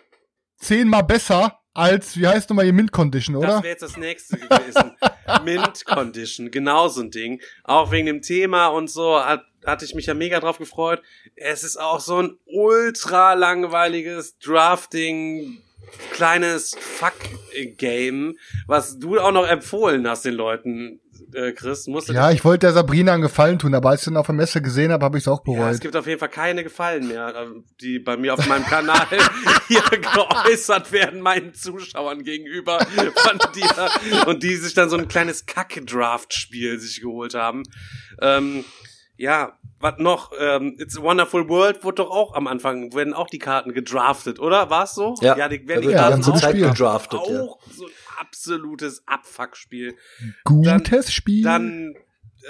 zehnmal 0.60 1.04
besser 1.04 1.60
als, 1.74 2.18
wie 2.18 2.28
heißt 2.28 2.50
nochmal, 2.50 2.66
ihr 2.66 2.74
Mint 2.74 2.92
Condition, 2.92 3.36
Das 3.36 3.44
oder? 3.44 3.64
wäre 3.64 3.68
jetzt 3.70 3.84
das 3.84 3.98
nächste 3.98 4.38
gewesen. 4.38 4.98
Mint 5.46 5.86
Condition, 5.86 6.52
genau 6.52 6.88
so 6.88 7.02
ein 7.02 7.12
Ding. 7.12 7.42
Auch 7.64 7.92
wegen 7.92 8.08
dem 8.08 8.22
Thema 8.22 8.68
und 8.68 8.90
so 8.90 9.24
hat, 9.24 9.44
hatte 9.66 9.86
ich 9.86 9.96
mich 9.96 10.08
ja 10.08 10.14
mega 10.14 10.40
drauf 10.40 10.58
gefreut. 10.58 11.02
Es 11.36 11.64
ist 11.64 11.78
auch 11.78 12.00
so 12.00 12.18
ein 12.22 12.38
ultra 12.46 13.34
langweiliges 13.34 14.38
Drafting, 14.40 15.62
kleines 16.12 16.76
Fuck-Game, 16.80 18.38
was 18.68 19.00
du 19.00 19.20
auch 19.20 19.32
noch 19.32 19.48
empfohlen 19.48 20.08
hast 20.08 20.26
den 20.26 20.36
Leuten, 20.36 21.00
äh, 21.34 21.52
Chris. 21.52 21.88
Musst 21.88 22.10
du 22.10 22.14
Ja, 22.14 22.32
ich 22.32 22.44
wollte 22.46 22.68
der 22.68 22.74
Sabrina 22.74 23.14
einen 23.14 23.22
Gefallen 23.22 23.60
tun, 23.60 23.74
aber 23.76 23.90
als 23.90 24.02
ich 24.02 24.06
dann 24.06 24.18
auf 24.18 24.26
der 24.28 24.36
Messe 24.36 24.62
gesehen 24.62 24.92
habe, 24.92 25.04
habe 25.06 25.18
ich 25.18 25.24
es 25.24 25.28
auch 25.28 25.44
Ja, 25.46 25.54
bereut. 25.54 25.74
es 25.74 25.80
gibt 25.80 25.96
auf 25.96 26.08
jeden 26.08 26.20
Fall 26.20 26.30
keine 26.30 26.64
Gefallen 26.64 27.08
mehr, 27.08 27.28
äh, 27.36 27.46
die 27.82 28.00
bei 28.00 28.18
mir 28.18 28.34
auf 28.34 28.46
meinem 28.48 28.66
Kanal 28.66 29.08
hier 29.68 29.82
geäußert 29.82 30.92
werden, 30.92 31.22
meinen 31.22 31.54
Zuschauern 31.54 32.24
gegenüber 32.24 32.80
von 33.16 33.40
dir. 33.54 34.26
Und 34.28 34.44
die 34.44 34.56
sich 34.56 34.74
dann 34.74 34.90
so 34.90 34.98
ein 34.98 35.08
kleines 35.08 35.46
Kack-Draft-Spiel 35.46 36.80
sich 36.80 37.02
geholt 37.02 37.34
haben. 37.36 37.64
Ähm, 38.22 38.64
ja, 39.20 39.58
was 39.82 39.98
noch? 39.98 40.32
Ähm, 40.40 40.76
It's 40.80 40.98
a 40.98 41.02
Wonderful 41.02 41.48
World 41.50 41.84
wurde 41.84 41.96
doch 41.96 42.10
auch 42.10 42.34
am 42.36 42.48
Anfang, 42.48 42.94
werden 42.94 43.14
auch 43.14 43.28
die 43.28 43.38
Karten 43.40 43.74
gedraftet, 43.74 44.40
oder? 44.40 44.70
War 44.70 44.86
es 44.86 44.96
so? 44.96 45.16
Ja, 45.22 45.38
ja 45.38 45.50
die 45.50 45.68
werden 45.68 45.82
die 45.82 45.88
wird 45.88 45.96
Ja, 45.98 46.08
die 46.10 46.22
Karten 46.22 46.32
auch, 46.32 46.40
Zeit 46.40 46.52
Spiel. 46.56 46.70
gedraftet, 46.70 47.20
ja. 47.28 47.42
auch 47.42 47.60
so 47.70 47.86
ein 47.86 47.92
absolutes 48.20 49.04
Abfuckspiel. 49.08 49.96
Gutes 50.46 51.12
Spiel. 51.14 51.44
Dann, 51.44 51.96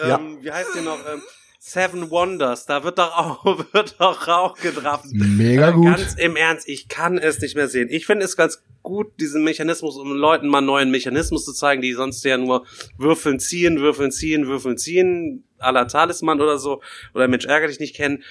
ähm, 0.02 0.38
wie 0.42 0.52
heißt 0.52 0.76
der 0.76 0.84
noch? 0.84 1.00
Ähm, 1.12 1.22
Seven 1.62 2.10
Wonders, 2.10 2.66
da 2.66 2.86
wird 2.86 2.98
doch 3.00 3.12
auch, 3.18 3.46
wird 3.74 3.96
doch 4.00 4.28
auch 4.30 4.56
gedraftet. 4.56 5.12
Mega 5.14 5.70
Äh, 5.70 5.74
gut. 5.74 5.86
Ganz 5.98 6.14
im 6.16 6.36
Ernst, 6.38 6.70
ich 6.70 6.88
kann 6.88 7.18
es 7.18 7.40
nicht 7.42 7.56
mehr 7.56 7.68
sehen. 7.68 7.90
Ich 7.92 8.06
finde 8.06 8.24
es 8.26 8.38
ganz 8.38 8.64
gut, 8.82 9.08
diesen 9.20 9.44
Mechanismus, 9.44 9.98
um 9.98 10.14
Leuten 10.16 10.48
mal 10.48 10.60
einen 10.60 10.68
neuen 10.68 10.90
Mechanismus 10.90 11.44
zu 11.44 11.52
zeigen, 11.52 11.82
die 11.82 11.92
sonst 11.94 12.24
ja 12.24 12.38
nur 12.38 12.66
würfeln, 12.98 13.40
ziehen, 13.42 13.80
würfeln, 13.82 14.12
ziehen, 14.12 14.48
würfeln, 14.48 14.78
ziehen, 14.78 15.44
à 15.60 15.72
la 15.72 15.84
Talisman 15.84 16.40
oder 16.40 16.58
so, 16.58 16.82
oder 17.14 17.28
Mensch 17.28 17.46
ärger 17.46 17.68
dich 17.68 17.82
nicht 17.82 17.94
kennen, 17.94 18.24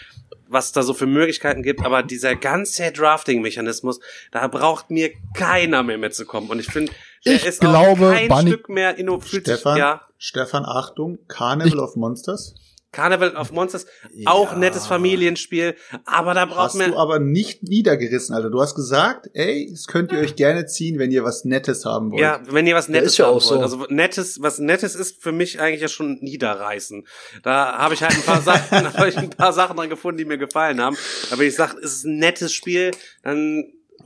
was 0.49 0.73
da 0.73 0.83
so 0.83 0.95
für 0.95 1.05
Möglichkeiten 1.05 1.63
gibt, 1.63 1.85
aber 1.85 2.03
dieser 2.03 2.35
ganze 2.35 2.91
Drafting-Mechanismus, 2.93 4.01
da 4.33 4.49
braucht 4.49 4.91
mir 4.91 5.11
keiner 5.35 5.83
mehr 5.83 5.99
mitzukommen. 5.99 6.49
Und 6.49 6.61
ich 6.61 6.69
finde, 6.73 6.93
der 7.27 7.35
Ich 7.35 7.45
ist 7.45 7.61
glaube, 7.61 8.09
auch 8.09 8.13
kein 8.15 8.29
Bunny- 8.29 8.51
Stück 8.53 8.71
mehr 8.71 8.97
inno 8.97 9.21
fühlt 9.21 9.45
sich- 9.45 9.57
Stefan, 9.57 9.77
ja. 9.77 10.01
Stefan, 10.17 10.65
Achtung, 10.65 11.19
Carnival 11.29 11.81
of 11.81 11.95
Monsters. 11.95 12.55
Carnival 12.99 13.37
of 13.37 13.53
Monsters, 13.53 13.87
auch 14.25 14.57
nettes 14.57 14.89
Familienspiel, 14.89 15.77
aber 16.05 16.35
da 16.35 16.47
braucht 16.47 16.71
Hast 16.71 16.75
man 16.75 16.91
du 16.91 16.97
aber 16.97 17.21
nicht 17.21 17.63
niedergerissen, 17.63 18.35
Alter. 18.35 18.51
Du 18.51 18.61
hast 18.61 18.75
gesagt, 18.75 19.31
ey, 19.35 19.69
das 19.71 19.87
könnt 19.87 20.11
ihr 20.11 20.19
euch 20.19 20.35
gerne 20.35 20.67
ziehen, 20.67 20.99
wenn 20.99 21.13
ihr 21.13 21.23
was 21.23 21.45
Nettes 21.45 21.85
haben 21.85 22.11
wollt. 22.11 22.21
Ja, 22.21 22.41
wenn 22.51 22.67
ihr 22.67 22.75
was 22.75 22.89
Nettes 22.89 23.13
ist 23.13 23.19
ja 23.19 23.27
haben 23.27 23.37
auch 23.37 23.51
wollt. 23.51 23.71
so. 23.71 23.79
Also 23.79 23.87
Nettes, 23.89 24.43
was 24.43 24.59
Nettes 24.59 24.97
ist 24.97 25.23
für 25.23 25.31
mich 25.31 25.61
eigentlich 25.61 25.83
ja 25.83 25.87
schon 25.87 26.19
niederreißen. 26.23 27.07
Da 27.45 27.79
habe 27.79 27.95
ich 27.95 28.03
halt 28.03 28.15
ein 28.15 28.23
paar 28.23 28.43
Sachen, 28.43 28.93
habe 28.93 29.09
ich 29.09 29.17
ein 29.17 29.31
paar 29.31 29.53
Sachen 29.53 29.77
dran 29.77 29.89
gefunden, 29.89 30.19
die 30.19 30.25
mir 30.25 30.39
gefallen 30.39 30.81
haben. 30.81 30.97
Aber 31.31 31.39
wenn 31.39 31.47
ich 31.47 31.55
sage, 31.55 31.77
es 31.81 31.99
ist 31.99 32.05
ein 32.05 32.19
nettes 32.19 32.53
Spiel, 32.53 32.91
dann 33.23 33.63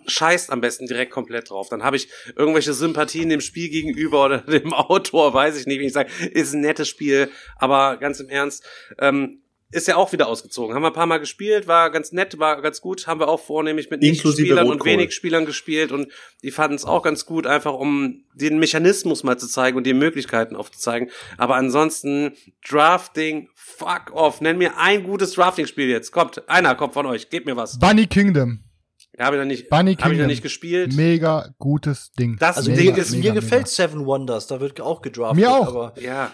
scheißt 0.07 0.51
am 0.51 0.61
besten 0.61 0.87
direkt 0.87 1.13
komplett 1.13 1.51
drauf. 1.51 1.69
Dann 1.69 1.83
habe 1.83 1.97
ich 1.97 2.09
irgendwelche 2.37 2.73
Sympathien 2.73 3.29
dem 3.29 3.41
Spiel 3.41 3.69
gegenüber 3.69 4.25
oder 4.25 4.39
dem 4.47 4.73
Autor, 4.73 5.35
weiß 5.35 5.59
ich 5.59 5.67
nicht, 5.67 5.79
wenn 5.79 5.87
ich 5.87 5.93
sage, 5.93 6.11
ist 6.33 6.55
ein 6.55 6.61
nettes 6.61 6.89
Spiel. 6.89 7.31
Aber 7.57 7.97
ganz 7.97 8.21
im 8.21 8.29
Ernst, 8.29 8.65
ähm, 8.99 9.43
ist 9.73 9.89
ja 9.89 9.97
auch 9.97 10.13
wieder 10.13 10.29
ausgezogen. 10.29 10.75
Haben 10.75 10.83
wir 10.83 10.89
ein 10.89 10.93
paar 10.93 11.07
Mal 11.07 11.19
gespielt, 11.19 11.67
war 11.67 11.91
ganz 11.91 12.13
nett, 12.13 12.39
war 12.39 12.61
ganz 12.61 12.81
gut. 12.81 13.07
Haben 13.07 13.21
wir 13.21 13.29
auch 13.29 13.41
vornehmlich 13.41 13.91
mit 13.91 14.03
Nichtspielern 14.03 14.69
und 14.69 14.85
wenig 14.85 15.15
Spielern 15.15 15.47
gespielt 15.47 15.93
und 15.93 16.13
die 16.43 16.51
fanden 16.51 16.77
es 16.77 16.85
auch 16.85 17.03
ganz 17.03 17.25
gut, 17.25 17.47
einfach 17.47 17.73
um 17.73 18.23
den 18.35 18.59
Mechanismus 18.59 19.25
mal 19.25 19.39
zu 19.39 19.49
zeigen 19.49 19.79
und 19.79 19.85
die 19.85 19.95
Möglichkeiten 19.95 20.57
aufzuzeigen. 20.57 21.11
Aber 21.39 21.57
ansonsten, 21.57 22.37
Drafting, 22.69 23.49
fuck 23.55 24.13
off. 24.13 24.41
Nenn 24.43 24.59
mir 24.59 24.77
ein 24.77 25.05
gutes 25.05 25.33
Drafting-Spiel 25.33 25.89
jetzt. 25.89 26.13
Kommt, 26.13 26.49
einer 26.49 26.75
kommt 26.75 26.93
von 26.93 27.07
euch, 27.07 27.31
gebt 27.31 27.47
mir 27.47 27.57
was. 27.57 27.79
Bunny 27.79 28.07
Kingdom. 28.07 28.61
Habe 29.23 29.37
ich 29.37 29.41
noch 29.41 29.47
nicht, 29.47 29.69
Bunny 29.69 29.93
hab 29.93 29.99
ich 29.99 30.03
noch 30.03 30.09
Kingdom. 30.11 30.27
nicht 30.29 30.43
gespielt. 30.43 30.93
Mega 30.95 31.55
gutes 31.59 32.13
Ding. 32.13 32.37
Das 32.39 32.57
Also 32.57 32.71
Mega, 32.71 32.93
mir, 32.93 32.99
ist, 32.99 33.11
mega, 33.13 33.29
mir 33.35 33.41
gefällt 33.41 33.63
mega. 33.63 33.71
Seven 33.71 34.07
Wonders, 34.07 34.47
da 34.47 34.61
wird 34.61 34.81
auch 34.81 35.03
gedraftet. 35.03 35.37
Mir 35.37 35.51
auch. 35.51 35.69
Aber 35.69 35.95
Ja. 36.01 36.33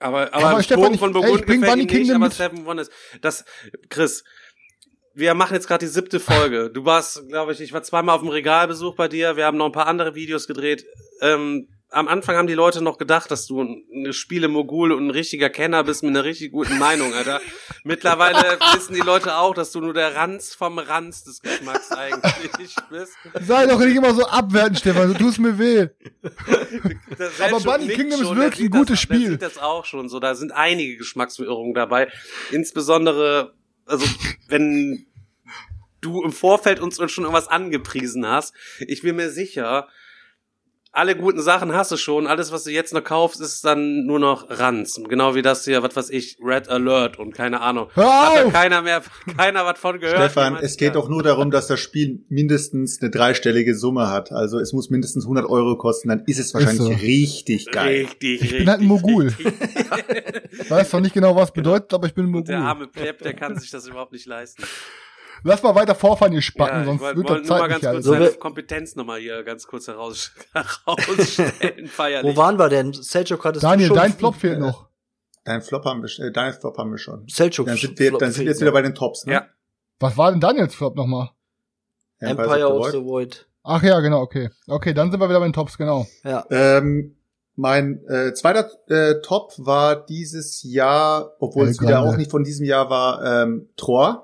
Aber, 0.00 0.32
aber, 0.32 0.46
Aber 0.50 0.62
Stefan, 0.62 0.82
Bogen 0.84 0.94
ich- 0.94 1.00
von 1.00 1.08
ey, 1.10 1.12
Burgund 1.14 1.40
ich 1.40 1.46
bring 1.46 1.60
gefällt 1.60 1.72
Bunny 1.72 1.82
ihm 1.82 1.86
nicht, 1.86 1.96
Kingdom 1.96 2.16
aber 2.22 2.24
mit. 2.26 2.32
Seven 2.34 2.64
Wonders. 2.66 2.90
Das, 3.20 3.44
Chris, 3.88 4.22
wir 5.14 5.34
machen 5.34 5.54
jetzt 5.54 5.66
gerade 5.66 5.84
die 5.84 5.90
siebte 5.92 6.20
Folge. 6.20 6.70
Du 6.70 6.84
warst, 6.84 7.28
glaube 7.28 7.50
ich, 7.52 7.60
ich 7.60 7.72
war 7.72 7.82
zweimal 7.82 8.14
auf 8.14 8.20
dem 8.20 8.30
Regalbesuch 8.30 8.94
bei 8.94 9.08
dir. 9.08 9.36
Wir 9.36 9.44
haben 9.46 9.56
noch 9.56 9.66
ein 9.66 9.72
paar 9.72 9.88
andere 9.88 10.14
Videos 10.14 10.46
gedreht. 10.46 10.84
Ähm, 11.20 11.68
am 11.90 12.06
Anfang 12.06 12.36
haben 12.36 12.46
die 12.46 12.54
Leute 12.54 12.82
noch 12.82 12.98
gedacht, 12.98 13.30
dass 13.30 13.46
du 13.46 13.62
ein 13.62 14.12
Spiele-Mogul 14.12 14.92
und 14.92 15.06
ein 15.06 15.10
richtiger 15.10 15.48
Kenner 15.48 15.84
bist 15.84 16.02
mit 16.02 16.10
einer 16.10 16.24
richtig 16.24 16.52
guten 16.52 16.78
Meinung, 16.78 17.14
Alter. 17.14 17.40
Mittlerweile 17.82 18.36
wissen 18.74 18.94
die 18.94 19.00
Leute 19.00 19.36
auch, 19.36 19.54
dass 19.54 19.72
du 19.72 19.80
nur 19.80 19.94
der 19.94 20.14
Ranz 20.14 20.54
vom 20.54 20.78
Ranz 20.78 21.24
des 21.24 21.40
Geschmacks 21.40 21.90
eigentlich 21.90 22.74
bist. 22.90 23.14
Sei 23.40 23.66
doch 23.66 23.78
nicht 23.78 23.96
immer 23.96 24.12
so 24.14 24.26
abwertend, 24.26 24.80
Stefan, 24.80 25.12
du 25.12 25.18
tust 25.18 25.38
mir 25.38 25.58
weh. 25.58 25.88
Aber 27.42 27.60
Bunny 27.60 27.88
Kingdom 27.88 28.20
ist 28.20 28.28
schon, 28.28 28.36
wirklich 28.36 28.66
ein 28.66 28.70
gutes 28.70 28.88
das, 28.88 29.00
Spiel. 29.00 29.20
Der 29.20 29.30
sieht 29.30 29.42
das 29.42 29.58
auch 29.58 29.86
schon 29.86 30.08
so. 30.10 30.20
Da 30.20 30.34
sind 30.34 30.52
einige 30.52 30.98
Geschmacksverirrungen 30.98 31.74
dabei. 31.74 32.12
Insbesondere, 32.50 33.54
also 33.86 34.06
wenn 34.48 35.06
du 36.00 36.22
im 36.22 36.32
Vorfeld 36.32 36.80
uns 36.80 36.96
schon 37.10 37.24
irgendwas 37.24 37.48
angepriesen 37.48 38.26
hast. 38.26 38.54
Ich 38.78 39.02
bin 39.02 39.16
mir 39.16 39.30
sicher, 39.30 39.88
alle 40.90 41.14
guten 41.16 41.40
Sachen 41.40 41.74
hast 41.74 41.92
du 41.92 41.96
schon. 41.96 42.26
Alles, 42.26 42.50
was 42.50 42.64
du 42.64 42.70
jetzt 42.70 42.92
noch 42.94 43.04
kaufst, 43.04 43.40
ist 43.40 43.64
dann 43.64 44.06
nur 44.06 44.18
noch 44.18 44.46
Ranz. 44.48 44.98
Genau 45.08 45.34
wie 45.34 45.42
das 45.42 45.64
hier, 45.64 45.82
was 45.82 45.94
weiß 45.94 46.10
ich, 46.10 46.38
Red 46.42 46.68
Alert 46.68 47.18
und 47.18 47.34
keine 47.34 47.60
Ahnung. 47.60 47.88
Hör 47.94 48.04
Hat 48.04 48.36
da 48.36 48.44
auf! 48.46 48.52
keiner 48.52 48.82
mehr, 48.82 49.02
keiner 49.36 49.64
was 49.66 49.78
von 49.78 50.00
gehört. 50.00 50.16
Stefan, 50.32 50.56
es 50.56 50.76
geht 50.76 50.88
ja. 50.88 50.94
doch 50.94 51.08
nur 51.08 51.22
darum, 51.22 51.50
dass 51.50 51.66
das 51.66 51.78
Spiel 51.78 52.24
mindestens 52.28 53.00
eine 53.00 53.10
dreistellige 53.10 53.74
Summe 53.74 54.08
hat. 54.10 54.32
Also 54.32 54.58
es 54.58 54.72
muss 54.72 54.90
mindestens 54.90 55.24
100 55.24 55.46
Euro 55.48 55.76
kosten, 55.76 56.08
dann 56.08 56.22
ist 56.26 56.38
es 56.38 56.54
wahrscheinlich 56.54 56.78
so. 56.82 56.88
richtig 56.88 57.66
geil. 57.70 58.06
Richtig, 58.06 58.34
Ich 58.36 58.42
richtig. 58.42 58.58
bin 58.58 58.70
halt 58.70 58.80
ein 58.80 58.86
Mogul. 58.86 59.32
Ich 59.38 60.70
weiß 60.70 60.90
zwar 60.90 61.00
nicht 61.00 61.14
genau, 61.14 61.36
was 61.36 61.52
bedeutet, 61.52 61.92
aber 61.94 62.06
ich 62.06 62.14
bin 62.14 62.26
ein 62.30 62.34
Und 62.34 62.48
der 62.48 62.58
Mogul. 62.58 62.68
arme 62.70 62.86
Pleb, 62.88 63.18
der 63.22 63.34
kann 63.34 63.58
sich 63.58 63.70
das 63.70 63.86
überhaupt 63.86 64.12
nicht 64.12 64.26
leisten. 64.26 64.64
Lass 65.44 65.62
mal 65.62 65.74
weiter 65.74 65.94
vorfahren, 65.94 66.32
ihr 66.32 66.42
Spacken, 66.42 66.80
ich 66.80 66.86
sonst 66.86 67.00
wollte 67.00 67.16
wird 67.18 67.28
wollt 67.30 67.40
das 67.42 67.48
nur 67.48 67.58
Zeit 67.58 67.60
mal 67.60 67.68
nicht 67.68 67.82
ganz 67.82 67.94
kurz 67.94 68.04
So, 68.04 68.12
wir- 68.18 68.38
Kompetenz 68.38 68.96
nochmal 68.96 69.20
hier 69.20 69.42
ganz 69.44 69.66
kurz 69.66 69.86
heraus, 69.88 70.32
herausstellen, 70.52 71.86
feierlich. 71.88 72.36
Wo 72.36 72.40
waren 72.40 72.58
wir 72.58 72.68
denn? 72.68 72.92
Selchuk 72.92 73.44
hattest 73.44 73.62
Daniel, 73.64 73.88
du 73.88 73.94
schon. 73.94 74.02
dein 74.02 74.12
Flop 74.14 74.34
fehlt 74.36 74.58
noch. 74.58 74.88
Dein 75.44 75.62
Flop 75.62 75.84
haben 75.84 76.02
wir, 76.02 76.26
äh, 76.26 76.32
dein 76.32 76.52
Flop 76.52 76.76
haben 76.76 76.90
wir 76.90 76.98
schon. 76.98 77.26
Selchuk. 77.28 77.66
Dann 77.66 77.76
sind 77.76 77.98
wir, 77.98 78.12
dann 78.18 78.32
sind 78.32 78.44
wir 78.44 78.50
jetzt 78.52 78.60
wieder 78.60 78.72
bei 78.72 78.82
den 78.82 78.94
Tops, 78.94 79.24
ne? 79.26 79.32
Ja. 79.32 79.46
Was 80.00 80.16
war 80.16 80.30
denn 80.30 80.40
Daniels 80.40 80.74
Flop 80.74 80.94
nochmal? 80.96 81.30
Empire 82.20 82.68
of 82.72 82.90
the 82.90 83.02
Void. 83.04 83.46
Ach 83.62 83.82
ja, 83.82 84.00
genau, 84.00 84.20
okay. 84.22 84.50
Okay, 84.66 84.92
dann 84.94 85.10
sind 85.10 85.20
wir 85.20 85.28
wieder 85.28 85.40
bei 85.40 85.46
den 85.46 85.52
Tops, 85.52 85.76
genau. 85.78 86.06
Ja. 86.24 86.44
Ähm, 86.50 87.16
mein 87.56 88.04
äh, 88.08 88.32
zweiter 88.34 88.70
äh, 88.88 89.20
Top 89.20 89.52
war 89.58 90.04
dieses 90.06 90.62
Jahr, 90.62 91.32
obwohl 91.38 91.64
El 91.66 91.70
es 91.72 91.80
wieder 91.80 91.92
Grande. 91.94 92.10
auch 92.10 92.16
nicht 92.16 92.30
von 92.30 92.44
diesem 92.44 92.64
Jahr 92.66 92.88
war, 92.90 93.42
ähm, 93.42 93.68
Troy. 93.76 94.14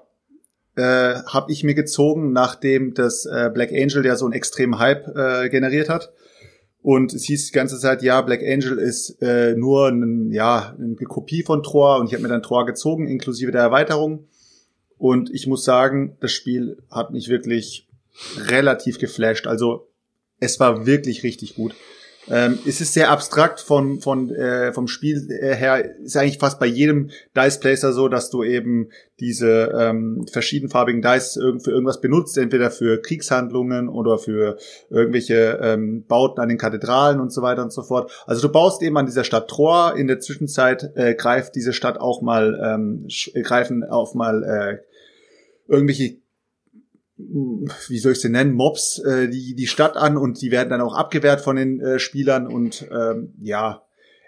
Äh, 0.76 1.22
habe 1.26 1.52
ich 1.52 1.62
mir 1.62 1.74
gezogen, 1.74 2.32
nachdem 2.32 2.94
das 2.94 3.26
äh, 3.26 3.50
Black 3.52 3.70
Angel 3.70 4.04
ja 4.04 4.16
so 4.16 4.24
einen 4.24 4.34
extremen 4.34 4.78
Hype 4.78 5.06
äh, 5.16 5.48
generiert 5.48 5.88
hat. 5.88 6.12
Und 6.82 7.14
es 7.14 7.24
hieß 7.24 7.46
die 7.46 7.52
ganze 7.52 7.78
Zeit, 7.78 8.02
ja, 8.02 8.20
Black 8.20 8.42
Angel 8.42 8.78
ist 8.78 9.22
äh, 9.22 9.54
nur 9.54 9.88
ein, 9.88 10.30
ja, 10.30 10.74
eine 10.78 10.96
Kopie 10.96 11.42
von 11.42 11.62
Troy 11.62 11.98
und 11.98 12.08
ich 12.08 12.12
habe 12.12 12.22
mir 12.22 12.28
dann 12.28 12.42
Troy 12.42 12.66
gezogen, 12.66 13.08
inklusive 13.08 13.52
der 13.52 13.62
Erweiterung. 13.62 14.26
Und 14.98 15.30
ich 15.30 15.46
muss 15.46 15.64
sagen, 15.64 16.16
das 16.20 16.32
Spiel 16.32 16.82
hat 16.90 17.10
mich 17.10 17.28
wirklich 17.28 17.88
relativ 18.48 18.98
geflasht. 18.98 19.46
Also 19.46 19.88
es 20.40 20.60
war 20.60 20.86
wirklich 20.86 21.22
richtig 21.22 21.54
gut. 21.54 21.74
Ähm, 22.30 22.58
es 22.66 22.80
ist 22.80 22.94
sehr 22.94 23.10
abstrakt 23.10 23.60
von, 23.60 24.00
von, 24.00 24.30
äh, 24.30 24.72
vom 24.72 24.88
Spiel 24.88 25.28
her. 25.28 25.98
Ist 26.00 26.16
eigentlich 26.16 26.38
fast 26.38 26.58
bei 26.58 26.66
jedem 26.66 27.10
Dice 27.36 27.60
Placer 27.60 27.92
so, 27.92 28.08
dass 28.08 28.30
du 28.30 28.42
eben 28.42 28.88
diese 29.20 29.72
ähm, 29.78 30.26
verschiedenfarbigen 30.30 31.02
Dice 31.02 31.34
für 31.62 31.70
irgendwas 31.70 32.00
benutzt, 32.00 32.36
entweder 32.38 32.70
für 32.70 33.00
Kriegshandlungen 33.00 33.88
oder 33.88 34.18
für 34.18 34.56
irgendwelche 34.90 35.60
ähm, 35.62 36.04
Bauten 36.06 36.40
an 36.40 36.48
den 36.48 36.58
Kathedralen 36.58 37.20
und 37.20 37.32
so 37.32 37.42
weiter 37.42 37.62
und 37.62 37.72
so 37.72 37.82
fort. 37.82 38.10
Also 38.26 38.42
du 38.42 38.52
baust 38.52 38.82
eben 38.82 38.96
an 38.96 39.06
dieser 39.06 39.24
Stadt 39.24 39.48
Troy. 39.48 39.98
In 39.98 40.06
der 40.06 40.20
Zwischenzeit 40.20 40.92
äh, 40.96 41.14
greift 41.14 41.54
diese 41.54 41.72
Stadt 41.72 42.00
auch 42.00 42.22
mal, 42.22 42.58
ähm, 42.64 43.06
greifen 43.42 43.84
auch 43.84 44.14
mal 44.14 44.42
äh, 44.42 45.72
irgendwelche 45.72 46.23
wie 47.16 47.98
soll 47.98 48.12
ich 48.12 48.20
sie 48.20 48.28
nennen, 48.28 48.52
Mobs, 48.52 48.98
äh, 48.98 49.28
die 49.28 49.54
die 49.54 49.66
Stadt 49.66 49.96
an 49.96 50.16
und 50.16 50.40
die 50.40 50.50
werden 50.50 50.70
dann 50.70 50.80
auch 50.80 50.94
abgewehrt 50.94 51.40
von 51.40 51.56
den 51.56 51.80
äh, 51.80 51.98
Spielern 51.98 52.46
und 52.46 52.86
ähm, 52.90 53.34
ja, 53.40 53.82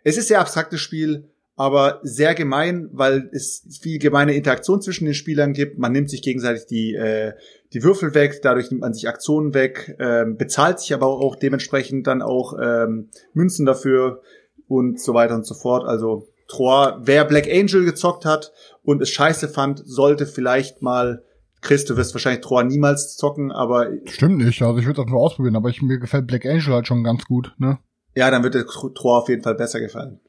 es 0.05 0.17
ist 0.17 0.29
sehr 0.29 0.41
abstraktes 0.41 0.81
Spiel, 0.81 1.29
aber 1.57 2.01
sehr 2.03 2.35
gemein, 2.35 2.89
weil 2.93 3.29
es 3.33 3.67
viel 3.81 3.99
gemeine 3.99 4.35
Interaktion 4.35 4.81
zwischen 4.81 5.07
den 5.07 5.15
Spielern 5.15 5.53
gibt. 5.53 5.79
Man 5.79 5.91
nimmt 5.91 6.11
sich 6.11 6.23
gegenseitig 6.23 6.67
die 6.67 6.95
äh, 6.95 7.33
die 7.73 7.83
Würfel 7.83 8.15
weg, 8.15 8.41
dadurch 8.43 8.71
nimmt 8.71 8.83
man 8.83 8.95
sich 8.95 9.09
Aktionen 9.09 9.53
weg, 9.53 9.97
ähm, 9.99 10.37
bezahlt 10.37 10.79
sich 10.79 10.95
aber 10.95 11.09
auch 11.09 11.35
dementsprechend 11.35 12.07
dann 12.07 12.23
auch 12.23 12.55
ähm, 12.63 13.09
Münzen 13.33 13.67
dafür 13.67 14.23
und 14.69 15.01
so 15.01 15.13
weiter 15.13 15.35
und 15.35 15.45
so 15.45 15.55
fort. 15.55 15.89
Also 15.89 16.29
Troy, 16.47 16.93
wer 17.01 17.25
Black 17.25 17.49
Angel 17.51 17.85
gezockt 17.85 18.25
hat 18.25 18.53
und 18.85 19.03
es 19.03 19.11
scheiße 19.11 19.49
fand, 19.49 19.83
sollte 19.85 20.27
vielleicht 20.27 20.83
mal 20.83 21.25
Chris, 21.67 21.85
du 21.85 21.97
wirst 21.97 22.15
wahrscheinlich 22.15 22.43
Troy 22.43 22.63
niemals 22.63 23.17
zocken, 23.17 23.51
aber 23.51 23.89
Stimmt 24.05 24.39
nicht, 24.39 24.63
also 24.63 24.79
ich 24.79 24.87
würde 24.87 25.03
das 25.03 25.11
nur 25.11 25.21
ausprobieren, 25.21 25.57
aber 25.57 25.69
ich, 25.69 25.83
mir 25.83 25.99
gefällt 25.99 26.29
Black 26.29 26.47
Angel 26.47 26.75
halt 26.75 26.87
schon 26.87 27.03
ganz 27.03 27.25
gut, 27.25 27.55
ne? 27.59 27.79
ja, 28.15 28.31
dann 28.31 28.45
wird 28.45 28.55
der 28.55 28.67
Troy 28.67 29.19
auf 29.19 29.29
jeden 29.29 29.43
Fall 29.43 29.57
besser 29.57 29.81
gefallen. 29.81 30.21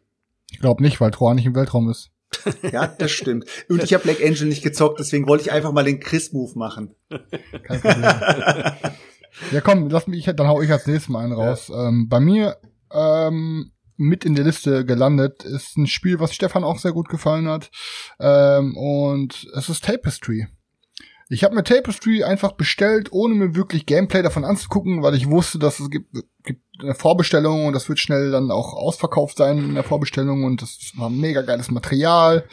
Ich 0.51 0.59
glaube 0.59 0.81
nicht, 0.81 0.99
weil 0.99 1.11
Troy 1.11 1.35
nicht 1.35 1.45
im 1.45 1.55
Weltraum 1.55 1.89
ist. 1.89 2.09
Ja, 2.71 2.87
das 2.87 3.11
stimmt. 3.11 3.45
Und 3.69 3.83
ich 3.83 3.93
habe 3.93 4.03
Black 4.03 4.21
Angel 4.21 4.47
nicht 4.47 4.63
gezockt, 4.63 4.99
deswegen 4.99 5.27
wollte 5.27 5.43
ich 5.43 5.51
einfach 5.51 5.71
mal 5.71 5.83
den 5.83 5.99
Chris-Move 5.99 6.57
machen. 6.57 6.95
Kein 7.63 7.81
Problem. 7.81 8.03
ja, 9.51 9.61
komm, 9.61 9.89
lass 9.89 10.07
mich, 10.07 10.25
dann 10.25 10.47
hau 10.47 10.61
ich 10.61 10.71
als 10.71 10.87
nächstes 10.87 11.09
mal 11.09 11.23
einen 11.23 11.33
raus. 11.33 11.71
Ähm, 11.73 12.07
bei 12.09 12.19
mir 12.19 12.57
ähm, 12.91 13.71
mit 13.95 14.25
in 14.25 14.35
der 14.35 14.43
Liste 14.43 14.85
gelandet 14.85 15.43
ist 15.43 15.77
ein 15.77 15.87
Spiel, 15.87 16.19
was 16.19 16.33
Stefan 16.33 16.63
auch 16.63 16.79
sehr 16.79 16.91
gut 16.91 17.09
gefallen 17.09 17.47
hat. 17.47 17.69
Ähm, 18.19 18.75
und 18.75 19.47
es 19.55 19.69
ist 19.69 19.85
Tapestry. 19.85 20.47
Ich 21.29 21.43
habe 21.43 21.55
mir 21.55 21.63
Tapestry 21.63 22.23
einfach 22.23 22.53
bestellt, 22.53 23.11
ohne 23.11 23.35
mir 23.35 23.55
wirklich 23.55 23.85
Gameplay 23.85 24.21
davon 24.21 24.45
anzugucken, 24.45 25.03
weil 25.03 25.15
ich 25.15 25.29
wusste, 25.29 25.59
dass 25.59 25.79
es 25.79 25.89
gibt, 25.89 26.15
gibt 26.43 26.61
eine 26.81 26.95
Vorbestellung 26.95 27.65
und 27.65 27.73
das 27.73 27.89
wird 27.89 27.99
schnell 27.99 28.31
dann 28.31 28.49
auch 28.49 28.73
ausverkauft 28.73 29.37
sein 29.37 29.57
in 29.57 29.73
der 29.75 29.83
Vorbestellung 29.83 30.45
und 30.45 30.61
das 30.61 30.93
war 30.95 31.09
mega 31.09 31.41
geiles 31.41 31.69
Material 31.69 32.45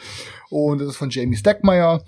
und 0.49 0.79
das 0.79 0.89
ist 0.89 0.97
von 0.97 1.09
Jamie 1.09 1.37
Stackmeyer. 1.37 2.03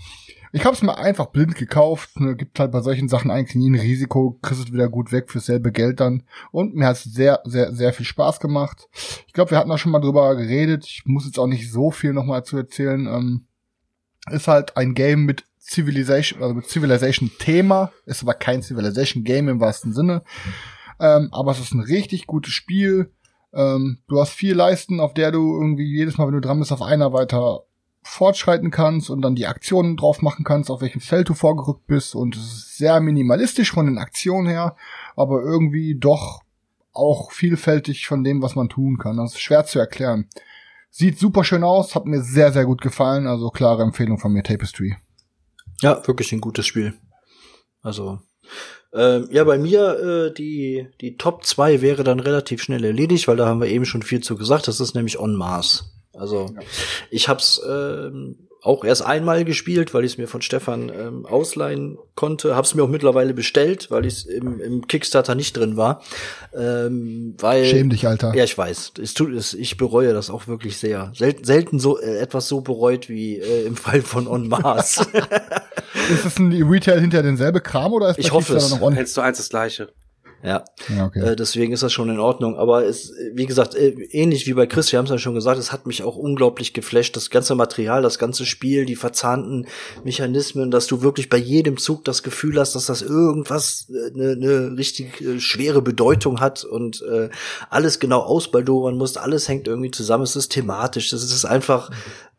Ich 0.53 0.65
habe 0.65 0.75
es 0.75 0.81
mir 0.81 0.97
einfach 0.97 1.27
blind 1.27 1.55
gekauft. 1.55 2.19
Ne, 2.19 2.35
gibt 2.35 2.59
halt 2.59 2.71
bei 2.71 2.81
solchen 2.81 3.09
Sachen 3.09 3.31
eigentlich 3.31 3.55
nie 3.55 3.69
ein 3.69 3.79
Risiko, 3.79 4.39
kriegst 4.41 4.63
es 4.63 4.73
wieder 4.73 4.89
gut 4.89 5.11
weg 5.11 5.29
fürs 5.29 5.45
selbe 5.45 5.71
Geld 5.71 5.99
dann. 5.99 6.23
Und 6.51 6.73
mir 6.75 6.87
hat 6.87 6.97
es 6.97 7.03
sehr, 7.03 7.41
sehr, 7.43 7.73
sehr 7.73 7.93
viel 7.93 8.05
Spaß 8.05 8.39
gemacht. 8.39 8.87
Ich 9.27 9.33
glaube, 9.33 9.51
wir 9.51 9.57
hatten 9.57 9.69
da 9.69 9.77
schon 9.77 9.91
mal 9.91 9.99
drüber 9.99 10.35
geredet. 10.35 10.85
Ich 10.85 11.03
muss 11.05 11.25
jetzt 11.25 11.37
auch 11.37 11.47
nicht 11.47 11.71
so 11.71 11.91
viel 11.91 12.13
nochmal 12.13 12.43
zu 12.43 12.57
erzählen. 12.57 13.07
Ähm, 13.07 13.47
ist 14.31 14.47
halt 14.47 14.77
ein 14.77 14.93
Game 14.93 15.25
mit 15.25 15.43
Civilization, 15.67 16.41
also 16.41 16.55
mit 16.55 16.67
Civilization-Thema. 16.69 17.91
Ist 18.05 18.23
aber 18.23 18.33
kein 18.33 18.61
Civilization-Game 18.61 19.49
im 19.49 19.59
wahrsten 19.59 19.93
Sinne. 19.93 20.23
Ähm, 20.99 21.29
aber 21.31 21.51
es 21.51 21.59
ist 21.59 21.73
ein 21.73 21.81
richtig 21.81 22.27
gutes 22.27 22.53
Spiel. 22.53 23.11
Ähm, 23.53 23.99
du 24.07 24.19
hast 24.19 24.31
vier 24.31 24.55
Leisten, 24.55 24.99
auf 24.99 25.13
der 25.13 25.31
du 25.31 25.59
irgendwie 25.59 25.85
jedes 25.85 26.17
Mal, 26.17 26.27
wenn 26.27 26.33
du 26.33 26.41
dran 26.41 26.59
bist, 26.59 26.71
auf 26.71 26.81
einer 26.81 27.13
weiter 27.13 27.63
fortschreiten 28.03 28.71
kannst 28.71 29.09
und 29.09 29.21
dann 29.21 29.35
die 29.35 29.47
Aktionen 29.47 29.97
drauf 29.97 30.21
machen 30.21 30.45
kannst, 30.45 30.71
auf 30.71 30.81
welchem 30.81 31.01
Feld 31.01 31.27
du 31.29 31.33
vorgerückt 31.33 31.87
bist. 31.87 32.15
Und 32.15 32.35
es 32.35 32.43
ist 32.43 32.77
sehr 32.77 32.99
minimalistisch 33.01 33.71
von 33.71 33.85
den 33.85 33.97
Aktionen 33.97 34.47
her, 34.47 34.75
aber 35.15 35.41
irgendwie 35.41 35.95
doch 35.95 36.41
auch 36.93 37.31
vielfältig 37.31 38.07
von 38.07 38.23
dem, 38.23 38.41
was 38.41 38.55
man 38.55 38.69
tun 38.69 38.97
kann. 38.97 39.17
Das 39.17 39.33
ist 39.33 39.41
schwer 39.41 39.65
zu 39.65 39.79
erklären. 39.79 40.27
Sieht 40.89 41.19
super 41.19 41.43
schön 41.43 41.63
aus, 41.63 41.93
hat 41.93 42.05
mir 42.05 42.21
sehr, 42.21 42.51
sehr 42.53 42.65
gut 42.65 42.81
gefallen. 42.81 43.27
Also 43.27 43.49
klare 43.49 43.83
Empfehlung 43.83 44.17
von 44.17 44.31
mir, 44.31 44.41
Tapestry. 44.41 44.95
Ja, 45.81 46.05
wirklich 46.07 46.31
ein 46.31 46.41
gutes 46.41 46.65
Spiel. 46.65 46.93
Also, 47.81 48.19
ähm, 48.93 49.27
ja, 49.31 49.43
bei 49.43 49.57
mir 49.57 50.29
äh, 50.29 50.33
die, 50.33 50.87
die 51.01 51.17
Top 51.17 51.45
2 51.45 51.81
wäre 51.81 52.03
dann 52.03 52.19
relativ 52.19 52.63
schnell 52.63 52.83
erledigt, 52.83 53.27
weil 53.27 53.37
da 53.37 53.45
haben 53.45 53.61
wir 53.61 53.67
eben 53.67 53.85
schon 53.85 54.01
viel 54.01 54.21
zu 54.21 54.35
gesagt. 54.35 54.67
Das 54.67 54.79
ist 54.79 54.95
nämlich 54.95 55.19
On 55.19 55.35
Mars. 55.35 55.93
Also, 56.13 56.55
ich 57.11 57.29
hab's 57.29 57.61
ähm, 57.67 58.46
auch 58.67 58.83
erst 58.83 59.03
einmal 59.05 59.45
gespielt, 59.45 59.93
weil 59.93 60.03
ich 60.05 60.13
es 60.13 60.17
mir 60.17 60.27
von 60.27 60.41
Stefan 60.41 60.89
ähm, 60.89 61.25
ausleihen 61.25 61.97
konnte. 62.15 62.55
Hab's 62.55 62.75
mir 62.75 62.83
auch 62.83 62.89
mittlerweile 62.89 63.33
bestellt, 63.33 63.89
weil 63.89 64.05
ich 64.05 64.27
im, 64.29 64.59
im 64.59 64.87
Kickstarter 64.87 65.35
nicht 65.35 65.55
drin 65.57 65.77
war. 65.77 66.01
Ähm, 66.53 67.35
weil 67.39 67.65
Schäm 67.65 67.89
dich, 67.89 68.07
Alter. 68.07 68.33
ja, 68.35 68.43
ich 68.43 68.57
weiß. 68.57 68.93
Es 69.01 69.13
tut 69.13 69.33
es. 69.33 69.53
Ich 69.53 69.77
bereue 69.77 70.13
das 70.13 70.29
auch 70.29 70.47
wirklich 70.47 70.77
sehr. 70.77 71.11
Selten, 71.15 71.43
selten 71.43 71.79
so 71.79 71.99
äh, 71.99 72.17
etwas 72.19 72.47
so 72.47 72.61
bereut 72.61 73.09
wie 73.09 73.37
äh, 73.37 73.65
im 73.65 73.75
Fall 73.75 74.01
von 74.01 74.27
On 74.27 74.47
Mars. 74.47 74.97
Ist 76.11 76.25
es 76.25 76.37
ein 76.37 76.51
Retail 76.63 76.99
hinter 77.01 77.23
denselbe 77.23 77.59
Kram 77.61 77.93
oder 77.93 78.09
ist 78.09 78.19
Ich 78.19 78.31
hoffe 78.31 78.55
es. 78.55 78.69
noch 78.69 78.81
on? 78.81 78.97
Eins 78.97 79.13
zu 79.13 79.21
eins 79.21 79.37
das 79.37 79.49
gleiche. 79.49 79.89
Ja. 80.43 80.63
Ja, 80.95 81.05
okay. 81.05 81.19
Äh, 81.19 81.35
deswegen 81.35 81.73
ist 81.73 81.83
das 81.83 81.91
schon 81.91 82.09
in 82.09 82.19
Ordnung. 82.19 82.57
Aber 82.57 82.85
es, 82.85 83.11
wie 83.33 83.45
gesagt, 83.45 83.75
äh, 83.75 83.89
ähnlich 84.11 84.45
wie 84.45 84.53
bei 84.53 84.67
Chris, 84.67 84.91
wir 84.91 84.99
haben 84.99 85.05
es 85.05 85.11
ja 85.11 85.17
schon 85.17 85.33
gesagt, 85.33 85.57
es 85.57 85.71
hat 85.71 85.87
mich 85.87 86.03
auch 86.03 86.15
unglaublich 86.15 86.73
geflasht. 86.73 87.15
Das 87.15 87.29
ganze 87.29 87.55
Material, 87.55 88.01
das 88.01 88.19
ganze 88.19 88.45
Spiel, 88.45 88.85
die 88.85 88.95
verzahnten 88.95 89.67
Mechanismen, 90.03 90.69
dass 90.69 90.87
du 90.87 91.01
wirklich 91.01 91.29
bei 91.29 91.37
jedem 91.37 91.77
Zug 91.77 92.05
das 92.05 92.21
Gefühl 92.21 92.59
hast, 92.59 92.75
dass 92.75 92.85
das 92.85 93.01
irgendwas 93.01 93.87
eine 93.89 94.31
äh, 94.31 94.35
ne 94.35 94.77
richtig 94.77 95.21
äh, 95.21 95.39
schwere 95.39 95.81
Bedeutung 95.81 96.39
hat 96.39 96.63
und 96.63 97.01
äh, 97.01 97.29
alles 97.69 97.99
genau 97.99 98.19
ausbaldowern 98.19 98.95
musst. 98.95 99.17
Alles 99.17 99.47
hängt 99.47 99.67
irgendwie 99.67 99.91
zusammen. 99.91 100.23
Es 100.23 100.35
ist 100.35 100.49
thematisch. 100.49 101.09
Das 101.09 101.23
ist 101.23 101.45
einfach. 101.45 101.89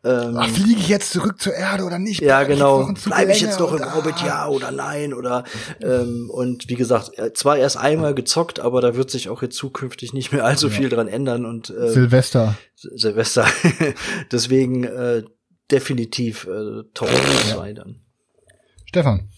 Ähm, 0.01 0.37
Ach, 0.37 0.47
fliege 0.47 0.79
ich 0.79 0.87
jetzt 0.87 1.11
zurück 1.11 1.41
zur 1.41 1.53
Erde 1.53 1.83
oder 1.83 1.99
nicht? 1.99 2.21
ja, 2.21 2.43
genau. 2.43 2.89
Bleibe 3.03 3.33
ich 3.33 3.41
jetzt 3.41 3.59
noch 3.59 3.73
im 3.73 3.83
Orbit, 3.83 4.15
ah. 4.19 4.25
ja 4.25 4.47
oder 4.47 4.71
nein? 4.71 5.13
Oder 5.13 5.43
ähm, 5.81 6.29
und 6.29 6.69
wie 6.69 6.75
gesagt, 6.75 7.19
äh, 7.19 7.33
zwar 7.33 7.57
erst 7.57 7.75
einmal 7.89 8.13
gezockt, 8.13 8.59
aber 8.59 8.81
da 8.81 8.95
wird 8.95 9.09
sich 9.09 9.29
auch 9.29 9.41
jetzt 9.41 9.55
zukünftig 9.55 10.13
nicht 10.13 10.31
mehr 10.31 10.45
allzu 10.45 10.69
viel 10.69 10.89
dran 10.89 11.07
ändern 11.07 11.45
und 11.45 11.69
äh, 11.69 11.89
Silvester. 11.89 12.55
Silvester. 12.75 13.45
Deswegen 14.31 14.83
äh, 14.83 15.23
definitiv 15.71 16.45
äh, 16.45 16.83
Top 16.93 17.09
2 17.09 17.73
dann. 17.73 18.01
Stefan. 18.85 19.29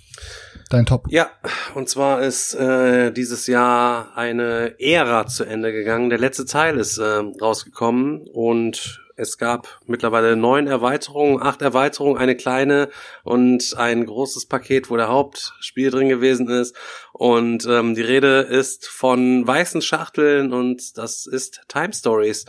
dein 0.69 0.85
Top. 0.85 1.05
Ja, 1.09 1.29
und 1.75 1.89
zwar 1.89 2.21
ist 2.21 2.53
äh, 2.53 3.11
dieses 3.11 3.47
Jahr 3.47 4.15
eine 4.15 4.79
Ära 4.79 5.27
zu 5.27 5.43
Ende 5.43 5.73
gegangen. 5.73 6.09
Der 6.09 6.19
letzte 6.19 6.45
Teil 6.45 6.77
ist 6.77 6.97
äh, 6.97 7.21
rausgekommen 7.41 8.27
und 8.31 9.00
es 9.15 9.37
gab 9.37 9.79
mittlerweile 9.85 10.35
neun 10.35 10.67
Erweiterungen, 10.67 11.41
acht 11.41 11.61
Erweiterungen, 11.61 12.17
eine 12.17 12.35
kleine 12.35 12.89
und 13.23 13.75
ein 13.77 14.05
großes 14.05 14.47
Paket, 14.47 14.89
wo 14.89 14.97
der 14.97 15.09
Hauptspiel 15.09 15.91
drin 15.91 16.09
gewesen 16.09 16.49
ist. 16.49 16.75
Und 17.13 17.65
ähm, 17.67 17.95
die 17.95 18.01
Rede 18.01 18.41
ist 18.41 18.87
von 18.87 19.45
weißen 19.45 19.81
Schachteln 19.81 20.53
und 20.53 20.97
das 20.97 21.25
ist 21.25 21.61
Time 21.67 21.93
Stories. 21.93 22.45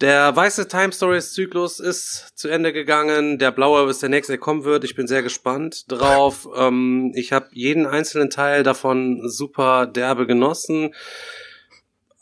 Der 0.00 0.34
weiße 0.34 0.66
Time 0.68 0.92
Stories 0.92 1.32
Zyklus 1.32 1.78
ist 1.78 2.32
zu 2.34 2.48
Ende 2.48 2.72
gegangen. 2.72 3.38
Der 3.38 3.52
blaue 3.52 3.88
ist 3.88 4.02
der 4.02 4.08
nächste, 4.08 4.32
der 4.32 4.40
kommen 4.40 4.64
wird. 4.64 4.84
Ich 4.84 4.96
bin 4.96 5.06
sehr 5.06 5.22
gespannt 5.22 5.84
drauf. 5.88 6.48
Ähm, 6.56 7.12
ich 7.14 7.32
habe 7.32 7.48
jeden 7.52 7.86
einzelnen 7.86 8.28
Teil 8.28 8.64
davon 8.64 9.22
super 9.28 9.86
derbe 9.86 10.26
genossen. 10.26 10.94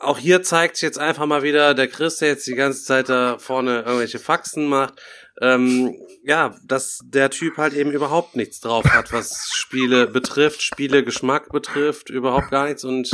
Auch 0.03 0.19
hier 0.19 0.43
zeigt 0.43 0.77
sich 0.77 0.83
jetzt 0.83 0.99
einfach 0.99 1.27
mal 1.27 1.45
wieder 1.45 1.75
der 1.75 1.87
Chris, 1.87 2.17
der 2.17 2.29
jetzt 2.29 2.49
die 2.49 2.57
ganze 2.57 2.83
Zeit 2.85 3.09
da 3.09 3.39
vorne 3.39 3.83
irgendwelche 3.83 4.19
Faxen 4.19 4.67
macht. 4.67 5.01
Ähm, 5.41 5.95
ja, 6.25 6.57
dass 6.65 6.99
der 7.05 7.31
Typ 7.31 7.57
halt 7.57 7.73
eben 7.73 7.93
überhaupt 7.93 8.35
nichts 8.35 8.59
drauf 8.59 8.85
hat, 8.85 9.13
was 9.13 9.53
Spiele 9.53 10.09
betrifft, 10.09 10.61
Spiele 10.61 11.05
Geschmack 11.05 11.51
betrifft, 11.53 12.11
überhaupt 12.11 12.51
gar 12.51 12.67
nichts 12.67 12.85
und 12.85 13.11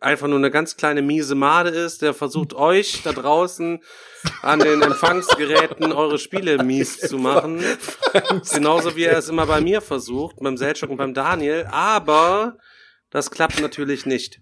einfach 0.00 0.28
nur 0.28 0.38
eine 0.38 0.52
ganz 0.52 0.76
kleine 0.76 1.02
miese 1.02 1.34
Made 1.34 1.70
ist, 1.70 2.02
der 2.02 2.14
versucht 2.14 2.54
euch 2.54 3.02
da 3.02 3.12
draußen 3.12 3.82
an 4.42 4.60
den 4.60 4.82
Empfangsgeräten 4.82 5.92
eure 5.92 6.18
Spiele 6.18 6.62
mies 6.62 7.00
zu 7.00 7.18
machen. 7.18 7.64
Genauso 8.52 8.94
wie 8.94 9.04
er 9.04 9.18
es 9.18 9.28
immer 9.28 9.46
bei 9.46 9.60
mir 9.60 9.80
versucht, 9.80 10.36
beim 10.40 10.56
Selchuk 10.56 10.90
und 10.90 10.98
beim 10.98 11.14
Daniel. 11.14 11.66
Aber 11.70 12.58
das 13.10 13.30
klappt 13.30 13.60
natürlich 13.60 14.06
nicht. 14.06 14.40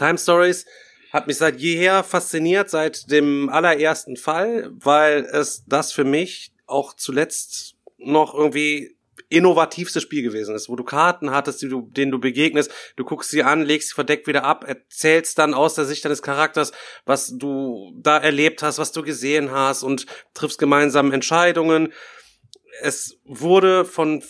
Time 0.00 0.16
Stories 0.16 0.64
hat 1.12 1.26
mich 1.26 1.36
seit 1.36 1.60
jeher 1.60 2.02
fasziniert, 2.04 2.70
seit 2.70 3.10
dem 3.10 3.50
allerersten 3.50 4.16
Fall, 4.16 4.70
weil 4.72 5.24
es 5.24 5.64
das 5.66 5.92
für 5.92 6.04
mich 6.04 6.52
auch 6.66 6.94
zuletzt 6.94 7.74
noch 7.98 8.34
irgendwie 8.34 8.96
innovativste 9.28 10.00
Spiel 10.00 10.22
gewesen 10.22 10.54
ist, 10.54 10.68
wo 10.68 10.76
du 10.76 10.84
Karten 10.84 11.30
hattest, 11.30 11.60
die 11.60 11.68
du, 11.68 11.82
denen 11.82 12.10
du 12.10 12.18
begegnest, 12.18 12.72
du 12.96 13.04
guckst 13.04 13.30
sie 13.30 13.42
an, 13.42 13.62
legst 13.62 13.90
sie 13.90 13.94
verdeckt 13.94 14.26
wieder 14.26 14.44
ab, 14.44 14.64
erzählst 14.66 15.38
dann 15.38 15.52
aus 15.52 15.74
der 15.74 15.84
Sicht 15.84 16.04
deines 16.04 16.22
Charakters, 16.22 16.72
was 17.04 17.36
du 17.36 17.92
da 17.96 18.16
erlebt 18.16 18.62
hast, 18.62 18.78
was 18.78 18.92
du 18.92 19.02
gesehen 19.02 19.50
hast 19.50 19.82
und 19.82 20.06
triffst 20.32 20.58
gemeinsam 20.58 21.12
Entscheidungen. 21.12 21.92
Es 22.80 23.18
wurde 23.24 23.84
von 23.84 24.22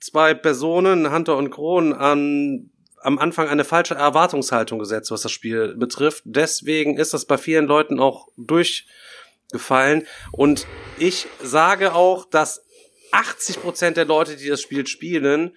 zwei 0.00 0.34
Personen, 0.34 1.12
Hunter 1.12 1.36
und 1.36 1.50
Kron, 1.50 1.92
an 1.92 2.70
am 3.02 3.18
Anfang 3.18 3.48
eine 3.48 3.64
falsche 3.64 3.94
Erwartungshaltung 3.94 4.78
gesetzt, 4.78 5.10
was 5.10 5.22
das 5.22 5.32
Spiel 5.32 5.74
betrifft. 5.76 6.22
Deswegen 6.24 6.96
ist 6.96 7.14
das 7.14 7.24
bei 7.24 7.38
vielen 7.38 7.66
Leuten 7.66 8.00
auch 8.00 8.28
durchgefallen. 8.36 10.06
Und 10.32 10.66
ich 10.98 11.26
sage 11.42 11.94
auch, 11.94 12.24
dass 12.24 12.64
80 13.12 13.60
Prozent 13.60 13.96
der 13.96 14.04
Leute, 14.04 14.36
die 14.36 14.48
das 14.48 14.60
Spiel 14.60 14.86
spielen, 14.86 15.56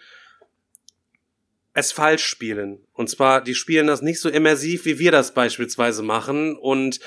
es 1.73 1.91
falsch 1.91 2.25
spielen. 2.25 2.85
Und 2.93 3.09
zwar, 3.09 3.41
die 3.41 3.55
spielen 3.55 3.87
das 3.87 4.01
nicht 4.01 4.19
so 4.19 4.29
immersiv, 4.29 4.85
wie 4.85 4.99
wir 4.99 5.11
das 5.11 5.33
beispielsweise 5.33 6.03
machen 6.03 6.55
und 6.57 6.99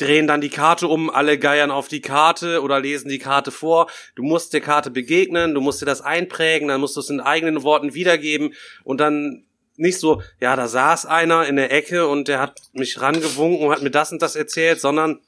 drehen 0.00 0.26
dann 0.26 0.40
die 0.40 0.48
Karte 0.48 0.88
um, 0.88 1.10
alle 1.10 1.38
geiern 1.38 1.70
auf 1.70 1.88
die 1.88 2.00
Karte 2.00 2.62
oder 2.62 2.80
lesen 2.80 3.08
die 3.08 3.18
Karte 3.18 3.50
vor. 3.50 3.90
Du 4.14 4.22
musst 4.22 4.52
der 4.52 4.60
Karte 4.60 4.90
begegnen, 4.90 5.54
du 5.54 5.60
musst 5.60 5.80
dir 5.82 5.86
das 5.86 6.00
einprägen, 6.00 6.68
dann 6.68 6.80
musst 6.80 6.96
du 6.96 7.00
es 7.00 7.10
in 7.10 7.20
eigenen 7.20 7.62
Worten 7.62 7.94
wiedergeben 7.94 8.54
und 8.84 9.00
dann 9.00 9.44
nicht 9.76 9.98
so, 9.98 10.22
ja, 10.40 10.56
da 10.56 10.68
saß 10.68 11.06
einer 11.06 11.46
in 11.46 11.56
der 11.56 11.72
Ecke 11.72 12.06
und 12.06 12.28
der 12.28 12.40
hat 12.40 12.60
mich 12.72 13.00
rangewunken 13.00 13.66
und 13.66 13.72
hat 13.72 13.82
mir 13.82 13.90
das 13.90 14.12
und 14.12 14.20
das 14.20 14.36
erzählt, 14.36 14.80
sondern 14.80 15.20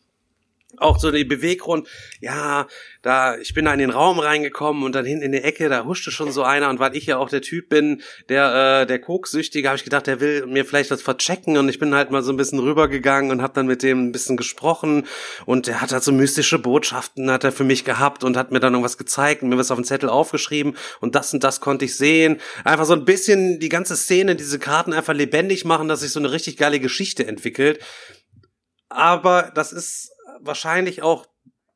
auch 0.79 0.99
so 0.99 1.11
die 1.11 1.25
Beweggrund, 1.25 1.89
ja, 2.21 2.67
da, 3.03 3.37
ich 3.37 3.55
bin 3.55 3.65
da 3.65 3.73
in 3.73 3.79
den 3.79 3.91
Raum 3.91 4.19
reingekommen 4.19 4.83
und 4.85 4.95
dann 4.95 5.05
hinten 5.05 5.25
in 5.25 5.33
der 5.33 5.45
Ecke, 5.45 5.69
da 5.69 5.85
huschte 5.85 6.11
schon 6.11 6.33
so 6.33 6.43
einer 6.43 6.71
und 6.71 6.79
weil 6.79 6.97
ich 6.97 7.07
ja 7.07 7.19
auch 7.19 7.29
der 7.29 7.43
Typ 7.43 7.69
bin, 7.69 8.03
der, 8.29 8.83
äh, 8.83 8.87
der 8.87 8.99
Koksüchtige, 9.01 9.69
habe 9.69 9.77
ich 9.77 9.85
gedacht, 9.85 10.07
der 10.07 10.21
will 10.21 10.47
mir 10.47 10.65
vielleicht 10.65 10.91
was 10.91 11.03
verchecken 11.03 11.57
und 11.57 11.69
ich 11.69 11.79
bin 11.79 11.95
halt 11.95 12.11
mal 12.11 12.23
so 12.23 12.33
ein 12.33 12.37
bisschen 12.37 12.59
rübergegangen 12.59 13.31
und 13.31 13.43
habe 13.43 13.55
dann 13.55 13.67
mit 13.67 13.83
dem 13.83 14.09
ein 14.09 14.13
bisschen 14.13 14.37
gesprochen 14.37 15.07
und 15.47 15.67
der 15.67 15.81
hat 15.81 15.93
halt 15.93 16.03
so 16.03 16.13
mystische 16.13 16.59
Botschaften, 16.59 17.31
hat 17.31 17.45
er 17.45 17.53
für 17.53 17.65
mich 17.65 17.85
gehabt 17.85 18.25
und 18.25 18.37
hat 18.37 18.51
mir 18.51 18.61
dann 18.61 18.73
irgendwas 18.73 18.99
gezeigt 18.99 19.43
und 19.43 19.49
mir 19.49 19.59
was 19.59 19.71
auf 19.71 19.79
den 19.79 19.85
Zettel 19.85 20.09
aufgeschrieben 20.09 20.77
und 21.01 21.15
das 21.15 21.35
und 21.35 21.45
das 21.45 21.61
konnte 21.61 21.85
ich 21.85 21.97
sehen. 21.97 22.41
Einfach 22.65 22.87
so 22.87 22.95
ein 22.95 23.05
bisschen 23.05 23.61
die 23.61 23.69
ganze 23.69 23.97
Szene, 23.97 24.37
diese 24.37 24.59
Karten 24.59 24.93
einfach 24.93 25.15
lebendig 25.15 25.65
machen, 25.65 25.89
dass 25.89 26.01
sich 26.01 26.13
so 26.13 26.21
eine 26.21 26.33
richtig 26.33 26.57
geile 26.57 26.81
Geschichte 26.81 27.27
entwickelt. 27.27 27.81
Aber 28.89 29.51
das 29.55 29.73
ist 29.73 30.11
wahrscheinlich 30.43 31.03
auch 31.03 31.27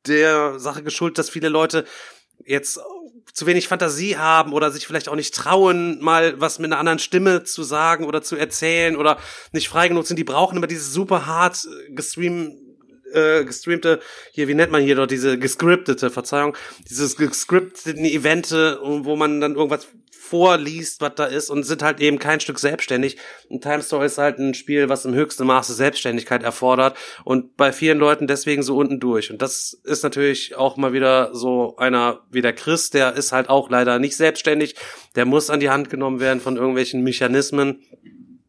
der 0.07 0.59
Sache 0.59 0.83
geschuldet, 0.83 1.17
dass 1.17 1.29
viele 1.29 1.49
Leute 1.49 1.85
jetzt 2.45 2.79
zu 3.33 3.45
wenig 3.45 3.67
Fantasie 3.67 4.17
haben 4.17 4.53
oder 4.53 4.71
sich 4.71 4.87
vielleicht 4.87 5.09
auch 5.09 5.15
nicht 5.15 5.33
trauen, 5.33 6.01
mal 6.01 6.39
was 6.39 6.59
mit 6.59 6.71
einer 6.71 6.79
anderen 6.79 6.99
Stimme 6.99 7.43
zu 7.43 7.63
sagen 7.63 8.05
oder 8.05 8.21
zu 8.21 8.35
erzählen 8.35 8.95
oder 8.95 9.17
nicht 9.51 9.69
frei 9.69 9.87
genug 9.87 10.07
sind. 10.07 10.17
Die 10.17 10.23
brauchen 10.23 10.57
immer 10.57 10.67
dieses 10.67 10.93
super 10.93 11.25
hart 11.25 11.65
äh, 11.65 11.91
gestream, 11.91 12.57
äh, 13.13 13.43
gestreamte, 13.43 13.99
hier, 14.31 14.47
wie 14.47 14.53
nennt 14.53 14.71
man 14.71 14.81
hier 14.81 14.95
doch 14.95 15.07
diese 15.07 15.37
gescriptete, 15.37 16.09
Verzeihung, 16.09 16.55
dieses 16.89 17.15
gescripteten 17.15 18.05
Evente, 18.05 18.79
wo 18.81 19.15
man 19.15 19.41
dann 19.41 19.55
irgendwas 19.55 19.87
vorliest, 20.27 21.01
was 21.01 21.15
da 21.15 21.25
ist 21.25 21.49
und 21.49 21.63
sind 21.63 21.81
halt 21.81 21.99
eben 21.99 22.19
kein 22.19 22.39
Stück 22.39 22.59
selbstständig. 22.59 23.17
Und 23.49 23.63
Time 23.63 23.81
Story 23.81 24.05
ist 24.05 24.17
halt 24.17 24.39
ein 24.39 24.53
Spiel, 24.53 24.89
was 24.89 25.05
im 25.05 25.13
höchsten 25.13 25.45
Maße 25.45 25.73
Selbstständigkeit 25.73 26.43
erfordert 26.43 26.97
und 27.23 27.55
bei 27.55 27.71
vielen 27.71 27.97
Leuten 27.97 28.27
deswegen 28.27 28.63
so 28.63 28.77
unten 28.77 28.99
durch. 28.99 29.31
Und 29.31 29.41
das 29.41 29.73
ist 29.83 30.03
natürlich 30.03 30.55
auch 30.55 30.77
mal 30.77 30.93
wieder 30.93 31.33
so 31.33 31.75
einer 31.77 32.21
wie 32.29 32.41
der 32.41 32.53
Chris, 32.53 32.89
der 32.89 33.13
ist 33.13 33.31
halt 33.31 33.49
auch 33.49 33.69
leider 33.69 33.99
nicht 33.99 34.17
selbstständig. 34.17 34.75
Der 35.15 35.25
muss 35.25 35.49
an 35.49 35.59
die 35.59 35.69
Hand 35.69 35.89
genommen 35.89 36.19
werden 36.19 36.41
von 36.41 36.57
irgendwelchen 36.57 37.01
Mechanismen 37.01 37.81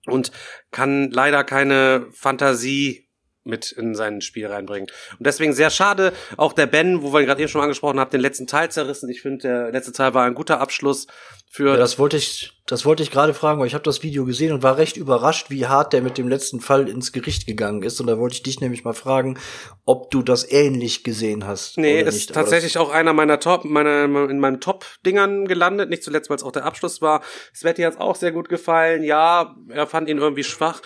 und 0.06 0.32
kann 0.70 1.10
leider 1.10 1.44
keine 1.44 2.06
Fantasie 2.12 3.07
mit 3.48 3.72
in 3.72 3.94
sein 3.94 4.20
Spiel 4.20 4.46
reinbringen. 4.46 4.88
Und 5.18 5.26
deswegen 5.26 5.52
sehr 5.52 5.70
schade, 5.70 6.12
auch 6.36 6.52
der 6.52 6.66
Ben, 6.66 7.02
wo 7.02 7.12
wir 7.12 7.20
ihn 7.20 7.26
gerade 7.26 7.40
eben 7.40 7.50
schon 7.50 7.62
angesprochen 7.62 7.98
haben, 7.98 8.10
den 8.10 8.20
letzten 8.20 8.46
Teil 8.46 8.70
zerrissen. 8.70 9.08
Ich 9.08 9.22
finde, 9.22 9.48
der 9.48 9.72
letzte 9.72 9.92
Teil 9.92 10.14
war 10.14 10.24
ein 10.24 10.34
guter 10.34 10.60
Abschluss 10.60 11.06
für. 11.50 11.70
Ja, 11.70 11.76
das 11.76 11.98
wollte 11.98 12.16
ich, 12.16 12.52
das 12.66 12.84
wollte 12.84 13.02
ich 13.02 13.10
gerade 13.10 13.34
fragen, 13.34 13.58
weil 13.58 13.66
ich 13.66 13.74
habe 13.74 13.84
das 13.84 14.02
Video 14.02 14.24
gesehen 14.24 14.52
und 14.52 14.62
war 14.62 14.76
recht 14.76 14.96
überrascht, 14.96 15.50
wie 15.50 15.66
hart 15.66 15.92
der 15.92 16.02
mit 16.02 16.18
dem 16.18 16.28
letzten 16.28 16.60
Fall 16.60 16.88
ins 16.88 17.12
Gericht 17.12 17.46
gegangen 17.46 17.82
ist. 17.82 18.00
Und 18.00 18.06
da 18.06 18.18
wollte 18.18 18.34
ich 18.34 18.42
dich 18.42 18.60
nämlich 18.60 18.84
mal 18.84 18.92
fragen, 18.92 19.38
ob 19.84 20.10
du 20.10 20.22
das 20.22 20.50
ähnlich 20.50 21.04
gesehen 21.04 21.46
hast. 21.46 21.78
Nee, 21.78 22.02
ist 22.02 22.14
nicht. 22.14 22.34
tatsächlich 22.34 22.76
auch 22.76 22.90
einer 22.90 23.14
meiner 23.14 23.40
Top, 23.40 23.64
meiner, 23.64 24.04
in 24.04 24.38
meinen 24.38 24.60
Top-Dingern 24.60 25.48
gelandet. 25.48 25.88
Nicht 25.88 26.04
zuletzt, 26.04 26.28
weil 26.28 26.36
es 26.36 26.42
auch 26.42 26.52
der 26.52 26.64
Abschluss 26.64 27.00
war. 27.00 27.22
Sveti 27.54 27.82
hat 27.82 27.98
auch 27.98 28.16
sehr 28.16 28.32
gut 28.32 28.48
gefallen. 28.48 29.02
Ja, 29.02 29.56
er 29.70 29.86
fand 29.86 30.08
ihn 30.08 30.18
irgendwie 30.18 30.44
schwach 30.44 30.82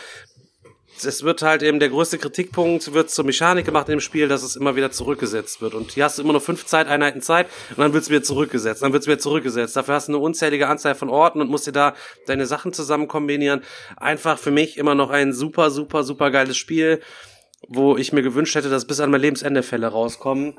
es 1.04 1.22
wird 1.22 1.42
halt 1.42 1.62
eben 1.62 1.80
der 1.80 1.88
größte 1.88 2.18
Kritikpunkt 2.18 2.92
wird 2.92 3.10
zur 3.10 3.24
Mechanik 3.24 3.64
gemacht 3.64 3.88
in 3.88 3.96
dem 3.96 4.00
Spiel, 4.00 4.28
dass 4.28 4.42
es 4.42 4.56
immer 4.56 4.76
wieder 4.76 4.90
zurückgesetzt 4.90 5.60
wird. 5.60 5.74
Und 5.74 5.92
hier 5.92 6.04
hast 6.04 6.18
du 6.18 6.22
immer 6.22 6.32
nur 6.32 6.40
fünf 6.40 6.66
Zeiteinheiten 6.66 7.20
Zeit 7.20 7.48
und 7.70 7.78
dann 7.78 7.92
wird 7.92 8.04
es 8.04 8.10
wieder 8.10 8.22
zurückgesetzt, 8.22 8.82
dann 8.82 8.92
wird 8.92 9.02
es 9.02 9.06
wieder 9.06 9.18
zurückgesetzt. 9.18 9.76
Dafür 9.76 9.94
hast 9.94 10.08
du 10.08 10.12
eine 10.12 10.22
unzählige 10.22 10.68
Anzahl 10.68 10.94
von 10.94 11.08
Orten 11.08 11.40
und 11.40 11.50
musst 11.50 11.66
dir 11.66 11.72
da 11.72 11.94
deine 12.26 12.46
Sachen 12.46 12.72
zusammen 12.72 13.08
kombinieren. 13.08 13.62
Einfach 13.96 14.38
für 14.38 14.50
mich 14.50 14.78
immer 14.78 14.94
noch 14.94 15.10
ein 15.10 15.32
super, 15.32 15.70
super, 15.70 16.04
super 16.04 16.30
geiles 16.30 16.56
Spiel, 16.56 17.00
wo 17.68 17.96
ich 17.96 18.12
mir 18.12 18.22
gewünscht 18.22 18.54
hätte, 18.54 18.70
dass 18.70 18.86
bis 18.86 19.00
an 19.00 19.10
mein 19.10 19.20
Lebensende 19.20 19.62
Fälle 19.62 19.88
rauskommen. 19.88 20.54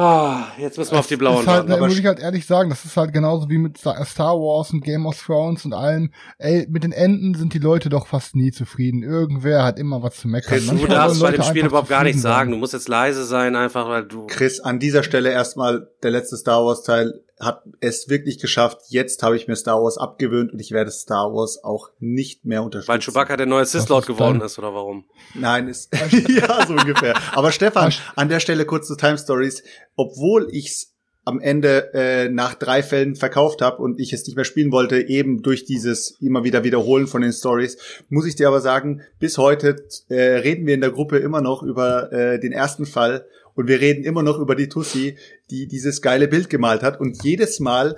Ah, 0.00 0.46
jetzt 0.56 0.78
müssen 0.78 0.92
wir 0.92 1.00
auf 1.00 1.06
die 1.08 1.16
blauen 1.16 1.42
ist 1.42 1.46
halt, 1.46 1.68
warten. 1.68 1.82
muss 1.82 1.98
ich 1.98 2.06
halt 2.06 2.20
ehrlich 2.20 2.46
sagen, 2.46 2.70
das 2.70 2.86
ist 2.86 2.96
halt 2.96 3.12
genauso 3.12 3.50
wie 3.50 3.58
mit 3.58 3.76
Star 3.76 3.98
Wars 4.34 4.72
und 4.72 4.82
Game 4.82 5.04
of 5.04 5.22
Thrones 5.22 5.66
und 5.66 5.74
allem. 5.74 6.10
Ey, 6.38 6.66
mit 6.70 6.84
den 6.84 6.92
Enden 6.92 7.34
sind 7.34 7.52
die 7.52 7.58
Leute 7.58 7.90
doch 7.90 8.06
fast 8.06 8.34
nie 8.34 8.50
zufrieden. 8.50 9.02
Irgendwer 9.02 9.62
hat 9.62 9.78
immer 9.78 10.02
was 10.02 10.16
zu 10.16 10.28
meckern. 10.28 10.58
Chris, 10.58 10.68
du 10.68 10.86
darfst 10.86 11.20
bei 11.20 11.32
dem 11.32 11.42
Spiel 11.42 11.66
überhaupt 11.66 11.90
gar 11.90 12.04
nichts 12.04 12.22
sagen. 12.22 12.50
Du 12.50 12.56
musst 12.56 12.72
jetzt 12.72 12.88
leise 12.88 13.24
sein, 13.26 13.56
einfach 13.56 13.88
weil 13.88 14.04
du. 14.04 14.26
Chris, 14.26 14.60
an 14.60 14.78
dieser 14.78 15.02
Stelle 15.02 15.30
erstmal 15.30 15.88
der 16.02 16.12
letzte 16.12 16.38
Star 16.38 16.64
Wars 16.64 16.82
Teil 16.82 17.20
hat 17.40 17.62
es 17.80 18.08
wirklich 18.08 18.38
geschafft. 18.38 18.78
Jetzt 18.88 19.22
habe 19.22 19.36
ich 19.36 19.48
mir 19.48 19.56
Star 19.56 19.82
Wars 19.82 19.98
abgewöhnt 19.98 20.52
und 20.52 20.60
ich 20.60 20.72
werde 20.72 20.90
Star 20.90 21.32
Wars 21.32 21.62
auch 21.64 21.88
nicht 21.98 22.44
mehr 22.44 22.62
unterstützen. 22.62 22.92
Weil 22.92 23.00
Chewbacca 23.00 23.36
der 23.36 23.46
neue 23.46 23.64
Sith 23.64 23.88
Lord 23.88 24.06
geworden 24.06 24.40
ist 24.40 24.58
oder 24.58 24.74
warum? 24.74 25.04
Nein, 25.34 25.68
ist 25.68 25.90
ja 26.28 26.66
so 26.66 26.74
ungefähr. 26.74 27.14
Aber 27.32 27.50
Stefan, 27.52 27.92
an 28.16 28.28
der 28.28 28.40
Stelle 28.40 28.66
kurz 28.66 28.86
zu 28.86 28.96
Time 28.96 29.18
Stories, 29.18 29.62
obwohl 29.96 30.48
ich's 30.52 30.94
am 31.24 31.40
Ende 31.40 31.92
äh, 31.92 32.28
nach 32.28 32.54
drei 32.54 32.82
Fällen 32.82 33.14
verkauft 33.14 33.60
habe 33.60 33.82
und 33.82 34.00
ich 34.00 34.12
es 34.12 34.26
nicht 34.26 34.36
mehr 34.36 34.44
spielen 34.44 34.72
wollte, 34.72 35.08
eben 35.08 35.42
durch 35.42 35.64
dieses 35.64 36.12
immer 36.20 36.44
wieder 36.44 36.64
Wiederholen 36.64 37.06
von 37.06 37.22
den 37.22 37.32
Stories, 37.32 37.76
muss 38.08 38.26
ich 38.26 38.36
dir 38.36 38.48
aber 38.48 38.60
sagen, 38.60 39.02
bis 39.18 39.36
heute 39.36 39.76
äh, 40.08 40.14
reden 40.14 40.66
wir 40.66 40.74
in 40.74 40.80
der 40.80 40.90
Gruppe 40.90 41.18
immer 41.18 41.40
noch 41.40 41.62
über 41.62 42.10
äh, 42.12 42.40
den 42.40 42.52
ersten 42.52 42.86
Fall 42.86 43.26
und 43.54 43.68
wir 43.68 43.80
reden 43.80 44.04
immer 44.04 44.22
noch 44.22 44.38
über 44.38 44.54
die 44.54 44.68
Tussi, 44.68 45.16
die 45.50 45.66
dieses 45.66 46.02
geile 46.02 46.28
Bild 46.28 46.50
gemalt 46.50 46.82
hat 46.82 47.00
und 47.00 47.22
jedes 47.24 47.60
Mal 47.60 47.96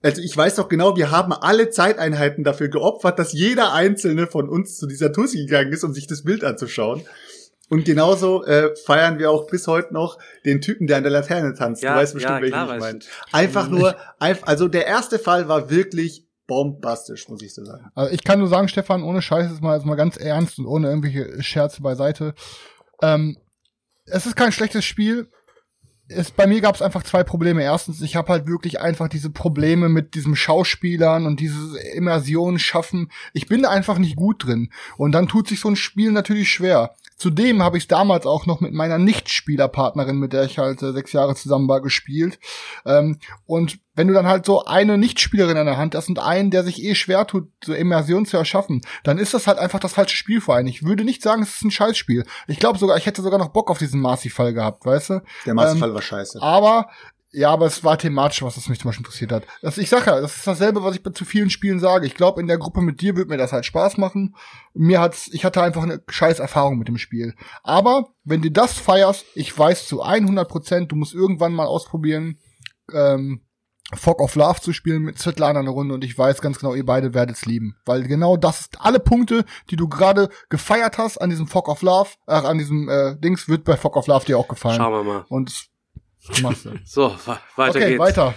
also 0.00 0.22
ich 0.22 0.36
weiß 0.36 0.54
doch 0.54 0.68
genau, 0.68 0.96
wir 0.96 1.10
haben 1.10 1.32
alle 1.32 1.70
Zeiteinheiten 1.70 2.44
dafür 2.44 2.68
geopfert, 2.68 3.18
dass 3.18 3.32
jeder 3.32 3.72
einzelne 3.72 4.28
von 4.28 4.48
uns 4.48 4.76
zu 4.76 4.86
dieser 4.86 5.12
Tussi 5.12 5.38
gegangen 5.46 5.72
ist, 5.72 5.82
um 5.82 5.92
sich 5.92 6.06
das 6.06 6.22
Bild 6.22 6.44
anzuschauen. 6.44 7.02
Und 7.68 7.84
genauso 7.84 8.44
äh, 8.44 8.74
feiern 8.76 9.18
wir 9.18 9.30
auch 9.30 9.48
bis 9.48 9.66
heute 9.66 9.92
noch 9.92 10.18
den 10.44 10.60
Typen, 10.60 10.86
der 10.86 10.98
an 10.98 11.02
der 11.02 11.12
Laterne 11.12 11.52
tanzt. 11.54 11.82
Ja, 11.82 11.94
du 11.94 12.00
weißt 12.00 12.14
bestimmt, 12.14 12.36
ja, 12.36 12.42
welchen 12.42 12.52
klar 12.52 12.74
ich 12.76 12.80
meine. 12.80 12.98
Einfach 13.32 13.68
nur, 13.68 13.96
einf- 14.20 14.44
also 14.44 14.68
der 14.68 14.86
erste 14.86 15.18
Fall 15.18 15.48
war 15.48 15.68
wirklich 15.68 16.26
bombastisch, 16.46 17.28
muss 17.28 17.42
ich 17.42 17.52
so 17.52 17.64
sagen. 17.64 17.90
Also 17.94 18.14
ich 18.14 18.24
kann 18.24 18.38
nur 18.38 18.48
sagen, 18.48 18.68
Stefan, 18.68 19.02
ohne 19.02 19.20
Scheiß 19.20 19.50
ist 19.50 19.60
mal, 19.60 19.76
ist 19.76 19.84
mal 19.84 19.96
ganz 19.96 20.16
ernst 20.16 20.58
und 20.58 20.66
ohne 20.66 20.88
irgendwelche 20.88 21.42
Scherze 21.42 21.82
beiseite. 21.82 22.34
Ähm, 23.02 23.36
es 24.10 24.26
ist 24.26 24.36
kein 24.36 24.52
schlechtes 24.52 24.84
Spiel. 24.84 25.30
Es, 26.08 26.30
bei 26.30 26.46
mir 26.46 26.60
gab 26.60 26.74
es 26.74 26.82
einfach 26.82 27.02
zwei 27.02 27.22
Probleme. 27.22 27.62
Erstens, 27.62 28.00
ich 28.00 28.16
habe 28.16 28.32
halt 28.32 28.46
wirklich 28.46 28.80
einfach 28.80 29.08
diese 29.08 29.30
Probleme 29.30 29.88
mit 29.88 30.14
diesem 30.14 30.36
Schauspielern 30.36 31.26
und 31.26 31.40
diese 31.40 31.78
Immersion 31.94 32.58
schaffen. 32.58 33.10
Ich 33.34 33.46
bin 33.46 33.66
einfach 33.66 33.98
nicht 33.98 34.16
gut 34.16 34.46
drin. 34.46 34.70
Und 34.96 35.12
dann 35.12 35.28
tut 35.28 35.48
sich 35.48 35.60
so 35.60 35.68
ein 35.68 35.76
Spiel 35.76 36.10
natürlich 36.10 36.50
schwer. 36.50 36.94
Zudem 37.18 37.62
habe 37.62 37.76
ich 37.76 37.84
es 37.84 37.88
damals 37.88 38.26
auch 38.26 38.46
noch 38.46 38.60
mit 38.60 38.72
meiner 38.72 38.96
Nichtspielerpartnerin, 38.98 40.18
mit 40.18 40.32
der 40.32 40.44
ich 40.44 40.58
halt 40.58 40.82
äh, 40.82 40.92
sechs 40.92 41.12
Jahre 41.12 41.34
zusammen 41.34 41.68
war, 41.68 41.80
gespielt. 41.80 42.38
Ähm, 42.86 43.18
und 43.44 43.78
wenn 43.94 44.06
du 44.06 44.14
dann 44.14 44.28
halt 44.28 44.46
so 44.46 44.64
eine 44.64 44.96
Nichtspielerin 44.96 45.56
an 45.56 45.66
der 45.66 45.76
Hand 45.76 45.96
hast 45.96 46.08
und 46.08 46.20
einen, 46.20 46.52
der 46.52 46.62
sich 46.62 46.82
eh 46.84 46.94
schwer 46.94 47.26
tut, 47.26 47.48
so 47.64 47.74
Immersion 47.74 48.24
zu 48.24 48.36
erschaffen, 48.36 48.82
dann 49.02 49.18
ist 49.18 49.34
das 49.34 49.48
halt 49.48 49.58
einfach 49.58 49.80
das 49.80 49.94
falsche 49.94 50.16
Spiel 50.16 50.40
für 50.40 50.54
einen. 50.54 50.68
Ich 50.68 50.84
würde 50.84 51.04
nicht 51.04 51.20
sagen, 51.22 51.42
es 51.42 51.56
ist 51.56 51.64
ein 51.64 51.72
Scheißspiel. 51.72 52.24
Ich 52.46 52.60
glaube 52.60 52.78
sogar, 52.78 52.96
ich 52.96 53.06
hätte 53.06 53.22
sogar 53.22 53.40
noch 53.40 53.48
Bock 53.48 53.70
auf 53.70 53.78
diesen 53.78 54.00
Marcy-Fall 54.00 54.54
gehabt, 54.54 54.86
weißt 54.86 55.10
du? 55.10 55.22
Der 55.46 55.54
Masterfall 55.54 55.88
Ähm, 55.88 55.94
war 55.96 56.02
scheiße. 56.02 56.40
Aber, 56.40 56.88
ja, 57.30 57.50
aber 57.50 57.66
es 57.66 57.84
war 57.84 57.98
thematisch, 57.98 58.42
was 58.42 58.54
das 58.54 58.68
mich 58.68 58.78
zum 58.78 58.88
Beispiel 58.88 59.04
interessiert 59.04 59.32
hat. 59.32 59.44
Das, 59.60 59.76
ich 59.76 59.90
sag 59.90 60.06
ja, 60.06 60.20
das 60.20 60.36
ist 60.38 60.46
dasselbe, 60.46 60.82
was 60.82 60.94
ich 60.94 61.02
bei 61.02 61.10
zu 61.10 61.26
vielen 61.26 61.50
Spielen 61.50 61.78
sage. 61.78 62.06
Ich 62.06 62.14
glaube, 62.14 62.40
in 62.40 62.46
der 62.46 62.58
Gruppe 62.58 62.80
mit 62.80 63.02
dir 63.02 63.16
wird 63.16 63.28
mir 63.28 63.36
das 63.36 63.52
halt 63.52 63.66
Spaß 63.66 63.98
machen. 63.98 64.34
Mir 64.72 65.00
hat's, 65.00 65.28
ich 65.32 65.44
hatte 65.44 65.62
einfach 65.62 65.82
eine 65.82 66.02
scheiß 66.08 66.38
Erfahrung 66.38 66.78
mit 66.78 66.88
dem 66.88 66.96
Spiel. 66.96 67.34
Aber, 67.62 68.08
wenn 68.24 68.40
du 68.40 68.50
das 68.50 68.72
feierst, 68.72 69.26
ich 69.34 69.56
weiß 69.56 69.86
zu 69.86 70.02
100 70.02 70.48
Prozent, 70.48 70.92
du 70.92 70.96
musst 70.96 71.14
irgendwann 71.14 71.52
mal 71.52 71.66
ausprobieren, 71.66 72.38
ähm, 72.94 73.42
Fog 73.94 74.20
of 74.20 74.34
Love 74.34 74.60
zu 74.60 74.72
spielen 74.72 75.02
mit 75.02 75.18
Svetlana 75.18 75.60
eine 75.60 75.70
Runde 75.70 75.94
und 75.94 76.04
ich 76.04 76.16
weiß 76.16 76.42
ganz 76.42 76.58
genau, 76.58 76.74
ihr 76.74 76.84
beide 76.84 77.14
werdet 77.14 77.36
es 77.36 77.46
lieben. 77.46 77.76
Weil 77.86 78.02
genau 78.02 78.36
das 78.36 78.60
ist 78.60 78.80
alle 78.80 79.00
Punkte, 79.00 79.44
die 79.70 79.76
du 79.76 79.88
gerade 79.88 80.28
gefeiert 80.50 80.98
hast 80.98 81.18
an 81.18 81.30
diesem 81.30 81.46
Fog 81.46 81.68
of 81.68 81.80
Love, 81.80 82.10
ach, 82.26 82.44
an 82.44 82.58
diesem 82.58 82.88
äh, 82.88 83.16
Dings, 83.18 83.48
wird 83.48 83.64
bei 83.64 83.76
Fog 83.76 83.96
of 83.96 84.06
Love 84.06 84.26
dir 84.26 84.38
auch 84.38 84.48
gefallen. 84.48 84.76
Schauen 84.76 84.92
wir 84.92 85.04
mal. 85.04 85.24
Und 85.28 85.68
machst 86.42 86.64
du. 86.64 86.70
So, 86.84 87.14
weiter 87.56 87.78
okay, 87.78 87.88
geht's. 87.90 88.00
weiter. 88.00 88.34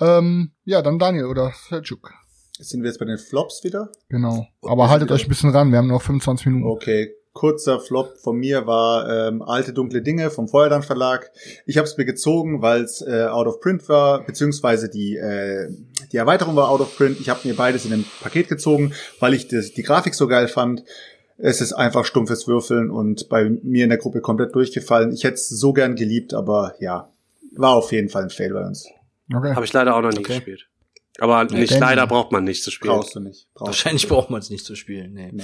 Ähm, 0.00 0.52
ja, 0.64 0.82
dann 0.82 0.98
Daniel 0.98 1.26
oder 1.26 1.52
Selçuk. 1.68 2.10
Sind 2.58 2.82
wir 2.82 2.88
jetzt 2.88 2.98
bei 2.98 3.04
den 3.04 3.18
Flops 3.18 3.64
wieder? 3.64 3.90
Genau. 4.08 4.46
Aber 4.62 4.88
haltet 4.88 5.10
euch 5.10 5.24
ein 5.24 5.28
bisschen 5.28 5.50
ran, 5.50 5.70
wir 5.70 5.78
haben 5.78 5.88
noch 5.88 6.02
25 6.02 6.46
Minuten. 6.46 6.66
Okay, 6.66 7.14
kurzer 7.36 7.80
Flop 7.80 8.16
von 8.18 8.36
mir 8.38 8.66
war 8.66 9.28
ähm, 9.28 9.42
Alte 9.42 9.74
dunkle 9.74 10.00
Dinge 10.00 10.30
vom 10.30 10.48
Feuerland 10.48 10.84
Verlag. 10.84 11.30
Ich 11.66 11.76
habe 11.76 11.86
es 11.86 11.96
mir 11.98 12.06
gezogen, 12.06 12.62
weil 12.62 12.82
es 12.82 13.02
äh, 13.02 13.26
out 13.26 13.46
of 13.46 13.60
print 13.60 13.86
war, 13.88 14.24
beziehungsweise 14.24 14.88
die 14.88 15.16
äh, 15.16 15.68
die 16.12 16.16
Erweiterung 16.16 16.56
war 16.56 16.70
out 16.70 16.80
of 16.80 16.96
print. 16.96 17.20
Ich 17.20 17.28
habe 17.28 17.46
mir 17.46 17.54
beides 17.54 17.84
in 17.84 17.92
einem 17.92 18.06
Paket 18.22 18.48
gezogen, 18.48 18.94
weil 19.20 19.34
ich 19.34 19.48
das, 19.48 19.72
die 19.72 19.82
Grafik 19.82 20.14
so 20.14 20.26
geil 20.26 20.48
fand. 20.48 20.82
Es 21.38 21.60
ist 21.60 21.72
einfach 21.72 22.04
stumpfes 22.04 22.48
Würfeln 22.48 22.90
und 22.90 23.28
bei 23.28 23.44
mir 23.62 23.84
in 23.84 23.90
der 23.90 23.98
Gruppe 23.98 24.20
komplett 24.20 24.54
durchgefallen. 24.54 25.12
Ich 25.12 25.24
hätte 25.24 25.34
es 25.34 25.48
so 25.48 25.72
gern 25.72 25.94
geliebt, 25.94 26.32
aber 26.34 26.74
ja, 26.80 27.10
war 27.56 27.74
auf 27.74 27.92
jeden 27.92 28.08
Fall 28.08 28.24
ein 28.24 28.30
Fail 28.30 28.52
bei 28.52 28.64
uns. 28.66 28.86
Okay. 29.34 29.54
Habe 29.54 29.64
ich 29.64 29.72
leider 29.72 29.96
auch 29.96 30.02
noch 30.02 30.12
nie 30.12 30.20
Okay. 30.20 30.36
gespielt. 30.36 30.66
Aber 31.18 31.44
nicht 31.44 31.72
Dandy. 31.72 31.84
leider 31.84 32.06
braucht 32.06 32.30
man 32.32 32.44
nicht 32.44 32.62
zu 32.62 32.70
spielen. 32.70 32.94
Brauchst 32.94 33.14
du 33.14 33.20
nicht. 33.20 33.48
Brauchst 33.54 33.68
Wahrscheinlich 33.68 34.08
braucht 34.08 34.30
man 34.30 34.40
es 34.40 34.50
nicht 34.50 34.64
zu 34.64 34.76
spielen. 34.76 35.12
Nee. 35.14 35.30
Nee. 35.32 35.42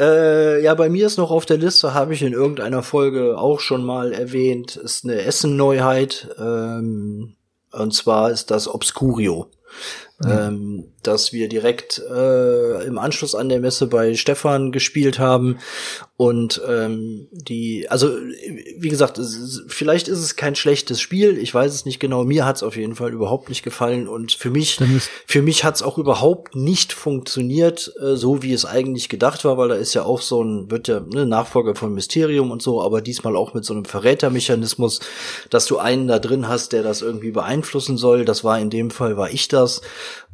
Äh, 0.00 0.62
ja, 0.62 0.74
bei 0.74 0.88
mir 0.90 1.06
ist 1.06 1.16
noch 1.16 1.30
auf 1.30 1.46
der 1.46 1.56
Liste, 1.56 1.94
habe 1.94 2.12
ich 2.12 2.22
in 2.22 2.32
irgendeiner 2.34 2.82
Folge 2.82 3.38
auch 3.38 3.60
schon 3.60 3.84
mal 3.84 4.12
erwähnt, 4.12 4.76
ist 4.76 5.04
eine 5.04 5.14
Essen-Neuheit. 5.22 6.28
Ähm, 6.38 7.36
und 7.72 7.94
zwar 7.94 8.30
ist 8.30 8.50
das 8.50 8.68
Obscurio. 8.68 9.50
Ähm, 10.24 10.84
dass 11.02 11.34
wir 11.34 11.46
direkt 11.46 11.98
äh, 11.98 12.84
im 12.86 12.96
Anschluss 12.96 13.34
an 13.34 13.50
der 13.50 13.60
Messe 13.60 13.86
bei 13.86 14.14
Stefan 14.14 14.72
gespielt 14.72 15.18
haben 15.18 15.58
und 16.16 16.62
ähm, 16.66 17.28
die, 17.30 17.86
also 17.90 18.08
wie 18.78 18.88
gesagt, 18.88 19.18
es 19.18 19.62
vielleicht 19.68 20.08
ist 20.08 20.20
es 20.20 20.36
kein 20.36 20.54
schlechtes 20.56 21.02
Spiel, 21.02 21.36
ich 21.36 21.54
weiß 21.54 21.74
es 21.74 21.84
nicht 21.84 22.00
genau, 22.00 22.24
mir 22.24 22.46
hat 22.46 22.56
es 22.56 22.62
auf 22.62 22.76
jeden 22.76 22.94
Fall 22.94 23.12
überhaupt 23.12 23.50
nicht 23.50 23.62
gefallen 23.62 24.08
und 24.08 24.32
für 24.32 24.48
mich 24.48 24.80
für 25.26 25.42
mich 25.42 25.64
hat 25.64 25.74
es 25.74 25.82
auch 25.82 25.98
überhaupt 25.98 26.56
nicht 26.56 26.94
funktioniert, 26.94 27.92
äh, 28.00 28.16
so 28.16 28.42
wie 28.42 28.54
es 28.54 28.64
eigentlich 28.64 29.10
gedacht 29.10 29.44
war, 29.44 29.58
weil 29.58 29.68
da 29.68 29.74
ist 29.74 29.92
ja 29.92 30.04
auch 30.04 30.22
so 30.22 30.42
ein, 30.42 30.70
wird 30.70 30.88
ja 30.88 31.00
ne, 31.00 31.26
Nachfolger 31.26 31.74
von 31.74 31.92
Mysterium 31.92 32.50
und 32.50 32.62
so, 32.62 32.82
aber 32.82 33.02
diesmal 33.02 33.36
auch 33.36 33.52
mit 33.52 33.66
so 33.66 33.74
einem 33.74 33.84
Verrätermechanismus, 33.84 35.00
dass 35.50 35.66
du 35.66 35.76
einen 35.76 36.08
da 36.08 36.18
drin 36.18 36.48
hast, 36.48 36.72
der 36.72 36.82
das 36.82 37.02
irgendwie 37.02 37.32
beeinflussen 37.32 37.98
soll. 37.98 38.24
Das 38.24 38.44
war 38.44 38.58
in 38.58 38.70
dem 38.70 38.90
Fall, 38.90 39.18
war 39.18 39.30
ich 39.30 39.48
das. 39.66 39.82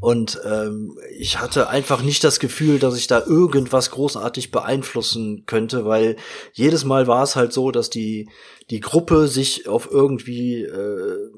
Und 0.01 0.41
ähm, 0.45 0.99
ich 1.19 1.41
hatte 1.41 1.69
einfach 1.69 2.03
nicht 2.03 2.25
das 2.25 2.41
Gefühl, 2.41 2.79
dass 2.79 2.97
ich 2.97 3.07
da 3.07 3.25
irgendwas 3.25 3.91
großartig 3.91 4.51
beeinflussen 4.51 5.45
könnte, 5.47 5.85
weil 5.85 6.17
jedes 6.53 6.85
Mal 6.85 7.07
war 7.07 7.23
es 7.23 7.37
halt 7.37 7.53
so, 7.53 7.71
dass 7.71 7.91
die, 7.91 8.29
die 8.71 8.81
Gruppe 8.81 9.29
sich 9.29 9.69
auf 9.69 9.89
irgendwie 9.91 10.63
äh, 10.63 11.31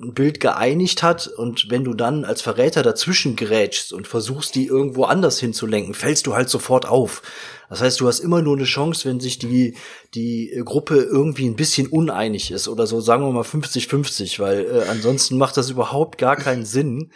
ein 0.00 0.14
Bild 0.14 0.38
geeinigt 0.40 1.02
hat 1.02 1.26
und 1.26 1.70
wenn 1.70 1.84
du 1.84 1.92
dann 1.92 2.24
als 2.24 2.40
Verräter 2.40 2.82
dazwischen 2.82 3.34
gerätschst 3.36 3.92
und 3.92 4.06
versuchst, 4.06 4.54
die 4.54 4.66
irgendwo 4.66 5.04
anders 5.04 5.40
hinzulenken, 5.40 5.94
fällst 5.94 6.26
du 6.26 6.34
halt 6.34 6.48
sofort 6.48 6.86
auf. 6.86 7.22
Das 7.68 7.80
heißt, 7.82 8.00
du 8.00 8.06
hast 8.06 8.20
immer 8.20 8.40
nur 8.40 8.56
eine 8.56 8.64
Chance, 8.64 9.08
wenn 9.08 9.20
sich 9.20 9.38
die, 9.38 9.76
die 10.14 10.60
Gruppe 10.64 10.96
irgendwie 10.96 11.46
ein 11.46 11.56
bisschen 11.56 11.88
uneinig 11.88 12.50
ist 12.50 12.68
oder 12.68 12.86
so, 12.86 13.00
sagen 13.00 13.24
wir 13.24 13.32
mal 13.32 13.42
50-50, 13.42 14.38
weil 14.38 14.66
äh, 14.66 14.88
ansonsten 14.88 15.36
macht 15.36 15.56
das 15.56 15.68
überhaupt 15.70 16.16
gar 16.16 16.36
keinen 16.36 16.64
Sinn. 16.64 17.10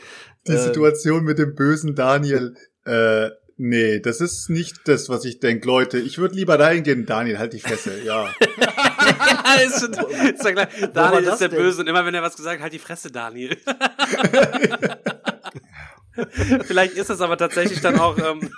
Die 0.47 0.53
Äh, 0.53 0.59
Situation 0.59 1.25
mit 1.25 1.39
dem 1.39 1.55
bösen 1.55 1.95
Daniel, 1.95 2.55
äh, 2.85 3.31
nee, 3.63 4.01
das 4.01 4.21
ist 4.21 4.51
nicht 4.51 4.87
das, 4.89 5.09
was 5.09 5.25
ich 5.25 5.39
denke. 5.41 5.67
Leute, 5.67 5.99
ich 5.99 6.19
würde 6.19 6.35
lieber 6.35 6.59
dahin 6.59 6.83
gehen. 6.83 7.07
Daniel, 7.07 7.39
halt 7.39 7.53
die 7.53 7.61
Fresse, 7.61 8.03
ja. 8.03 8.27
ist, 9.67 9.81
schon- 9.81 9.93
ist 9.93 10.45
ja 10.45 10.53
klar. 10.53 10.69
Daniel 10.93 11.25
das 11.25 11.35
ist 11.35 11.41
der 11.41 11.49
denn? 11.49 11.59
Böse 11.59 11.81
und 11.81 11.87
immer 11.89 12.05
wenn 12.05 12.15
er 12.15 12.23
was 12.23 12.37
gesagt 12.37 12.57
hat, 12.57 12.63
halt 12.63 12.73
die 12.73 12.79
Fresse, 12.79 13.11
Daniel. 13.11 13.57
Vielleicht 16.67 16.95
ist 16.95 17.11
das 17.11 17.21
aber 17.21 17.37
tatsächlich 17.39 17.81
dann 17.81 17.99
auch. 17.99 18.19
Ähm, 18.19 18.51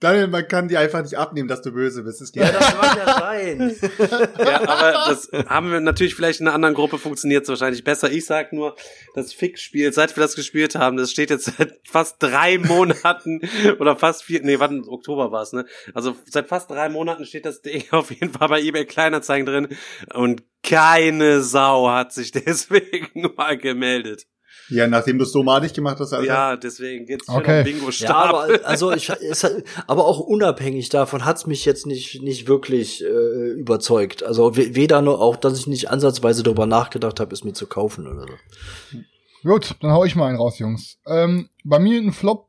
Daniel, 0.00 0.28
man 0.28 0.48
kann 0.48 0.68
dir 0.68 0.80
einfach 0.80 1.02
nicht 1.02 1.18
abnehmen, 1.18 1.46
dass 1.46 1.60
du 1.60 1.72
böse 1.72 2.02
bist. 2.02 2.22
Das 2.22 2.32
geht 2.32 2.42
Ja, 2.42 2.52
das 2.52 2.74
mag 2.74 2.96
ja 2.96 3.18
sein. 3.18 3.76
ja, 4.38 4.66
aber 4.66 4.92
das 5.10 5.30
haben 5.46 5.70
wir 5.70 5.80
natürlich 5.80 6.14
vielleicht 6.14 6.40
in 6.40 6.46
einer 6.46 6.54
anderen 6.54 6.74
Gruppe 6.74 6.96
funktioniert 6.96 7.42
es 7.42 7.50
wahrscheinlich 7.50 7.84
besser. 7.84 8.10
Ich 8.10 8.24
sag 8.24 8.54
nur, 8.54 8.76
das 9.14 9.34
Fix-Spiel, 9.34 9.92
seit 9.92 10.16
wir 10.16 10.22
das 10.22 10.36
gespielt 10.36 10.74
haben, 10.74 10.96
das 10.96 11.10
steht 11.10 11.28
jetzt 11.28 11.52
seit 11.56 11.78
fast 11.84 12.16
drei 12.18 12.56
Monaten 12.58 13.42
oder 13.78 13.94
fast 13.94 14.22
vier, 14.22 14.40
nee, 14.42 14.58
wann, 14.58 14.88
Oktober 14.88 15.32
war 15.32 15.42
es, 15.42 15.52
ne? 15.52 15.66
Also 15.92 16.16
seit 16.24 16.48
fast 16.48 16.70
drei 16.70 16.88
Monaten 16.88 17.26
steht 17.26 17.44
das 17.44 17.60
Ding 17.60 17.84
auf 17.90 18.10
jeden 18.10 18.32
Fall 18.32 18.48
bei 18.48 18.62
eBay 18.62 18.86
Kleinanzeigen 18.86 19.44
drin 19.44 19.68
und 20.14 20.42
keine 20.62 21.42
Sau 21.42 21.90
hat 21.90 22.12
sich 22.12 22.32
deswegen 22.32 23.34
mal 23.36 23.58
gemeldet. 23.58 24.26
Ja, 24.70 24.86
nachdem 24.86 25.18
du 25.18 25.24
es 25.24 25.32
so 25.32 25.42
madig 25.42 25.74
gemacht 25.74 25.98
hast, 26.00 26.12
Alter. 26.12 26.26
Ja, 26.26 26.56
deswegen 26.56 27.04
geht's 27.06 27.26
schon 27.26 27.36
Okay. 27.36 27.58
um 27.58 27.64
bingo 27.64 27.86
Ja, 27.86 27.92
Stab. 27.92 28.28
aber 28.34 28.48
also 28.64 28.92
ich 28.92 29.10
es, 29.10 29.44
aber 29.86 30.06
auch 30.06 30.20
unabhängig 30.20 30.88
davon 30.88 31.24
hat's 31.24 31.46
mich 31.46 31.64
jetzt 31.64 31.86
nicht 31.86 32.22
nicht 32.22 32.46
wirklich 32.48 33.04
äh, 33.04 33.50
überzeugt. 33.58 34.22
Also 34.22 34.56
we- 34.56 34.74
weder 34.74 35.02
nur 35.02 35.20
auch, 35.20 35.36
dass 35.36 35.58
ich 35.58 35.66
nicht 35.66 35.90
ansatzweise 35.90 36.42
darüber 36.42 36.66
nachgedacht 36.66 37.20
habe, 37.20 37.34
es 37.34 37.44
mir 37.44 37.52
zu 37.52 37.66
kaufen 37.66 38.06
oder 38.06 38.26
so. 38.26 38.98
Gut, 39.42 39.74
dann 39.80 39.92
hau 39.92 40.04
ich 40.04 40.16
mal 40.16 40.26
einen 40.28 40.36
raus, 40.36 40.58
Jungs. 40.58 40.98
Ähm, 41.06 41.48
bei 41.64 41.78
mir 41.78 41.98
ein 42.00 42.12
Flop, 42.12 42.46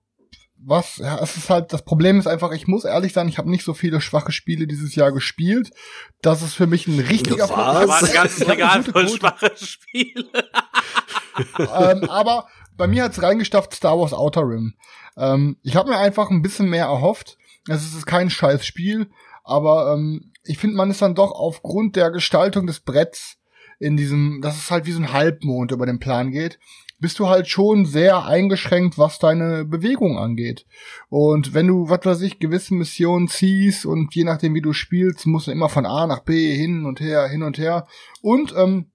was, 0.64 0.98
ja, 0.98 1.20
es 1.24 1.38
ist 1.38 1.50
halt, 1.50 1.74
das 1.74 1.84
Problem 1.84 2.20
ist 2.20 2.28
einfach, 2.28 2.52
ich 2.52 2.68
muss 2.68 2.84
ehrlich 2.86 3.14
sein, 3.14 3.28
ich 3.28 3.38
habe 3.40 3.50
nicht 3.50 3.64
so 3.64 3.74
viele 3.74 4.00
schwache 4.00 4.32
Spiele 4.32 4.68
dieses 4.68 4.94
Jahr 4.94 5.12
gespielt. 5.12 5.72
Das 6.22 6.44
ist 6.44 6.54
für 6.54 6.68
mich 6.68 6.86
ein 6.88 7.00
richtiger 7.00 7.40
Was? 7.50 7.52
Flop. 7.52 7.58
Da 7.58 7.88
war 7.88 8.04
ein 8.04 8.12
ganzes 8.14 8.42
Ich 8.42 8.48
Regal 8.50 8.84
voll 8.84 9.10
schwache 9.10 9.52
Spiele. 9.56 10.26
Ähm, 11.60 12.10
aber 12.10 12.48
bei 12.78 12.88
mir 12.88 13.04
hat's 13.04 13.22
reingestafft 13.22 13.74
Star 13.74 14.00
Wars 14.00 14.14
Outer 14.14 14.48
Rim. 14.48 14.76
Ähm, 15.18 15.58
ich 15.64 15.76
habe 15.76 15.90
mir 15.90 15.98
einfach 15.98 16.30
ein 16.30 16.42
bisschen 16.42 16.70
mehr 16.70 16.86
erhofft. 16.86 17.38
Es 17.68 17.84
ist 17.84 18.06
kein 18.06 18.30
scheiß 18.30 18.66
Spiel, 18.66 19.10
aber 19.44 19.94
ähm, 19.94 20.32
ich 20.44 20.58
finde, 20.58 20.76
man 20.76 20.90
ist 20.90 21.02
dann 21.02 21.16
doch 21.16 21.32
aufgrund 21.32 21.96
der 21.96 22.12
Gestaltung 22.12 22.66
des 22.66 22.80
Bretts 22.80 23.38
in 23.80 23.98
diesem, 23.98 24.42
dass 24.42 24.58
es 24.58 24.72
halt 24.72 24.86
wie 24.86 24.92
so 24.92 25.00
ein 25.00 25.14
Halbmond 25.14 25.72
über 25.72 25.86
den 25.86 26.00
Plan 26.00 26.32
geht, 26.32 26.60
bist 27.00 27.18
du 27.18 27.28
halt 27.28 27.48
schon 27.48 27.86
sehr 27.86 28.26
eingeschränkt, 28.26 29.00
was 29.00 29.18
deine 29.18 29.66
Bewegung 29.66 30.20
angeht. 30.20 30.68
Und 31.10 31.56
wenn 31.56 31.68
du, 31.68 31.90
was 31.90 32.06
weiß 32.06 32.22
ich, 32.22 32.38
gewisse 32.38 32.76
Missionen 32.76 33.28
ziehst 33.28 33.88
und 33.88 34.14
je 34.14 34.24
nachdem, 34.24 34.54
wie 34.54 34.62
du 34.62 34.72
spielst, 34.72 35.26
musst 35.26 35.48
du 35.48 35.52
immer 35.52 35.68
von 35.68 35.88
A 35.88 36.06
nach 36.06 36.20
B 36.20 36.56
hin 36.56 36.86
und 36.86 37.00
her, 37.00 37.28
hin 37.28 37.42
und 37.42 37.58
her. 37.58 37.88
Und 38.22 38.54
ähm, 38.56 38.91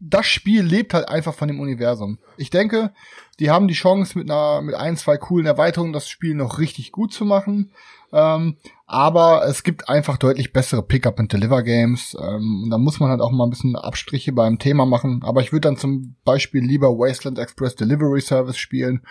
das 0.00 0.26
Spiel 0.26 0.62
lebt 0.62 0.94
halt 0.94 1.08
einfach 1.08 1.34
von 1.34 1.48
dem 1.48 1.60
Universum. 1.60 2.18
Ich 2.38 2.50
denke, 2.50 2.92
die 3.38 3.50
haben 3.50 3.68
die 3.68 3.74
Chance 3.74 4.18
mit 4.18 4.30
einer, 4.30 4.62
mit 4.62 4.74
ein, 4.74 4.96
zwei 4.96 5.18
coolen 5.18 5.46
Erweiterungen 5.46 5.92
das 5.92 6.08
Spiel 6.08 6.34
noch 6.34 6.58
richtig 6.58 6.90
gut 6.90 7.12
zu 7.12 7.24
machen. 7.24 7.72
Ähm, 8.12 8.56
aber 8.86 9.46
es 9.46 9.62
gibt 9.62 9.88
einfach 9.88 10.16
deutlich 10.16 10.52
bessere 10.52 10.82
Pick-up-and-Deliver-Games. 10.82 12.16
Ähm, 12.20 12.64
und 12.64 12.70
da 12.70 12.78
muss 12.78 12.98
man 12.98 13.10
halt 13.10 13.20
auch 13.20 13.30
mal 13.30 13.44
ein 13.44 13.50
bisschen 13.50 13.76
Abstriche 13.76 14.32
beim 14.32 14.58
Thema 14.58 14.84
machen. 14.84 15.20
Aber 15.22 15.42
ich 15.42 15.52
würde 15.52 15.68
dann 15.68 15.76
zum 15.76 16.16
Beispiel 16.24 16.62
lieber 16.64 16.88
Wasteland 16.98 17.38
Express 17.38 17.76
Delivery 17.76 18.20
Service 18.20 18.58
spielen. 18.58 19.02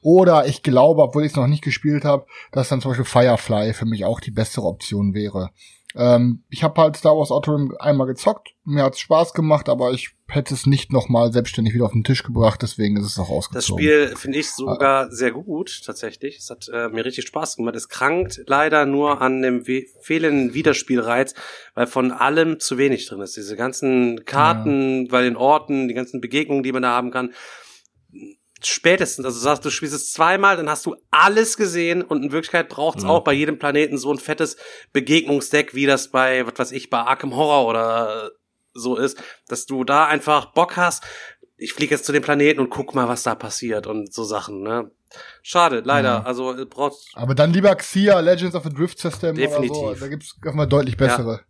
Oder 0.00 0.46
ich 0.46 0.62
glaube, 0.62 1.02
obwohl 1.02 1.24
ich 1.24 1.32
es 1.32 1.36
noch 1.36 1.46
nicht 1.46 1.62
gespielt 1.62 2.04
habe, 2.04 2.26
dass 2.50 2.68
dann 2.68 2.80
zum 2.80 2.90
Beispiel 2.90 3.04
Firefly 3.04 3.74
für 3.74 3.86
mich 3.86 4.04
auch 4.04 4.20
die 4.20 4.32
bessere 4.32 4.66
Option 4.66 5.14
wäre. 5.14 5.50
Ähm, 5.98 6.44
ich 6.48 6.62
habe 6.62 6.80
halt 6.80 6.96
Star 6.96 7.16
Wars 7.16 7.32
Outer 7.32 7.58
einmal 7.80 8.06
gezockt, 8.06 8.54
mir 8.64 8.84
hat's 8.84 9.00
Spaß 9.00 9.34
gemacht, 9.34 9.68
aber 9.68 9.90
ich 9.90 10.10
hätte 10.28 10.54
es 10.54 10.64
nicht 10.64 10.92
nochmal 10.92 11.32
selbstständig 11.32 11.74
wieder 11.74 11.86
auf 11.86 11.92
den 11.92 12.04
Tisch 12.04 12.22
gebracht, 12.22 12.62
deswegen 12.62 12.96
ist 12.96 13.06
es 13.06 13.18
auch 13.18 13.30
ausgezogen. 13.30 13.54
Das 13.54 13.66
Spiel 13.66 14.16
finde 14.16 14.38
ich 14.38 14.52
sogar 14.52 15.06
ah. 15.06 15.10
sehr 15.10 15.32
gut, 15.32 15.82
tatsächlich. 15.84 16.38
Es 16.38 16.50
hat 16.50 16.68
äh, 16.72 16.88
mir 16.88 17.04
richtig 17.04 17.26
Spaß 17.26 17.56
gemacht. 17.56 17.74
Es 17.74 17.88
krankt 17.88 18.40
leider 18.46 18.86
nur 18.86 19.20
an 19.20 19.42
dem 19.42 19.64
fehlenden 20.00 20.54
Wiederspielreiz, 20.54 21.34
weil 21.74 21.88
von 21.88 22.12
allem 22.12 22.60
zu 22.60 22.78
wenig 22.78 23.06
drin 23.06 23.20
ist. 23.20 23.36
Diese 23.36 23.56
ganzen 23.56 24.24
Karten 24.24 25.06
ja. 25.06 25.10
bei 25.10 25.22
den 25.22 25.36
Orten, 25.36 25.88
die 25.88 25.94
ganzen 25.94 26.20
Begegnungen, 26.20 26.62
die 26.62 26.72
man 26.72 26.82
da 26.82 26.90
haben 26.90 27.10
kann 27.10 27.32
spätestens, 28.62 29.24
also 29.24 29.38
du 29.38 29.42
sagst, 29.42 29.64
du 29.64 29.70
spielst 29.70 29.94
es 29.94 30.12
zweimal, 30.12 30.56
dann 30.56 30.68
hast 30.68 30.86
du 30.86 30.96
alles 31.10 31.56
gesehen 31.56 32.02
und 32.02 32.24
in 32.24 32.32
Wirklichkeit 32.32 32.68
braucht 32.68 32.98
es 32.98 33.04
mhm. 33.04 33.10
auch 33.10 33.24
bei 33.24 33.32
jedem 33.32 33.58
Planeten 33.58 33.98
so 33.98 34.12
ein 34.12 34.18
fettes 34.18 34.56
Begegnungsdeck, 34.92 35.74
wie 35.74 35.86
das 35.86 36.08
bei, 36.08 36.46
was 36.46 36.58
weiß 36.58 36.72
ich, 36.72 36.90
bei 36.90 36.98
Arkham 36.98 37.34
Horror 37.34 37.66
oder 37.66 38.30
so 38.74 38.96
ist, 38.96 39.22
dass 39.48 39.66
du 39.66 39.84
da 39.84 40.06
einfach 40.06 40.52
Bock 40.52 40.76
hast, 40.76 41.04
ich 41.58 41.72
fliege 41.72 41.94
jetzt 41.94 42.04
zu 42.04 42.12
dem 42.12 42.22
Planeten 42.22 42.60
und 42.60 42.70
guck 42.70 42.94
mal, 42.94 43.08
was 43.08 43.24
da 43.24 43.34
passiert 43.34 43.86
und 43.86 44.12
so 44.12 44.24
Sachen, 44.24 44.62
ne? 44.62 44.90
Schade, 45.42 45.82
leider. 45.84 46.20
Mhm. 46.20 46.26
Also 46.26 46.66
braucht. 46.68 46.96
Aber 47.14 47.34
dann 47.34 47.52
lieber 47.52 47.74
Xia 47.74 48.20
Legends 48.20 48.54
of 48.54 48.64
the 48.64 48.70
Drift 48.70 48.98
System 48.98 49.34
Definitiv. 49.34 49.76
oder 49.76 49.94
so. 49.94 50.00
Da 50.00 50.08
gibt's 50.08 50.36
mal 50.52 50.66
deutlich 50.66 50.96
bessere. 50.96 51.32
Ja. 51.32 51.47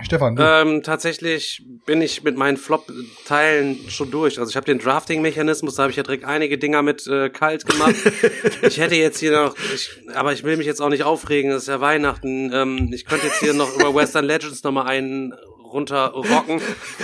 Stefan. 0.00 0.36
Ähm, 0.40 0.82
tatsächlich 0.82 1.62
bin 1.84 2.00
ich 2.00 2.22
mit 2.22 2.36
meinen 2.36 2.56
Flop-Teilen 2.56 3.90
schon 3.90 4.10
durch. 4.10 4.38
Also 4.38 4.48
ich 4.48 4.56
habe 4.56 4.64
den 4.64 4.78
Drafting-Mechanismus, 4.78 5.74
da 5.74 5.82
habe 5.82 5.90
ich 5.90 5.96
ja 5.96 6.02
direkt 6.02 6.24
einige 6.24 6.56
Dinger 6.56 6.82
mit 6.82 7.06
äh, 7.06 7.28
kalt 7.28 7.66
gemacht. 7.66 7.94
ich 8.62 8.78
hätte 8.78 8.94
jetzt 8.94 9.18
hier 9.18 9.32
noch, 9.32 9.54
ich, 9.74 9.90
aber 10.14 10.32
ich 10.32 10.44
will 10.44 10.56
mich 10.56 10.66
jetzt 10.66 10.80
auch 10.80 10.88
nicht 10.88 11.04
aufregen, 11.04 11.50
es 11.50 11.64
ist 11.64 11.68
ja 11.68 11.80
Weihnachten. 11.80 12.50
Ähm, 12.52 12.90
ich 12.92 13.04
könnte 13.04 13.26
jetzt 13.26 13.40
hier 13.40 13.52
noch 13.52 13.74
über 13.76 13.94
Western 13.94 14.24
Legends 14.24 14.62
noch 14.62 14.72
mal 14.72 14.86
einen 14.86 15.34
runterrocken. 15.72 16.60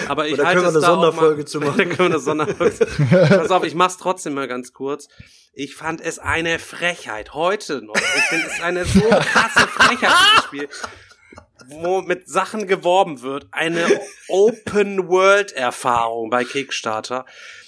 Aber 0.08 0.26
ich 0.26 0.38
halte 0.38 0.60
es 0.60 0.68
eine 0.68 0.80
da 0.80 0.86
Sonderfolge 0.86 1.42
mal, 1.42 1.46
zu 1.46 1.60
machen. 1.60 1.76
Da 1.76 1.84
können 1.84 1.98
wir 1.98 2.04
eine 2.06 2.18
Sonderfolge. 2.20 2.86
Pass 3.10 3.50
auf, 3.50 3.64
ich 3.64 3.74
mach's 3.74 3.98
trotzdem 3.98 4.34
mal 4.34 4.48
ganz 4.48 4.72
kurz. 4.72 5.08
Ich 5.52 5.74
fand 5.74 6.00
es 6.00 6.18
eine 6.18 6.58
Frechheit 6.58 7.34
heute 7.34 7.82
noch. 7.82 7.96
Ich 7.96 8.22
finde 8.28 8.46
es 8.46 8.62
eine 8.62 8.84
so 8.84 9.00
krasse 9.00 9.66
Frechheit 9.68 10.10
dieses 10.10 10.44
Spiel 10.44 10.68
wo 11.68 12.02
mit 12.02 12.28
Sachen 12.28 12.66
geworben 12.66 13.22
wird, 13.22 13.46
eine 13.50 13.86
Open-World-Erfahrung 14.28 16.28
bei 16.30 16.44
Kickstarter. 16.44 17.26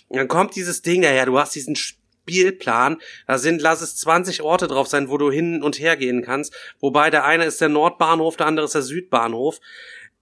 Und 0.09 0.19
dann 0.19 0.29
kommt 0.29 0.55
dieses 0.57 0.83
Ding 0.83 1.03
daher, 1.03 1.27
du 1.27 1.39
hast 1.39 1.55
diesen 1.55 1.77
Spielplan, 1.77 3.01
da 3.27 3.39
sind, 3.39 3.63
lass 3.63 3.83
es 3.83 3.97
20 3.97 4.43
Orte 4.43 4.69
drauf 4.69 4.89
sein, 4.89 5.09
wo 5.09 5.19
du 5.19 5.31
hin 5.31 5.63
und 5.63 5.79
her 5.79 5.97
gehen 5.97 6.23
kannst, 6.23 6.55
wobei 6.81 7.11
der 7.11 7.25
eine 7.25 7.45
ist 7.45 7.61
der 7.61 7.69
Nordbahnhof, 7.69 8.37
der 8.37 8.47
andere 8.47 8.67
ist 8.67 8.75
der 8.75 8.83
Südbahnhof. 8.83 9.61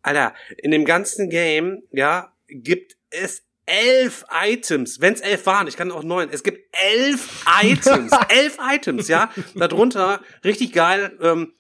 Alter, 0.03 0.35
in 0.57 0.71
dem 0.71 0.85
ganzen 0.85 1.31
Game, 1.31 1.83
ja, 1.93 2.33
gibt 2.49 2.97
es 3.11 3.45
elf 3.67 4.25
Items, 4.33 5.01
wenn 5.01 5.15
es 5.15 5.21
elf 5.21 5.47
waren, 5.47 5.69
ich 5.69 5.77
kann 5.77 5.93
auch 5.93 6.03
neun, 6.03 6.31
es 6.31 6.43
gibt 6.43 6.67
elf 6.73 7.45
Items, 7.63 8.13
elf 8.29 8.59
Items, 8.61 9.09
ja, 9.09 9.31
darunter, 9.55 10.21
richtig 10.45 10.73
geil, 10.73 11.17
ähm, 11.21 11.55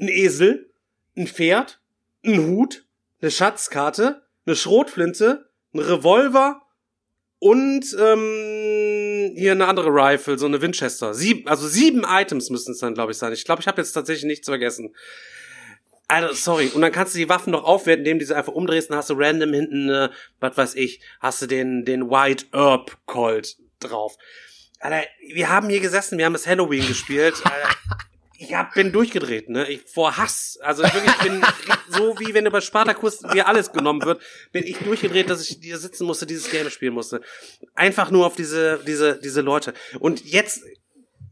ein 0.00 0.08
Esel, 0.08 0.67
ein 1.18 1.26
Pferd, 1.26 1.80
ein 2.24 2.46
Hut, 2.46 2.86
eine 3.20 3.30
Schatzkarte, 3.30 4.22
eine 4.46 4.56
Schrotflinte, 4.56 5.50
ein 5.74 5.80
Revolver 5.80 6.62
und 7.40 7.84
ähm, 7.98 9.32
hier 9.36 9.52
eine 9.52 9.66
andere 9.66 9.88
Rifle, 9.90 10.38
so 10.38 10.46
eine 10.46 10.60
Winchester. 10.60 11.14
Sieben, 11.14 11.46
also 11.46 11.68
sieben 11.68 12.04
Items 12.04 12.50
müssen 12.50 12.72
es 12.72 12.78
dann, 12.78 12.94
glaube 12.94 13.12
ich, 13.12 13.18
sein. 13.18 13.32
Ich 13.32 13.44
glaube, 13.44 13.60
ich 13.60 13.68
habe 13.68 13.80
jetzt 13.80 13.92
tatsächlich 13.92 14.24
nichts 14.24 14.48
vergessen. 14.48 14.94
Also, 16.08 16.32
sorry. 16.32 16.68
Und 16.68 16.80
dann 16.80 16.90
kannst 16.90 17.14
du 17.14 17.18
die 17.18 17.28
Waffen 17.28 17.50
noch 17.50 17.64
aufwerten, 17.64 18.04
indem 18.04 18.18
du 18.18 18.24
sie 18.24 18.34
einfach 18.34 18.54
umdrehst, 18.54 18.90
dann 18.90 18.96
hast 18.96 19.10
du 19.10 19.14
random 19.14 19.52
hinten, 19.52 19.90
äh, 19.90 20.08
was 20.40 20.56
weiß 20.56 20.74
ich, 20.74 21.00
hast 21.20 21.42
du 21.42 21.46
den, 21.46 21.84
den 21.84 22.10
White 22.10 22.46
Herb 22.52 22.96
Colt 23.06 23.58
drauf. 23.78 24.16
Alter, 24.80 25.06
wir 25.28 25.50
haben 25.50 25.68
hier 25.68 25.80
gesessen, 25.80 26.18
wir 26.18 26.24
haben 26.24 26.32
das 26.32 26.46
Halloween 26.46 26.86
gespielt. 26.86 27.34
Alter, 27.44 27.76
ich 28.40 28.54
hab, 28.54 28.72
bin 28.74 28.92
durchgedreht, 28.92 29.48
ne? 29.48 29.68
Ich, 29.68 29.82
vor 29.82 30.16
Hass. 30.16 30.58
Also 30.62 30.84
wirklich, 30.84 31.04
ich 31.04 31.18
bin 31.18 31.42
so 31.88 32.18
wie 32.20 32.32
wenn 32.34 32.46
über 32.46 32.60
Spartakus 32.60 33.18
dir 33.18 33.48
alles 33.48 33.72
genommen 33.72 34.02
wird, 34.02 34.22
bin 34.52 34.64
ich 34.64 34.78
durchgedreht, 34.78 35.28
dass 35.28 35.42
ich 35.42 35.58
hier 35.60 35.76
sitzen 35.76 36.06
musste, 36.06 36.24
dieses 36.24 36.48
Game 36.48 36.70
spielen 36.70 36.94
musste. 36.94 37.20
Einfach 37.74 38.12
nur 38.12 38.26
auf 38.26 38.36
diese, 38.36 38.80
diese, 38.86 39.18
diese 39.20 39.40
Leute. 39.40 39.74
Und 39.98 40.24
jetzt, 40.24 40.62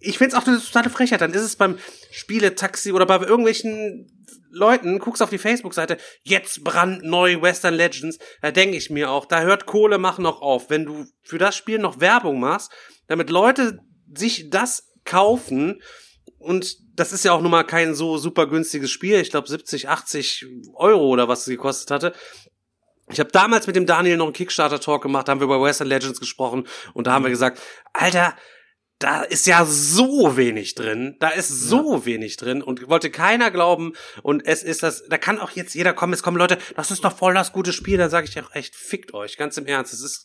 ich 0.01 0.19
find's 0.19 0.35
auch 0.35 0.45
eine 0.49 0.59
totale 0.59 0.91
Frechheit. 0.91 1.21
Dann 1.21 1.33
ist 1.33 1.43
es 1.43 1.55
beim 1.55 1.79
Spieletaxi 2.11 2.91
oder 2.91 3.07
bei 3.07 3.19
irgendwelchen 3.19 4.11
Leuten, 4.51 4.99
guckst 4.99 5.23
auf 5.23 5.31
die 5.31 5.39
Facebook-Seite, 5.39 5.99
jetzt 6.25 6.65
brandneu 6.65 7.41
Western 7.41 7.75
Legends, 7.75 8.19
da 8.43 8.51
denke 8.51 8.77
ich 8.77 8.91
mir 8.91 9.11
auch, 9.11 9.27
da 9.27 9.43
hört 9.43 9.67
Kohle 9.67 9.99
machen 9.99 10.25
noch 10.25 10.43
auf. 10.43 10.71
Wenn 10.71 10.85
du 10.85 11.07
für 11.23 11.39
das 11.39 11.55
Spiel 11.55 11.79
noch 11.79 12.01
Werbung 12.01 12.41
machst, 12.41 12.73
damit 13.07 13.31
Leute 13.31 13.79
sich 14.13 14.51
das 14.51 14.89
kaufen, 15.05 15.81
und 16.47 16.76
das 16.94 17.12
ist 17.12 17.24
ja 17.24 17.32
auch 17.32 17.40
nun 17.40 17.51
mal 17.51 17.64
kein 17.64 17.94
so 17.94 18.18
super 18.18 18.47
günstiges 18.47 18.90
Spiel. 18.90 19.20
Ich 19.20 19.30
glaube 19.30 19.49
70, 19.49 19.88
80 19.88 20.47
Euro 20.74 21.09
oder 21.09 21.28
was 21.28 21.40
es 21.40 21.47
gekostet 21.47 21.90
hatte. 21.90 22.12
Ich 23.11 23.20
habe 23.20 23.30
damals 23.30 23.66
mit 23.66 23.76
dem 23.76 23.86
Daniel 23.86 24.16
noch 24.16 24.26
einen 24.26 24.32
Kickstarter-Talk 24.32 25.03
gemacht, 25.03 25.28
da 25.28 25.32
haben 25.32 25.40
wir 25.40 25.44
über 25.44 25.62
Western 25.62 25.86
Legends 25.86 26.18
gesprochen 26.18 26.66
und 26.92 27.07
da 27.07 27.12
haben 27.12 27.24
wir 27.24 27.30
gesagt, 27.30 27.61
Alter, 27.92 28.34
da 28.99 29.22
ist 29.22 29.47
ja 29.47 29.64
so 29.64 30.36
wenig 30.36 30.74
drin, 30.74 31.16
da 31.20 31.28
ist 31.28 31.49
so 31.49 31.99
ja. 31.99 32.07
wenig 32.07 32.36
drin 32.36 32.62
und 32.62 32.88
wollte 32.88 33.11
keiner 33.11 33.51
glauben 33.51 33.92
und 34.22 34.44
es 34.47 34.62
ist 34.62 34.82
das, 34.82 35.05
da 35.09 35.18
kann 35.18 35.38
auch 35.38 35.51
jetzt 35.51 35.74
jeder 35.74 35.92
kommen, 35.92 36.14
es 36.14 36.22
kommen 36.22 36.36
Leute, 36.36 36.59
das 36.74 36.90
ist 36.90 37.05
doch 37.05 37.16
voll 37.16 37.34
das 37.34 37.53
gute 37.53 37.72
Spiel, 37.72 37.99
dann 37.99 38.11
sage 38.11 38.26
ich 38.26 38.34
ja 38.34 38.42
echt, 38.53 38.74
fickt 38.74 39.14
euch, 39.14 39.36
ganz 39.36 39.57
im 39.57 39.66
Ernst, 39.66 39.92
es 39.92 40.01
ist 40.01 40.24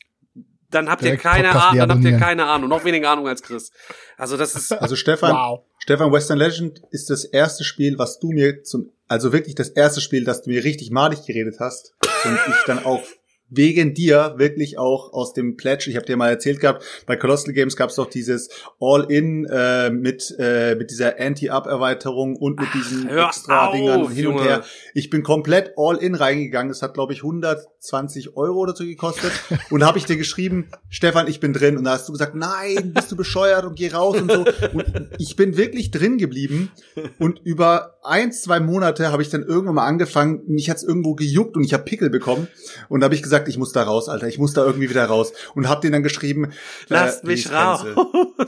dann 0.71 0.89
habt 0.89 1.03
ihr 1.03 1.17
keine 1.17 1.51
Ahnung, 1.51 1.79
dann 1.79 1.91
habt 1.91 2.03
ihr 2.03 2.17
keine 2.17 2.45
Ahnung, 2.45 2.69
noch 2.69 2.83
weniger 2.85 3.09
Ahnung 3.09 3.27
als 3.27 3.41
Chris. 3.41 3.71
Also 4.17 4.37
das 4.37 4.55
ist 4.55 4.71
Also 4.71 4.95
Stefan, 4.95 5.33
wow. 5.33 5.61
Stefan 5.79 6.11
Western 6.11 6.37
Legend 6.37 6.81
ist 6.91 7.09
das 7.09 7.25
erste 7.25 7.63
Spiel, 7.63 7.97
was 7.97 8.19
du 8.19 8.31
mir 8.31 8.63
zum 8.63 8.91
also 9.07 9.33
wirklich 9.33 9.55
das 9.55 9.67
erste 9.67 9.99
Spiel, 9.99 10.23
das 10.23 10.43
du 10.43 10.49
mir 10.49 10.63
richtig 10.63 10.89
malig 10.89 11.25
geredet 11.25 11.57
hast 11.59 11.93
und 12.23 12.39
ich 12.47 12.63
dann 12.65 12.85
auch 12.85 13.03
wegen 13.51 13.93
dir 13.93 14.35
wirklich 14.37 14.77
auch 14.77 15.13
aus 15.13 15.33
dem 15.33 15.57
Pledge, 15.57 15.89
ich 15.89 15.97
habe 15.97 16.05
dir 16.05 16.17
mal 16.17 16.29
erzählt 16.29 16.59
gehabt, 16.59 16.83
bei 17.05 17.15
Colossal 17.17 17.53
Games 17.53 17.75
gab 17.75 17.89
es 17.89 17.97
doch 17.97 18.09
dieses 18.09 18.49
All-In 18.79 19.45
äh, 19.45 19.89
mit 19.89 20.33
äh, 20.39 20.75
mit 20.75 20.89
dieser 20.89 21.19
Anti-Up-Erweiterung 21.19 22.37
und 22.37 22.59
mit 22.59 22.73
diesen 22.73 23.09
Ach, 23.11 23.27
extra 23.27 23.71
Dingern 23.71 24.09
hin 24.09 24.27
und 24.27 24.41
her. 24.41 24.63
Ich 24.93 25.09
bin 25.09 25.21
komplett 25.21 25.73
All-In 25.77 26.15
reingegangen. 26.15 26.69
Das 26.69 26.81
hat 26.81 26.93
glaube 26.93 27.13
ich 27.13 27.23
120 27.23 28.37
Euro 28.37 28.59
oder 28.59 28.75
so 28.75 28.85
gekostet. 28.85 29.31
und 29.69 29.83
habe 29.83 29.97
ich 29.97 30.05
dir 30.05 30.17
geschrieben, 30.17 30.69
Stefan, 30.89 31.27
ich 31.27 31.39
bin 31.39 31.53
drin. 31.53 31.77
Und 31.77 31.83
da 31.83 31.91
hast 31.91 32.07
du 32.07 32.13
gesagt, 32.13 32.35
nein, 32.35 32.93
bist 32.93 33.11
du 33.11 33.17
bescheuert 33.17 33.65
und 33.65 33.75
geh 33.75 33.89
raus 33.89 34.19
und 34.19 34.31
so. 34.31 34.45
Und 34.73 35.09
ich 35.17 35.35
bin 35.35 35.57
wirklich 35.57 35.91
drin 35.91 36.17
geblieben. 36.17 36.71
Und 37.19 37.41
über 37.43 37.97
ein, 38.03 38.31
zwei 38.31 38.59
Monate 38.59 39.11
habe 39.11 39.21
ich 39.21 39.29
dann 39.29 39.43
irgendwann 39.43 39.75
mal 39.75 39.85
angefangen, 39.85 40.41
mich 40.47 40.69
hat's 40.69 40.83
irgendwo 40.83 41.15
gejuckt 41.15 41.55
und 41.55 41.63
ich 41.63 41.73
habe 41.73 41.83
Pickel 41.83 42.09
bekommen. 42.09 42.47
Und 42.89 43.01
da 43.01 43.05
habe 43.05 43.15
ich 43.15 43.21
gesagt, 43.21 43.40
ich 43.47 43.57
muss 43.57 43.71
da 43.71 43.83
raus, 43.83 44.09
Alter. 44.09 44.27
Ich 44.27 44.37
muss 44.37 44.53
da 44.53 44.65
irgendwie 44.65 44.89
wieder 44.89 45.05
raus. 45.05 45.33
Und 45.55 45.69
hab 45.69 45.81
denen 45.81 45.93
dann 45.93 46.03
geschrieben, 46.03 46.51
lasst 46.87 47.23
äh, 47.23 47.27
mich 47.27 47.51
raus. 47.51 47.85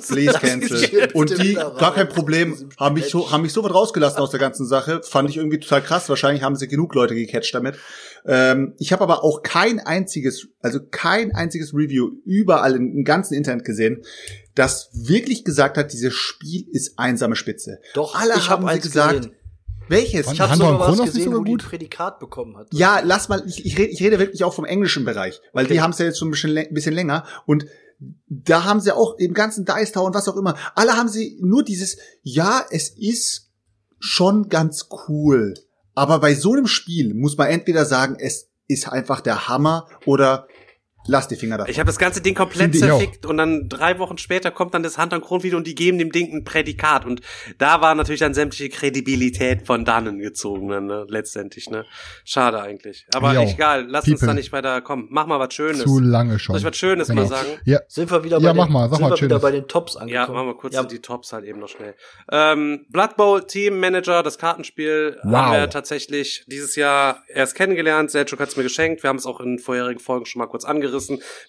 Please 0.08 0.34
cancel. 0.42 1.10
Und 1.14 1.42
die, 1.42 1.54
gar 1.54 1.94
kein 1.94 2.10
Problem, 2.10 2.70
haben 2.78 2.96
mich 2.96 3.10
so, 3.10 3.32
haben 3.32 3.44
mich 3.44 3.54
so 3.54 3.64
weit 3.64 3.74
rausgelassen 3.74 4.20
aus 4.20 4.32
der 4.32 4.40
ganzen 4.40 4.66
Sache. 4.66 5.02
Fand 5.04 5.30
ich 5.30 5.38
irgendwie 5.38 5.60
total 5.60 5.82
krass. 5.82 6.10
Wahrscheinlich 6.10 6.44
haben 6.44 6.56
sie 6.56 6.68
genug 6.68 6.94
Leute 6.96 7.16
gecatcht 7.16 7.54
damit. 7.54 7.76
Ähm, 8.26 8.74
ich 8.78 8.92
habe 8.92 9.04
aber 9.04 9.24
auch 9.24 9.44
kein 9.44 9.80
einziges, 9.80 10.48
also 10.62 10.80
kein 10.92 11.34
einziges 11.34 11.74
Review 11.74 12.12
überall 12.26 12.76
im, 12.76 12.98
im 12.98 13.04
ganzen 13.04 13.34
Internet 13.34 13.66
gesehen, 13.66 14.04
das 14.56 14.90
wirklich 14.94 15.44
gesagt 15.44 15.78
hat, 15.78 15.92
dieses 15.94 16.14
Spiel 16.14 16.66
ist 16.72 16.98
einsame 16.98 17.36
Spitze. 17.36 17.80
Doch, 17.94 18.16
alle 18.16 18.48
haben 18.48 18.66
gesagt, 18.80 19.18
gesehen 19.18 19.36
Welches? 19.90 20.28
Wann- 20.28 20.34
Ich 20.34 20.40
habe 20.42 20.56
sogar 20.56 20.80
was 20.80 21.00
gesehen, 21.02 21.24
sogar 21.26 21.40
wo 21.40 21.44
die 21.44 21.52
ein 21.52 21.58
gut? 21.58 21.66
Prädikat 21.66 22.20
bekommen 22.20 22.58
hat. 22.58 22.68
Ja, 22.72 23.02
lass 23.04 23.30
mal, 23.30 23.44
ich, 23.46 23.66
ich, 23.66 23.78
rede, 23.78 23.92
ich 23.92 24.02
rede 24.02 24.20
wirklich 24.20 24.44
auch 24.44 24.54
vom 24.54 24.66
englischen 24.66 25.06
Bereich, 25.06 25.42
weil 25.54 25.66
Okay. 25.66 25.76
die 25.76 25.82
haben 25.82 25.92
es 25.92 26.00
ja 26.00 26.06
jetzt 26.06 26.20
schon 26.20 26.30
ein 26.30 26.32
bisschen, 26.32 26.52
lä- 26.52 26.74
bisschen 26.74 26.94
länger 26.94 27.26
und 27.46 27.66
da 28.28 28.64
haben 28.66 28.80
sie 28.82 28.92
auch 28.92 29.18
im 29.18 29.34
ganzen 29.34 29.66
Dice 29.66 29.92
Tower 29.94 30.06
und 30.06 30.16
was 30.16 30.28
auch 30.28 30.36
immer, 30.36 30.56
alle 30.76 30.98
haben 30.98 31.08
sie 31.10 31.38
nur 31.42 31.64
dieses, 31.64 31.98
ja, 32.22 32.66
es 32.70 32.90
ist 32.90 33.52
schon 34.00 34.50
ganz 34.50 34.88
cool, 35.08 35.54
aber 35.96 36.20
bei 36.20 36.34
so 36.36 36.54
einem 36.54 36.68
Spiel 36.68 37.14
muss 37.14 37.38
man 37.38 37.48
entweder 37.48 37.86
sagen, 37.86 38.18
es 38.20 38.50
ist 38.68 38.90
einfach 38.90 39.22
der 39.22 39.48
Hammer 39.48 39.88
oder 40.06 40.48
lass 41.08 41.28
die 41.28 41.36
Finger 41.36 41.58
davon. 41.58 41.72
Ich 41.72 41.80
habe 41.80 41.88
das 41.88 41.98
ganze 41.98 42.22
Ding 42.22 42.36
komplett 42.36 42.76
zerfickt 42.76 43.26
und 43.26 43.38
dann 43.38 43.70
drei 43.70 44.00
Wochen 44.00 44.18
später 44.18 44.52
kommt 44.52 44.74
dann 44.74 44.84
das 44.84 44.98
Hand- 44.98 45.14
und 45.14 45.22
Kronvideo 45.22 45.58
und 45.58 45.68
die 45.68 45.76
geben 45.76 45.98
dem 45.98 46.12
Ding 46.12 46.34
ein 46.34 46.44
Prädikat 46.44 47.06
und 47.06 47.22
da 47.58 47.82
war 47.82 47.96
natürlich 47.96 48.20
dann 48.22 48.34
sämtliche 48.34 48.70
Kredibilität 48.70 49.66
von 49.66 49.86
dannen 49.86 50.20
gezogen, 50.20 50.70
dann, 50.70 50.86
ne, 50.88 51.06
letztendlich, 51.10 51.70
ne. 51.70 51.86
Schade 52.24 52.62
eigentlich. 52.62 53.06
Aber 53.14 53.34
Jo. 53.34 53.42
egal, 53.42 53.86
lass 53.88 54.06
uns 54.08 54.20
People. 54.20 54.28
da 54.28 54.34
nicht 54.34 54.52
weiter 54.52 54.82
kommen. 54.82 55.08
Mach 55.10 55.26
mal 55.28 55.40
was 55.40 55.54
Schönes. 55.54 55.84
Zu 55.84 56.00
lange 56.00 56.40
schon. 56.40 56.54
Soll 56.54 56.60
ich 56.62 56.66
was 56.66 56.78
Schönes 56.78 57.08
Genau. 57.08 57.22
mal 57.24 57.28
sagen? 57.28 57.50
Ja, 57.66 57.80
Sind 57.88 58.10
wir 58.12 58.24
wieder 58.24 58.38
bei 58.40 58.46
Ja, 58.46 58.54
den, 58.54 58.58
mach 58.58 58.70
mal, 58.70 58.90
sag 58.90 58.98
sind 58.98 59.10
mal 59.10 59.16
wir 59.18 59.22
wieder 59.22 59.40
bei 59.40 59.52
den 59.52 59.68
Tops 59.68 59.96
Ja, 59.96 60.02
angekommen? 60.02 60.34
machen 60.38 60.48
wir 60.48 60.56
kurz 60.58 60.74
Ja, 60.74 60.84
die 60.84 61.00
Tops 61.00 61.34
halt 61.34 61.46
eben 61.46 61.60
noch 61.60 61.70
schnell. 61.70 61.96
Ähm, 62.32 62.86
Blood 62.90 63.18
Bowl 63.18 63.44
Team 63.46 63.80
Manager, 63.80 64.24
das 64.24 64.38
Kartenspiel, 64.38 65.18
Wow. 65.24 65.34
haben 65.34 65.52
wir 65.54 65.70
tatsächlich 65.70 66.46
dieses 66.48 66.76
Jahr 66.76 67.24
erst 67.28 67.56
kennengelernt. 67.56 68.12
Selchuk 68.12 68.40
hat's 68.40 68.56
mir 68.56 68.64
geschenkt. 68.64 69.04
Wir 69.04 69.10
haben 69.10 69.18
es 69.18 69.26
auch 69.26 69.40
in 69.40 69.60
vorherigen 69.60 70.00
Folgen 70.00 70.26
schon 70.26 70.40
mal 70.40 70.48
kurz 70.48 70.64
angerissen. 70.66 70.93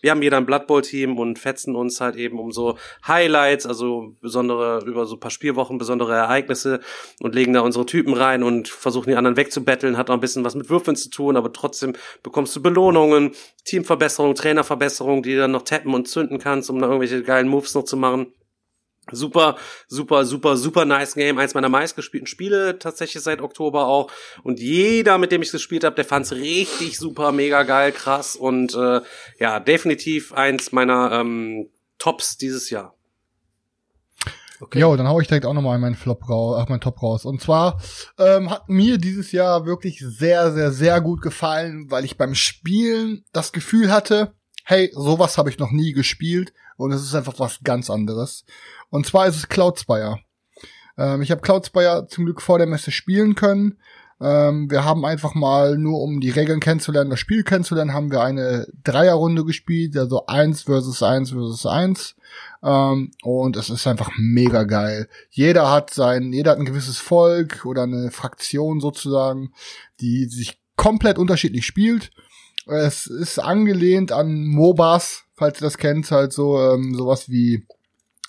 Wir 0.00 0.10
haben 0.10 0.22
jeder 0.22 0.36
ein 0.36 0.46
Blood 0.46 0.66
Bowl 0.66 0.82
Team 0.82 1.18
und 1.18 1.38
fetzen 1.38 1.74
uns 1.76 2.00
halt 2.00 2.16
eben 2.16 2.38
um 2.38 2.52
so 2.52 2.78
Highlights, 3.06 3.66
also 3.66 4.14
besondere, 4.20 4.84
über 4.86 5.06
so 5.06 5.16
paar 5.16 5.30
Spielwochen, 5.30 5.78
besondere 5.78 6.14
Ereignisse 6.14 6.80
und 7.20 7.34
legen 7.34 7.52
da 7.52 7.60
unsere 7.60 7.86
Typen 7.86 8.14
rein 8.14 8.42
und 8.42 8.68
versuchen 8.68 9.10
die 9.10 9.16
anderen 9.16 9.36
wegzubetteln. 9.36 9.96
Hat 9.96 10.10
auch 10.10 10.14
ein 10.14 10.20
bisschen 10.20 10.44
was 10.44 10.54
mit 10.54 10.70
Würfeln 10.70 10.96
zu 10.96 11.10
tun, 11.10 11.36
aber 11.36 11.52
trotzdem 11.52 11.94
bekommst 12.22 12.54
du 12.56 12.62
Belohnungen, 12.62 13.32
Teamverbesserung, 13.64 14.34
Trainerverbesserung, 14.34 15.22
die 15.22 15.32
du 15.32 15.38
dann 15.38 15.52
noch 15.52 15.62
tappen 15.62 15.94
und 15.94 16.08
zünden 16.08 16.38
kannst, 16.38 16.70
um 16.70 16.80
da 16.80 16.86
irgendwelche 16.86 17.22
geilen 17.22 17.48
Moves 17.48 17.74
noch 17.74 17.84
zu 17.84 17.96
machen. 17.96 18.32
Super, 19.14 19.56
super, 19.88 20.24
super, 20.24 20.56
super 20.56 20.84
nice 20.84 21.14
Game. 21.14 21.38
Eins 21.38 21.54
meiner 21.54 21.68
meistgespielten 21.68 22.26
Spiele 22.26 22.78
tatsächlich 22.78 23.22
seit 23.22 23.40
Oktober 23.40 23.86
auch. 23.86 24.10
Und 24.42 24.60
jeder, 24.60 25.18
mit 25.18 25.32
dem 25.32 25.42
ich 25.42 25.50
gespielt 25.50 25.84
habe, 25.84 25.96
der 25.96 26.04
fand's 26.04 26.32
richtig 26.32 26.98
super, 26.98 27.32
mega 27.32 27.62
geil, 27.62 27.92
krass. 27.92 28.36
Und 28.36 28.74
äh, 28.74 29.00
ja, 29.38 29.60
definitiv 29.60 30.32
eins 30.32 30.72
meiner 30.72 31.12
ähm, 31.12 31.68
Tops 31.98 32.36
dieses 32.36 32.70
Jahr. 32.70 32.94
okay. 34.60 34.80
Jo, 34.80 34.96
dann 34.96 35.08
hau 35.08 35.20
ich 35.20 35.28
direkt 35.28 35.46
auch 35.46 35.54
nochmal 35.54 35.78
meinen 35.78 35.94
Flop 35.94 36.28
raus, 36.28 36.58
ach, 36.60 36.68
meinen 36.68 36.80
Top 36.80 37.02
raus. 37.02 37.24
Und 37.24 37.40
zwar 37.40 37.80
ähm, 38.18 38.50
hat 38.50 38.68
mir 38.68 38.98
dieses 38.98 39.32
Jahr 39.32 39.66
wirklich 39.66 40.00
sehr, 40.00 40.52
sehr, 40.52 40.72
sehr 40.72 41.00
gut 41.00 41.22
gefallen, 41.22 41.90
weil 41.90 42.04
ich 42.04 42.16
beim 42.16 42.34
Spielen 42.34 43.24
das 43.32 43.52
Gefühl 43.52 43.92
hatte, 43.92 44.34
hey, 44.64 44.90
sowas 44.94 45.38
habe 45.38 45.50
ich 45.50 45.58
noch 45.58 45.70
nie 45.70 45.92
gespielt 45.92 46.52
und 46.76 46.92
es 46.92 47.02
ist 47.02 47.14
einfach 47.14 47.38
was 47.38 47.60
ganz 47.62 47.90
anderes. 47.90 48.44
Und 48.90 49.06
zwar 49.06 49.26
ist 49.26 49.36
es 49.36 49.48
Cloud 49.48 49.78
Spire. 49.78 50.18
Ähm, 50.96 51.22
ich 51.22 51.30
habe 51.30 51.42
Cloud 51.42 51.66
Spire 51.66 52.06
zum 52.08 52.24
Glück 52.24 52.42
vor 52.42 52.58
der 52.58 52.66
Messe 52.66 52.90
spielen 52.90 53.34
können. 53.34 53.78
Ähm, 54.20 54.70
wir 54.70 54.84
haben 54.84 55.04
einfach 55.04 55.34
mal, 55.34 55.76
nur 55.76 56.00
um 56.00 56.20
die 56.20 56.30
Regeln 56.30 56.60
kennenzulernen, 56.60 57.10
das 57.10 57.20
Spiel 57.20 57.42
kennenzulernen, 57.42 57.92
haben 57.92 58.10
wir 58.10 58.22
eine 58.22 58.66
Dreierrunde 58.84 59.44
gespielt, 59.44 59.96
also 59.96 60.26
eins 60.26 60.62
versus 60.62 61.02
eins 61.02 61.30
versus 61.30 61.66
eins. 61.66 62.14
Ähm, 62.62 63.10
und 63.22 63.56
es 63.56 63.70
ist 63.70 63.86
einfach 63.86 64.12
mega 64.16 64.64
geil. 64.64 65.08
Jeder 65.30 65.70
hat 65.70 65.92
sein, 65.92 66.32
jeder 66.32 66.52
hat 66.52 66.58
ein 66.58 66.64
gewisses 66.64 66.98
Volk 66.98 67.66
oder 67.66 67.82
eine 67.82 68.10
Fraktion 68.10 68.80
sozusagen, 68.80 69.52
die 70.00 70.26
sich 70.26 70.58
komplett 70.76 71.18
unterschiedlich 71.18 71.66
spielt. 71.66 72.10
Es 72.66 73.06
ist 73.06 73.38
angelehnt 73.38 74.10
an 74.12 74.46
MOBAs, 74.46 75.24
falls 75.34 75.60
ihr 75.60 75.64
das 75.66 75.78
kennt, 75.78 76.10
halt 76.10 76.32
so 76.32 76.58
ähm, 76.60 76.94
sowas 76.94 77.28
wie 77.28 77.66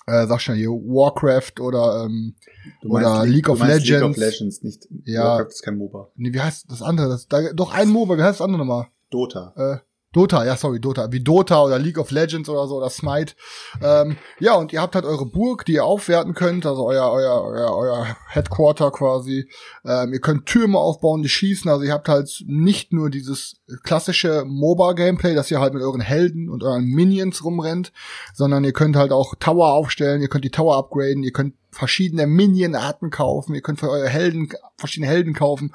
äh, 0.06 0.26
sag 0.26 0.40
schon 0.40 0.54
hier 0.56 0.70
Warcraft 0.70 1.60
oder 1.60 2.04
ähm, 2.04 2.34
Du 2.82 2.88
Oder 2.90 3.24
League- 3.24 3.48
of 3.48 3.58
meinst 3.60 3.86
League 3.86 4.02
of 4.02 4.16
Legends. 4.16 4.60
Legends, 4.60 4.62
nicht 4.62 4.88
Ja. 5.04 5.24
Warcraft 5.24 5.48
ist 5.50 5.62
kein 5.62 5.76
MOBA. 5.78 6.08
nee, 6.16 6.32
wie 6.32 6.40
heißt 6.40 6.70
das 6.70 6.82
andere? 6.82 7.08
Das, 7.08 7.26
da, 7.28 7.52
doch 7.52 7.72
ein 7.72 7.88
MOBA, 7.88 8.16
wie 8.18 8.22
heißt 8.22 8.40
das 8.40 8.44
andere 8.44 8.58
nochmal? 8.58 8.88
Dota. 9.10 9.52
Äh, 9.56 9.78
Dota, 10.16 10.46
ja, 10.46 10.56
sorry, 10.56 10.80
Dota. 10.80 11.12
Wie 11.12 11.20
Dota 11.20 11.62
oder 11.62 11.78
League 11.78 11.98
of 11.98 12.10
Legends 12.10 12.48
oder 12.48 12.66
so, 12.66 12.76
oder 12.78 12.88
Smite. 12.88 13.34
Ähm, 13.82 14.16
ja, 14.40 14.54
und 14.54 14.72
ihr 14.72 14.80
habt 14.80 14.94
halt 14.94 15.04
eure 15.04 15.26
Burg, 15.26 15.66
die 15.66 15.74
ihr 15.74 15.84
aufwerten 15.84 16.32
könnt, 16.32 16.64
also 16.64 16.86
euer, 16.86 17.12
euer, 17.12 17.44
euer, 17.44 17.76
euer 17.76 18.16
Headquarter 18.28 18.90
quasi. 18.90 19.46
Ähm, 19.84 20.14
ihr 20.14 20.20
könnt 20.20 20.46
Türme 20.46 20.78
aufbauen, 20.78 21.22
die 21.22 21.28
schießen, 21.28 21.70
also 21.70 21.84
ihr 21.84 21.92
habt 21.92 22.08
halt 22.08 22.44
nicht 22.46 22.94
nur 22.94 23.10
dieses 23.10 23.56
klassische 23.82 24.44
MOBA-Gameplay, 24.46 25.34
dass 25.34 25.50
ihr 25.50 25.60
halt 25.60 25.74
mit 25.74 25.82
euren 25.82 26.00
Helden 26.00 26.48
und 26.48 26.62
euren 26.62 26.86
Minions 26.86 27.44
rumrennt, 27.44 27.92
sondern 28.32 28.64
ihr 28.64 28.72
könnt 28.72 28.96
halt 28.96 29.12
auch 29.12 29.34
Tower 29.38 29.74
aufstellen, 29.74 30.22
ihr 30.22 30.28
könnt 30.28 30.46
die 30.46 30.50
Tower 30.50 30.78
upgraden, 30.78 31.24
ihr 31.24 31.32
könnt 31.32 31.52
verschiedene 31.76 32.26
Minion-Arten 32.26 33.10
kaufen, 33.10 33.54
ihr 33.54 33.60
könnt 33.60 33.80
für 33.80 33.90
eure 33.90 34.08
Helden 34.08 34.48
verschiedene 34.76 35.10
Helden 35.10 35.34
kaufen, 35.34 35.72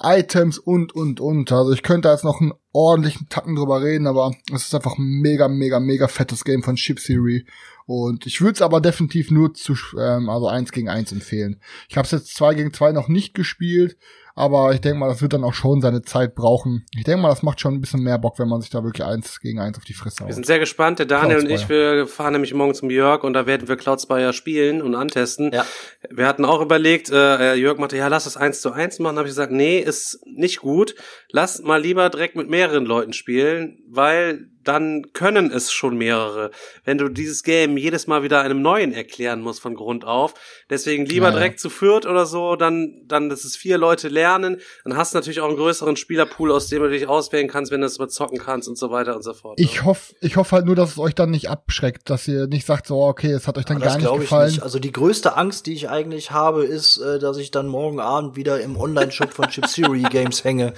Items 0.00 0.58
und, 0.58 0.94
und, 0.94 1.20
und. 1.20 1.50
Also 1.50 1.72
ich 1.72 1.82
könnte 1.82 2.08
jetzt 2.08 2.24
noch 2.24 2.40
einen 2.40 2.52
ordentlichen 2.72 3.28
Tacken 3.28 3.56
drüber 3.56 3.82
reden, 3.82 4.06
aber 4.06 4.32
es 4.54 4.64
ist 4.64 4.74
einfach 4.74 4.98
ein 4.98 5.20
mega, 5.20 5.48
mega, 5.48 5.80
mega 5.80 6.06
fettes 6.06 6.44
Game 6.44 6.62
von 6.62 6.76
Chip 6.76 7.00
Theory. 7.00 7.46
Und 7.86 8.26
ich 8.26 8.42
würde 8.42 8.54
es 8.54 8.62
aber 8.62 8.82
definitiv 8.82 9.30
nur 9.30 9.54
zu, 9.54 9.74
ähm, 9.98 10.28
also 10.28 10.46
eins 10.48 10.72
gegen 10.72 10.90
eins 10.90 11.10
empfehlen. 11.10 11.60
Ich 11.88 11.96
habe 11.96 12.04
es 12.04 12.12
jetzt 12.12 12.36
zwei 12.36 12.54
gegen 12.54 12.74
zwei 12.74 12.92
noch 12.92 13.08
nicht 13.08 13.32
gespielt, 13.32 13.96
aber 14.38 14.72
ich 14.72 14.80
denke 14.80 14.98
mal, 14.98 15.08
das 15.08 15.20
wird 15.20 15.32
dann 15.32 15.44
auch 15.44 15.52
schon 15.54 15.80
seine 15.80 16.02
Zeit 16.02 16.34
brauchen. 16.34 16.86
Ich 16.96 17.04
denke 17.04 17.20
mal, 17.22 17.28
das 17.28 17.42
macht 17.42 17.60
schon 17.60 17.74
ein 17.74 17.80
bisschen 17.80 18.02
mehr 18.02 18.18
Bock, 18.18 18.38
wenn 18.38 18.48
man 18.48 18.60
sich 18.60 18.70
da 18.70 18.84
wirklich 18.84 19.04
eins 19.04 19.40
gegen 19.40 19.58
eins 19.58 19.76
auf 19.76 19.84
die 19.84 19.94
Fresse 19.94 20.20
Wir 20.20 20.26
haut. 20.26 20.34
sind 20.34 20.46
sehr 20.46 20.58
gespannt. 20.58 20.98
Der 21.00 21.06
Daniel 21.06 21.40
und 21.40 21.50
ich, 21.50 21.68
wir 21.68 22.06
fahren 22.06 22.32
nämlich 22.32 22.54
morgen 22.54 22.74
zum 22.74 22.88
Jörg 22.90 23.24
und 23.24 23.32
da 23.32 23.46
werden 23.46 23.68
wir 23.68 23.76
Cloud 23.76 24.00
Spire 24.00 24.32
spielen 24.32 24.80
und 24.80 24.94
antesten. 24.94 25.50
Ja. 25.52 25.66
Wir 26.10 26.26
hatten 26.26 26.44
auch 26.44 26.60
überlegt, 26.60 27.10
äh, 27.10 27.54
Jörg 27.54 27.78
meinte, 27.78 27.96
ja, 27.96 28.08
lass 28.08 28.24
das 28.24 28.36
eins 28.36 28.60
zu 28.60 28.72
eins 28.72 28.98
machen. 28.98 29.16
Da 29.16 29.20
habe 29.20 29.28
ich 29.28 29.34
gesagt, 29.34 29.52
nee, 29.52 29.78
ist 29.80 30.20
nicht 30.24 30.60
gut. 30.60 30.94
Lass 31.30 31.60
mal 31.62 31.80
lieber 31.80 32.08
direkt 32.08 32.36
mit 32.36 32.48
mehreren 32.48 32.84
Leuten 32.84 33.12
spielen, 33.12 33.78
weil 33.90 34.48
dann 34.68 35.12
können 35.12 35.50
es 35.50 35.72
schon 35.72 35.96
mehrere. 35.96 36.50
Wenn 36.84 36.98
du 36.98 37.08
dieses 37.08 37.42
Game 37.42 37.76
jedes 37.78 38.06
Mal 38.06 38.22
wieder 38.22 38.42
einem 38.42 38.62
neuen 38.62 38.92
erklären 38.92 39.40
musst 39.40 39.60
von 39.60 39.74
Grund 39.74 40.04
auf. 40.04 40.34
Deswegen 40.70 41.06
lieber 41.06 41.26
Ja, 41.28 41.32
ja. 41.32 41.38
direkt 41.38 41.60
zu 41.60 41.70
viert 41.70 42.06
oder 42.06 42.26
so, 42.26 42.54
dann, 42.56 43.02
dann, 43.06 43.28
dass 43.30 43.44
es 43.44 43.56
vier 43.56 43.78
Leute 43.78 44.08
lernen. 44.08 44.60
Dann 44.84 44.96
hast 44.96 45.14
du 45.14 45.18
natürlich 45.18 45.40
auch 45.40 45.48
einen 45.48 45.56
größeren 45.56 45.96
Spielerpool, 45.96 46.52
aus 46.52 46.68
dem 46.68 46.82
du 46.82 46.90
dich 46.90 47.08
auswählen 47.08 47.48
kannst, 47.48 47.72
wenn 47.72 47.80
du 47.80 47.86
es 47.86 47.96
überzocken 47.96 48.38
kannst 48.38 48.68
und 48.68 48.76
so 48.78 48.90
weiter 48.90 49.16
und 49.16 49.22
so 49.22 49.32
fort. 49.34 49.58
ne? 49.58 49.64
Ich 49.64 49.84
hoffe, 49.84 50.14
ich 50.20 50.36
hoffe 50.36 50.56
halt 50.56 50.66
nur, 50.66 50.76
dass 50.76 50.90
es 50.92 50.98
euch 50.98 51.14
dann 51.14 51.30
nicht 51.30 51.48
abschreckt, 51.48 52.10
dass 52.10 52.28
ihr 52.28 52.46
nicht 52.46 52.66
sagt, 52.66 52.86
so, 52.86 53.00
okay, 53.02 53.32
es 53.32 53.48
hat 53.48 53.56
euch 53.58 53.64
dann 53.64 53.78
Aber 53.78 53.86
gar 53.86 53.94
das 53.94 53.96
nicht 53.96 54.04
glaube 54.06 54.22
ich 54.22 54.28
gefallen. 54.28 54.50
nicht. 54.50 54.62
Also 54.62 54.78
die 54.78 54.92
größte 54.92 55.36
Angst, 55.36 55.66
die 55.66 55.72
ich 55.72 55.88
eigentlich 55.88 56.30
habe, 56.30 56.64
ist, 56.64 56.98
äh, 56.98 57.18
dass 57.18 57.38
ich 57.38 57.50
dann 57.50 57.66
morgen 57.68 58.00
Abend 58.00 58.36
wieder 58.36 58.60
im 58.60 58.76
Online-Shop 58.76 59.32
von 59.32 59.46
Chip 59.50 59.66
Theory 59.66 60.02
Games 60.02 60.44
hänge. 60.44 60.74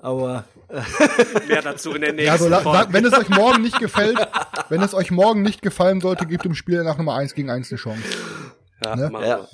Aber 0.00 0.44
Mehr 1.48 1.62
dazu 1.62 1.92
in 1.94 2.00
der 2.02 2.12
nächsten 2.12 2.50
Ja, 2.50 2.58
so, 2.60 2.62
Folge. 2.62 2.92
wenn 2.92 3.04
es 3.04 3.12
euch 3.12 3.28
morgen 3.28 3.62
nicht 3.62 3.78
gefällt, 3.78 4.18
wenn 4.68 4.82
es 4.82 4.94
euch 4.94 5.10
morgen 5.10 5.42
nicht 5.42 5.62
gefallen 5.62 6.00
sollte, 6.00 6.26
gebt 6.26 6.44
dem 6.44 6.54
Spiel 6.54 6.76
danach 6.78 6.98
Nummer 6.98 7.14
eins 7.14 7.34
gegen 7.34 7.50
eins 7.50 7.70
eine 7.70 7.78
Chance. 7.78 8.02
Ja, 8.84 8.96
ne? 8.96 9.10
Ja. 9.26 9.48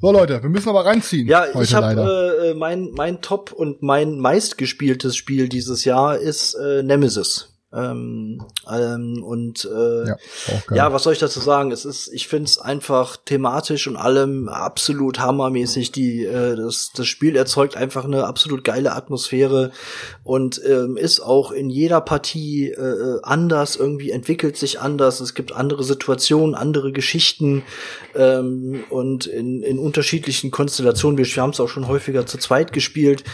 So 0.00 0.10
Leute, 0.12 0.42
wir 0.42 0.50
müssen 0.50 0.68
aber 0.68 0.84
reinziehen. 0.84 1.28
ja, 1.28 1.46
heute 1.54 1.62
ich 1.64 1.70
leider. 1.70 2.02
habe 2.02 2.46
äh, 2.48 2.54
mein 2.54 2.90
mein 2.92 3.20
Top 3.22 3.52
und 3.52 3.82
mein 3.82 4.18
meistgespieltes 4.18 5.16
Spiel 5.16 5.48
dieses 5.48 5.84
Jahr 5.84 6.18
ist 6.18 6.54
äh, 6.54 6.82
Nemesis. 6.82 7.51
Ähm, 7.74 8.42
ähm, 8.70 9.22
und 9.24 9.64
äh, 9.64 10.08
ja. 10.08 10.16
Ja, 10.74 10.92
was 10.92 11.04
soll 11.04 11.14
ich 11.14 11.18
dazu 11.18 11.40
sagen? 11.40 11.70
Es 11.72 11.84
ist, 11.84 12.08
ich 12.12 12.28
finde 12.28 12.44
es 12.44 12.58
einfach 12.58 13.16
thematisch 13.16 13.86
und 13.86 13.96
allem 13.96 14.48
absolut 14.48 15.20
hammermäßig. 15.20 15.90
Die, 15.92 16.24
äh, 16.24 16.54
das, 16.54 16.90
das 16.94 17.06
Spiel 17.06 17.34
erzeugt 17.34 17.76
einfach 17.76 18.04
eine 18.04 18.26
absolut 18.26 18.64
geile 18.64 18.92
Atmosphäre 18.92 19.72
und 20.22 20.60
ähm, 20.66 20.96
ist 20.96 21.20
auch 21.20 21.50
in 21.50 21.70
jeder 21.70 22.00
Partie 22.00 22.70
äh, 22.70 23.20
anders, 23.22 23.76
irgendwie 23.76 24.10
entwickelt 24.10 24.56
sich 24.56 24.80
anders. 24.80 25.20
Es 25.20 25.34
gibt 25.34 25.52
andere 25.52 25.82
Situationen, 25.82 26.54
andere 26.54 26.92
Geschichten 26.92 27.62
ähm, 28.14 28.84
und 28.90 29.26
in, 29.26 29.62
in 29.62 29.78
unterschiedlichen 29.78 30.50
Konstellationen. 30.50 31.16
Wir 31.16 31.42
haben 31.42 31.50
es 31.50 31.60
auch 31.60 31.68
schon 31.68 31.88
häufiger 31.88 32.26
zu 32.26 32.36
zweit 32.36 32.72
gespielt. 32.72 33.24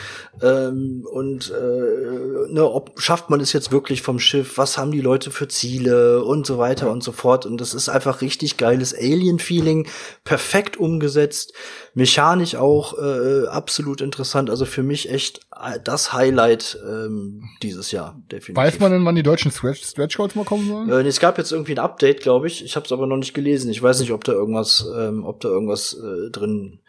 Ähm, 0.40 1.04
und 1.10 1.50
äh, 1.50 2.52
ne, 2.52 2.64
ob 2.64 3.00
schafft 3.00 3.30
man 3.30 3.40
es 3.40 3.52
jetzt 3.52 3.72
wirklich 3.72 4.02
vom 4.02 4.20
Schiff? 4.28 4.58
Was 4.58 4.78
haben 4.78 4.92
die 4.92 5.00
Leute 5.00 5.30
für 5.30 5.48
Ziele 5.48 6.22
und 6.22 6.46
so 6.46 6.58
weiter 6.58 6.90
und 6.90 7.02
so 7.02 7.12
fort? 7.12 7.46
Und 7.46 7.60
das 7.60 7.74
ist 7.74 7.88
einfach 7.88 8.20
richtig 8.20 8.56
geiles 8.56 8.94
Alien-Feeling, 8.94 9.88
perfekt 10.24 10.76
umgesetzt, 10.76 11.52
mechanisch 11.94 12.54
auch 12.54 12.98
äh, 12.98 13.46
absolut 13.48 14.00
interessant. 14.00 14.50
Also 14.50 14.64
für 14.64 14.82
mich 14.82 15.10
echt 15.10 15.40
das 15.84 16.12
Highlight 16.12 16.78
ähm, 16.86 17.48
dieses 17.62 17.90
Jahr, 17.90 18.20
definitiv. 18.30 18.56
Weiß 18.56 18.78
man 18.78 18.92
denn, 18.92 19.04
wann 19.04 19.16
die 19.16 19.22
deutschen 19.22 19.50
Stretch, 19.50 19.82
Stretch 19.84 20.16
Goals 20.16 20.34
mal 20.34 20.44
kommen 20.44 20.68
sollen? 20.68 20.90
Äh, 20.90 21.08
es 21.08 21.18
gab 21.18 21.38
jetzt 21.38 21.50
irgendwie 21.50 21.72
ein 21.72 21.78
Update, 21.78 22.20
glaube 22.20 22.46
ich. 22.46 22.64
Ich 22.64 22.76
habe 22.76 22.86
es 22.86 22.92
aber 22.92 23.06
noch 23.06 23.16
nicht 23.16 23.34
gelesen. 23.34 23.70
Ich 23.70 23.82
weiß 23.82 23.98
nicht, 24.00 24.12
ob 24.12 24.22
da 24.24 24.32
irgendwas, 24.32 24.86
ähm, 24.96 25.24
ob 25.24 25.40
da 25.40 25.48
irgendwas 25.48 25.94
äh, 25.94 26.30
drin 26.30 26.80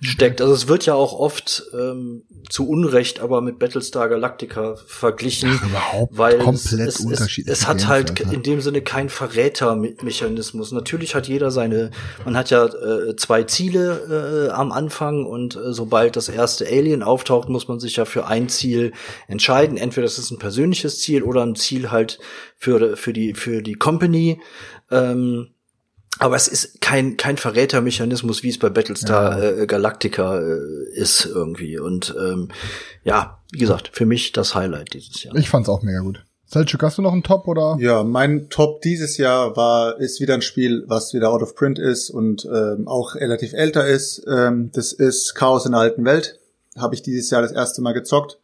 steckt. 0.00 0.40
Also 0.40 0.54
es 0.54 0.68
wird 0.68 0.86
ja 0.86 0.94
auch 0.94 1.12
oft 1.12 1.64
ähm, 1.72 2.24
zu 2.48 2.68
Unrecht 2.68 3.20
aber 3.20 3.40
mit 3.40 3.58
Battlestar 3.58 4.08
Galactica 4.08 4.76
verglichen, 4.86 5.58
Ach, 5.60 5.68
überhaupt 5.68 6.18
weil 6.18 6.38
komplett 6.38 6.88
es, 6.88 7.00
es, 7.00 7.38
es, 7.38 7.66
hat 7.66 7.86
halt 7.86 8.10
Alter. 8.10 8.32
in 8.32 8.42
dem 8.42 8.60
Sinne 8.60 8.82
keinen 8.82 9.08
Verrätermechanismus. 9.08 10.72
Natürlich 10.72 11.14
hat 11.14 11.28
jeder 11.28 11.50
seine, 11.50 11.90
man 12.24 12.36
hat 12.36 12.50
ja 12.50 12.66
äh, 12.66 13.16
zwei 13.16 13.44
Ziele 13.44 14.48
äh, 14.48 14.52
am 14.52 14.72
Anfang 14.72 15.26
und 15.26 15.56
äh, 15.56 15.72
sobald 15.72 16.16
das 16.16 16.28
erste 16.28 16.66
Alien 16.66 17.02
auftaucht, 17.02 17.48
muss 17.48 17.68
man 17.68 17.80
sich 17.80 17.96
ja 17.96 18.04
für 18.04 18.26
ein 18.26 18.48
Ziel 18.48 18.92
entscheiden. 19.28 19.76
Entweder 19.76 20.04
das 20.04 20.18
ist 20.18 20.30
ein 20.30 20.38
persönliches 20.38 21.00
Ziel 21.00 21.22
oder 21.22 21.44
ein 21.44 21.56
Ziel 21.56 21.90
halt 21.90 22.18
für 22.56 22.96
für 22.96 23.12
die 23.12 23.34
für 23.34 23.62
die 23.62 23.74
Company. 23.74 24.40
Ähm, 24.90 25.48
aber 26.18 26.36
es 26.36 26.48
ist 26.48 26.80
kein, 26.80 27.16
kein 27.16 27.36
Verrätermechanismus, 27.36 28.42
wie 28.42 28.48
es 28.48 28.58
bei 28.58 28.70
Battlestar 28.70 29.42
äh, 29.42 29.66
Galactica 29.66 30.40
äh, 30.40 30.58
ist 30.94 31.26
irgendwie. 31.26 31.78
Und 31.78 32.14
ähm, 32.18 32.48
ja, 33.04 33.38
wie 33.52 33.58
gesagt, 33.58 33.90
für 33.92 34.06
mich 34.06 34.32
das 34.32 34.54
Highlight 34.54 34.94
dieses 34.94 35.22
Jahr. 35.22 35.34
Ich 35.36 35.48
fand's 35.48 35.68
auch 35.68 35.82
mega 35.82 36.00
gut. 36.00 36.24
Selchuk, 36.48 36.82
hast 36.84 36.96
du 36.96 37.02
noch 37.02 37.12
einen 37.12 37.24
Top 37.24 37.48
oder? 37.48 37.76
Ja, 37.80 38.04
mein 38.04 38.48
Top 38.48 38.80
dieses 38.82 39.16
Jahr 39.16 39.56
war, 39.56 39.98
ist 39.98 40.20
wieder 40.20 40.34
ein 40.34 40.42
Spiel, 40.42 40.84
was 40.86 41.12
wieder 41.12 41.30
out 41.30 41.42
of 41.42 41.56
print 41.56 41.78
ist 41.78 42.08
und 42.08 42.44
ähm, 42.46 42.86
auch 42.86 43.16
relativ 43.16 43.52
älter 43.52 43.86
ist. 43.86 44.24
Ähm, 44.28 44.70
das 44.72 44.92
ist 44.92 45.34
Chaos 45.34 45.66
in 45.66 45.72
der 45.72 45.80
alten 45.80 46.04
Welt. 46.04 46.38
Habe 46.78 46.94
ich 46.94 47.02
dieses 47.02 47.30
Jahr 47.30 47.42
das 47.42 47.52
erste 47.52 47.82
Mal 47.82 47.92
gezockt. 47.92 48.38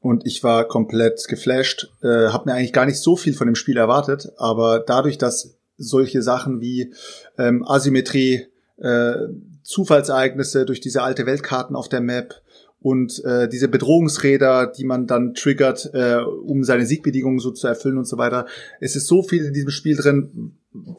Und 0.00 0.26
ich 0.26 0.42
war 0.42 0.64
komplett 0.64 1.26
geflasht. 1.28 1.88
Äh, 2.02 2.28
habe 2.28 2.50
mir 2.50 2.56
eigentlich 2.56 2.74
gar 2.74 2.84
nicht 2.84 2.98
so 2.98 3.16
viel 3.16 3.32
von 3.32 3.46
dem 3.46 3.54
Spiel 3.54 3.78
erwartet, 3.78 4.32
aber 4.36 4.80
dadurch, 4.80 5.16
dass 5.16 5.54
solche 5.76 6.22
Sachen 6.22 6.60
wie 6.60 6.92
ähm, 7.38 7.64
Asymmetrie, 7.66 8.46
äh, 8.78 9.14
Zufallsereignisse 9.62 10.66
durch 10.66 10.80
diese 10.80 11.02
alte 11.02 11.26
Weltkarten 11.26 11.74
auf 11.74 11.88
der 11.88 12.00
Map 12.00 12.34
und 12.80 13.24
äh, 13.24 13.48
diese 13.48 13.68
Bedrohungsräder, 13.68 14.66
die 14.66 14.84
man 14.84 15.06
dann 15.06 15.32
triggert, 15.32 15.88
äh, 15.94 16.16
um 16.16 16.64
seine 16.64 16.84
Siegbedingungen 16.84 17.38
so 17.38 17.50
zu 17.50 17.66
erfüllen 17.66 17.96
und 17.96 18.06
so 18.06 18.18
weiter. 18.18 18.46
Es 18.78 18.94
ist 18.94 19.06
so 19.06 19.22
viel 19.22 19.46
in 19.46 19.54
diesem 19.54 19.70
Spiel 19.70 19.96
drin, 19.96 20.52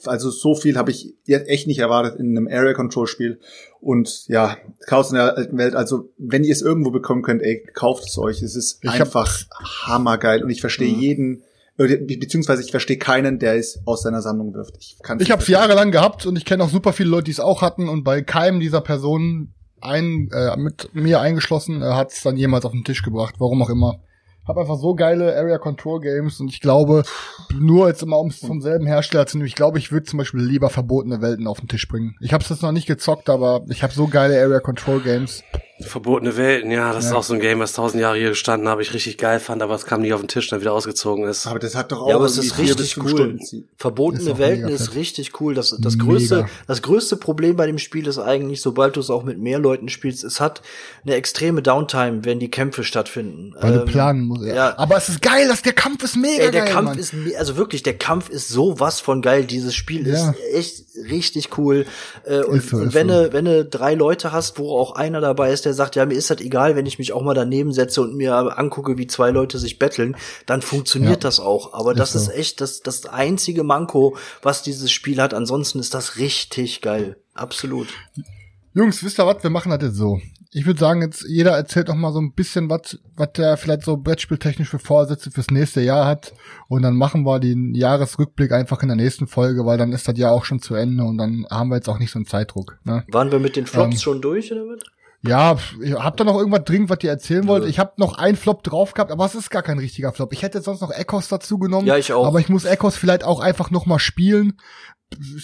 also 0.05 0.31
so 0.31 0.55
viel 0.55 0.77
habe 0.77 0.89
ich 0.89 1.13
jetzt 1.25 1.47
echt 1.47 1.67
nicht 1.67 1.77
erwartet 1.77 2.19
in 2.19 2.35
einem 2.35 2.47
Area 2.47 2.73
Control 2.73 3.05
Spiel. 3.05 3.39
Und 3.81 4.27
ja, 4.27 4.57
Chaos 4.87 5.11
in 5.11 5.15
der 5.17 5.37
alten 5.37 5.59
Welt, 5.59 5.75
also 5.75 6.09
wenn 6.17 6.43
ihr 6.43 6.53
es 6.53 6.63
irgendwo 6.63 6.89
bekommen 6.89 7.21
könnt, 7.21 7.43
ey, 7.43 7.63
kauft 7.73 8.05
es 8.07 8.17
euch. 8.17 8.41
Es 8.41 8.55
ist 8.55 8.79
Ich 8.81 8.89
einfach 8.89 9.43
hammergeil 9.85 10.43
und 10.43 10.49
ich 10.49 10.61
verstehe 10.61 10.91
Mhm. 10.91 10.99
jeden, 10.99 11.43
beziehungsweise 11.77 12.63
ich 12.63 12.71
verstehe 12.71 12.97
keinen, 12.97 13.39
der 13.39 13.55
es 13.55 13.81
aus 13.85 14.03
seiner 14.03 14.21
Sammlung 14.21 14.53
wirft. 14.53 14.75
Ich, 14.79 14.97
Ich 15.19 15.31
habe 15.31 15.41
es 15.41 15.47
jahrelang 15.47 15.91
gehabt 15.91 16.25
und 16.25 16.37
ich 16.37 16.45
kenne 16.45 16.63
auch 16.63 16.69
super 16.69 16.93
viele 16.93 17.09
Leute, 17.09 17.25
die 17.25 17.31
es 17.31 17.39
auch 17.39 17.61
hatten 17.61 17.89
und 17.89 18.03
bei 18.03 18.21
keinem 18.21 18.59
dieser 18.59 18.81
Personen 18.81 19.53
ein, 19.81 20.29
äh, 20.33 20.55
mit 20.57 20.89
mir 20.93 21.19
eingeschlossen, 21.19 21.81
äh, 21.81 21.85
hat 21.85 22.11
es 22.11 22.21
dann 22.23 22.37
jemals 22.37 22.65
auf 22.65 22.71
den 22.71 22.83
Tisch 22.83 23.03
gebracht, 23.03 23.35
warum 23.39 23.61
auch 23.61 23.69
immer. 23.69 23.99
Hab 24.47 24.57
einfach 24.57 24.77
so 24.77 24.93
geile 24.93 25.35
Area 25.35 25.57
Control 25.57 25.99
Games 25.99 26.39
und 26.39 26.49
ich 26.49 26.61
glaube, 26.61 27.03
nur 27.51 27.87
jetzt 27.87 28.03
immer 28.03 28.19
um 28.19 28.27
es 28.27 28.39
vom 28.39 28.61
selben 28.61 28.85
Hersteller 28.85 29.25
zu 29.25 29.37
nehmen, 29.37 29.47
ich 29.47 29.55
glaube, 29.55 29.79
ich 29.79 29.91
würde 29.91 30.05
zum 30.05 30.17
Beispiel 30.19 30.41
lieber 30.41 30.69
verbotene 30.69 31.21
Welten 31.21 31.47
auf 31.47 31.59
den 31.59 31.67
Tisch 31.67 31.87
bringen. 31.87 32.15
Ich 32.21 32.31
habe 32.31 32.43
es 32.43 32.49
jetzt 32.49 32.61
noch 32.61 32.71
nicht 32.71 32.85
gezockt, 32.85 33.29
aber 33.29 33.65
ich 33.69 33.81
habe 33.81 33.93
so 33.93 34.07
geile 34.07 34.39
Area 34.39 34.59
Control 34.59 35.01
Games. 35.01 35.43
Verbotene 35.81 36.37
Welten, 36.37 36.71
ja, 36.71 36.93
das 36.93 37.03
ist 37.05 37.11
Ja. 37.11 37.17
auch 37.17 37.23
so 37.23 37.33
ein 37.33 37.41
Game, 37.41 37.59
was 37.59 37.73
tausend 37.73 38.01
Jahre 38.01 38.17
hier 38.17 38.29
gestanden 38.29 38.69
habe, 38.69 38.81
ich 38.81 38.93
richtig 38.93 39.17
geil 39.17 39.41
fand, 39.41 39.61
aber 39.61 39.75
es 39.75 39.85
kam 39.85 40.01
nie 40.03 40.13
auf 40.13 40.21
den 40.21 40.29
Tisch, 40.29 40.47
dann 40.47 40.61
wieder 40.61 40.71
ausgezogen 40.71 41.25
ist. 41.25 41.47
Aber 41.47 41.59
das 41.59 41.75
hat 41.75 41.91
doch 41.91 42.03
auch 42.03 42.07
Ja, 42.07 42.15
aber 42.15 42.25
es 42.25 42.37
ist 42.37 42.57
richtig 42.57 42.95
cool. 42.97 43.09
Stunden. 43.09 43.39
Ist 43.39 43.55
Verbotene 43.77 44.31
auch 44.31 44.37
Welten 44.37 44.69
ist 44.69 44.95
richtig 44.95 45.41
cool. 45.41 45.53
Das, 45.53 45.75
das 45.77 45.95
Mega. 45.97 46.05
größte, 46.05 46.45
das 46.67 46.81
größte 46.81 47.17
Problem 47.17 47.57
bei 47.57 47.67
dem 47.67 47.77
Spiel 47.77 48.07
ist 48.07 48.17
eigentlich, 48.19 48.61
sobald 48.61 48.95
du 48.95 49.01
es 49.01 49.09
auch 49.09 49.23
mit 49.23 49.37
mehr 49.37 49.59
Leuten 49.59 49.89
spielst, 49.89 50.23
es 50.23 50.39
hat 50.39 50.61
eine 51.03 51.15
extreme 51.15 51.61
Downtime, 51.61 52.23
wenn 52.23 52.39
die 52.39 52.49
Kämpfe 52.49 52.85
stattfinden. 52.85 53.53
Weil 53.59 53.73
du 53.73 53.79
Ähm, 53.81 53.85
planen 53.85 54.21
musst. 54.21 54.45
Ja. 54.45 54.55
ja. 54.55 54.77
Aber 54.79 54.95
es 54.95 55.09
ist 55.09 55.21
geil, 55.21 55.49
dass 55.49 55.61
der 55.61 55.73
Kampf 55.73 56.03
ist 56.05 56.15
mega 56.15 56.45
Ey, 56.45 56.51
der 56.51 56.63
geil. 56.63 56.73
Kampf 56.73 56.89
Mann. 56.91 56.99
ist, 56.99 57.13
also 57.37 57.57
wirklich, 57.57 57.83
der 57.83 57.97
Kampf 57.97 58.29
ist 58.29 58.47
so 58.47 58.79
was 58.79 59.01
von 59.01 59.21
geil. 59.21 59.43
Dieses 59.43 59.75
Spiel 59.75 60.07
Ja. 60.07 60.29
ist 60.53 60.53
echt 60.53 60.83
richtig 61.11 61.57
cool. 61.57 61.85
Äh, 62.23 62.43
und 62.43 62.59
Ist 62.59 62.69
so, 62.69 62.77
und 62.77 62.87
ist 62.87 62.93
wenn, 62.93 63.09
so. 63.09 63.23
du, 63.25 63.33
wenn 63.33 63.43
du 63.43 63.65
drei 63.65 63.93
Leute 63.93 64.31
hast, 64.31 64.57
wo 64.57 64.69
auch 64.79 64.95
einer 64.95 65.19
dabei 65.19 65.51
ist, 65.51 65.64
der 65.65 65.73
sagt, 65.73 65.95
ja, 65.95 66.05
mir 66.05 66.13
ist 66.15 66.29
das 66.29 66.39
egal, 66.41 66.75
wenn 66.75 66.85
ich 66.85 66.99
mich 66.99 67.11
auch 67.13 67.21
mal 67.23 67.33
daneben 67.33 67.73
setze 67.73 68.01
und 68.01 68.15
mir 68.15 68.57
angucke, 68.57 68.97
wie 68.97 69.07
zwei 69.07 69.31
Leute 69.31 69.57
sich 69.59 69.79
betteln, 69.79 70.15
dann 70.45 70.61
funktioniert 70.61 71.11
Ja. 71.23 71.27
das 71.29 71.39
auch. 71.39 71.73
Aber 71.73 71.91
Ist 71.91 71.99
das 71.99 72.13
so. 72.13 72.19
ist 72.19 72.29
echt 72.29 72.61
das, 72.61 72.81
das 72.81 73.05
einzige 73.05 73.63
Manko, 73.63 74.15
was 74.41 74.61
dieses 74.63 74.91
Spiel 74.91 75.21
hat. 75.21 75.33
Ansonsten 75.33 75.79
ist 75.79 75.93
das 75.93 76.17
richtig 76.17 76.81
geil. 76.81 77.17
Absolut. 77.33 77.87
Jungs, 78.73 79.03
wisst 79.03 79.19
ihr 79.19 79.25
was? 79.25 79.41
Wir 79.43 79.49
machen 79.49 79.69
das 79.71 79.81
jetzt 79.81 79.95
so. 79.97 80.19
Ich 80.51 80.65
würde 80.65 80.79
sagen, 80.79 81.01
jetzt 81.01 81.25
jeder 81.27 81.51
erzählt 81.51 81.89
noch 81.89 81.95
mal 81.95 82.13
so 82.13 82.19
ein 82.19 82.31
bisschen, 82.33 82.69
was 82.69 82.97
was 83.17 83.33
der 83.33 83.57
vielleicht 83.57 83.83
so 83.83 83.97
Brettspieltechnisch 83.97 84.69
für 84.69 84.79
Vorsätze 84.79 85.29
fürs 85.31 85.49
nächste 85.51 85.81
Jahr 85.81 86.05
hat. 86.05 86.33
Und 86.69 86.81
dann 86.83 86.95
machen 86.95 87.23
wir 87.23 87.39
den 87.41 87.73
Jahresrückblick 87.75 88.53
einfach 88.53 88.81
in 88.81 88.87
der 88.87 88.95
nächsten 88.95 89.27
Folge, 89.27 89.65
weil 89.65 89.77
dann 89.77 89.91
ist 89.91 90.07
das 90.07 90.17
Jahr 90.17 90.31
auch 90.31 90.45
schon 90.45 90.61
zu 90.61 90.75
Ende 90.75 91.03
und 91.03 91.17
dann 91.17 91.45
haben 91.49 91.69
wir 91.69 91.75
jetzt 91.75 91.89
auch 91.89 91.99
nicht 91.99 92.11
so 92.11 92.19
einen 92.19 92.25
Zeitdruck. 92.25 92.77
Ne? 92.85 93.03
Waren 93.09 93.31
wir 93.31 93.39
mit 93.39 93.57
den 93.57 93.65
Flops 93.65 93.95
Ähm, 93.95 93.99
schon 94.01 94.21
durch 94.21 94.47
damit? 94.49 94.83
Ja, 95.27 95.57
ihr 95.81 96.03
habt 96.03 96.19
da 96.19 96.23
noch 96.23 96.37
irgendwas 96.37 96.63
dringend, 96.65 96.89
was 96.89 96.99
ihr 97.01 97.09
erzählen 97.09 97.47
wollt? 97.47 97.63
Nö. 97.63 97.69
Ich 97.69 97.79
habe 97.79 97.93
noch 97.97 98.17
einen 98.17 98.35
Flop 98.37 98.63
drauf 98.63 98.93
gehabt, 98.93 99.11
aber 99.11 99.25
es 99.25 99.35
ist 99.35 99.49
gar 99.49 99.63
kein 99.63 99.79
richtiger 99.79 100.11
Flop. 100.13 100.33
Ich 100.33 100.41
hätte 100.43 100.57
jetzt 100.57 100.65
sonst 100.65 100.81
noch 100.81 100.91
Echos 100.91 101.27
dazu 101.27 101.57
genommen. 101.57 101.87
Ja, 101.87 101.97
ich 101.97 102.11
auch. 102.13 102.25
Aber 102.25 102.39
ich 102.39 102.49
muss 102.49 102.65
Echos 102.65 102.95
vielleicht 102.97 103.23
auch 103.23 103.39
einfach 103.39 103.71
noch 103.71 103.85
mal 103.85 103.99
spielen. 103.99 104.59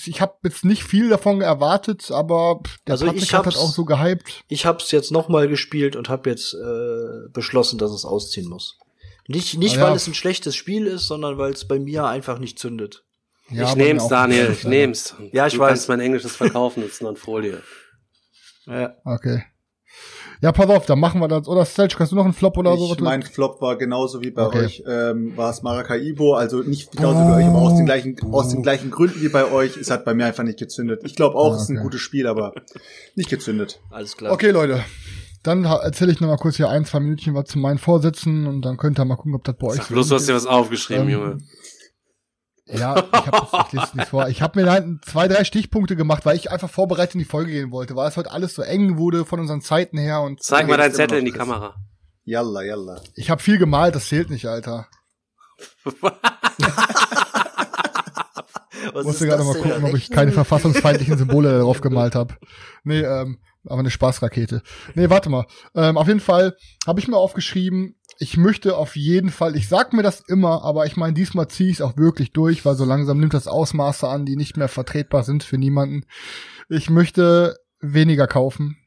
Ich 0.06 0.20
habe 0.22 0.34
jetzt 0.44 0.66
nicht 0.66 0.84
viel 0.84 1.10
davon 1.10 1.42
erwartet, 1.42 2.12
aber 2.12 2.62
der 2.88 2.94
Also 2.94 3.06
Patrick 3.06 3.24
ich 3.24 3.34
hat 3.34 3.46
das 3.46 3.56
hab's- 3.56 3.64
auch 3.64 3.72
so 3.72 3.86
gehypt. 3.86 4.44
Ich 4.48 4.66
hab's 4.66 4.92
jetzt 4.92 5.12
noch 5.12 5.30
mal 5.30 5.48
gespielt 5.48 5.96
und 5.96 6.10
habe 6.10 6.30
jetzt 6.30 6.54
äh, 6.54 7.30
beschlossen, 7.32 7.78
dass 7.78 7.92
es 7.92 8.04
ausziehen 8.04 8.50
muss. 8.50 8.78
Nicht, 9.28 9.58
nicht 9.58 9.76
ja. 9.76 9.84
weil 9.84 9.96
es 9.96 10.08
ein 10.08 10.14
schlechtes 10.16 10.56
Spiel 10.56 10.88
ist, 10.88 11.08
sondern 11.08 11.38
weil 11.38 11.54
es 11.54 11.66
bei 11.68 11.80
mir 11.80 12.06
einfach 12.06 12.40
nicht 12.40 12.60
zündet. 12.60 13.06
Ja, 13.50 13.70
ich 13.70 13.76
nehm's, 13.76 14.08
Daniel, 14.08 14.50
ich 14.52 14.64
nehm's. 14.64 15.16
Ja, 15.32 15.46
ich 15.48 15.54
du 15.54 15.60
weiß. 15.60 15.70
kannst 15.70 15.90
mein 15.90 16.00
Englisches 16.00 16.36
verkaufen, 16.36 16.82
jetzt 16.84 17.02
noch 17.02 17.12
in 17.12 17.16
Folie. 17.18 17.62
Ja. 18.66 18.96
Okay. 19.06 19.44
Ja, 20.42 20.52
pass 20.52 20.68
auf, 20.70 20.88
dann 20.88 21.00
machen 21.00 21.22
wir 21.22 21.28
das. 21.28 21.48
Oder 21.48 21.66
Stelch, 21.66 21.96
kannst 21.96 22.12
du 22.12 22.16
noch 22.16 22.24
einen 22.26 22.34
Flop 22.34 22.58
oder 22.58 22.76
so? 22.76 22.92
Ich, 22.92 22.98
du- 22.98 23.04
mein 23.04 23.22
Flop 23.22 23.62
war 23.62 23.78
genauso 23.78 24.22
wie 24.22 24.32
bei 24.32 24.48
Okay. 24.48 24.66
euch, 24.66 24.84
ähm, 24.88 25.38
war 25.38 25.52
es 25.52 25.62
Maracaibo, 25.62 26.34
also 26.34 26.64
nicht 26.64 26.92
genauso 26.94 27.20
wie 27.20 27.28
bei 27.30 27.36
euch, 27.38 27.46
aber 27.46 27.60
aus 27.60 27.76
den 27.76 27.86
gleichen, 27.86 28.16
aus 28.34 28.50
den 28.50 28.64
gleichen 28.64 28.90
Gründen 28.90 29.22
wie 29.22 29.30
bei 29.30 29.52
euch. 29.52 29.78
Es 29.78 29.92
hat 29.92 30.04
bei 30.04 30.16
mir 30.16 30.26
einfach 30.26 30.44
nicht 30.44 30.58
gezündet. 30.58 31.02
Ich 31.06 31.16
glaube 31.16 31.36
auch, 31.36 31.52
Ah, 31.54 31.56
es 31.58 31.64
ist 31.64 31.70
ein 31.70 31.76
okay. 31.78 31.84
gutes 31.84 32.02
Spiel, 32.02 32.26
aber 32.26 32.54
nicht 33.16 33.30
gezündet. 33.30 33.82
Alles 33.92 34.18
klar. 34.18 34.34
Okay, 34.34 34.50
Leute. 34.50 34.84
Dann 35.44 35.64
erzähle 35.66 36.12
ich 36.12 36.20
noch 36.22 36.28
mal 36.28 36.38
kurz 36.38 36.58
hier 36.58 36.70
ein, 36.70 36.86
zwei 36.86 37.00
Minütchen 37.00 37.34
was 37.34 37.46
zu 37.46 37.58
meinen 37.60 37.78
Vorsätzen 37.80 38.46
und 38.48 38.62
dann 38.64 38.78
könnt 38.78 39.00
ihr 39.00 39.06
mal 39.06 39.16
gucken, 39.16 39.34
ob 39.36 39.44
das 39.44 39.56
bei 39.58 39.68
euch 39.68 39.76
Sag 39.78 39.86
so 39.88 39.94
bloß, 39.96 40.10
du 40.10 40.16
hast 40.16 40.28
dir 40.28 40.36
ist. 40.36 40.46
was 40.46 40.52
aufgeschrieben, 40.52 41.04
Ähm, 41.04 41.10
Junge. 41.10 41.38
Ja, 42.74 42.96
ich 42.98 43.28
habe 43.28 43.66
ich 43.68 43.72
lese 43.74 43.98
nicht 43.98 44.10
vor. 44.10 44.28
Ich 44.30 44.42
habe 44.42 44.62
mir 44.62 44.72
halt 44.72 44.86
zwei, 45.06 45.28
drei 45.28 45.44
Stichpunkte 45.44 45.96
gemacht, 45.96 46.26
weil 46.26 46.36
ich 46.36 46.52
einfach 46.52 46.70
vorbereitet 46.70 47.16
in 47.16 47.20
die 47.20 47.26
Folge 47.26 47.52
gehen 47.52 47.72
wollte, 47.72 47.96
weil 47.96 48.08
es 48.08 48.18
heute 48.18 48.32
alles 48.32 48.56
so 48.56 48.62
eng 48.62 48.98
wurde 48.98 49.26
von 49.26 49.40
unseren 49.40 49.62
Zeiten 49.62 49.98
her 49.98 50.22
und 50.22 50.42
Zeig 50.44 50.68
mal 50.68 50.78
deinen 50.78 50.94
Zettel 50.94 51.20
in 51.20 51.26
die 51.26 51.32
ist. 51.32 51.38
Kamera. 51.38 51.76
Yalla, 52.24 52.62
yalla. 52.62 53.02
ich 53.16 53.30
habe 53.30 53.42
viel 53.42 53.58
gemalt, 53.58 53.96
das 53.96 54.08
zählt 54.08 54.30
nicht, 54.30 54.46
Alter. 54.46 54.88
Was 58.94 59.06
musste 59.06 59.28
gerade 59.28 59.44
das 59.44 59.54
mal 59.54 59.62
gucken, 59.62 59.84
ob 59.84 59.96
ich 59.96 60.10
keine 60.10 60.32
verfassungsfeindlichen 60.32 61.18
Symbole 61.18 61.58
darauf 61.58 61.82
gemalt 61.82 62.16
habe. 62.16 62.36
Nee, 62.84 63.02
ähm, 63.02 63.40
aber 63.66 63.80
eine 63.80 63.92
Spaßrakete. 63.92 64.64
Nee, 64.96 65.10
warte 65.10 65.30
mal. 65.30 65.46
Ähm, 65.76 65.98
auf 65.98 66.08
jeden 66.08 66.20
Fall 66.20 66.56
habe 66.88 67.00
ich 67.00 67.08
mir 67.08 67.18
aufgeschrieben, 67.18 67.96
ich 68.22 68.38
möchte 68.38 68.78
auf 68.78 68.96
jeden 68.96 69.32
Fall, 69.32 69.56
ich 69.56 69.68
sag 69.68 69.94
mir 69.94 70.04
das 70.04 70.20
immer, 70.20 70.64
aber 70.64 70.86
ich 70.86 70.96
meine, 70.96 71.14
diesmal 71.14 71.48
ziehe 71.48 71.72
ich 71.72 71.78
es 71.78 71.82
auch 71.82 71.98
wirklich 71.98 72.32
durch, 72.32 72.64
weil 72.64 72.76
so 72.76 72.86
langsam 72.86 73.20
nimmt 73.20 73.34
das 73.34 73.48
Ausmaße 73.48 74.08
an, 74.08 74.28
die 74.28 74.36
nicht 74.36 74.58
mehr 74.58 74.68
vertretbar 74.68 75.24
sind 75.24 75.44
für 75.44 75.58
niemanden. 75.58 76.06
Ich 76.70 76.92
möchte 76.92 77.58
weniger 77.80 78.28
kaufen. 78.28 78.78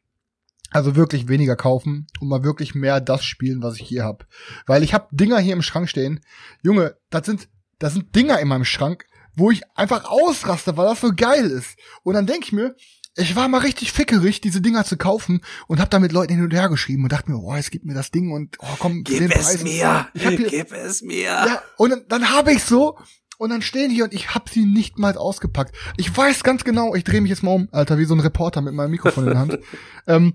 Also 0.71 0.95
wirklich 0.95 1.27
weniger 1.27 1.57
kaufen 1.57 2.07
und 2.21 2.29
mal 2.29 2.45
wirklich 2.45 2.77
mehr 2.77 3.01
das 3.01 3.25
spielen, 3.25 3.61
was 3.61 3.75
ich 3.81 3.89
hier 3.89 4.05
hab. 4.05 4.25
Weil 4.67 4.85
ich 4.85 4.95
hab 4.95 5.09
Dinger 5.11 5.39
hier 5.39 5.55
im 5.55 5.63
Schrank 5.63 5.89
stehen. 5.89 6.21
Junge, 6.63 6.97
das 7.11 7.27
sind, 7.27 7.49
das 7.81 7.93
sind 7.93 8.15
Dinger 8.15 8.39
in 8.39 8.47
meinem 8.47 8.65
Schrank, 8.65 9.05
wo 9.35 9.51
ich 9.51 9.63
einfach 9.75 10.05
ausraste, 10.05 10.77
weil 10.77 10.87
das 10.87 11.01
so 11.01 11.11
geil 11.13 11.47
ist. 11.47 11.77
Und 12.05 12.15
dann 12.15 12.27
denk 12.27 12.45
ich 12.45 12.53
mir, 12.53 12.77
ich 13.17 13.37
war 13.37 13.49
mal 13.49 13.59
richtig 13.59 13.93
fickerig, 13.93 14.41
diese 14.41 14.61
Dinger 14.61 14.85
zu 14.85 14.97
kaufen 14.97 15.41
und 15.69 15.81
hab 15.81 15.91
da 15.91 16.01
mit 16.01 16.13
Leuten 16.13 16.35
hin 16.35 16.45
und 16.45 16.53
her 16.53 16.69
geschrieben 16.69 17.05
und 17.05 17.13
dachte 17.13 17.31
mir, 17.31 17.39
oh, 17.39 17.55
es 17.55 17.71
gibt 17.71 17.85
mir 17.85 17.95
das 17.95 18.11
Ding 18.11 18.33
und 18.33 18.57
oh, 18.61 18.67
komm, 18.79 19.05
zu 19.05 19.13
den 19.13 19.29
Gib 19.29 19.37
es 19.37 19.47
Preisen. 19.47 19.65
mir! 19.65 20.09
Ich 20.15 20.27
hab 20.27 20.33
hier, 20.33 20.49
Gib 20.49 20.73
es 20.73 21.03
mir! 21.03 21.23
ja, 21.23 21.63
und 21.77 21.91
dann, 21.91 22.05
dann 22.09 22.31
habe 22.31 22.53
ich 22.53 22.65
so 22.65 22.99
und 23.39 23.51
dann 23.51 23.63
stehen 23.63 23.91
die 23.91 24.03
und 24.03 24.13
ich 24.13 24.35
hab 24.35 24.49
sie 24.49 24.65
nicht 24.65 24.99
mal 24.99 25.17
ausgepackt. 25.17 25.75
Ich 25.97 26.15
weiß 26.15 26.43
ganz 26.45 26.65
genau, 26.65 26.95
ich 26.95 27.05
drehe 27.05 27.21
mich 27.21 27.31
jetzt 27.31 27.43
mal 27.43 27.53
um, 27.53 27.69
Alter, 27.73 27.99
wie 27.99 28.05
so 28.05 28.15
ein 28.15 28.21
Reporter 28.21 28.61
mit 28.61 28.75
meinem 28.75 28.91
Mikrofon 28.91 29.25
in 29.25 29.31
der 29.31 29.39
Hand. 29.39 29.59
Ähm, 30.07 30.35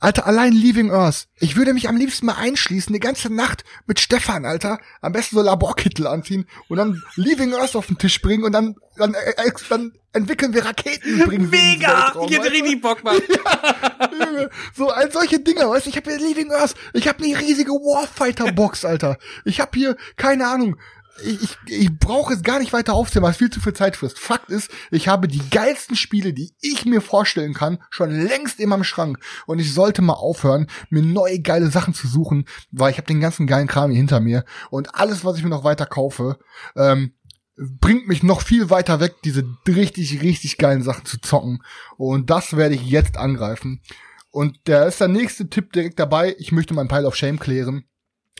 Alter, 0.00 0.26
allein 0.26 0.52
Leaving 0.52 0.90
Earth. 0.90 1.26
Ich 1.38 1.56
würde 1.56 1.74
mich 1.74 1.88
am 1.88 1.96
liebsten 1.96 2.26
mal 2.26 2.36
einschließen, 2.36 2.92
die 2.92 3.00
ganze 3.00 3.32
Nacht 3.32 3.64
mit 3.86 4.00
Stefan, 4.00 4.44
Alter. 4.44 4.78
Am 5.00 5.12
besten 5.12 5.36
so 5.36 5.42
Laborkittel 5.42 6.06
anziehen 6.06 6.46
und 6.68 6.78
dann 6.78 7.02
Leaving 7.16 7.54
Earth 7.54 7.76
auf 7.76 7.86
den 7.86 7.98
Tisch 7.98 8.20
bringen 8.20 8.44
und 8.44 8.52
dann, 8.52 8.76
dann, 8.96 9.14
äh, 9.14 9.50
dann 9.68 9.92
entwickeln 10.12 10.52
wir 10.52 10.64
Raketen. 10.64 11.18
Bringen 11.26 11.50
Mega! 11.50 12.12
Weißt 12.14 12.14
du? 12.14 12.20
richtig 12.42 12.80
Bock, 12.80 13.04
Mann. 13.04 13.16
Junge, 14.20 14.50
so 14.74 14.88
all 14.88 15.10
solche 15.10 15.40
Dinger, 15.40 15.68
weißt 15.68 15.86
du, 15.86 15.90
ich 15.90 15.96
habe 15.96 16.10
hier 16.10 16.20
Leaving 16.20 16.52
Earth, 16.52 16.74
ich 16.92 17.06
habe 17.08 17.22
eine 17.24 17.38
riesige 17.38 17.72
Warfighter 17.72 18.52
Box, 18.52 18.84
Alter. 18.84 19.18
Ich 19.44 19.60
habe 19.60 19.70
hier 19.74 19.96
keine 20.16 20.46
Ahnung, 20.48 20.76
ich, 21.22 21.42
ich, 21.42 21.56
ich 21.66 21.98
brauche 21.98 22.32
es 22.32 22.42
gar 22.42 22.58
nicht 22.58 22.72
weiter 22.72 22.94
aufzählen, 22.94 23.22
weil 23.22 23.32
es 23.32 23.36
viel 23.36 23.50
zu 23.50 23.60
viel 23.60 23.72
Zeit 23.72 23.96
frisst. 23.96 24.18
Fakt 24.18 24.50
ist, 24.50 24.70
ich 24.90 25.08
habe 25.08 25.28
die 25.28 25.42
geilsten 25.50 25.96
Spiele, 25.96 26.32
die 26.32 26.54
ich 26.60 26.84
mir 26.84 27.00
vorstellen 27.00 27.54
kann, 27.54 27.78
schon 27.90 28.10
längst 28.10 28.60
in 28.60 28.68
meinem 28.68 28.84
Schrank 28.84 29.18
und 29.46 29.58
ich 29.58 29.74
sollte 29.74 30.02
mal 30.02 30.14
aufhören, 30.14 30.68
mir 30.90 31.02
neue 31.02 31.40
geile 31.40 31.70
Sachen 31.70 31.94
zu 31.94 32.08
suchen, 32.08 32.46
weil 32.70 32.90
ich 32.90 32.98
habe 32.98 33.06
den 33.06 33.20
ganzen 33.20 33.46
geilen 33.46 33.68
Kram 33.68 33.90
hier 33.90 33.98
hinter 33.98 34.20
mir 34.20 34.44
und 34.70 34.94
alles, 34.94 35.24
was 35.24 35.36
ich 35.36 35.44
mir 35.44 35.50
noch 35.50 35.64
weiter 35.64 35.86
kaufe, 35.86 36.38
ähm, 36.76 37.12
bringt 37.58 38.06
mich 38.06 38.22
noch 38.22 38.42
viel 38.42 38.70
weiter 38.70 39.00
weg, 39.00 39.16
diese 39.24 39.44
richtig, 39.66 40.22
richtig 40.22 40.58
geilen 40.58 40.82
Sachen 40.82 41.04
zu 41.04 41.20
zocken. 41.20 41.62
Und 41.96 42.30
das 42.30 42.56
werde 42.56 42.76
ich 42.76 42.82
jetzt 42.82 43.16
angreifen. 43.16 43.82
Und 44.30 44.58
der 44.66 44.86
ist 44.86 45.00
der 45.00 45.08
nächste 45.08 45.48
Tipp 45.48 45.72
direkt 45.72 45.98
dabei. 45.98 46.36
Ich 46.38 46.52
möchte 46.52 46.74
meinen 46.74 46.88
Pile 46.88 47.06
of 47.06 47.16
Shame 47.16 47.40
klären. 47.40 47.84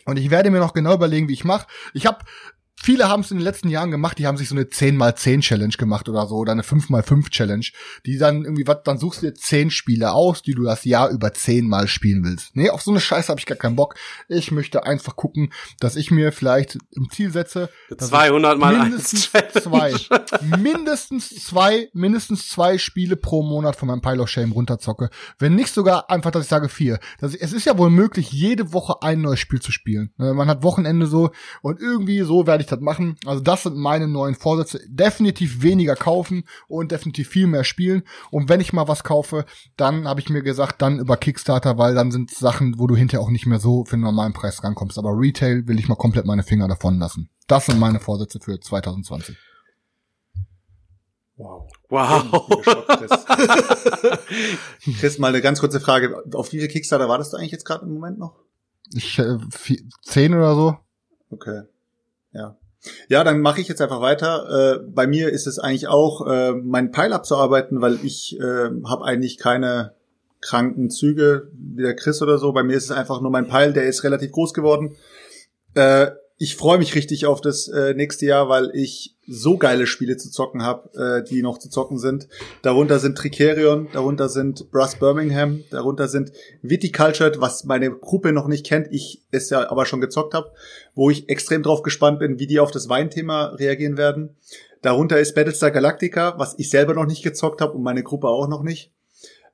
Und 0.04 0.18
ich 0.18 0.30
werde 0.30 0.50
mir 0.50 0.60
noch 0.60 0.72
genau 0.72 0.94
überlegen, 0.94 1.28
wie 1.28 1.34
ich 1.34 1.44
mache. 1.44 1.66
Ich 1.92 2.06
habe 2.06 2.24
Viele 2.80 3.08
haben 3.08 3.20
es 3.20 3.30
in 3.32 3.38
den 3.38 3.44
letzten 3.44 3.68
Jahren 3.68 3.90
gemacht, 3.90 4.18
die 4.18 4.26
haben 4.26 4.36
sich 4.36 4.48
so 4.48 4.54
eine 4.54 4.64
10x10 4.64 5.40
Challenge 5.40 5.74
gemacht 5.76 6.08
oder 6.08 6.26
so, 6.26 6.36
oder 6.36 6.52
eine 6.52 6.62
5x5 6.62 7.28
Challenge, 7.28 7.66
die 8.06 8.18
dann 8.18 8.44
irgendwie, 8.44 8.66
was, 8.66 8.78
dann 8.84 8.98
suchst 8.98 9.22
du 9.22 9.26
dir 9.26 9.34
10 9.34 9.70
Spiele 9.70 10.12
aus, 10.12 10.42
die 10.42 10.54
du 10.54 10.62
das 10.62 10.84
Jahr 10.84 11.10
über 11.10 11.32
10 11.32 11.68
Mal 11.68 11.88
spielen 11.88 12.24
willst. 12.24 12.54
Nee, 12.54 12.70
auf 12.70 12.80
so 12.82 12.92
eine 12.92 13.00
Scheiße 13.00 13.28
habe 13.28 13.40
ich 13.40 13.46
gar 13.46 13.58
keinen 13.58 13.74
Bock. 13.74 13.96
Ich 14.28 14.52
möchte 14.52 14.84
einfach 14.84 15.16
gucken, 15.16 15.52
dass 15.80 15.96
ich 15.96 16.12
mir 16.12 16.30
vielleicht 16.30 16.78
im 16.92 17.10
Ziel 17.10 17.32
setze, 17.32 17.68
dass 17.90 18.08
ich 18.08 18.14
200 18.14 18.58
mal 18.58 18.78
mindestens 18.78 19.30
zwei, 19.32 19.92
mindestens 20.40 21.30
zwei, 21.30 21.88
mindestens 21.92 22.48
zwei 22.48 22.78
Spiele 22.78 23.16
pro 23.16 23.42
Monat 23.42 23.74
von 23.74 23.88
meinem 23.88 24.02
Pile 24.02 24.22
of 24.22 24.28
Shame 24.28 24.52
runterzocke. 24.52 25.10
Wenn 25.38 25.56
nicht 25.56 25.74
sogar 25.74 26.10
einfach, 26.10 26.30
dass 26.30 26.44
ich 26.44 26.48
sage 26.48 26.68
vier. 26.68 27.00
Das, 27.20 27.34
es 27.34 27.52
ist 27.52 27.64
ja 27.64 27.76
wohl 27.76 27.90
möglich, 27.90 28.30
jede 28.30 28.72
Woche 28.72 29.02
ein 29.02 29.20
neues 29.20 29.40
Spiel 29.40 29.60
zu 29.60 29.72
spielen. 29.72 30.12
Ne, 30.16 30.32
Man 30.32 30.48
hat 30.48 30.62
Wochenende 30.62 31.06
so 31.06 31.32
und 31.62 31.80
irgendwie 31.80 32.20
so 32.22 32.46
werde 32.46 32.62
ich 32.62 32.67
das 32.68 32.80
machen. 32.80 33.16
Also 33.26 33.42
das 33.42 33.64
sind 33.64 33.76
meine 33.76 34.08
neuen 34.08 34.34
Vorsätze. 34.34 34.80
Definitiv 34.88 35.62
weniger 35.62 35.96
kaufen 35.96 36.44
und 36.68 36.92
definitiv 36.92 37.28
viel 37.28 37.46
mehr 37.46 37.64
spielen. 37.64 38.02
Und 38.30 38.48
wenn 38.48 38.60
ich 38.60 38.72
mal 38.72 38.88
was 38.88 39.04
kaufe, 39.04 39.44
dann 39.76 40.06
habe 40.06 40.20
ich 40.20 40.28
mir 40.28 40.42
gesagt, 40.42 40.82
dann 40.82 40.98
über 40.98 41.16
Kickstarter, 41.16 41.78
weil 41.78 41.94
dann 41.94 42.10
sind 42.10 42.30
Sachen, 42.30 42.78
wo 42.78 42.86
du 42.86 42.96
hinterher 42.96 43.24
auch 43.24 43.30
nicht 43.30 43.46
mehr 43.46 43.60
so 43.60 43.84
für 43.84 43.96
den 43.96 44.02
normalen 44.02 44.32
Preis 44.32 44.62
rankommst. 44.62 44.98
Aber 44.98 45.10
Retail 45.10 45.66
will 45.66 45.78
ich 45.78 45.88
mal 45.88 45.96
komplett 45.96 46.26
meine 46.26 46.42
Finger 46.42 46.68
davon 46.68 46.98
lassen. 46.98 47.30
Das 47.46 47.66
sind 47.66 47.78
meine 47.78 48.00
Vorsätze 48.00 48.40
für 48.40 48.60
2020. 48.60 49.36
Wow. 51.36 51.70
Wow. 51.88 52.48
Chris. 52.88 53.10
Chris, 54.98 55.18
mal 55.18 55.28
eine 55.28 55.40
ganz 55.40 55.60
kurze 55.60 55.80
Frage. 55.80 56.22
Auf 56.34 56.52
wie 56.52 56.58
viele 56.58 56.68
Kickstarter 56.68 57.08
wartest 57.08 57.32
du 57.32 57.36
eigentlich 57.36 57.52
jetzt 57.52 57.64
gerade 57.64 57.86
im 57.86 57.94
Moment 57.94 58.18
noch? 58.18 58.34
Ich 58.92 59.18
äh, 59.18 59.38
vier, 59.50 59.78
zehn 60.02 60.34
oder 60.34 60.54
so. 60.54 60.76
Okay. 61.30 61.62
Ja. 62.38 62.56
Ja, 63.08 63.24
dann 63.24 63.40
mache 63.40 63.60
ich 63.60 63.68
jetzt 63.68 63.82
einfach 63.82 64.00
weiter. 64.00 64.76
Äh, 64.76 64.78
bei 64.88 65.06
mir 65.06 65.30
ist 65.30 65.46
es 65.46 65.58
eigentlich 65.58 65.88
auch, 65.88 66.26
äh, 66.26 66.52
meinen 66.52 66.92
Pile 66.92 67.14
abzuarbeiten, 67.14 67.80
weil 67.80 67.98
ich 68.04 68.38
äh, 68.38 68.70
habe 68.84 69.04
eigentlich 69.04 69.36
keine 69.36 69.94
kranken 70.40 70.88
Züge 70.88 71.50
wie 71.52 71.82
der 71.82 71.96
Chris 71.96 72.22
oder 72.22 72.38
so. 72.38 72.52
Bei 72.52 72.62
mir 72.62 72.76
ist 72.76 72.84
es 72.84 72.90
einfach 72.92 73.20
nur 73.20 73.32
mein 73.32 73.48
Pile, 73.48 73.72
der 73.72 73.86
ist 73.86 74.04
relativ 74.04 74.30
groß 74.30 74.54
geworden. 74.54 74.96
Äh, 75.74 76.12
ich 76.40 76.54
freue 76.54 76.78
mich 76.78 76.94
richtig 76.94 77.26
auf 77.26 77.40
das 77.40 77.66
äh, 77.66 77.94
nächste 77.94 78.24
Jahr, 78.26 78.48
weil 78.48 78.70
ich 78.72 79.16
so 79.26 79.58
geile 79.58 79.86
Spiele 79.88 80.16
zu 80.16 80.30
zocken 80.30 80.62
habe, 80.62 81.22
äh, 81.24 81.28
die 81.28 81.42
noch 81.42 81.58
zu 81.58 81.68
zocken 81.68 81.98
sind. 81.98 82.28
Darunter 82.62 83.00
sind 83.00 83.18
Tricerion, 83.18 83.88
darunter 83.92 84.28
sind 84.28 84.70
Brass 84.70 84.98
Birmingham, 84.98 85.64
darunter 85.70 86.06
sind 86.06 86.32
Viticultured, 86.62 87.40
was 87.40 87.64
meine 87.64 87.90
Gruppe 87.90 88.32
noch 88.32 88.46
nicht 88.46 88.64
kennt, 88.64 88.86
ich 88.92 89.26
es 89.32 89.50
ja 89.50 89.68
aber 89.68 89.84
schon 89.84 90.00
gezockt 90.00 90.32
habe, 90.32 90.52
wo 90.94 91.10
ich 91.10 91.28
extrem 91.28 91.64
drauf 91.64 91.82
gespannt 91.82 92.20
bin, 92.20 92.38
wie 92.38 92.46
die 92.46 92.60
auf 92.60 92.70
das 92.70 92.88
Weinthema 92.88 93.46
reagieren 93.46 93.96
werden. 93.96 94.36
Darunter 94.80 95.18
ist 95.18 95.34
Battlestar 95.34 95.72
Galactica, 95.72 96.38
was 96.38 96.54
ich 96.56 96.70
selber 96.70 96.94
noch 96.94 97.06
nicht 97.06 97.24
gezockt 97.24 97.60
habe 97.60 97.72
und 97.72 97.82
meine 97.82 98.04
Gruppe 98.04 98.28
auch 98.28 98.46
noch 98.46 98.62
nicht. 98.62 98.92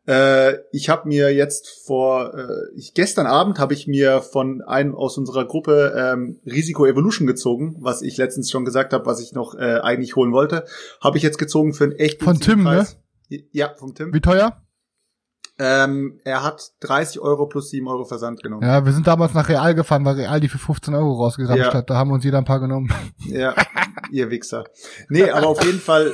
Äh, 0.07 0.59
ich 0.71 0.89
habe 0.89 1.09
mir 1.09 1.35
jetzt 1.35 1.69
vor 1.87 2.35
äh, 2.35 2.77
ich, 2.77 2.93
gestern 2.93 3.27
Abend 3.27 3.59
habe 3.59 3.73
ich 3.73 3.87
mir 3.87 4.21
von 4.21 4.61
einem 4.61 4.95
aus 4.95 5.17
unserer 5.17 5.47
Gruppe 5.47 5.95
ähm, 5.97 6.41
Risiko 6.45 6.85
Evolution 6.85 7.27
gezogen, 7.27 7.77
was 7.81 8.03
ich 8.03 8.17
letztens 8.17 8.51
schon 8.51 8.65
gesagt 8.65 8.93
habe, 8.93 9.07
was 9.07 9.21
ich 9.21 9.33
noch 9.33 9.55
äh, 9.55 9.81
eigentlich 9.83 10.17
holen 10.17 10.33
wollte, 10.33 10.67
habe 11.01 11.17
ich 11.17 11.23
jetzt 11.23 11.39
gezogen 11.39 11.73
für 11.73 11.85
einen 11.85 11.93
echt 11.93 12.23
Von 12.23 12.39
Tim, 12.39 12.65
ne? 12.65 12.71
Preis. 12.71 12.99
Ja, 13.53 13.75
vom 13.77 13.95
Tim. 13.95 14.13
Wie 14.13 14.21
teuer? 14.21 14.64
Ähm, 15.59 16.21
er 16.25 16.43
hat 16.43 16.73
30 16.81 17.21
Euro 17.21 17.47
plus 17.47 17.71
7 17.71 17.87
Euro 17.87 18.05
Versand 18.05 18.43
genommen. 18.43 18.63
Ja, 18.67 18.85
wir 18.85 18.93
sind 18.93 19.07
damals 19.07 19.35
nach 19.35 19.49
Real 19.49 19.75
gefahren, 19.75 20.05
weil 20.05 20.17
Real 20.17 20.41
die 20.41 20.49
für 20.49 20.59
15 20.59 20.95
Euro 20.95 21.13
rausgeramscht 21.13 21.67
Ja. 21.67 21.75
hat. 21.75 21.91
Da 21.91 21.95
haben 21.95 22.11
uns 22.11 22.25
jeder 22.25 22.39
ein 22.39 22.45
paar 22.45 22.59
genommen. 22.61 22.93
Ja, 23.27 23.55
ihr 24.11 24.31
Wichser. 24.31 24.65
Nee, 25.09 25.31
aber 25.31 25.47
auf 25.47 25.65
jeden 25.65 25.79
Fall 25.79 26.09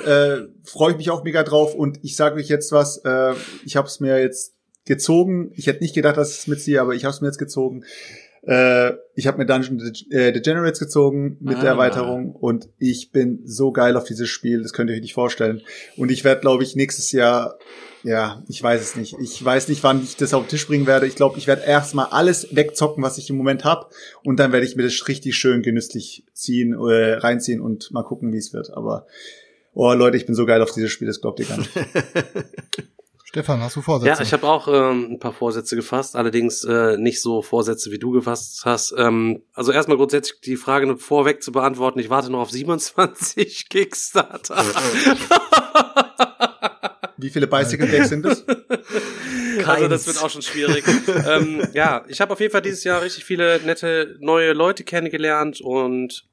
äh, 0.53 0.69
freue 0.69 0.93
ich 0.93 0.99
mich 0.99 1.11
auch 1.11 1.25
mega 1.25 1.43
drauf 1.43 1.75
und 1.75 1.99
ich 2.03 2.17
sage 2.17 2.37
euch 2.37 2.49
jetzt 2.49 2.71
was, 2.73 2.99
äh, 3.05 3.33
ich 3.65 3.77
habe 3.77 3.89
es 3.89 3.99
mir 4.01 4.21
jetzt 4.21 4.55
gezogen. 4.85 5.51
Ich 5.55 5.67
hätte 5.69 5.83
nicht 5.83 5.95
gedacht, 5.95 6.17
dass 6.19 6.33
ich 6.33 6.39
es 6.41 6.47
mitziehe, 6.47 6.81
aber 6.81 6.95
ich 6.95 7.05
habe 7.05 7.15
es 7.15 7.21
mir 7.23 7.29
jetzt 7.29 7.39
gezogen. 7.39 7.85
Äh, 8.43 8.93
ich 9.15 9.27
habe 9.27 9.39
mir 9.39 9.47
Dungeon 9.47 9.79
De 9.79 9.93
äh, 10.29 10.33
Degenerates 10.33 10.81
gezogen 10.81 11.37
mit 11.41 11.59
Ah. 11.59 11.61
der 11.61 11.71
Erweiterung 11.71 12.35
und 12.35 12.69
ich 12.79 13.11
bin 13.13 13.41
so 13.45 13.71
geil 13.73 13.97
auf 13.97 14.05
dieses 14.05 14.29
Spiel, 14.29 14.63
das 14.63 14.73
könnt 14.73 14.91
ihr 14.91 14.97
euch 14.97 15.03
nicht 15.03 15.15
vorstellen. 15.15 15.63
Und 15.97 16.11
ich 16.11 16.25
werde, 16.25 16.41
glaube 16.41 16.63
ich, 16.63 16.75
nächstes 16.77 17.13
Jahr, 17.13 17.59
ja, 18.03 18.43
ich 18.49 18.63
weiß 18.63 18.81
es 18.81 18.97
nicht. 18.97 19.17
Ich 19.21 19.45
weiß 19.45 19.69
nicht, 19.69 19.83
wann 19.83 20.03
ich 20.03 20.17
das 20.17 20.35
auf 20.35 20.45
den 20.45 20.49
Tisch 20.49 20.67
bringen 20.67 20.87
werde. 20.87 21.07
Ich 21.07 21.17
glaube, 21.17 21.39
ich 21.39 21.47
werde 21.47 21.63
erstmal 21.63 22.07
alles 22.07 22.55
wegzocken, 22.55 23.03
was 23.03 23.19
ich 23.19 23.31
im 23.31 23.37
Moment 23.37 23.65
hab 23.65 23.93
und 24.25 24.39
dann 24.39 24.53
werde 24.53 24.67
ich 24.67 24.77
mir 24.77 24.85
das 24.85 25.09
richtig 25.09 25.37
schön 25.37 25.63
genüsslich 25.63 26.25
ziehen, 26.33 26.73
äh, 26.75 27.15
reinziehen 27.15 27.61
und 27.61 27.91
mal 27.93 28.03
gucken, 28.03 28.33
wie 28.33 28.39
es 28.39 28.53
wird. 28.53 28.71
Aber 28.71 29.07
oh 29.75 29.93
Leute, 29.93 30.17
ich 30.17 30.27
bin 30.27 30.35
so 30.35 30.47
geil 30.47 30.63
auf 30.63 30.73
dieses 30.73 30.91
Spiel, 30.91 31.09
das 31.09 31.21
glaubt 31.21 31.41
ihr 31.41 31.47
gar 31.47 31.59
nicht. 31.59 31.71
Stefan, 33.31 33.61
hast 33.61 33.77
du 33.77 33.81
Vorsätze? 33.81 34.11
Ja, 34.11 34.21
ich 34.21 34.33
habe 34.33 34.49
auch 34.49 34.67
ähm, 34.67 35.13
ein 35.13 35.19
paar 35.21 35.33
Vorsätze 35.33 35.77
gefasst, 35.77 36.17
allerdings 36.17 36.65
äh, 36.65 36.97
nicht 36.97 37.23
so 37.23 37.43
Vorsätze, 37.43 37.93
wie 37.93 38.01
du 38.01 38.11
gefasst 38.11 38.63
hast. 38.65 38.93
Ähm, 38.99 39.45
also 39.53 39.71
erstmal 39.71 39.99
grundsätzlich 39.99 40.41
die 40.41 40.57
Frage 40.57 40.89
nur 40.89 40.99
vorweg 40.99 41.41
zu 41.41 41.53
beantworten. 41.53 42.01
Ich 42.01 42.11
warte 42.11 42.29
noch 42.33 42.41
auf 42.41 42.51
27 42.51 43.69
Kickstarter. 43.71 44.65
Wie 47.21 47.31
viele 47.31 47.47
Bicycle 47.47 47.89
Decks 47.89 48.09
sind 48.09 48.27
es? 48.27 48.45
Also 49.67 49.89
das 49.89 50.07
wird 50.07 50.23
auch 50.23 50.31
schon 50.31 50.43
schwierig. 50.43 50.85
ähm, 51.29 51.63
ja, 51.75 52.05
ich 52.09 52.21
habe 52.21 52.33
auf 52.33 52.41
jeden 52.41 52.53
Fall 52.53 52.63
dieses 52.63 52.85
Jahr 52.85 53.03
richtig 53.03 53.25
viele 53.25 53.61
nette 53.61 54.17
neue 54.21 54.53
Leute 54.53 54.85
kennengelernt 54.85 55.61
und 55.61 56.25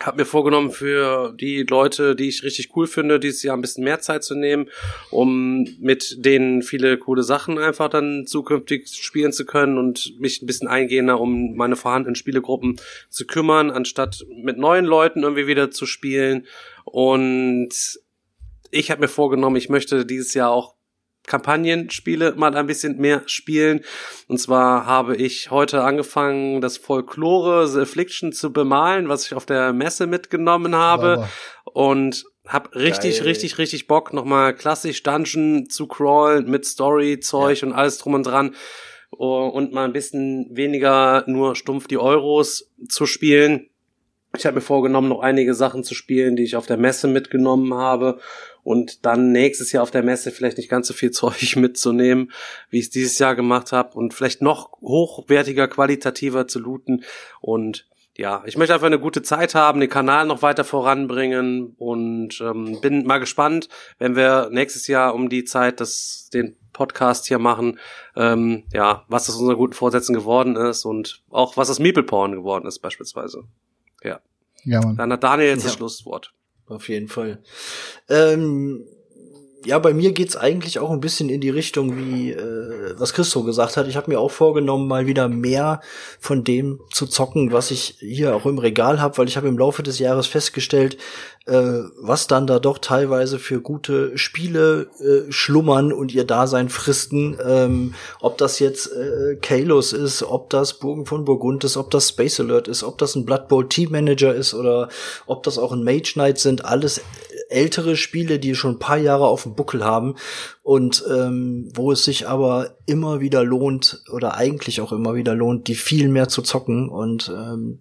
habe 0.00 0.18
mir 0.18 0.26
vorgenommen, 0.26 0.72
für 0.72 1.32
die 1.32 1.62
Leute, 1.62 2.14
die 2.14 2.28
ich 2.28 2.42
richtig 2.42 2.76
cool 2.76 2.86
finde, 2.86 3.18
dieses 3.18 3.42
Jahr 3.42 3.56
ein 3.56 3.62
bisschen 3.62 3.84
mehr 3.84 4.00
Zeit 4.00 4.24
zu 4.24 4.34
nehmen, 4.34 4.68
um 5.10 5.66
mit 5.80 6.16
denen 6.18 6.62
viele 6.62 6.98
coole 6.98 7.22
Sachen 7.22 7.58
einfach 7.58 7.88
dann 7.88 8.26
zukünftig 8.26 8.88
spielen 8.88 9.32
zu 9.32 9.46
können 9.46 9.78
und 9.78 10.20
mich 10.20 10.42
ein 10.42 10.46
bisschen 10.46 10.68
eingehender 10.68 11.18
um 11.18 11.56
meine 11.56 11.76
vorhandenen 11.76 12.14
Spielegruppen 12.14 12.76
zu 13.08 13.26
kümmern, 13.26 13.70
anstatt 13.70 14.26
mit 14.28 14.58
neuen 14.58 14.84
Leuten 14.84 15.22
irgendwie 15.22 15.46
wieder 15.46 15.70
zu 15.70 15.86
spielen. 15.86 16.46
Und 16.84 17.98
ich 18.70 18.90
habe 18.90 19.00
mir 19.00 19.08
vorgenommen, 19.08 19.56
ich 19.56 19.68
möchte 19.68 20.06
dieses 20.06 20.34
Jahr 20.34 20.50
auch 20.50 20.76
Kampagnenspiele 21.26 22.34
mal 22.36 22.56
ein 22.56 22.66
bisschen 22.66 22.98
mehr 22.98 23.22
spielen. 23.26 23.80
Und 24.28 24.38
zwar 24.38 24.86
habe 24.86 25.16
ich 25.16 25.50
heute 25.50 25.82
angefangen, 25.82 26.60
das 26.60 26.78
Folklore 26.78 27.68
The 27.68 27.80
Affliction 27.80 28.32
zu 28.32 28.52
bemalen, 28.52 29.08
was 29.08 29.26
ich 29.26 29.34
auf 29.34 29.44
der 29.44 29.72
Messe 29.72 30.06
mitgenommen 30.06 30.74
habe. 30.74 31.16
Sauber. 31.16 31.28
Und 31.64 32.24
hab 32.46 32.74
richtig, 32.76 33.18
Geil. 33.18 33.26
richtig, 33.28 33.58
richtig 33.58 33.86
Bock, 33.88 34.12
nochmal 34.12 34.54
klassisch 34.54 35.02
Dungeon 35.02 35.68
zu 35.68 35.88
crawlen 35.88 36.48
mit 36.48 36.64
Story-Zeug 36.64 37.64
und 37.64 37.72
alles 37.72 37.98
drum 37.98 38.14
und 38.14 38.24
dran. 38.24 38.54
Oh, 39.10 39.46
Und 39.46 39.72
mal 39.72 39.84
ein 39.84 39.92
bisschen 39.92 40.48
weniger 40.50 41.24
nur 41.26 41.56
stumpf 41.56 41.88
die 41.88 41.98
Euros 41.98 42.72
zu 42.88 43.06
spielen. 43.06 43.68
Ich 44.38 44.46
habe 44.46 44.56
mir 44.56 44.60
vorgenommen, 44.60 45.08
noch 45.08 45.20
einige 45.20 45.54
Sachen 45.54 45.84
zu 45.84 45.94
spielen, 45.94 46.36
die 46.36 46.44
ich 46.44 46.56
auf 46.56 46.66
der 46.66 46.76
Messe 46.76 47.08
mitgenommen 47.08 47.74
habe. 47.74 48.18
Und 48.62 49.06
dann 49.06 49.32
nächstes 49.32 49.70
Jahr 49.72 49.82
auf 49.82 49.90
der 49.90 50.02
Messe 50.02 50.32
vielleicht 50.32 50.58
nicht 50.58 50.68
ganz 50.68 50.88
so 50.88 50.94
viel 50.94 51.10
Zeug 51.12 51.56
mitzunehmen, 51.56 52.32
wie 52.70 52.78
ich 52.78 52.86
es 52.86 52.90
dieses 52.90 53.18
Jahr 53.18 53.36
gemacht 53.36 53.72
habe 53.72 53.96
und 53.96 54.12
vielleicht 54.12 54.42
noch 54.42 54.72
hochwertiger, 54.80 55.68
qualitativer 55.68 56.48
zu 56.48 56.58
looten. 56.58 57.04
Und 57.40 57.86
ja, 58.16 58.42
ich 58.46 58.56
möchte 58.56 58.72
einfach 58.72 58.86
eine 58.86 58.98
gute 58.98 59.22
Zeit 59.22 59.54
haben, 59.54 59.80
den 59.80 59.90
Kanal 59.90 60.26
noch 60.26 60.42
weiter 60.42 60.64
voranbringen. 60.64 61.74
Und 61.78 62.40
ähm, 62.40 62.80
bin 62.80 63.06
mal 63.06 63.18
gespannt, 63.18 63.68
wenn 63.98 64.16
wir 64.16 64.48
nächstes 64.50 64.86
Jahr 64.86 65.14
um 65.14 65.28
die 65.28 65.44
Zeit 65.44 65.80
das, 65.80 66.30
den 66.32 66.56
Podcast 66.72 67.26
hier 67.26 67.38
machen, 67.38 67.78
ähm, 68.16 68.64
ja, 68.72 69.04
was 69.08 69.28
aus 69.28 69.36
unseren 69.36 69.56
guten 69.56 69.72
Vorsätzen 69.72 70.14
geworden 70.14 70.56
ist 70.56 70.84
und 70.84 71.22
auch 71.30 71.56
was 71.56 71.70
aus 71.70 71.78
Meeple 71.78 72.02
Porn 72.02 72.32
geworden 72.32 72.66
ist 72.66 72.80
beispielsweise. 72.80 73.44
Ja. 74.06 74.20
Ja, 74.64 74.80
Mann. 74.80 74.96
Dann 74.96 75.12
hat 75.12 75.22
Daniel 75.22 75.48
jetzt 75.50 75.62
Ja. 75.62 75.68
das 75.68 75.74
Schlusswort. 75.74 76.32
Auf 76.66 76.88
jeden 76.88 77.08
Fall. 77.08 77.42
Ähm, 78.08 78.84
ja, 79.66 79.80
bei 79.80 79.92
mir 79.92 80.12
geht's 80.12 80.36
eigentlich 80.36 80.78
auch 80.78 80.90
ein 80.90 81.00
bisschen 81.00 81.28
in 81.28 81.40
die 81.40 81.50
Richtung, 81.50 81.98
wie 81.98 82.30
äh, 82.30 82.94
was 82.96 83.12
Christo 83.12 83.42
gesagt 83.42 83.76
hat. 83.76 83.88
Ich 83.88 83.96
habe 83.96 84.10
mir 84.10 84.20
auch 84.20 84.30
vorgenommen, 84.30 84.86
mal 84.86 85.06
wieder 85.06 85.28
mehr 85.28 85.80
von 86.20 86.44
dem 86.44 86.80
zu 86.92 87.06
zocken, 87.06 87.52
was 87.52 87.72
ich 87.72 87.96
hier 87.98 88.36
auch 88.36 88.46
im 88.46 88.58
Regal 88.58 89.00
habe, 89.00 89.18
weil 89.18 89.26
ich 89.26 89.36
habe 89.36 89.48
im 89.48 89.58
Laufe 89.58 89.82
des 89.82 89.98
Jahres 89.98 90.28
festgestellt, 90.28 90.98
äh, 91.46 91.80
was 92.00 92.28
dann 92.28 92.46
da 92.46 92.60
doch 92.60 92.78
teilweise 92.78 93.40
für 93.40 93.60
gute 93.60 94.16
Spiele 94.16 94.88
äh, 95.00 95.32
schlummern 95.32 95.92
und 95.92 96.14
ihr 96.14 96.24
Dasein 96.24 96.68
fristen. 96.68 97.36
Ähm, 97.44 97.94
ob 98.20 98.38
das 98.38 98.60
jetzt 98.60 98.92
äh, 98.92 99.34
Kalos 99.42 99.92
ist, 99.92 100.22
ob 100.22 100.48
das 100.50 100.74
Burgen 100.74 101.06
von 101.06 101.24
Burgund 101.24 101.64
ist, 101.64 101.76
ob 101.76 101.90
das 101.90 102.10
Space 102.10 102.38
Alert 102.38 102.68
ist, 102.68 102.84
ob 102.84 102.98
das 102.98 103.16
ein 103.16 103.26
Blood 103.26 103.48
Bowl 103.48 103.68
Team 103.68 103.90
Manager 103.90 104.32
ist 104.32 104.54
oder 104.54 104.88
ob 105.26 105.42
das 105.42 105.58
auch 105.58 105.72
ein 105.72 105.82
Mage 105.82 106.12
Knight 106.12 106.38
sind, 106.38 106.64
alles 106.64 107.00
ältere 107.48 107.96
Spiele, 107.96 108.38
die 108.38 108.54
schon 108.54 108.72
ein 108.72 108.78
paar 108.78 108.96
Jahre 108.96 109.26
auf 109.26 109.44
dem 109.44 109.54
Buckel 109.54 109.84
haben 109.84 110.16
und 110.62 111.04
ähm, 111.10 111.70
wo 111.74 111.92
es 111.92 112.04
sich 112.04 112.28
aber 112.28 112.76
immer 112.86 113.20
wieder 113.20 113.44
lohnt 113.44 114.02
oder 114.12 114.34
eigentlich 114.34 114.80
auch 114.80 114.92
immer 114.92 115.14
wieder 115.14 115.34
lohnt, 115.34 115.68
die 115.68 115.74
viel 115.74 116.08
mehr 116.08 116.28
zu 116.28 116.42
zocken 116.42 116.88
und 116.88 117.32
ähm, 117.34 117.80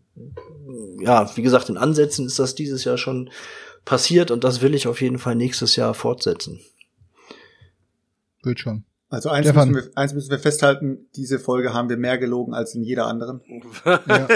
ja, 1.00 1.36
wie 1.36 1.42
gesagt, 1.42 1.70
in 1.70 1.78
Ansätzen 1.78 2.26
ist 2.26 2.40
das 2.40 2.56
dieses 2.56 2.84
Jahr 2.84 2.98
schon 2.98 3.30
passiert 3.84 4.32
und 4.32 4.44
das 4.44 4.62
will 4.62 4.74
ich 4.74 4.88
auf 4.88 5.02
jeden 5.02 5.20
Fall 5.20 5.36
nächstes 5.36 5.76
Jahr 5.76 5.94
fortsetzen. 5.94 6.60
Wird 8.44 8.60
schon. 8.60 8.86
Also 9.16 9.30
eins 9.30 9.48
Stefan. 9.48 9.72
müssen, 9.72 9.88
wir, 9.88 9.98
eins 9.98 10.14
müssen 10.14 10.30
wir 10.30 10.40
festhalten, 10.40 11.08
diese 11.16 11.40
Folge 11.40 11.74
haben 11.74 11.88
wir 11.88 11.96
mehr 11.96 12.18
gelogen 12.18 12.54
als 12.54 12.76
in 12.76 12.84
jeder 12.84 13.08
anderen. 13.08 13.42
Ja. 13.86 14.28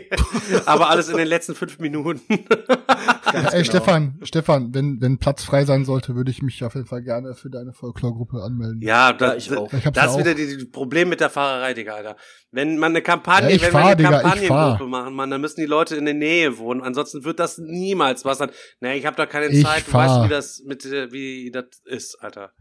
Aber 0.66 0.90
alles 0.90 1.08
in 1.08 1.16
den 1.16 1.26
letzten 1.26 1.56
fünf 1.56 1.80
Minuten. 1.80 2.20
Ja, 2.28 3.40
ey, 3.50 3.50
genau. 3.50 3.64
Stefan, 3.64 4.20
Stefan, 4.22 4.74
wenn, 4.74 5.00
wenn 5.00 5.18
Platz 5.18 5.42
frei 5.42 5.64
sein 5.64 5.84
sollte, 5.84 6.14
würde 6.14 6.30
ich 6.30 6.40
mich 6.40 6.62
auf 6.62 6.74
jeden 6.76 6.86
Fall 6.86 7.02
gerne 7.02 7.34
für 7.34 7.50
deine 7.50 7.72
Folklore-Gruppe 7.72 8.40
anmelden. 8.40 8.80
Ja, 8.80 9.12
da, 9.12 9.30
Ja, 9.30 9.34
ich 9.34 9.56
auch. 9.56 9.72
Ich 9.72 9.84
das 9.84 10.12
ist 10.12 10.18
wieder 10.18 10.34
die, 10.34 10.56
die 10.56 10.64
Problem 10.66 11.08
mit 11.08 11.20
der 11.20 11.30
Fahrerei, 11.30 11.74
Digga, 11.74 11.94
Alter. 11.94 12.16
Wenn 12.52 12.78
man 12.78 12.92
eine 12.92 13.02
Kampagne, 13.02 13.56
Ja, 13.56 13.62
wenn 13.62 13.70
fahr, 13.72 13.98
wir 13.98 14.08
eine 14.08 14.20
Kampagnengruppe 14.20 14.86
machen, 14.86 15.14
man, 15.14 15.30
dann 15.30 15.40
müssen 15.40 15.60
die 15.60 15.66
Leute 15.66 15.96
in 15.96 16.04
der 16.04 16.14
Nähe 16.14 16.58
wohnen. 16.58 16.80
Ansonsten 16.80 17.24
wird 17.24 17.40
das 17.40 17.58
niemals 17.58 18.24
was. 18.24 18.38
Dann, 18.38 18.50
nee, 18.80 18.94
ich 18.94 19.04
habe 19.04 19.16
da 19.16 19.26
keine 19.26 19.48
Ich 19.48 19.64
Zeit. 19.64 19.84
Du 19.86 19.92
weißt, 19.92 20.24
wie 20.24 20.28
das 20.28 20.62
mit, 20.64 20.84
äh, 20.86 21.10
wie 21.10 21.50
das 21.50 21.66
ist, 21.84 22.16
Alter. 22.22 22.52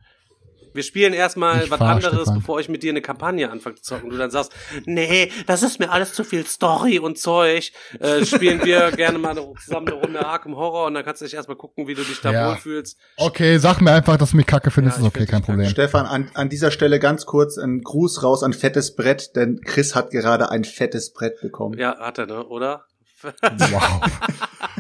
Wir 0.74 0.84
spielen 0.84 1.14
erstmal 1.14 1.64
Ich 1.64 1.72
was 1.72 1.80
fahr, 1.80 1.90
anderes, 1.96 2.16
Stefan. 2.24 2.40
bevor 2.40 2.60
ich 2.60 2.70
mit 2.70 2.84
dir 2.84 2.92
eine 2.92 3.02
Kampagne 3.02 3.50
anfange 3.50 3.76
zu 3.76 3.84
zocken. 3.84 4.06
Und 4.06 4.12
du 4.12 4.18
dann 4.18 4.32
sagst, 4.32 4.52
nee, 4.86 5.32
das 5.46 5.64
ist 5.64 5.80
mir 5.80 5.92
alles 5.92 6.14
zu 6.14 6.24
viel 6.24 6.46
Story 6.46 7.00
und 7.00 7.18
Zeug. 7.18 7.72
Äh, 8.00 8.26
spielen 8.26 8.64
wir 8.64 8.92
gerne 8.96 9.18
mal 9.18 9.36
zusammen 9.64 9.88
eine 9.90 9.96
Runde 9.98 10.26
Arkham 10.26 10.56
Horror 10.56 10.88
und 10.88 10.94
dann 10.94 11.04
kannst 11.06 11.22
du 11.22 11.26
dich 11.26 11.34
erstmal 11.34 11.58
gucken, 11.58 11.88
wie 11.88 11.94
du 11.96 12.04
dich 12.04 12.20
da 12.22 12.32
Ja. 12.32 12.50
wohlfühlst. 12.52 12.98
Okay, 13.18 13.58
sag 13.58 13.82
mir 13.82 13.92
einfach, 13.92 14.18
dass 14.18 14.32
du 14.32 14.38
mich 14.38 14.46
kacke 14.46 14.72
findest, 14.72 14.98
Ja, 14.98 15.04
ist 15.04 15.08
okay, 15.08 15.20
find 15.20 15.30
kein 15.32 15.40
dich 15.42 15.48
kacke. 15.48 15.58
Problem. 15.58 15.70
Stefan, 15.70 16.06
an, 16.06 16.32
an 16.34 16.50
dieser 16.50 16.72
Stelle 16.72 17.00
ganz 17.00 17.26
kurz 17.26 17.58
ein 17.58 17.82
Gruß 17.82 18.24
raus 18.24 18.44
an 18.44 18.54
fettes 18.54 18.96
Brett, 18.96 19.36
denn 19.36 19.62
Chris 19.66 19.96
hat 19.96 20.12
gerade 20.12 20.50
ein 20.52 20.64
fettes 20.64 21.14
Brett 21.14 21.40
bekommen. 21.42 21.78
Ja, 21.78 21.98
hat 22.00 22.18
er, 22.18 22.26
ne? 22.28 22.46
Oder? 22.48 22.86
Wow. 23.24 24.02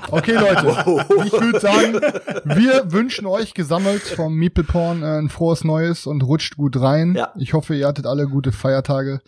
Okay, 0.10 0.34
Leute, 0.34 1.06
ich 1.26 1.34
würde 1.34 1.60
sagen, 1.60 1.94
wir 2.46 2.92
wünschen 2.92 3.26
euch 3.26 3.54
gesammelt 3.54 4.04
vom 4.04 4.36
Meeple 4.36 4.64
Porn 4.64 5.04
äh, 5.04 5.18
ein 5.18 5.30
frohes 5.30 5.64
Neues 5.64 6.06
und 6.06 6.24
rutscht 6.24 6.56
gut 6.56 6.80
rein. 6.80 7.16
Ja. 7.16 7.34
Ich 7.36 7.54
hoffe, 7.54 7.76
ihr 7.76 7.88
hattet 7.88 8.06
alle 8.06 8.28
gute 8.28 8.52
Feiertage. 8.52 9.20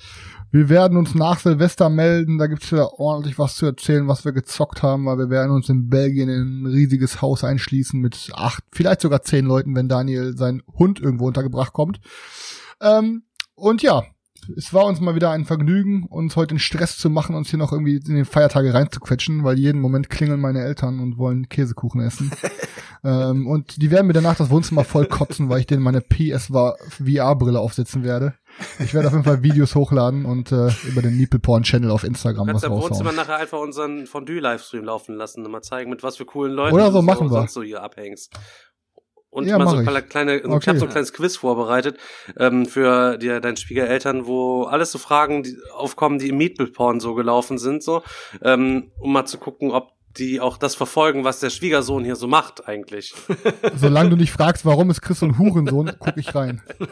Wir 0.52 0.70
werden 0.70 0.98
uns 0.98 1.14
nach 1.14 1.40
Silvester 1.40 1.90
melden, 1.90 2.38
da 2.40 2.48
gibt's 2.48 2.72
wieder 2.72 3.00
ordentlich 3.00 3.38
was 3.38 3.56
zu 3.56 3.68
erzählen, 3.68 4.08
was 4.08 4.26
wir 4.26 4.32
gezockt 4.32 4.82
haben, 4.82 5.06
weil 5.06 5.18
wir 5.18 5.30
werden 5.30 5.52
uns 5.52 5.70
in 5.70 5.90
Belgien 5.90 6.30
in 6.30 6.64
ein 6.64 6.66
riesiges 6.66 7.22
Haus 7.22 7.44
einschließen 7.44 8.00
mit 8.00 8.32
acht, 8.34 8.64
vielleicht 8.72 9.02
sogar 9.02 9.22
zehn 9.22 9.46
Leuten, 9.46 9.76
wenn 9.76 9.90
Daniel 9.90 10.36
sein 10.36 10.64
Hund 10.74 11.00
irgendwo 11.00 11.28
untergebracht 11.28 11.74
kommt. 11.74 12.00
Ähm, 12.82 13.24
und 13.54 13.84
ja, 13.84 14.04
es 14.58 14.74
war 14.74 14.86
uns 14.86 15.00
mal 15.00 15.16
wieder 15.16 15.32
ein 15.32 15.46
Vergnügen, 15.46 16.06
uns 16.10 16.36
heute 16.36 16.56
den 16.56 16.60
Stress 16.60 16.98
zu 16.98 17.10
machen, 17.10 17.36
uns 17.36 17.50
hier 17.50 17.60
noch 17.60 17.72
irgendwie 17.72 17.98
in 17.98 18.16
den 18.16 18.26
Feiertage 18.26 18.74
reinzuquetschen, 18.74 19.44
weil 19.44 19.58
jeden 19.58 19.82
Moment 19.82 20.10
klingeln 20.10 20.40
meine 20.40 20.64
Eltern 20.64 21.00
und 21.00 21.18
wollen 21.18 21.50
Käsekuchen 21.50 22.02
essen. 22.02 22.32
ähm, 23.04 23.48
und 23.48 23.82
die 23.82 23.92
werden 23.92 24.08
mir 24.08 24.14
danach 24.14 24.36
das 24.36 24.50
Wohnzimmer 24.50 24.84
voll 24.84 25.06
kotzen, 25.08 25.50
weil 25.50 25.60
ich 25.60 25.68
denen 25.68 25.84
meine 25.84 26.02
PS 26.02 26.48
VR-Brille 26.48 27.60
aufsetzen 27.60 28.04
werde. 28.04 28.36
Ich 28.80 28.94
werde 28.94 29.08
auf 29.08 29.14
jeden 29.14 29.24
Fall 29.24 29.44
Videos 29.44 29.76
hochladen 29.76 30.26
und 30.26 30.52
äh, 30.52 30.70
über 30.88 31.02
den 31.02 31.18
Nipple 31.18 31.40
Porn 31.40 31.64
Channel 31.64 31.92
auf 31.92 32.04
Instagram 32.04 32.48
kannst 32.48 32.64
was 32.64 32.70
im 32.70 32.76
Wohnzimmer 32.76 33.12
raushauen. 33.12 33.16
nachher 33.16 33.38
einfach 33.38 33.60
unseren 33.60 34.08
Fondue-Livestream 34.08 34.84
laufen 34.84 35.16
lassen 35.16 35.46
und 35.46 35.52
mal 35.52 35.62
zeigen, 35.62 35.90
mit 35.90 36.04
was 36.04 36.18
für 36.18 36.26
coolen 36.26 36.54
Leuten 36.54 36.76
Oder 36.76 36.92
so 36.92 37.00
du 37.00 37.06
machen 37.06 37.28
wir. 37.28 37.38
sonst 37.38 37.54
so 37.54 37.62
hier 37.62 37.84
abhängst. 37.84 38.34
Und 39.40 39.48
Ja, 39.48 39.58
mal 39.58 39.68
so 39.68 39.78
mach 39.78 39.88
eine 39.88 40.00
ich. 40.00 40.10
kleine, 40.10 40.38
ich 40.38 40.46
Okay. 40.46 40.70
habe 40.70 40.80
so 40.80 40.86
ein 40.86 40.92
kleines 40.92 41.14
Quiz 41.14 41.38
vorbereitet 41.38 41.98
ähm, 42.38 42.66
für 42.66 43.18
die, 43.18 43.28
deine 43.28 43.58
Schwiegereltern, 43.58 44.26
wo 44.28 44.64
alles 44.64 44.92
so 44.92 44.98
Fragen 45.00 45.44
die 45.44 45.58
aufkommen, 45.74 46.20
die 46.20 46.30
im 46.30 46.38
Meatball-Porn 46.38 47.00
so 47.00 47.16
gelaufen 47.16 47.58
sind, 47.58 47.82
so, 47.84 48.04
ähm, 48.44 48.92
um 49.00 49.14
mal 49.14 49.26
zu 49.26 49.38
gucken, 49.38 49.72
ob 49.72 49.92
die 50.18 50.42
auch 50.42 50.58
das 50.58 50.76
verfolgen, 50.76 51.24
was 51.24 51.40
der 51.40 51.50
Schwiegersohn 51.50 52.04
hier 52.04 52.16
so 52.16 52.28
macht 52.28 52.68
eigentlich. 52.68 53.14
Solange 53.76 54.10
du 54.10 54.16
nicht 54.16 54.32
fragst, 54.32 54.66
warum 54.66 54.90
ist 54.90 55.02
Chris 55.02 55.20
so 55.20 55.28
ein 55.28 55.38
Hurensohn, 55.38 55.92
guck 56.00 56.18
ich 56.18 56.34
rein. 56.34 56.62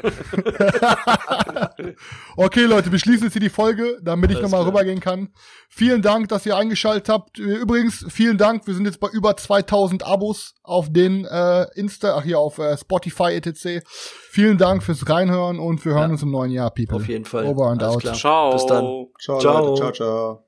okay, 2.37 2.63
Leute, 2.65 2.91
wir 2.91 2.99
schließen 2.99 3.25
jetzt 3.25 3.33
hier 3.33 3.41
die 3.41 3.49
Folge, 3.49 3.97
damit 4.03 4.31
ich 4.31 4.37
Alles 4.37 4.51
nochmal 4.51 4.63
klar. 4.65 4.73
rübergehen 4.73 4.99
kann. 4.99 5.29
Vielen 5.69 6.01
Dank, 6.01 6.29
dass 6.29 6.45
ihr 6.45 6.55
eingeschaltet 6.55 7.09
habt. 7.09 7.39
Übrigens, 7.39 8.05
vielen 8.09 8.37
Dank, 8.37 8.67
wir 8.67 8.73
sind 8.73 8.85
jetzt 8.85 8.99
bei 8.99 9.09
über 9.09 9.35
2000 9.35 10.03
Abos 10.03 10.53
auf 10.63 10.91
den 10.91 11.25
äh, 11.25 11.65
Insta, 11.75 12.15
ach 12.17 12.23
hier 12.23 12.39
auf 12.39 12.57
äh, 12.59 12.77
Spotify 12.77 13.33
etc. 13.33 13.85
Vielen 14.29 14.57
Dank 14.57 14.83
fürs 14.83 15.07
Reinhören 15.09 15.59
und 15.59 15.83
wir 15.85 15.93
hören 15.93 16.03
Ja. 16.03 16.09
uns 16.11 16.23
im 16.23 16.31
neuen 16.31 16.51
Jahr, 16.51 16.71
People. 16.71 16.97
Auf 16.97 17.07
jeden 17.07 17.25
Fall. 17.25 17.45
Over 17.45 17.67
and 17.71 17.83
Alles 17.83 17.95
out. 17.95 18.01
klar. 18.01 18.13
Ciao. 18.13 18.51
Bis 18.51 18.65
dann. 18.65 19.05
Ciao, 19.19 19.39
Ciao. 19.39 19.67
Leute. 19.69 19.81
Ciao, 19.81 19.91
ciao. 19.91 20.46